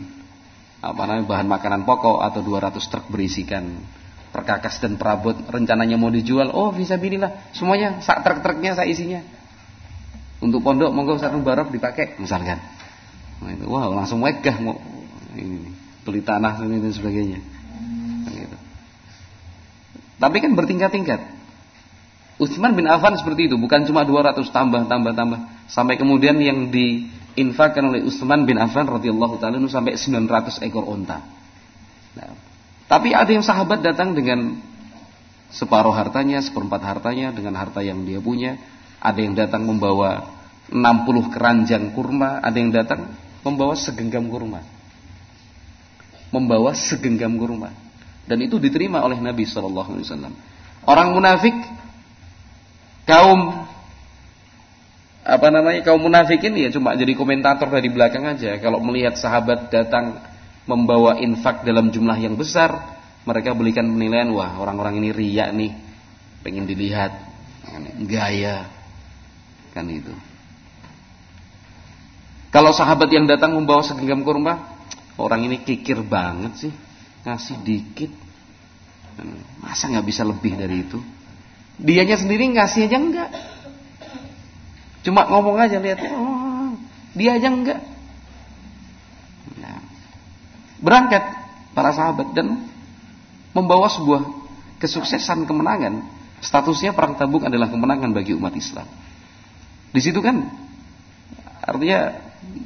apa 0.79 1.01
namanya 1.03 1.27
bahan 1.27 1.47
makanan 1.51 1.81
pokok 1.83 2.23
atau 2.23 2.39
200 2.39 2.79
truk 2.79 3.05
berisikan 3.11 3.83
perkakas 4.29 4.79
dan 4.79 4.95
perabot 4.95 5.33
rencananya 5.33 5.97
mau 5.97 6.13
dijual, 6.13 6.53
oh 6.53 6.69
bisa 6.69 6.95
binilah 6.95 7.49
semuanya 7.51 7.99
sak 7.99 8.21
truk-truknya 8.23 8.77
saya 8.77 8.87
isinya. 8.87 9.25
Untuk 10.39 10.63
pondok 10.63 10.95
monggo 10.95 11.19
satu 11.19 11.41
barok 11.43 11.73
dipakai 11.73 12.15
misalkan. 12.15 12.61
Nah, 13.43 13.55
wah 13.67 13.91
langsung 13.91 14.23
megah 14.23 14.55
mau 14.63 14.79
ini 15.35 15.67
beli 16.07 16.23
tanah 16.23 16.63
dan 16.63 16.93
sebagainya. 16.93 17.39
Nah, 18.23 18.31
gitu. 18.31 18.57
Tapi 20.19 20.37
kan 20.39 20.51
bertingkat-tingkat. 20.55 21.38
Utsman 22.39 22.71
bin 22.71 22.87
Affan 22.87 23.19
seperti 23.19 23.51
itu, 23.51 23.59
bukan 23.59 23.83
cuma 23.83 24.07
200 24.07 24.47
tambah 24.47 24.87
tambah 24.87 25.11
tambah 25.11 25.39
sampai 25.67 25.99
kemudian 25.99 26.39
yang 26.39 26.71
diinfakkan 26.71 27.83
oleh 27.83 28.07
Utsman 28.07 28.47
bin 28.47 28.55
Affan 28.55 28.87
radhiyallahu 28.87 29.43
taala 29.43 29.59
sampai 29.67 29.99
900 29.99 30.63
ekor 30.63 30.87
unta. 30.87 31.19
Nah, 32.15 32.31
tapi 32.87 33.11
ada 33.11 33.27
yang 33.27 33.43
sahabat 33.43 33.83
datang 33.83 34.15
dengan 34.15 34.55
separuh 35.51 35.91
hartanya, 35.91 36.39
seperempat 36.39 36.79
hartanya 36.79 37.35
dengan 37.35 37.59
harta 37.59 37.83
yang 37.83 38.07
dia 38.07 38.23
punya, 38.23 38.55
ada 39.03 39.19
yang 39.19 39.35
datang 39.35 39.67
membawa 39.67 40.31
60 40.71 41.33
keranjang 41.33 41.91
kurma, 41.91 42.39
ada 42.39 42.55
yang 42.55 42.71
datang 42.71 43.09
membawa 43.43 43.75
segenggam 43.75 44.25
kurma. 44.31 44.63
Membawa 46.29 46.71
segenggam 46.77 47.35
kurma. 47.35 47.73
Dan 48.29 48.45
itu 48.45 48.61
diterima 48.61 49.01
oleh 49.01 49.17
Nabi 49.17 49.49
sallallahu 49.49 49.89
alaihi 49.97 50.05
wasallam. 50.05 50.33
Orang 50.85 51.17
munafik 51.17 51.57
kaum 53.09 53.65
apa 55.25 55.47
namanya 55.49 55.81
kaum 55.81 56.01
munafikin 56.01 56.53
ya 56.57 56.69
cuma 56.69 56.93
jadi 56.93 57.17
komentator 57.17 57.69
dari 57.73 57.89
belakang 57.89 58.29
aja. 58.29 58.61
Kalau 58.61 58.77
melihat 58.81 59.17
sahabat 59.17 59.73
datang 59.73 60.21
membawa 60.69 61.17
infak 61.17 61.65
dalam 61.65 61.89
jumlah 61.89 62.17
yang 62.21 62.37
besar, 62.37 62.77
mereka 63.25 63.57
berikan 63.57 63.89
penilaian 63.89 64.29
wah 64.29 64.61
orang-orang 64.61 65.01
ini 65.01 65.09
riak 65.09 65.49
nih, 65.53 65.73
pengen 66.45 66.69
dilihat, 66.69 67.13
gaya, 68.05 68.69
kan 69.73 69.89
itu. 69.89 70.13
Kalau 72.49 72.73
sahabat 72.73 73.09
yang 73.13 73.29
datang 73.29 73.53
membawa 73.53 73.85
segenggam 73.85 74.25
kurma, 74.25 74.57
orang 75.21 75.45
ini 75.45 75.61
kikir 75.61 76.01
banget 76.01 76.69
sih, 76.69 76.73
ngasih 77.25 77.61
dikit, 77.61 78.09
masa 79.61 79.89
nggak 79.89 80.05
bisa 80.05 80.25
lebih 80.25 80.57
dari 80.57 80.81
itu? 80.85 80.97
Dianya 81.79 82.19
sendiri 82.19 82.43
ngasih 82.51 82.91
aja 82.91 82.97
enggak. 82.99 83.29
Cuma 85.07 85.23
ngomong 85.31 85.55
aja 85.55 85.79
lihat, 85.79 86.03
oh, 86.11 86.75
dia 87.15 87.39
aja 87.39 87.47
enggak. 87.47 87.79
Nah, 89.63 89.79
berangkat 90.83 91.23
para 91.71 91.95
sahabat 91.95 92.35
dan 92.35 92.67
membawa 93.55 93.87
sebuah 93.87 94.27
kesuksesan 94.83 95.47
kemenangan. 95.47 96.03
Statusnya 96.43 96.91
perang 96.91 97.15
Tabuk 97.15 97.47
adalah 97.47 97.71
kemenangan 97.71 98.11
bagi 98.11 98.35
umat 98.35 98.55
Islam. 98.59 98.87
Di 99.95 100.03
situ 100.03 100.19
kan 100.19 100.51
artinya 101.63 102.15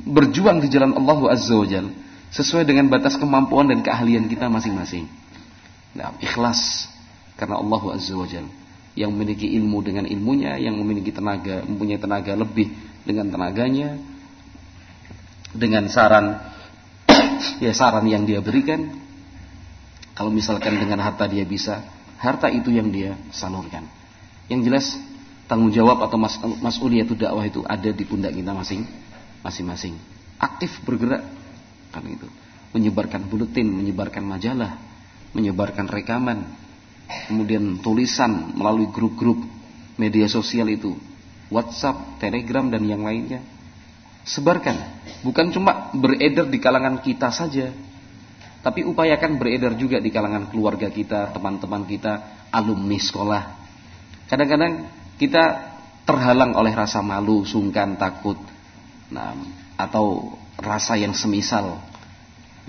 berjuang 0.09 0.61
di 0.61 0.69
jalan 0.69 0.93
Allah 0.93 1.33
Azza 1.33 1.53
wa 1.53 1.66
Jal 1.66 1.90
sesuai 2.33 2.66
dengan 2.66 2.90
batas 2.90 3.17
kemampuan 3.17 3.69
dan 3.69 3.85
keahlian 3.85 4.25
kita 4.25 4.50
masing-masing. 4.50 5.06
Nah, 5.93 6.17
ikhlas 6.17 6.90
karena 7.38 7.61
Allah 7.61 7.82
Azza 7.93 8.14
wa 8.17 8.25
Jalla 8.25 8.62
yang 8.93 9.09
memiliki 9.09 9.49
ilmu 9.57 9.81
dengan 9.81 10.05
ilmunya, 10.05 10.57
yang 10.61 10.77
memiliki 10.77 11.09
tenaga, 11.09 11.65
mempunyai 11.65 11.97
tenaga 11.97 12.38
lebih 12.38 12.69
dengan 13.03 13.30
tenaganya, 13.33 13.97
dengan 15.53 15.89
saran, 15.89 16.38
ya 17.63 17.73
saran 17.73 18.05
yang 18.05 18.25
dia 18.25 18.41
berikan. 18.41 19.01
Kalau 20.13 20.30
misalkan 20.30 20.77
dengan 20.77 21.01
harta 21.01 21.25
dia 21.25 21.41
bisa, 21.41 21.81
harta 22.22 22.45
itu 22.53 22.69
yang 22.69 22.93
dia 22.93 23.17
salurkan. 23.33 23.89
Yang 24.45 24.61
jelas 24.69 24.85
tanggung 25.49 25.73
jawab 25.73 26.05
atau 26.05 26.22
mas 26.22 26.38
itu 26.77 27.13
dakwah 27.17 27.45
itu 27.49 27.65
ada 27.65 27.89
di 27.89 28.03
pundak 28.05 28.38
kita 28.38 28.53
masing 28.53 28.85
masing-masing. 29.43 29.99
Aktif 30.39 30.72
bergerak 30.88 31.22
kan 31.91 32.05
itu. 32.07 32.25
Menyebarkan 32.73 33.30
buletin, 33.30 33.69
menyebarkan 33.69 34.25
majalah, 34.25 34.81
menyebarkan 35.38 35.85
rekaman, 35.85 36.47
kemudian 37.27 37.80
tulisan 37.80 38.53
melalui 38.56 38.90
grup-grup 38.90 39.40
media 39.98 40.25
sosial 40.25 40.69
itu 40.72 40.95
WhatsApp, 41.53 42.17
Telegram 42.17 42.65
dan 42.65 42.83
yang 42.88 43.06
lainnya. 43.06 43.43
Sebarkan, 44.23 44.80
bukan 45.22 45.51
cuma 45.51 45.91
beredar 45.91 46.48
di 46.48 46.57
kalangan 46.57 47.03
kita 47.03 47.27
saja, 47.30 47.75
tapi 48.64 48.88
upayakan 48.88 49.35
beredar 49.35 49.75
juga 49.75 49.99
di 49.99 50.07
kalangan 50.07 50.48
keluarga 50.48 50.88
kita, 50.88 51.35
teman-teman 51.35 51.83
kita, 51.83 52.48
alumni 52.48 52.95
sekolah. 52.95 53.43
Kadang-kadang 54.32 54.88
kita 55.19 55.75
terhalang 56.07 56.56
oleh 56.56 56.72
rasa 56.72 57.03
malu, 57.03 57.43
sungkan, 57.43 57.99
takut, 57.99 58.40
nah, 59.11 59.35
atau 59.75 60.40
rasa 60.56 60.95
yang 60.95 61.11
semisal. 61.11 61.83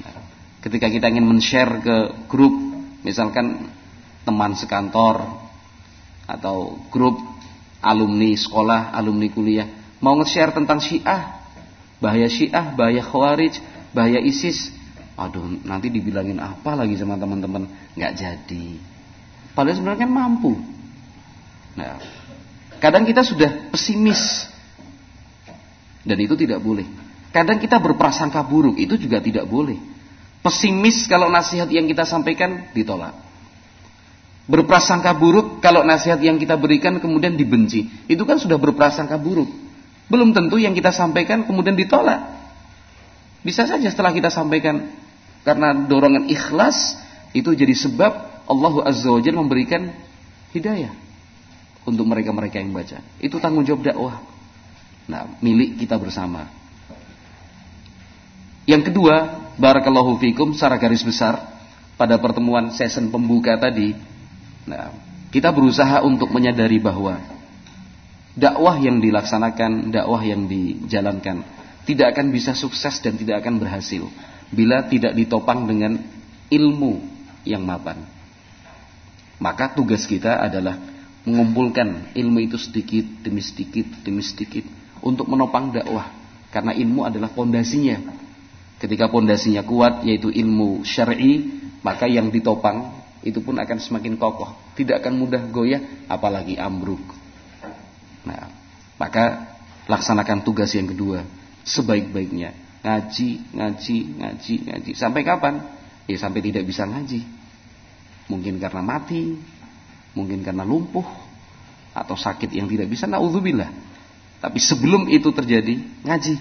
Nah, 0.03 0.19
ketika 0.59 0.91
kita 0.91 1.07
ingin 1.07 1.31
men-share 1.31 1.79
ke 1.79 1.97
grup, 2.27 2.55
misalkan 3.07 3.71
teman 4.25 4.57
sekantor 4.57 5.29
atau 6.25 6.81
grup 6.89 7.21
alumni 7.85 8.33
sekolah, 8.33 8.97
alumni 8.97 9.29
kuliah, 9.29 9.69
mau 10.01 10.17
nge-share 10.17 10.57
tentang 10.57 10.81
Syiah, 10.81 11.37
bahaya 12.01 12.27
Syiah, 12.27 12.73
bahaya 12.73 13.05
Khawarij, 13.05 13.61
bahaya 13.93 14.19
ISIS. 14.25 14.73
Aduh, 15.15 15.63
nanti 15.63 15.93
dibilangin 15.93 16.43
apa 16.43 16.75
lagi 16.75 16.99
sama 16.99 17.15
teman-teman? 17.21 17.71
Nggak 17.95 18.13
jadi. 18.19 18.67
Padahal 19.55 19.79
sebenarnya 19.79 20.03
kan 20.03 20.11
mampu. 20.11 20.59
Nah, 21.79 22.03
kadang 22.83 23.07
kita 23.07 23.23
sudah 23.23 23.71
pesimis. 23.71 24.51
Dan 26.03 26.19
itu 26.19 26.35
tidak 26.35 26.59
boleh. 26.59 26.85
Kadang 27.31 27.63
kita 27.63 27.79
berprasangka 27.79 28.43
buruk, 28.43 28.75
itu 28.77 28.99
juga 28.99 29.23
tidak 29.23 29.47
boleh. 29.47 29.79
Pesimis 30.43 31.07
kalau 31.07 31.31
nasihat 31.31 31.71
yang 31.71 31.87
kita 31.87 32.05
sampaikan 32.05 32.69
ditolak. 32.75 33.15
Berprasangka 34.45 35.17
buruk 35.17 35.65
kalau 35.65 35.81
nasihat 35.89 36.21
yang 36.21 36.37
kita 36.37 36.61
berikan 36.61 37.01
kemudian 37.01 37.33
dibenci. 37.33 37.89
Itu 38.05 38.29
kan 38.29 38.37
sudah 38.37 38.61
berprasangka 38.61 39.17
buruk. 39.17 39.49
Belum 40.13 40.37
tentu 40.37 40.61
yang 40.61 40.77
kita 40.77 40.93
sampaikan 40.93 41.49
kemudian 41.49 41.73
ditolak. 41.73 42.21
Bisa 43.41 43.65
saja 43.65 43.89
setelah 43.89 44.13
kita 44.13 44.29
sampaikan 44.29 44.93
karena 45.45 45.73
dorongan 45.89 46.29
ikhlas 46.29 46.97
itu 47.33 47.53
jadi 47.57 47.73
sebab 47.73 48.45
Allah 48.45 48.75
Azza 48.85 49.09
wa 49.09 49.21
Jalla 49.21 49.41
memberikan 49.41 49.89
hidayah 50.53 50.93
untuk 51.89 52.05
mereka-mereka 52.05 52.61
yang 52.61 52.73
baca. 52.73 53.01
Itu 53.21 53.41
tanggung 53.41 53.65
jawab 53.65 53.85
dakwah. 53.85 54.21
Nah, 55.09 55.37
milik 55.41 55.81
kita 55.81 56.01
bersama. 56.01 56.49
Yang 58.65 58.93
kedua, 58.93 59.17
barakallahu 59.61 60.17
fikum 60.17 60.57
secara 60.57 60.81
garis 60.81 61.05
besar 61.05 61.37
pada 62.01 62.17
pertemuan 62.17 62.73
season 62.73 63.13
pembuka 63.13 63.61
tadi 63.61 63.93
Nah, 64.65 64.93
kita 65.29 65.53
berusaha 65.53 66.01
untuk 66.01 66.33
menyadari 66.33 66.81
bahwa 66.81 67.21
dakwah 68.33 68.81
yang 68.81 68.99
dilaksanakan, 69.03 69.93
dakwah 69.93 70.23
yang 70.25 70.49
dijalankan 70.49 71.45
tidak 71.85 72.17
akan 72.17 72.33
bisa 72.33 72.57
sukses 72.57 72.99
dan 73.05 73.21
tidak 73.21 73.45
akan 73.45 73.61
berhasil 73.61 74.09
bila 74.49 74.89
tidak 74.89 75.13
ditopang 75.13 75.69
dengan 75.69 76.01
ilmu 76.49 77.05
yang 77.45 77.61
mapan. 77.65 78.01
Maka 79.37 79.77
tugas 79.77 80.09
kita 80.09 80.41
adalah 80.41 80.81
mengumpulkan 81.29 82.15
ilmu 82.17 82.39
itu 82.45 82.57
sedikit 82.57 83.05
demi 83.25 83.41
sedikit 83.45 83.89
demi 84.05 84.21
sedikit 84.25 84.65
untuk 85.05 85.29
menopang 85.29 85.73
dakwah 85.73 86.09
karena 86.49 86.73
ilmu 86.73 87.05
adalah 87.05 87.29
pondasinya. 87.33 88.23
Ketika 88.81 89.09
pondasinya 89.09 89.65
kuat 89.65 90.05
yaitu 90.05 90.29
ilmu 90.29 90.85
syar'i, 90.85 91.49
maka 91.81 92.09
yang 92.09 92.29
ditopang 92.29 93.04
itu 93.25 93.41
pun 93.41 93.57
akan 93.57 93.81
semakin 93.81 94.21
kokoh, 94.21 94.53
tidak 94.77 95.01
akan 95.01 95.17
mudah 95.17 95.49
goyah 95.49 95.81
apalagi 96.13 96.61
ambruk. 96.61 97.01
Nah, 98.29 98.53
maka 99.01 99.57
laksanakan 99.89 100.45
tugas 100.45 100.77
yang 100.77 100.93
kedua 100.93 101.25
sebaik-baiknya. 101.65 102.53
Ngaji, 102.85 103.57
ngaji, 103.57 103.99
ngaji, 104.21 104.55
ngaji. 104.69 104.91
Sampai 104.93 105.25
kapan? 105.25 105.57
Ya 106.05 106.21
sampai 106.21 106.45
tidak 106.45 106.69
bisa 106.69 106.85
ngaji. 106.85 107.25
Mungkin 108.29 108.61
karena 108.61 108.85
mati, 108.85 109.41
mungkin 110.13 110.45
karena 110.45 110.69
lumpuh 110.69 111.05
atau 111.97 112.17
sakit 112.21 112.53
yang 112.53 112.69
tidak 112.69 112.93
bisa 112.93 113.09
naudzubillah. 113.09 113.73
Tapi 114.45 114.61
sebelum 114.61 115.09
itu 115.09 115.33
terjadi, 115.33 115.81
ngaji. 116.05 116.37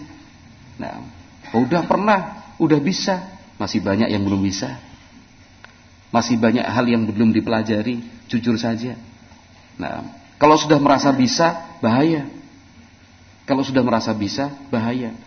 Nah, 0.83 0.99
udah 1.55 1.87
pernah, 1.87 2.19
udah 2.59 2.79
bisa, 2.83 3.23
masih 3.55 3.79
banyak 3.79 4.11
yang 4.11 4.27
belum 4.27 4.43
bisa. 4.43 4.75
Masih 6.13 6.37
banyak 6.37 6.61
hal 6.61 6.85
yang 6.85 7.09
belum 7.09 7.33
dipelajari, 7.33 8.29
jujur 8.29 8.53
saja. 8.61 8.93
Nah, 9.81 10.05
kalau 10.37 10.53
sudah 10.53 10.77
merasa 10.77 11.09
bisa, 11.09 11.73
bahaya. 11.81 12.29
Kalau 13.49 13.65
sudah 13.65 13.81
merasa 13.81 14.13
bisa, 14.13 14.53
bahaya. 14.69 15.17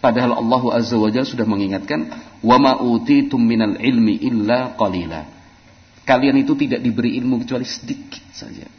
Padahal 0.00 0.40
Allah 0.40 0.62
Azza 0.80 0.96
wa 0.96 1.12
Jalla 1.12 1.28
sudah 1.28 1.44
mengingatkan, 1.44 2.08
"Wa 2.40 2.56
ma 2.56 2.80
utitum 2.80 3.42
minal 3.42 3.76
ilmi 3.76 4.16
illa 4.24 4.72
qalila." 4.72 5.28
Kalian 6.06 6.40
itu 6.40 6.54
tidak 6.54 6.80
diberi 6.80 7.18
ilmu 7.18 7.42
kecuali 7.42 7.66
sedikit 7.66 8.22
saja. 8.30 8.70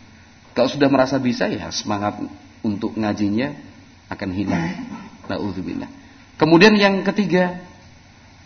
Kalau 0.55 0.71
sudah 0.71 0.87
merasa 0.87 1.19
bisa 1.19 1.45
ya 1.51 1.67
semangat 1.69 2.17
untuk 2.63 2.95
ngajinya 2.95 3.53
akan 4.07 4.29
hilang. 4.31 4.65
Nauzubillah. 5.27 5.91
Kemudian 6.39 6.73
yang 6.79 7.03
ketiga, 7.03 7.59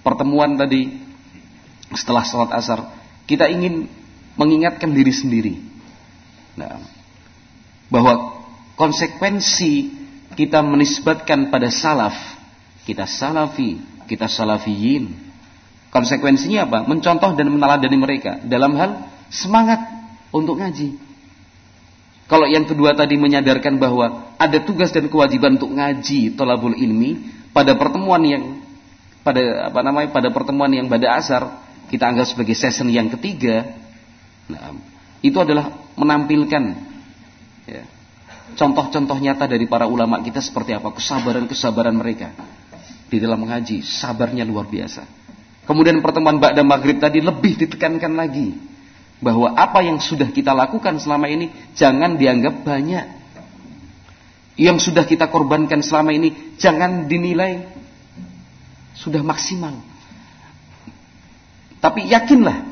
pertemuan 0.02 0.58
tadi 0.58 1.01
setelah 1.96 2.24
sholat 2.24 2.52
asar 2.56 2.88
kita 3.28 3.48
ingin 3.48 3.88
mengingatkan 4.36 4.92
diri 4.92 5.14
sendiri. 5.14 5.54
Nah, 6.56 6.84
bahwa 7.92 8.44
konsekuensi 8.80 9.92
kita 10.36 10.64
menisbatkan 10.64 11.52
pada 11.52 11.68
salaf 11.68 12.16
kita 12.88 13.06
salafi 13.08 13.92
kita 14.12 14.28
salafiyin. 14.28 15.16
Konsekuensinya 15.88 16.68
apa? 16.68 16.84
Mencontoh 16.84 17.32
dan 17.40 17.48
meneladani 17.48 17.96
mereka. 17.96 18.44
Dalam 18.44 18.76
hal 18.76 19.08
semangat 19.32 19.80
untuk 20.36 20.60
ngaji. 20.60 21.00
Kalau 22.28 22.48
yang 22.48 22.64
kedua 22.68 22.96
tadi 22.96 23.20
menyadarkan 23.20 23.76
bahwa 23.76 24.36
ada 24.40 24.60
tugas 24.64 24.92
dan 24.92 25.08
kewajiban 25.08 25.60
untuk 25.60 25.72
ngaji 25.76 26.36
tolabul 26.36 26.76
ilmi 26.76 27.28
pada 27.52 27.76
pertemuan 27.76 28.24
yang 28.24 28.44
pada 29.24 29.68
apa 29.68 29.80
namanya 29.84 30.16
pada 30.16 30.32
pertemuan 30.32 30.72
yang 30.72 30.88
pada 30.88 31.20
asar 31.20 31.44
kita 31.92 32.08
anggap 32.08 32.32
sebagai 32.32 32.56
season 32.56 32.88
yang 32.88 33.12
ketiga, 33.12 33.68
nah, 34.48 34.72
itu 35.20 35.36
adalah 35.36 35.92
menampilkan 36.00 36.64
ya, 37.68 37.84
contoh-contoh 38.56 39.20
nyata 39.20 39.46
dari 39.52 39.68
para 39.68 39.86
ulama 39.92 40.24
kita 40.24 40.40
seperti 40.40 40.72
apa 40.72 40.96
kesabaran-kesabaran 40.96 41.92
mereka 41.92 42.32
di 43.12 43.20
dalam 43.20 43.44
mengaji, 43.44 43.84
sabarnya 43.84 44.48
luar 44.48 44.72
biasa. 44.72 45.04
Kemudian 45.68 46.00
pertemuan 46.00 46.40
Ba'da 46.40 46.64
Maghrib 46.64 46.98
tadi 46.98 47.20
lebih 47.20 47.60
ditekankan 47.60 48.16
lagi 48.16 48.56
bahwa 49.22 49.54
apa 49.54 49.84
yang 49.86 50.00
sudah 50.02 50.32
kita 50.32 50.56
lakukan 50.56 50.98
selama 50.98 51.28
ini 51.28 51.52
jangan 51.76 52.16
dianggap 52.16 52.64
banyak. 52.64 53.20
Yang 54.56 54.92
sudah 54.92 55.04
kita 55.04 55.28
korbankan 55.28 55.84
selama 55.84 56.16
ini 56.16 56.56
jangan 56.56 57.06
dinilai 57.12 57.68
sudah 58.96 59.22
maksimal. 59.22 59.91
Tapi 61.82 62.06
yakinlah 62.06 62.72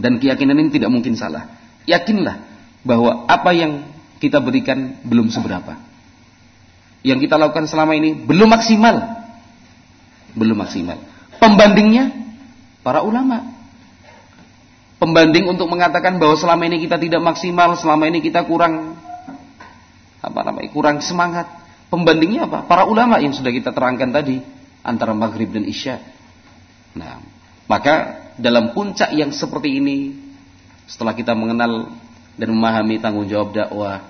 dan 0.00 0.18
keyakinan 0.18 0.56
ini 0.56 0.70
tidak 0.72 0.90
mungkin 0.90 1.14
salah. 1.14 1.46
Yakinlah 1.84 2.40
bahwa 2.82 3.28
apa 3.28 3.52
yang 3.52 3.86
kita 4.18 4.40
berikan 4.42 4.98
belum 5.04 5.28
seberapa. 5.28 5.78
Yang 7.02 7.28
kita 7.28 7.38
lakukan 7.38 7.68
selama 7.68 7.94
ini 7.98 8.14
belum 8.16 8.48
maksimal. 8.50 8.96
Belum 10.32 10.56
maksimal. 10.56 10.98
Pembandingnya 11.38 12.10
para 12.80 13.04
ulama. 13.04 13.52
Pembanding 15.02 15.50
untuk 15.50 15.66
mengatakan 15.66 16.22
bahwa 16.22 16.38
selama 16.38 16.62
ini 16.70 16.78
kita 16.78 16.94
tidak 16.94 17.18
maksimal, 17.18 17.74
selama 17.74 18.06
ini 18.06 18.22
kita 18.22 18.46
kurang 18.46 18.94
apa 20.22 20.40
namanya? 20.46 20.70
kurang 20.70 21.02
semangat. 21.02 21.50
Pembandingnya 21.90 22.46
apa? 22.46 22.62
Para 22.64 22.86
ulama 22.86 23.18
yang 23.18 23.34
sudah 23.34 23.50
kita 23.50 23.74
terangkan 23.74 24.14
tadi 24.14 24.38
antara 24.86 25.10
maghrib 25.10 25.50
dan 25.50 25.66
isya. 25.66 25.98
Nah, 26.94 27.18
maka 27.70 28.28
dalam 28.38 28.72
puncak 28.72 29.12
yang 29.14 29.30
seperti 29.30 29.78
ini, 29.78 30.16
setelah 30.88 31.12
kita 31.12 31.36
mengenal 31.36 31.92
dan 32.34 32.48
memahami 32.48 32.98
tanggung 32.98 33.28
jawab 33.28 33.52
dakwah, 33.52 34.02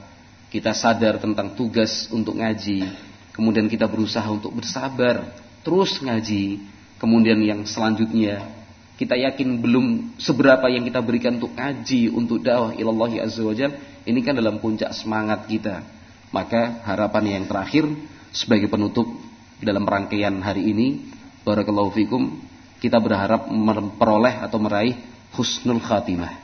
kita 0.53 0.77
sadar 0.77 1.19
tentang 1.19 1.57
tugas 1.57 2.09
untuk 2.13 2.39
ngaji, 2.39 2.87
kemudian 3.35 3.67
kita 3.67 3.89
berusaha 3.89 4.27
untuk 4.29 4.53
bersabar, 4.53 5.25
terus 5.65 5.99
ngaji, 6.01 6.61
kemudian 7.01 7.41
yang 7.43 7.61
selanjutnya 7.65 8.63
kita 9.03 9.19
yakin 9.19 9.59
belum 9.59 10.15
seberapa 10.21 10.71
yang 10.71 10.87
kita 10.87 11.03
berikan 11.03 11.43
untuk 11.43 11.59
ngaji, 11.59 12.13
untuk 12.15 12.39
dakwah 12.39 12.71
ilallahi 12.77 13.19
azza 13.19 13.43
wajal, 13.43 13.75
ini 14.07 14.21
kan 14.23 14.39
dalam 14.39 14.63
puncak 14.63 14.95
semangat 14.95 15.51
kita. 15.51 15.83
Maka 16.31 16.81
harapan 16.87 17.41
yang 17.41 17.45
terakhir 17.51 17.89
sebagai 18.31 18.71
penutup 18.71 19.11
dalam 19.59 19.83
rangkaian 19.83 20.39
hari 20.39 20.71
ini, 20.71 21.03
barakallahu 21.43 21.91
fikum, 21.93 22.41
kita 22.83 22.99
berharap 22.99 23.47
memperoleh 23.47 24.43
atau 24.43 24.59
meraih 24.59 24.99
husnul 25.39 25.79
khatimah. 25.79 26.43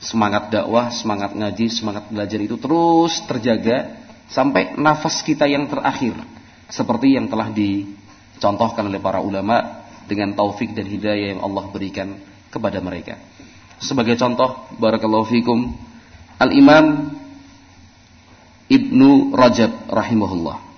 semangat 0.00 0.52
dakwah, 0.52 0.92
semangat 0.92 1.32
ngaji, 1.32 1.68
semangat 1.72 2.08
belajar 2.12 2.36
itu 2.36 2.56
terus 2.60 3.24
terjaga 3.24 4.04
sampai 4.28 4.76
nafas 4.76 5.24
kita 5.24 5.48
yang 5.48 5.64
terakhir 5.68 6.16
seperti 6.68 7.16
yang 7.16 7.28
telah 7.28 7.48
dicontohkan 7.52 8.84
oleh 8.84 9.00
para 9.00 9.20
ulama 9.20 9.84
dengan 10.04 10.36
taufik 10.36 10.76
dan 10.76 10.84
hidayah 10.84 11.36
yang 11.36 11.40
Allah 11.40 11.64
berikan 11.72 12.20
kepada 12.52 12.80
mereka. 12.84 13.16
Sebagai 13.80 14.16
contoh, 14.20 14.68
barakallahu 14.76 15.28
fikum, 15.28 15.72
Al-Imam 16.36 17.16
Ibnu 18.68 19.32
Rajab 19.32 19.88
rahimahullah. 19.88 20.73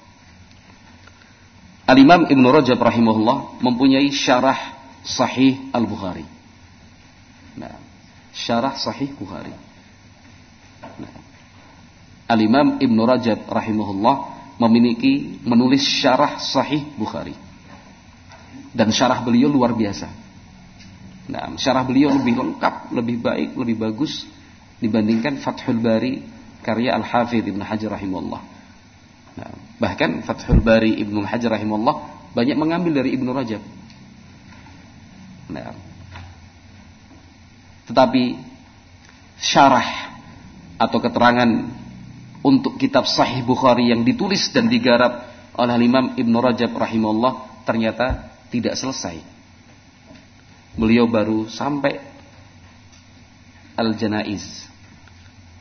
Al-Imam 1.87 2.27
Ibnu 2.27 2.51
Rajab 2.51 2.83
rahimahullah 2.83 3.63
mempunyai 3.63 4.11
syarah 4.11 4.59
Sahih 5.07 5.71
Al-Bukhari. 5.71 6.27
Nah, 7.55 7.79
syarah 8.35 8.75
Sahih 8.75 9.15
Bukhari. 9.15 9.55
Nah, 10.99 11.15
Al-Imam 12.27 12.83
Ibnu 12.83 13.03
Rajab 13.07 13.47
rahimahullah 13.47 14.17
memiliki 14.59 15.39
menulis 15.47 15.87
syarah 15.87 16.43
Sahih 16.43 16.83
Bukhari. 16.99 17.39
Dan 18.75 18.91
syarah 18.91 19.23
beliau 19.23 19.47
luar 19.47 19.71
biasa. 19.71 20.11
Nah, 21.31 21.55
syarah 21.55 21.87
beliau 21.87 22.11
lebih 22.19 22.35
lengkap, 22.35 22.91
lebih 22.99 23.17
baik, 23.23 23.51
lebih 23.55 23.77
bagus 23.79 24.27
dibandingkan 24.83 25.39
Fathul 25.39 25.79
Bari 25.79 26.19
karya 26.67 26.99
Al-Hafidh 26.99 27.47
Ibn 27.47 27.63
Hajar 27.63 27.95
rahimahullah. 27.95 28.56
Nah, 29.37 29.53
bahkan 29.77 30.25
Fathul 30.25 30.65
Bari 30.65 30.97
Ibnu 31.05 31.21
Hajar 31.25 31.53
rahimahullah 31.53 31.97
banyak 32.33 32.57
mengambil 32.57 33.05
dari 33.05 33.13
Ibnu 33.17 33.31
Rajab. 33.33 33.61
Nah, 35.53 35.77
tetapi 37.87 38.37
syarah 39.39 40.17
atau 40.81 40.99
keterangan 40.99 41.49
untuk 42.41 42.81
kitab 42.81 43.05
Sahih 43.05 43.45
Bukhari 43.45 43.93
yang 43.93 44.03
ditulis 44.03 44.49
dan 44.53 44.73
digarap 44.73 45.29
oleh 45.57 45.77
Imam 45.85 46.17
Ibnu 46.17 46.37
Rajab 46.41 46.73
rahimahullah 46.73 47.65
ternyata 47.69 48.33
tidak 48.49 48.77
selesai. 48.77 49.21
Beliau 50.77 51.09
baru 51.09 51.49
sampai 51.49 52.01
Al-Janaiz 53.77 54.65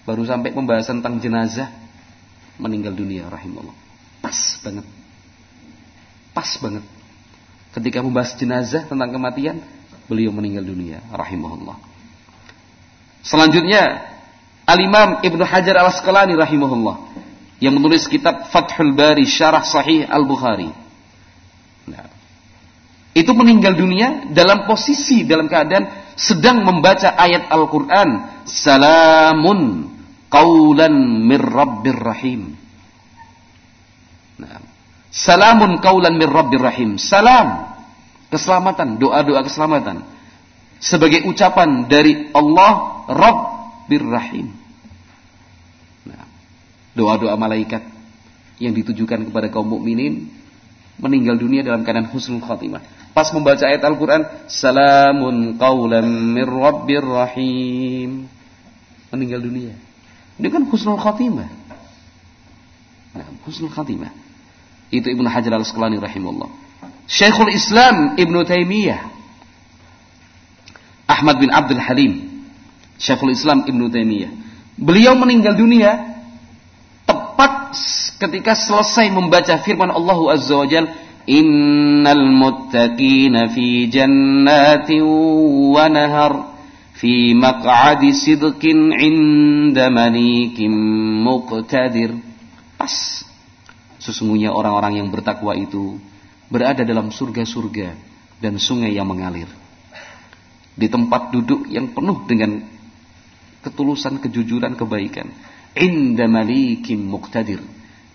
baru 0.05 0.23
sampai 0.23 0.53
pembahasan 0.53 1.01
tentang 1.01 1.17
jenazah 1.17 1.67
meninggal 2.59 2.95
dunia 2.95 3.27
rahimahullah. 3.27 3.75
Pas 4.23 4.39
banget. 4.63 4.85
Pas 6.31 6.49
banget. 6.59 6.83
Ketika 7.75 7.99
membahas 7.99 8.35
jenazah 8.39 8.87
tentang 8.87 9.11
kematian, 9.11 9.59
beliau 10.07 10.31
meninggal 10.31 10.63
dunia 10.63 11.03
rahimahullah. 11.11 11.75
Selanjutnya 13.25 14.05
Al-Imam 14.65 15.21
Ibnu 15.21 15.43
Hajar 15.43 15.75
Al-Asqalani 15.81 16.37
rahimahullah 16.37 16.97
yang 17.59 17.73
menulis 17.75 18.05
kitab 18.05 18.49
Fathul 18.49 18.93
Bari 18.93 19.25
Syarah 19.25 19.65
Sahih 19.65 20.05
Al-Bukhari. 20.05 20.69
Nah, 21.89 22.05
itu 23.15 23.31
meninggal 23.31 23.77
dunia 23.77 24.29
dalam 24.33 24.67
posisi 24.67 25.23
dalam 25.23 25.47
keadaan 25.47 26.15
sedang 26.15 26.63
membaca 26.63 27.15
ayat 27.15 27.47
Al-Qur'an, 27.47 28.43
salamun 28.47 29.94
qaulan 30.29 31.25
mir 31.25 31.41
rabbir 31.41 31.97
rahim. 31.97 32.55
Nah, 34.35 34.59
salamun 35.13 35.79
qaulan 35.79 36.15
mir 36.19 36.29
rabbir 36.29 36.61
rahim. 36.61 36.99
Salam. 36.99 37.75
Keselamatan, 38.29 38.99
doa-doa 38.99 39.45
keselamatan. 39.45 40.03
Sebagai 40.81 41.23
ucapan 41.29 41.87
dari 41.87 42.29
Allah 42.35 43.05
Rabbir 43.07 44.03
Rahim. 44.03 44.51
Nah, 46.03 46.25
doa-doa 46.97 47.37
malaikat 47.39 47.85
yang 48.59 48.75
ditujukan 48.75 49.31
kepada 49.31 49.47
kaum 49.53 49.71
mukminin 49.71 50.27
meninggal 50.99 51.39
dunia 51.39 51.63
dalam 51.63 51.83
keadaan 51.83 52.11
husnul 52.11 52.43
khatimah. 52.43 52.83
Pas 53.15 53.31
membaca 53.31 53.63
ayat 53.63 53.83
Al-Qur'an, 53.83 54.27
salamun 54.51 55.55
qaulan 55.55 56.07
mir 56.07 56.47
rabbir 56.47 57.03
rahim. 57.03 58.27
Meninggal 59.15 59.39
dunia. 59.39 59.73
Kan 60.39 60.63
husnul 60.67 60.99
khatimah. 60.99 61.47
Nah, 63.15 63.27
husnul 63.47 63.71
khatimah. 63.71 64.11
Itu 64.91 65.07
Ibnu 65.07 65.27
Hajar 65.31 65.55
Al-Asqalani 65.55 65.97
rahimahullah. 65.97 66.51
Syekhul 67.07 67.51
Islam 67.53 68.19
Ibnu 68.19 68.43
Taimiyah. 68.43 68.99
Ahmad 71.07 71.39
bin 71.39 71.49
Abdul 71.53 71.79
Halim. 71.79 72.43
Syekhul 72.99 73.31
Islam 73.31 73.63
Ibnu 73.63 73.87
Taimiyah. 73.87 74.31
Beliau 74.75 75.15
meninggal 75.15 75.55
dunia 75.55 76.19
tepat 77.07 77.71
ketika 78.19 78.59
selesai 78.59 79.07
membaca 79.07 79.55
firman 79.63 79.87
Allah 79.87 80.19
Azza 80.35 80.55
wa 80.55 80.67
Jalla 80.67 81.05
Innal 81.25 82.29
muttaqina 82.29 83.49
fi 83.49 83.89
jannatin 83.89 85.01
wa 85.73 85.89
nahar 85.89 86.54
fi 86.99 87.35
maq'adi 87.35 88.15
sidqin 88.15 88.91
'inda 88.95 89.91
malikim 89.91 90.73
muqtadir. 91.23 92.15
Pas. 92.79 93.23
Sesungguhnya 93.99 94.53
orang-orang 94.53 95.01
yang 95.01 95.07
bertakwa 95.09 95.57
itu 95.57 95.97
berada 96.51 96.85
dalam 96.85 97.09
surga-surga 97.09 97.97
dan 98.37 98.61
sungai 98.61 98.93
yang 98.93 99.09
mengalir. 99.09 99.49
Di 100.75 100.91
tempat 100.91 101.31
duduk 101.31 101.65
yang 101.71 101.95
penuh 101.95 102.27
dengan 102.27 102.61
ketulusan, 103.63 104.21
kejujuran, 104.21 104.77
kebaikan. 104.77 105.31
Inda 105.73 106.29
malikim 106.29 107.01
muqtadir. 107.01 107.63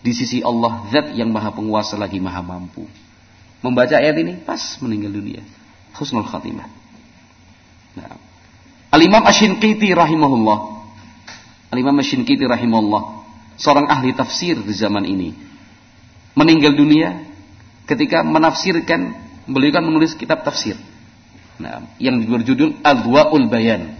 Di 0.00 0.12
sisi 0.16 0.40
Allah 0.40 0.88
zat 0.88 1.12
yang 1.12 1.28
maha 1.28 1.52
penguasa 1.52 1.98
lagi 1.98 2.22
maha 2.22 2.40
mampu. 2.40 2.88
Membaca 3.60 3.92
ayat 4.00 4.16
ini 4.16 4.40
pas 4.40 4.80
meninggal 4.80 5.12
dunia. 5.12 5.42
Husnul 5.92 6.24
khatimah. 6.24 6.68
Nah, 8.00 8.29
Al-Imam 8.90 9.22
Ashinqiti 9.22 9.94
rahimahullah. 9.94 10.58
Al-Imam 11.70 11.94
Ashinqiti 12.02 12.42
rahimahullah. 12.42 13.02
Seorang 13.54 13.86
ahli 13.86 14.10
tafsir 14.12 14.58
di 14.58 14.74
zaman 14.74 15.06
ini. 15.06 15.30
Meninggal 16.34 16.74
dunia 16.74 17.22
ketika 17.86 18.26
menafsirkan, 18.26 19.14
beliau 19.46 19.78
kan 19.78 19.84
menulis 19.86 20.18
kitab 20.18 20.42
tafsir. 20.42 20.74
Nah, 21.60 21.86
yang 22.02 22.18
berjudul 22.18 22.82
Adwa'ul 22.82 23.46
Bayan. 23.46 23.94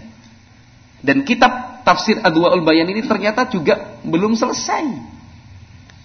Dan 0.99 1.23
kitab 1.23 1.83
tafsir 1.87 2.19
Adwa'ul 2.19 2.65
Bayan 2.65 2.89
ini 2.91 3.05
ternyata 3.05 3.47
juga 3.47 3.99
belum 4.03 4.35
selesai. 4.35 4.85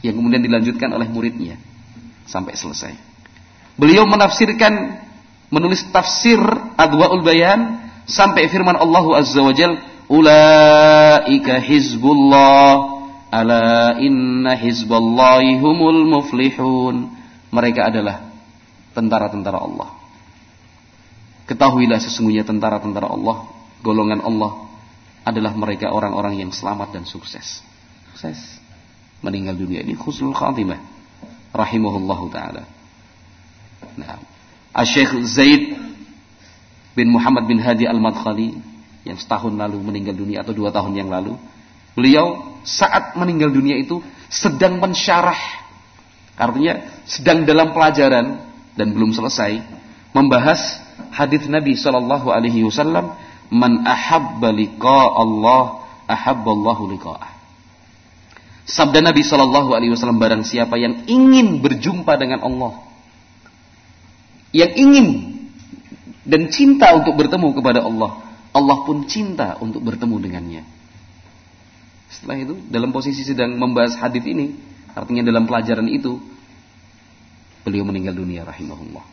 Yang 0.04 0.14
kemudian 0.20 0.42
dilanjutkan 0.44 0.92
oleh 0.94 1.08
muridnya 1.10 1.58
sampai 2.28 2.54
selesai. 2.54 2.94
Beliau 3.74 4.04
menafsirkan 4.04 5.02
menulis 5.48 5.82
tafsir 5.90 6.38
Adwa'ul 6.76 7.24
Bayan 7.24 7.85
sampai 8.06 8.48
firman 8.48 8.78
Allah 8.78 9.04
Azza 9.18 9.42
wa 9.42 9.52
Jal 9.52 9.76
ulaika 10.06 11.58
hizbullah 11.58 12.96
ala 13.30 13.98
inna 13.98 14.54
hizballahi 14.54 15.58
humul 15.58 16.06
muflihun. 16.06 17.10
Mereka 17.50 17.90
adalah 17.90 18.26
tentara-tentara 18.94 19.58
Allah. 19.58 19.90
Ketahuilah 21.46 22.02
sesungguhnya 22.02 22.42
tentara-tentara 22.42 23.06
Allah 23.06 23.46
golongan 23.82 24.18
Allah 24.22 24.66
adalah 25.26 25.54
mereka 25.54 25.90
orang-orang 25.90 26.38
yang 26.38 26.50
selamat 26.50 26.94
dan 26.94 27.04
sukses. 27.06 27.62
Sukses. 28.10 28.38
Meninggal 29.22 29.58
dunia 29.58 29.82
ini 29.82 29.98
khusnul 29.98 30.34
khatimah 30.34 30.78
rahimahullahu 31.54 32.30
taala. 32.30 32.66
Nah 33.96 34.20
Syekh 34.84 35.24
Zaid 35.24 35.62
bin 36.96 37.12
Muhammad 37.12 37.44
bin 37.44 37.60
Hadi 37.60 37.84
Al-Madkhali 37.84 38.56
yang 39.04 39.20
setahun 39.20 39.52
lalu 39.52 39.78
meninggal 39.84 40.16
dunia 40.16 40.42
atau 40.42 40.56
dua 40.56 40.72
tahun 40.72 40.96
yang 40.96 41.12
lalu. 41.12 41.36
Beliau 41.92 42.56
saat 42.64 43.14
meninggal 43.14 43.52
dunia 43.52 43.76
itu 43.78 44.00
sedang 44.32 44.80
mensyarah. 44.80 45.38
Artinya 46.36 47.04
sedang 47.06 47.44
dalam 47.44 47.70
pelajaran 47.76 48.40
dan 48.74 48.88
belum 48.92 49.12
selesai 49.12 49.60
membahas 50.12 50.80
hadis 51.12 51.44
Nabi 51.46 51.76
Shallallahu 51.76 52.32
alaihi 52.32 52.64
wasallam, 52.64 53.12
"Man 53.52 53.84
ahabba 53.84 54.52
liqa 54.52 55.00
Allah, 55.16 55.84
ahabballahu 56.08 56.92
liqa'ah." 56.96 57.30
Sabda 58.66 58.98
Nabi 59.00 59.22
Shallallahu 59.22 59.72
alaihi 59.72 59.94
wasallam 59.94 60.18
barang 60.18 60.42
siapa 60.42 60.74
yang 60.76 61.06
ingin 61.06 61.62
berjumpa 61.62 62.18
dengan 62.18 62.42
Allah, 62.42 62.82
yang 64.50 64.74
ingin 64.74 65.06
dan 66.26 66.50
cinta 66.50 66.90
untuk 66.98 67.14
bertemu 67.14 67.54
kepada 67.54 67.86
Allah, 67.86 68.18
Allah 68.50 68.78
pun 68.82 69.06
cinta 69.06 69.54
untuk 69.62 69.86
bertemu 69.86 70.16
dengannya. 70.18 70.62
Setelah 72.10 72.36
itu, 72.42 72.54
dalam 72.66 72.90
posisi 72.90 73.22
sedang 73.22 73.54
membahas 73.54 73.94
hadis 73.94 74.26
ini, 74.26 74.58
artinya 74.90 75.22
dalam 75.22 75.46
pelajaran 75.46 75.86
itu, 75.86 76.18
beliau 77.62 77.86
meninggal 77.86 78.14
dunia 78.18 78.42
rahimahullah. 78.42 79.06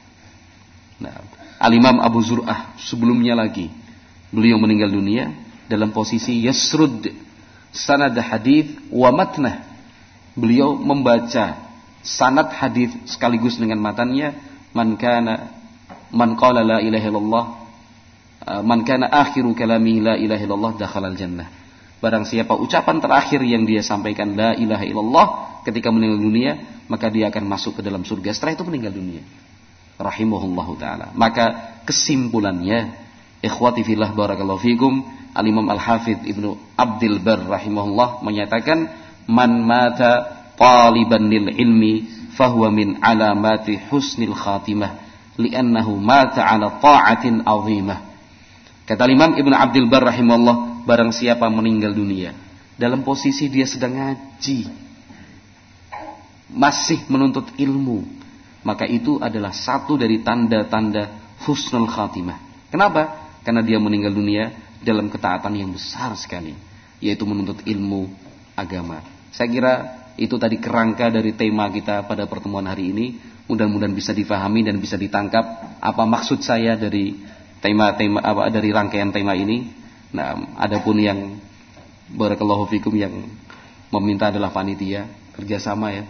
Nah, 1.05 1.21
Al-Imam 1.61 2.01
Abu 2.01 2.21
Zur'ah 2.25 2.73
sebelumnya 2.81 3.37
lagi, 3.37 3.69
beliau 4.33 4.57
meninggal 4.57 4.89
dunia 4.89 5.29
dalam 5.69 5.93
posisi 5.93 6.41
yasrud 6.41 7.13
sanad 7.69 8.17
hadis 8.17 8.73
wa 8.89 9.13
matnah. 9.13 9.69
Beliau 10.33 10.73
membaca 10.73 11.61
sanad 12.01 12.49
hadis 12.57 12.89
sekaligus 13.05 13.61
dengan 13.61 13.77
matannya 13.77 14.33
man 14.73 14.97
kana 14.97 15.62
man 16.13 16.37
qala 16.37 16.61
la 16.61 16.77
ilaha 16.79 17.05
illallah 17.09 17.45
uh, 18.45 18.61
man 18.61 18.85
kana 18.85 19.09
akhiru 19.09 19.57
kalami 19.57 19.99
la 19.99 20.13
ilaha 20.15 20.41
illallah 20.45 20.71
dakhala 20.77 21.09
al 21.09 21.17
jannah. 21.17 21.49
Barang 21.99 22.27
siapa 22.27 22.53
ucapan 22.53 22.99
terakhir 23.01 23.41
yang 23.41 23.65
dia 23.65 23.81
sampaikan 23.81 24.37
la 24.37 24.53
ilaha 24.53 24.85
illallah 24.85 25.27
ketika 25.65 25.89
meninggal 25.89 26.19
dunia, 26.21 26.51
maka 26.91 27.09
dia 27.09 27.31
akan 27.31 27.43
masuk 27.47 27.79
ke 27.79 27.81
dalam 27.81 28.05
surga 28.05 28.35
setelah 28.35 28.53
itu 28.59 28.63
meninggal 28.67 28.93
dunia. 28.93 29.23
Rahimahullahu 29.97 30.75
taala. 30.77 31.15
Maka 31.15 31.79
kesimpulannya, 31.87 32.91
ikhwati 33.39 33.87
fillah 33.87 34.11
barakallahu 34.11 34.59
fikum, 34.59 34.99
Al-Imam 35.33 35.65
Al-Hafidh 35.65 36.29
Ibnu 36.29 36.77
Abdul 36.77 37.17
Bar 37.25 37.41
rahimahullah 37.49 38.21
menyatakan 38.21 38.85
man 39.25 39.65
mata 39.65 40.45
taliban 40.53 41.25
lil 41.25 41.49
ilmi 41.49 42.05
fahuwa 42.37 42.69
min 42.69 43.01
alamati 43.01 43.81
husnil 43.89 44.37
khatimah 44.37 45.02
li'annahu 45.37 45.97
mata 45.97 46.45
ala 46.45 46.77
ta'atin 46.77 47.41
azimah. 47.45 47.99
Kata 48.83 49.07
Imam 49.07 49.39
Ibnu 49.39 49.55
Abdul 49.55 49.87
Bar 49.87 50.03
rahimahullah 50.11 50.83
barang 50.83 51.15
siapa 51.15 51.47
meninggal 51.47 51.95
dunia 51.95 52.35
dalam 52.75 53.05
posisi 53.05 53.47
dia 53.47 53.63
sedang 53.63 53.95
ngaji 53.95 54.67
masih 56.51 56.99
menuntut 57.07 57.55
ilmu 57.55 58.03
maka 58.67 58.83
itu 58.83 59.19
adalah 59.19 59.55
satu 59.55 59.95
dari 59.95 60.23
tanda-tanda 60.23 61.35
husnul 61.43 61.87
khatimah. 61.87 62.67
Kenapa? 62.71 63.35
Karena 63.43 63.59
dia 63.63 63.79
meninggal 63.79 64.15
dunia 64.15 64.51
dalam 64.83 65.11
ketaatan 65.11 65.55
yang 65.55 65.71
besar 65.71 66.15
sekali 66.19 66.55
yaitu 67.03 67.27
menuntut 67.27 67.63
ilmu 67.67 68.07
agama. 68.55 69.03
Saya 69.35 69.47
kira 69.51 69.73
itu 70.15 70.35
tadi 70.39 70.61
kerangka 70.61 71.11
dari 71.11 71.35
tema 71.35 71.67
kita 71.67 72.07
pada 72.07 72.23
pertemuan 72.29 72.63
hari 72.63 72.95
ini 72.95 73.05
mudah-mudahan 73.49 73.91
bisa 73.91 74.15
difahami 74.15 74.63
dan 74.63 74.79
bisa 74.79 74.95
ditangkap 74.95 75.43
apa 75.83 76.03
maksud 76.07 76.39
saya 76.39 76.79
dari 76.79 77.17
tema-tema 77.59 78.23
apa 78.23 78.47
dari 78.51 78.71
rangkaian 78.71 79.11
tema 79.11 79.35
ini 79.35 79.83
Nah, 80.13 80.37
adapun 80.61 81.01
yang 81.01 81.41
barakallahu 82.13 82.69
fikum 82.69 82.93
yang 82.93 83.25
meminta 83.89 84.29
adalah 84.29 84.53
panitia 84.53 85.09
kerjasama 85.33 85.89
ya. 85.89 86.05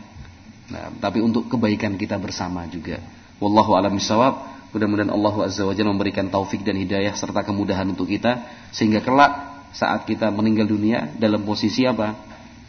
Nah, 0.68 0.92
tapi 1.00 1.24
untuk 1.24 1.48
kebaikan 1.48 1.96
kita 1.96 2.20
bersama 2.20 2.68
juga. 2.68 3.00
Wallahu 3.40 3.80
a'lam 3.80 3.96
bishawab. 3.96 4.52
Mudah-mudahan 4.76 5.14
Allah 5.14 5.36
Azza 5.48 5.64
wa 5.64 5.72
memberikan 5.72 6.28
taufik 6.28 6.66
dan 6.68 6.76
hidayah 6.76 7.16
serta 7.16 7.46
kemudahan 7.46 7.88
untuk 7.88 8.10
kita 8.10 8.42
sehingga 8.74 9.06
kelak 9.06 9.32
saat 9.72 10.04
kita 10.04 10.34
meninggal 10.34 10.68
dunia 10.68 11.14
dalam 11.16 11.46
posisi 11.48 11.88
apa? 11.88 12.18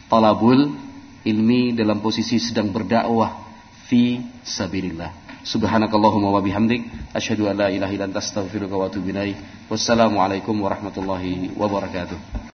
Talabul 0.06 0.70
ilmi 1.24 1.72
dalam 1.72 2.04
posisi 2.04 2.36
sedang 2.36 2.70
berdakwah 2.70 3.43
fi 3.88 4.20
sabilillah. 4.44 5.10
Subhanakallahumma 5.44 6.32
wa 6.32 6.40
bihamdik 6.40 6.88
asyhadu 7.12 7.48
an 7.48 7.56
la 7.56 7.68
ilaha 7.68 7.92
illa 7.92 8.04
anta 8.08 8.18
astaghfiruka 8.24 8.76
wa 8.76 8.88
atubu 8.88 9.12
ilaik. 9.12 9.36
Wassalamualaikum 9.68 10.56
warahmatullahi 10.56 11.52
wabarakatuh. 11.52 12.34